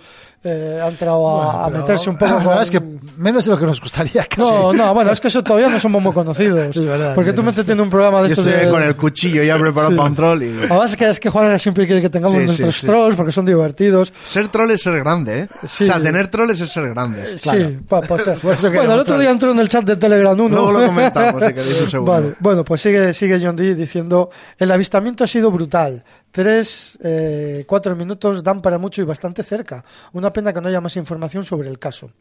eh, 0.43 0.79
ha 0.83 0.87
entrado 0.87 1.29
a, 1.29 1.45
Bueno, 1.45 1.59
a 1.59 1.67
pero 1.67 1.79
meterse 1.79 2.09
un 2.09 2.17
poco 2.17 2.31
La 2.31 2.37
con- 2.37 2.47
verdad 2.47 2.63
es 2.63 2.71
que 2.71 2.81
menos 3.17 3.45
de 3.45 3.51
lo 3.51 3.57
que 3.57 3.65
nos 3.65 3.79
gustaría 3.81 4.25
casi. 4.25 4.41
No, 4.41 4.73
no, 4.73 4.93
bueno, 4.93 5.11
es 5.11 5.19
que 5.21 5.27
eso 5.29 5.43
todavía 5.43 5.69
no 5.69 5.79
somos 5.79 6.01
muy 6.01 6.13
conocidos. 6.13 6.75
Es 6.77 6.83
verdad, 6.83 7.15
porque 7.15 7.31
sí, 7.31 7.35
tú 7.35 7.43
métete 7.43 7.71
en 7.73 7.81
un 7.81 7.89
programa 7.89 8.21
de 8.23 8.29
Yo 8.29 8.33
estos 8.33 8.47
estoy 8.47 8.65
de... 8.65 8.71
con 8.71 8.83
el 8.83 8.95
cuchillo 8.95 9.43
ya 9.43 9.57
preparado 9.57 9.91
Sí. 9.91 9.97
para 9.97 10.09
un 10.09 10.15
troll. 10.15 10.43
Y... 10.43 10.57
Además 10.65 10.91
es 10.91 10.97
que, 10.97 11.09
es 11.09 11.19
que 11.19 11.29
Juan 11.29 11.59
siempre 11.59 11.85
quiere 11.85 12.01
que 12.01 12.09
tengamos 12.09 12.37
Sí, 12.37 12.45
nuestros 12.45 12.79
sí. 12.79 12.87
trolls 12.87 13.15
porque 13.15 13.31
son 13.31 13.45
divertidos. 13.45 14.11
Ser 14.23 14.47
troll 14.49 14.71
es 14.71 14.81
ser 14.81 14.99
grande, 14.99 15.41
¿eh? 15.41 15.47
Sí. 15.67 15.83
O 15.83 15.87
sea, 15.87 16.01
tener 16.01 16.27
trolls 16.27 16.59
es 16.61 16.69
ser 16.71 16.89
grande. 16.89 17.37
Sí, 17.37 17.77
pa- 17.87 18.01
pa- 18.01 18.17
bueno, 18.73 18.93
el 18.93 18.99
otro 18.99 19.17
día 19.19 19.31
entró 19.31 19.51
en 19.51 19.59
el 19.59 19.69
chat 19.69 19.83
de 19.85 19.95
Telegram 19.97 20.39
1. 20.39 20.49
Luego 20.49 20.71
lo 20.71 20.85
comentamos, 20.87 21.43
si 21.45 21.53
queréis 21.53 21.81
un 21.81 21.89
segundo. 21.89 22.11
Vale, 22.11 22.35
bueno, 22.39 22.63
pues 22.63 22.81
sigue, 22.81 23.13
sigue 23.13 23.39
John 23.43 23.55
Dee 23.55 23.75
diciendo, 23.75 24.29
el 24.57 24.71
avistamiento 24.71 25.23
ha 25.23 25.27
sido 25.27 25.51
brutal. 25.51 26.03
Tres, 26.31 26.97
eh, 27.03 27.65
cuatro 27.67 27.95
minutos 27.95 28.43
dan 28.43 28.61
para 28.61 28.77
mucho 28.77 29.01
y 29.01 29.05
bastante 29.05 29.43
cerca. 29.43 29.83
Una 30.13 30.31
pena 30.31 30.53
que 30.53 30.61
no 30.61 30.67
haya 30.67 30.81
más 30.81 30.95
información 30.95 31.43
sobre 31.43 31.69
el 31.69 31.79
caso. 31.79 32.11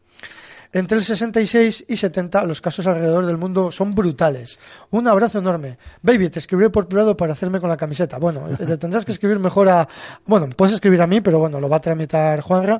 Entre 0.73 0.97
el 0.97 1.03
66 1.03 1.85
y 1.87 1.97
70, 1.97 2.43
los 2.43 2.59
casos 2.59 2.85
alrededor 2.87 3.25
del 3.25 3.37
mundo 3.37 3.71
son 3.71 3.95
brutales. 3.95 4.59
Un 4.91 5.07
abrazo 5.07 5.39
enorme. 5.39 5.77
Baby, 6.01 6.29
te 6.29 6.39
escribiré 6.39 6.69
por 6.69 6.87
privado 6.87 7.15
para 7.15 7.33
hacerme 7.33 7.59
con 7.59 7.69
la 7.69 7.77
camiseta. 7.77 8.17
Bueno, 8.17 8.47
le 8.59 8.77
tendrás 8.77 9.05
que 9.05 9.13
escribir 9.13 9.39
mejor 9.39 9.69
a... 9.69 9.87
Bueno, 10.25 10.49
puedes 10.55 10.75
escribir 10.75 11.01
a 11.01 11.07
mí, 11.07 11.21
pero 11.21 11.39
bueno, 11.39 11.59
lo 11.59 11.69
va 11.69 11.77
a 11.77 11.81
tramitar 11.81 12.41
Juanra. 12.41 12.77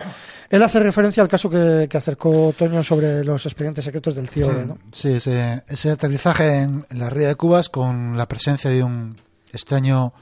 Él 0.50 0.62
hace 0.64 0.80
referencia 0.80 1.24
al 1.24 1.30
caso 1.30 1.50
que, 1.50 1.88
que 1.90 1.98
acercó 1.98 2.54
Toño 2.58 2.84
sobre 2.84 3.24
los 3.24 3.46
expedientes 3.46 3.86
secretos 3.86 4.16
del 4.16 4.28
CIOE, 4.28 4.66
¿no? 4.66 4.78
Sí, 4.92 5.14
ese, 5.14 5.64
ese 5.68 5.92
aterrizaje 5.92 6.64
en, 6.64 6.86
en 6.90 7.00
la 7.00 7.10
ría 7.10 7.30
de 7.30 7.36
Cubas 7.36 7.70
con 7.70 8.18
la 8.18 8.28
presencia 8.28 8.70
de 8.70 8.84
un 8.84 9.16
extraño, 9.54 10.14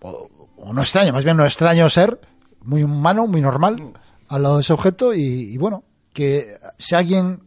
o, 0.00 0.28
o 0.56 0.72
no 0.72 0.80
extraño, 0.82 1.12
más 1.12 1.24
bien 1.24 1.36
no 1.36 1.44
extraño 1.44 1.88
ser, 1.88 2.20
muy 2.62 2.82
humano, 2.82 3.26
muy 3.26 3.40
normal, 3.40 3.92
al 4.28 4.42
lado 4.42 4.56
de 4.56 4.62
ese 4.62 4.72
objeto 4.72 5.14
y, 5.14 5.22
y 5.22 5.56
bueno, 5.58 5.84
que 6.12 6.56
si 6.78 6.94
alguien, 6.94 7.40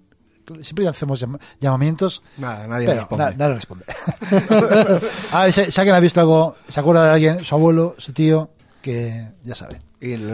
siempre 0.62 0.88
hacemos 0.88 1.20
llama- 1.20 1.40
llamamientos, 1.60 2.24
Nada, 2.38 2.68
nadie 2.68 2.86
pero 2.88 3.00
responde. 3.02 3.26
na- 3.26 3.32
nadie 3.38 3.54
responde. 3.56 3.86
a 5.32 5.42
ver, 5.44 5.52
si, 5.54 5.72
si 5.72 5.82
alguien 5.82 5.96
ha 5.96 6.00
visto 6.00 6.20
algo, 6.20 6.56
se 6.68 6.80
acuerda 6.80 7.06
de 7.06 7.12
alguien, 7.12 7.44
su 7.46 7.56
abuelo, 7.56 7.96
su 7.98 8.14
tío, 8.14 8.50
que 8.82 9.28
ya 9.44 9.56
sabe. 9.56 9.82
Y 10.00 10.18
le, 10.18 10.34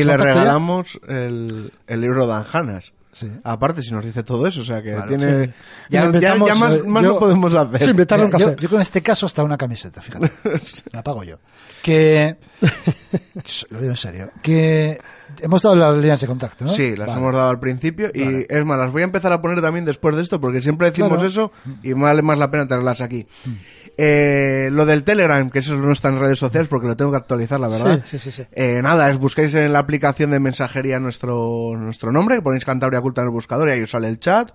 y 0.00 0.02
le 0.02 0.16
regalamos 0.16 0.98
el, 1.06 1.72
el 1.86 2.00
libro 2.00 2.26
de 2.26 2.32
Anjanas. 2.34 2.92
Sí. 3.14 3.30
Aparte, 3.44 3.80
si 3.82 3.92
nos 3.92 4.04
dice 4.04 4.22
todo 4.22 4.46
eso, 4.46 4.60
o 4.60 4.64
sea 4.64 4.82
que 4.82 4.92
Claro, 4.92 5.08
tiene. 5.08 5.46
sí. 5.46 5.52
Ya, 5.88 6.12
ya- 6.20 6.34
más, 6.34 6.74
eh, 6.74 6.82
más 6.84 7.02
yo- 7.02 7.12
no 7.14 7.18
podemos 7.18 7.54
hacer. 7.54 7.80
Sí, 7.82 7.94
café. 8.06 8.38
yo, 8.38 8.56
yo 8.56 8.68
con 8.68 8.80
este 8.82 9.02
caso 9.02 9.24
hasta 9.26 9.42
una 9.42 9.56
camiseta, 9.56 10.02
fíjate. 10.02 10.30
La 10.92 11.02
pago 11.02 11.24
yo. 11.24 11.38
Que. 11.82 12.36
Lo 13.70 13.78
digo 13.78 13.90
en 13.92 13.96
serio. 13.96 14.30
Que. 14.42 14.98
Hemos 15.40 15.62
dado 15.62 15.74
las 15.74 15.96
líneas 15.96 16.20
de 16.20 16.26
contacto, 16.26 16.64
¿no? 16.64 16.70
Sí, 16.70 16.90
las 16.96 17.08
Vale. 17.08 17.20
hemos 17.20 17.32
dado 17.34 17.50
al 17.50 17.58
principio 17.58 18.10
y 18.14 18.24
Vale. 18.24 18.46
es 18.48 18.64
más, 18.64 18.78
las 18.78 18.92
voy 18.92 19.02
a 19.02 19.04
empezar 19.04 19.32
a 19.32 19.40
poner 19.40 19.60
también 19.60 19.84
después 19.84 20.14
de 20.16 20.22
esto 20.22 20.40
porque 20.40 20.60
siempre 20.60 20.90
decimos 20.90 21.10
Claro. 21.10 21.26
eso 21.26 21.52
y 21.82 21.92
vale 21.92 22.22
más 22.22 22.38
la 22.38 22.50
pena 22.50 22.68
tenerlas 22.68 23.00
aquí. 23.00 23.26
Mm. 23.44 23.50
Eh, 23.96 24.70
lo 24.72 24.86
del 24.86 25.04
Telegram, 25.04 25.48
que 25.50 25.60
eso 25.60 25.76
no 25.76 25.92
está 25.92 26.08
en 26.08 26.18
redes 26.18 26.38
sociales 26.38 26.68
porque 26.68 26.88
lo 26.88 26.96
tengo 26.96 27.12
que 27.12 27.16
actualizar, 27.16 27.60
la 27.60 27.68
verdad. 27.68 28.02
Sí, 28.04 28.18
sí, 28.18 28.30
sí, 28.30 28.42
sí. 28.42 28.48
Eh, 28.52 28.80
nada, 28.82 29.08
es 29.10 29.18
buscáis 29.18 29.54
en 29.54 29.72
la 29.72 29.78
aplicación 29.78 30.30
de 30.32 30.40
mensajería 30.40 30.98
nuestro, 30.98 31.72
nuestro 31.76 32.10
nombre, 32.10 32.42
ponéis 32.42 32.64
Cantabria 32.64 33.00
Culta 33.00 33.20
en 33.20 33.28
el 33.28 33.32
buscador 33.32 33.68
y 33.68 33.72
ahí 33.72 33.82
os 33.82 33.90
sale 33.90 34.08
el 34.08 34.18
chat, 34.18 34.50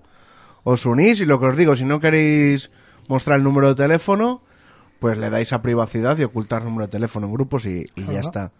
os 0.62 0.84
unís 0.84 1.20
y 1.20 1.26
lo 1.26 1.40
que 1.40 1.46
os 1.46 1.56
digo, 1.56 1.74
si 1.74 1.84
no 1.84 2.00
queréis 2.00 2.70
mostrar 3.08 3.38
el 3.38 3.44
número 3.44 3.68
de 3.68 3.74
teléfono, 3.76 4.42
pues 4.98 5.16
le 5.16 5.30
dais 5.30 5.52
a 5.54 5.62
privacidad 5.62 6.18
y 6.18 6.24
ocultar 6.24 6.60
el 6.60 6.68
número 6.68 6.86
de 6.86 6.92
teléfono 6.92 7.26
en 7.26 7.32
grupos 7.32 7.64
y, 7.64 7.86
y 7.96 8.04
ya 8.04 8.20
está. 8.20 8.52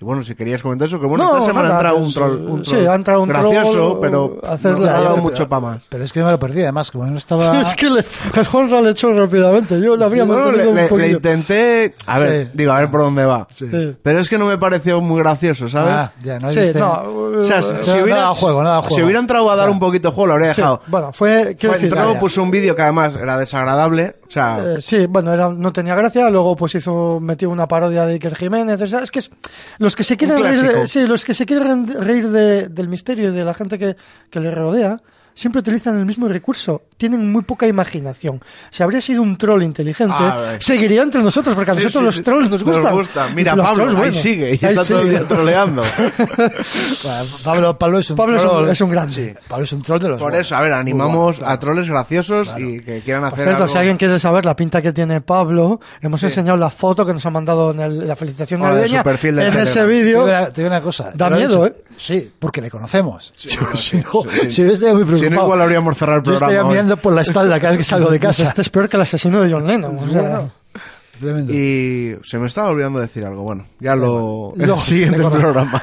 Y 0.00 0.04
bueno, 0.04 0.22
si 0.22 0.36
querías 0.36 0.62
comentar 0.62 0.86
eso, 0.86 1.00
que 1.00 1.06
bueno, 1.06 1.24
No, 1.24 1.32
esta 1.38 1.46
semana 1.46 1.68
nada, 1.70 1.74
ha 1.74 1.80
entrado 1.80 1.98
un 2.04 2.12
troll, 2.12 2.36
un 2.48 2.64
sí, 2.64 2.70
troll 2.70 2.86
ha 2.88 2.94
entrado 2.94 3.20
un 3.22 3.28
gracioso, 3.28 3.98
pero 4.00 4.38
hacerle- 4.44 4.86
no 4.86 4.90
ha 4.96 5.00
dado 5.02 5.16
mucho 5.16 5.48
para 5.48 5.60
más. 5.60 5.82
Pero 5.88 6.04
es 6.04 6.12
que 6.12 6.22
me 6.22 6.30
lo 6.30 6.38
perdí, 6.38 6.62
además, 6.62 6.90
como 6.92 7.04
no 7.06 7.18
estaba... 7.18 7.60
es 7.62 7.74
que 7.74 7.90
le, 7.90 8.04
el 8.34 8.46
Juanra 8.46 8.80
le 8.80 8.90
echó 8.90 9.12
rápidamente. 9.12 9.80
Yo 9.80 9.96
le 9.96 10.04
habría 10.04 10.22
Sí, 10.22 10.28
bueno, 10.28 10.52
le, 10.52 10.68
un 10.68 10.98
le- 11.00 11.08
intenté, 11.10 11.94
a 12.06 12.20
ver, 12.20 12.44
Sí. 12.46 12.50
digo, 12.54 12.70
a 12.72 12.78
ver 12.78 12.90
por 12.92 13.00
dónde 13.00 13.24
va. 13.24 13.48
Pero 14.02 14.20
es 14.20 14.28
que 14.28 14.38
no 14.38 14.46
me 14.46 14.56
pareció 14.56 15.00
muy 15.00 15.18
gracioso, 15.20 15.66
¿sabes? 15.68 15.94
Ah, 15.94 16.12
ya, 16.22 16.38
no 16.38 16.48
Sí, 16.50 16.60
viste- 16.60 16.78
no, 16.78 16.92
o 17.38 17.42
sea, 17.42 17.60
si, 17.60 17.72
eh, 17.72 17.76
si 17.82 17.90
no 17.96 18.02
hubiera, 18.04 18.16
daba 18.20 18.34
juego, 18.36 18.62
no 18.62 18.68
daba 18.68 18.82
si 18.84 18.88
juego. 18.90 19.04
hubiera 19.04 19.18
entrado 19.20 19.50
a 19.50 19.56
dar 19.56 19.66
Ya. 19.66 19.72
un 19.72 19.80
poquito 19.80 20.10
de 20.10 20.14
juego, 20.14 20.26
lo 20.28 20.32
habría 20.34 20.48
dejado. 20.50 20.80
bueno, 20.86 21.12
fue, 21.12 21.56
Fue, 21.58 21.70
decir, 21.70 21.88
entró, 21.88 22.12
ya, 22.14 22.20
puso 22.20 22.40
un 22.40 22.52
vídeo 22.52 22.76
que 22.76 22.82
además 22.82 23.16
era 23.20 23.36
desagradable. 23.36 24.14
O 24.28 24.30
sea, 24.30 24.58
Eh, 24.76 24.80
sí, 24.82 25.06
bueno, 25.06 25.32
era, 25.32 25.48
no 25.48 25.72
tenía 25.72 25.94
gracia, 25.94 26.28
luego 26.30 26.54
pues 26.54 26.74
hizo, 26.74 27.18
metió 27.18 27.48
una 27.50 27.66
parodia 27.66 28.04
de 28.04 28.12
Iker 28.12 28.36
Jiménez, 28.36 28.80
o 28.82 28.86
sea, 28.86 29.00
es 29.00 29.10
que 29.10 29.20
es- 29.20 29.30
los 29.88 29.96
que 29.96 30.04
se 30.04 30.16
quieren 30.16 30.36
reír, 30.42 30.62
de, 30.80 30.88
sí, 30.88 31.06
los 31.06 31.24
que 31.24 31.34
se 31.34 31.46
quieren 31.46 31.86
reír 31.88 32.28
de- 32.28 32.68
del 32.68 32.88
misterio 32.88 33.30
y 33.30 33.32
de 33.32 33.44
la 33.44 33.54
gente 33.54 33.78
que, 33.78 33.96
que 34.30 34.38
le 34.40 34.50
rodea, 34.50 35.00
siempre 35.38 35.60
utilizan 35.60 35.96
el 35.98 36.04
mismo 36.04 36.26
recurso, 36.26 36.82
tienen 36.96 37.30
muy 37.30 37.42
poca 37.42 37.66
imaginación. 37.68 38.40
Si 38.70 38.82
habría 38.82 39.00
sido 39.00 39.22
un 39.22 39.38
troll 39.38 39.62
inteligente, 39.62 40.14
A 40.18 40.36
ver. 40.36 40.62
seguiría 40.62 41.02
entre 41.02 41.22
nosotros, 41.22 41.54
porque 41.54 41.70
a 41.70 41.74
sí, 41.74 41.84
nosotros 41.84 42.00
sí, 42.02 42.04
los 42.06 42.14
sí. 42.16 42.22
trolls 42.22 42.50
nos 42.50 42.64
gustan. 42.64 42.92
gusta. 42.94 43.28
Mira, 43.34 43.54
Los 43.54 43.64
Pablo, 43.66 43.84
trolls, 43.84 43.94
ahí 43.94 44.00
bueno. 44.00 44.14
sigue, 44.14 44.46
y 44.60 44.64
Ahí 44.64 44.74
está 44.74 44.84
todo 44.84 45.00
el 45.00 45.08
sigue. 45.08 45.18
día 45.20 45.28
troleando. 45.28 45.84
Bueno, 47.04 47.24
Pablo, 47.44 47.78
Pablo 47.78 47.98
es 47.98 48.10
un 48.10 48.16
Pablo 48.16 48.36
es 48.36 48.42
un- 48.42 48.48
troll. 48.48 48.68
es 48.70 48.80
un 48.80 48.90
grande. 48.90 49.34
Pablo 49.48 49.64
es 49.64 49.72
un 49.72 49.82
troll 49.82 50.00
de 50.00 50.08
los 50.08 50.18
Por 50.18 50.30
buenos. 50.32 50.46
eso, 50.46 50.56
a 50.56 50.60
ver, 50.60 50.72
animamos 50.72 51.38
bueno, 51.38 51.52
a 51.52 51.58
troles 51.58 51.88
graciosos 51.88 52.54
y 52.58 52.80
que 52.80 53.00
quieran 53.02 53.22
Por 53.22 53.32
hacer 53.32 53.44
cierto, 53.44 53.62
algo... 53.64 53.72
si 53.72 53.78
alguien 53.78 53.96
quiere 53.96 54.18
saber 54.18 54.44
la 54.44 54.56
pinta 54.56 54.82
que 54.82 54.92
tiene 54.92 55.20
Pablo, 55.20 55.80
hemos 56.00 56.22
enseñado 56.22 56.56
la 56.56 56.70
foto 56.70 57.06
que 57.06 57.12
nos 57.12 57.24
ha 57.24 57.30
mandado 57.30 57.70
en 57.70 57.80
el- 57.80 58.08
la 58.08 58.16
felicitación 58.16 58.60
Ah, 58.62 58.68
de 58.70 58.74
navideña 58.80 59.00
su 59.00 59.04
perfil 59.04 59.36
de 59.36 59.42
en 59.42 59.50
Telegram. 59.52 59.68
ese 59.68 59.86
vídeo. 59.86 60.24
te 60.52 60.62
digo 60.62 60.68
una 60.68 60.80
cosa. 60.82 61.12
Da 61.14 61.30
miedo. 61.30 61.66
¿eh? 61.66 61.74
Sí, 61.98 62.32
porque 62.38 62.60
le 62.62 62.70
conocemos. 62.70 63.32
Sí, 63.36 63.48
si, 63.48 63.58
si 63.58 63.76
sí, 63.76 64.04
no, 64.04 64.22
sí, 64.30 64.50
si 64.50 64.62
no 64.62 64.70
estaría 64.72 64.94
muy 64.94 65.04
preocupado. 65.04 65.30
Si 65.30 65.36
no, 65.36 65.42
igual 65.42 65.60
habríamos 65.62 65.96
cerrado 65.98 66.18
el 66.20 66.24
Yo 66.24 66.32
estaría 66.34 66.56
programa 66.56 66.70
mirando 66.70 66.96
por 66.96 67.12
la 67.12 67.20
espalda 67.20 67.58
cada 67.60 67.72
vez 67.72 67.78
que 67.78 67.84
salgo 67.84 68.10
de 68.10 68.20
casa. 68.20 68.44
Este 68.44 68.62
es 68.62 68.70
peor 68.70 68.88
que 68.88 68.96
el 68.96 69.02
asesino 69.02 69.42
de 69.42 69.52
John 69.52 69.66
Lennon. 69.66 69.96
o 69.96 70.08
sea, 70.08 70.50
tremendo. 71.20 71.52
Y 71.52 72.16
se 72.22 72.38
me 72.38 72.46
estaba 72.46 72.70
olvidando 72.70 73.00
decir 73.00 73.24
algo. 73.26 73.42
Bueno, 73.42 73.66
ya 73.80 73.94
lo... 73.96 74.52
En 74.56 74.70
el 74.70 74.80
siguiente 74.80 75.18
programa. 75.30 75.82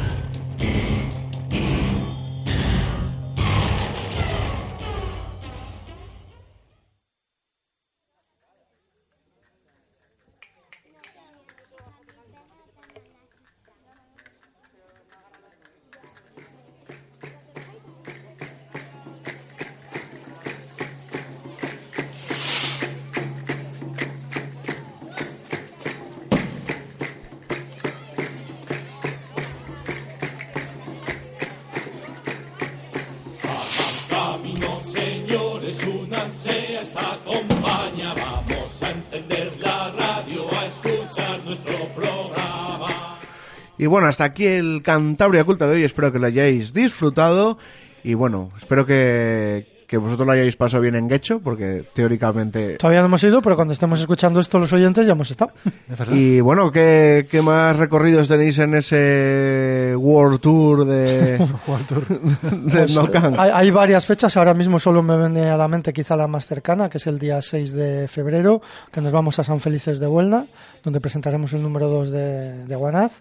Bueno, 43.91 44.07
hasta 44.07 44.23
aquí 44.23 44.45
el 44.45 44.81
Cantabria 44.83 45.43
Culta 45.43 45.67
de 45.67 45.75
hoy. 45.75 45.83
Espero 45.83 46.11
que 46.13 46.17
lo 46.17 46.27
hayáis 46.27 46.71
disfrutado. 46.73 47.57
Y 48.03 48.13
bueno, 48.13 48.49
espero 48.57 48.85
que, 48.85 49.83
que 49.85 49.97
vosotros 49.97 50.25
lo 50.25 50.31
hayáis 50.31 50.55
pasado 50.55 50.81
bien 50.81 50.95
en 50.95 51.09
Guecho, 51.09 51.41
porque 51.41 51.83
teóricamente... 51.93 52.77
Todavía 52.77 53.01
no 53.01 53.07
hemos 53.07 53.21
ido, 53.25 53.41
pero 53.41 53.57
cuando 53.57 53.73
estemos 53.73 53.99
escuchando 53.99 54.39
esto 54.39 54.57
los 54.59 54.71
oyentes 54.71 55.05
ya 55.05 55.11
hemos 55.11 55.29
estado. 55.29 55.51
Y 56.13 56.39
bueno, 56.39 56.71
¿qué, 56.71 57.27
qué 57.29 57.41
más 57.41 57.75
recorridos 57.75 58.29
tenéis 58.29 58.57
en 58.59 58.75
ese 58.75 59.93
World 59.97 60.39
Tour 60.39 60.85
de, 60.85 61.37
de 62.51 62.93
Nocan? 62.95 63.35
Hay, 63.37 63.51
hay 63.53 63.71
varias 63.71 64.05
fechas, 64.05 64.37
ahora 64.37 64.53
mismo 64.53 64.79
solo 64.79 65.03
me 65.03 65.17
viene 65.17 65.49
a 65.49 65.57
la 65.57 65.67
mente 65.67 65.91
quizá 65.91 66.15
la 66.15 66.27
más 66.27 66.47
cercana, 66.47 66.89
que 66.89 66.97
es 66.97 67.07
el 67.07 67.19
día 67.19 67.41
6 67.41 67.73
de 67.73 68.07
febrero, 68.07 68.61
que 68.89 69.01
nos 69.01 69.11
vamos 69.11 69.37
a 69.37 69.43
San 69.43 69.59
Felices 69.59 69.99
de 69.99 70.07
Huelna, 70.07 70.47
donde 70.81 71.01
presentaremos 71.01 71.51
el 71.51 71.61
número 71.61 71.89
2 71.89 72.11
de, 72.11 72.65
de 72.65 72.75
Guanaz. 72.77 73.11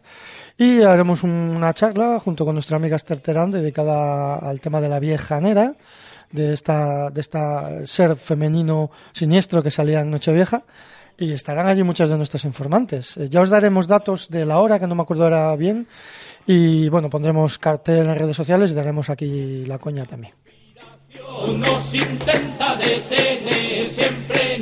Y 0.60 0.82
haremos 0.82 1.22
una 1.22 1.72
charla 1.72 2.20
junto 2.20 2.44
con 2.44 2.54
nuestra 2.54 2.76
amiga 2.76 2.96
Esther 2.96 3.18
Terán 3.20 3.50
dedicada 3.50 4.36
al 4.36 4.60
tema 4.60 4.82
de 4.82 4.90
la 4.90 5.00
viejanera, 5.00 5.72
de 6.30 6.52
esta, 6.52 7.08
de 7.08 7.22
esta 7.22 7.86
ser 7.86 8.14
femenino 8.16 8.90
siniestro 9.14 9.62
que 9.62 9.70
salía 9.70 10.00
en 10.00 10.10
Nochevieja. 10.10 10.64
Y 11.16 11.32
estarán 11.32 11.66
allí 11.66 11.82
muchas 11.82 12.10
de 12.10 12.18
nuestras 12.18 12.44
informantes. 12.44 13.16
Eh, 13.16 13.30
ya 13.30 13.40
os 13.40 13.48
daremos 13.48 13.86
datos 13.86 14.28
de 14.28 14.44
la 14.44 14.58
hora, 14.58 14.78
que 14.78 14.86
no 14.86 14.94
me 14.94 15.00
acuerdo 15.00 15.24
ahora 15.24 15.56
bien. 15.56 15.86
Y 16.46 16.90
bueno, 16.90 17.08
pondremos 17.08 17.56
cartel 17.56 18.08
en 18.08 18.16
redes 18.16 18.36
sociales 18.36 18.72
y 18.72 18.74
daremos 18.74 19.08
aquí 19.08 19.64
la 19.64 19.78
coña 19.78 20.04
también. 20.04 20.34
Nos 21.56 21.94
intenta 21.94 22.76
detener, 22.76 23.88
siempre 23.88 24.58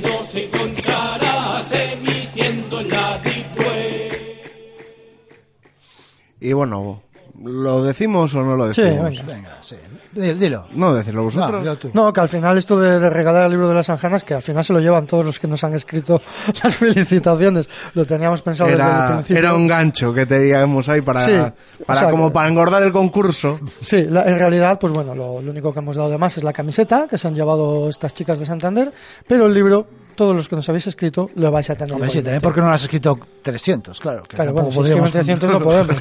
Y 6.40 6.52
bueno, 6.52 7.02
¿lo 7.44 7.82
decimos 7.82 8.34
o 8.34 8.42
no 8.42 8.56
lo 8.56 8.72
Sí, 8.72 8.80
decimos? 8.82 9.10
venga. 9.10 9.22
Venga, 9.34 9.58
sí. 9.60 9.76
Dilo. 10.12 10.34
dilo. 10.38 10.66
No, 10.72 10.94
decirlo 10.94 11.20
No, 11.20 11.24
vosotros. 11.26 11.62
dilo. 11.62 11.90
No, 11.94 12.12
que 12.12 12.20
al 12.20 12.28
final 12.28 12.56
esto 12.58 12.78
de, 12.80 12.98
de 12.98 13.10
regalar 13.10 13.44
el 13.44 13.50
libro 13.50 13.68
de 13.68 13.74
las 13.74 13.88
anjanas, 13.90 14.24
que 14.24 14.34
al 14.34 14.42
final 14.42 14.64
se 14.64 14.72
lo 14.72 14.80
llevan 14.80 15.06
todos 15.06 15.24
los 15.24 15.38
que 15.38 15.46
nos 15.46 15.62
han 15.64 15.74
escrito 15.74 16.20
las 16.62 16.74
felicitaciones. 16.76 17.68
Lo 17.94 18.04
teníamos 18.06 18.42
pensado 18.42 18.70
desde 18.70 18.82
el 18.82 18.88
era, 18.88 19.06
principio. 19.08 19.36
era 19.38 19.54
un 19.54 19.66
gancho 19.66 20.12
que 20.14 20.26
teníamos 20.26 20.88
ahí 20.88 21.02
para, 21.02 21.24
Sí, 21.24 21.32
o 21.34 21.84
para 21.84 22.00
sea, 22.00 22.10
como 22.10 22.28
que- 22.28 22.34
para 22.34 22.48
engordar 22.48 22.82
el 22.82 22.92
concurso. 22.92 23.60
Sí, 23.80 24.04
la- 24.08 24.24
en 24.24 24.38
realidad, 24.38 24.78
pues 24.80 24.92
bueno, 24.92 25.14
lo, 25.14 25.42
lo 25.42 25.50
único 25.50 25.72
que 25.72 25.78
hemos 25.80 25.96
dado 25.96 26.10
de 26.10 26.18
más 26.18 26.36
es 26.38 26.44
la 26.44 26.52
camiseta 26.52 27.06
que 27.08 27.18
se 27.18 27.28
han 27.28 27.34
llevado 27.34 27.88
estas 27.88 28.14
chicas 28.14 28.38
de 28.38 28.46
Santander, 28.46 28.92
pero 29.26 29.46
el 29.46 29.54
libro, 29.54 29.86
todos 30.18 30.34
los 30.36 30.48
que 30.48 30.56
nos 30.56 30.68
habéis 30.68 30.86
escrito, 30.88 31.30
lo 31.36 31.50
vais 31.52 31.70
a 31.70 31.76
tener. 31.76 31.94
Hombre, 31.94 32.10
sí, 32.10 32.18
también 32.20 32.42
porque 32.42 32.60
no 32.60 32.66
lo 32.66 32.72
has 32.74 32.82
escrito 32.82 33.18
300, 33.40 33.98
claro. 34.00 34.24
que 34.24 34.36
Claro, 34.36 34.52
bueno, 34.52 34.72
si 34.72 34.78
escriben 34.80 35.04
podríamos- 35.04 35.12
300 35.12 35.50
no 35.50 35.60
podemos. 35.64 35.96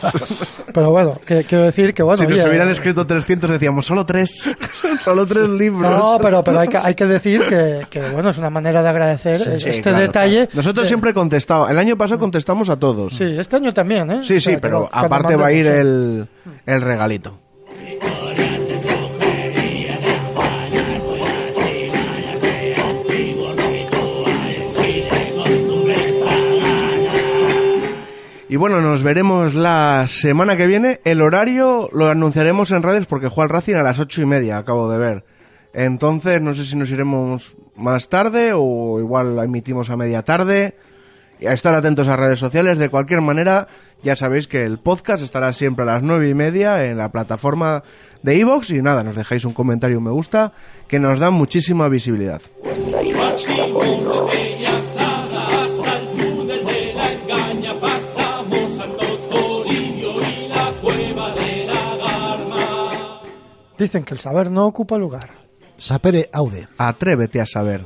Pero 0.73 0.89
bueno, 0.91 1.21
que, 1.25 1.43
quiero 1.43 1.63
decir 1.65 1.93
que 1.93 2.03
bueno. 2.03 2.17
si 2.17 2.27
nos 2.27 2.43
hubieran 2.45 2.69
escrito 2.69 3.05
300 3.07 3.51
decíamos 3.51 3.85
solo 3.85 4.05
tres, 4.05 4.55
solo 5.03 5.25
tres 5.25 5.47
libros. 5.47 5.89
No, 5.89 6.17
pero, 6.21 6.43
pero 6.43 6.59
hay, 6.59 6.67
que, 6.67 6.77
hay 6.77 6.95
que 6.95 7.05
decir 7.05 7.41
que, 7.47 7.85
que, 7.89 8.01
bueno, 8.09 8.31
es 8.31 8.37
una 8.37 8.49
manera 8.49 8.81
de 8.81 8.89
agradecer 8.89 9.37
Sí, 9.39 9.49
este 9.51 9.73
sí, 9.75 9.81
claro, 9.83 9.99
detalle. 9.99 10.35
claro. 10.47 10.51
Nosotros 10.55 10.83
de- 10.83 10.87
siempre 10.87 11.13
contestamos. 11.13 11.69
El 11.69 11.77
año 11.77 11.95
pasado 11.95 12.19
contestamos 12.19 12.69
a 12.69 12.75
todos. 12.77 13.13
Sí, 13.15 13.23
este 13.37 13.55
año 13.55 13.73
también, 13.73 14.09
¿eh? 14.11 14.19
Sí, 14.23 14.37
O 14.37 14.41
sea, 14.41 14.53
sí, 14.55 14.59
pero 14.59 14.89
aparte 14.91 15.35
va 15.35 15.47
a 15.47 15.51
ir 15.53 15.67
el, 15.67 16.27
el 16.65 16.81
regalito. 16.81 17.37
Bueno, 28.55 28.79
nos 28.79 29.03
veremos 29.03 29.55
la 29.55 30.05
semana 30.07 30.55
que 30.55 30.67
viene. 30.67 31.01
El 31.03 31.21
horario 31.21 31.89
lo 31.91 32.07
anunciaremos 32.07 32.71
en 32.71 32.81
redes 32.81 33.05
porque 33.05 33.27
juega 33.27 33.47
el 33.47 33.49
Racing 33.49 33.75
a 33.75 33.83
las 33.83 33.99
ocho 33.99 34.21
y 34.21 34.25
media, 34.25 34.57
acabo 34.57 34.89
de 34.89 34.97
ver. 34.97 35.25
Entonces, 35.73 36.41
no 36.41 36.55
sé 36.55 36.63
si 36.63 36.77
nos 36.77 36.89
iremos 36.89 37.57
más 37.75 38.07
tarde 38.07 38.53
o 38.53 38.99
igual 38.99 39.35
la 39.35 39.43
emitimos 39.43 39.89
a 39.89 39.97
media 39.97 40.23
tarde. 40.23 40.77
Y 41.39 41.45
a 41.45 41.53
estar 41.53 41.75
atentos 41.75 42.07
a 42.07 42.15
redes 42.15 42.39
sociales. 42.39 42.79
De 42.79 42.89
cualquier 42.89 43.21
manera, 43.21 43.67
ya 44.01 44.15
sabéis 44.15 44.47
que 44.47 44.63
el 44.63 44.79
podcast 44.79 45.21
estará 45.21 45.53
siempre 45.53 45.83
a 45.83 45.85
las 45.85 46.01
nueve 46.01 46.29
y 46.29 46.33
media 46.33 46.85
en 46.85 46.97
la 46.97 47.11
plataforma 47.11 47.83
de 48.23 48.37
iVoox 48.37 48.71
y 48.71 48.81
nada, 48.81 49.03
nos 49.03 49.15
dejáis 49.15 49.45
un 49.45 49.53
comentario, 49.53 49.99
un 49.99 50.05
me 50.05 50.11
gusta, 50.11 50.53
que 50.87 50.99
nos 50.99 51.19
da 51.19 51.29
muchísima 51.29 51.89
visibilidad. 51.89 52.41
Dicen 63.77 64.03
que 64.03 64.13
el 64.13 64.19
saber 64.19 64.51
no 64.51 64.65
ocupa 64.65 64.97
lugar. 64.97 65.29
Sapere 65.77 66.29
Aude. 66.33 66.67
Atrévete 66.77 67.39
a 67.39 67.45
saber. 67.45 67.85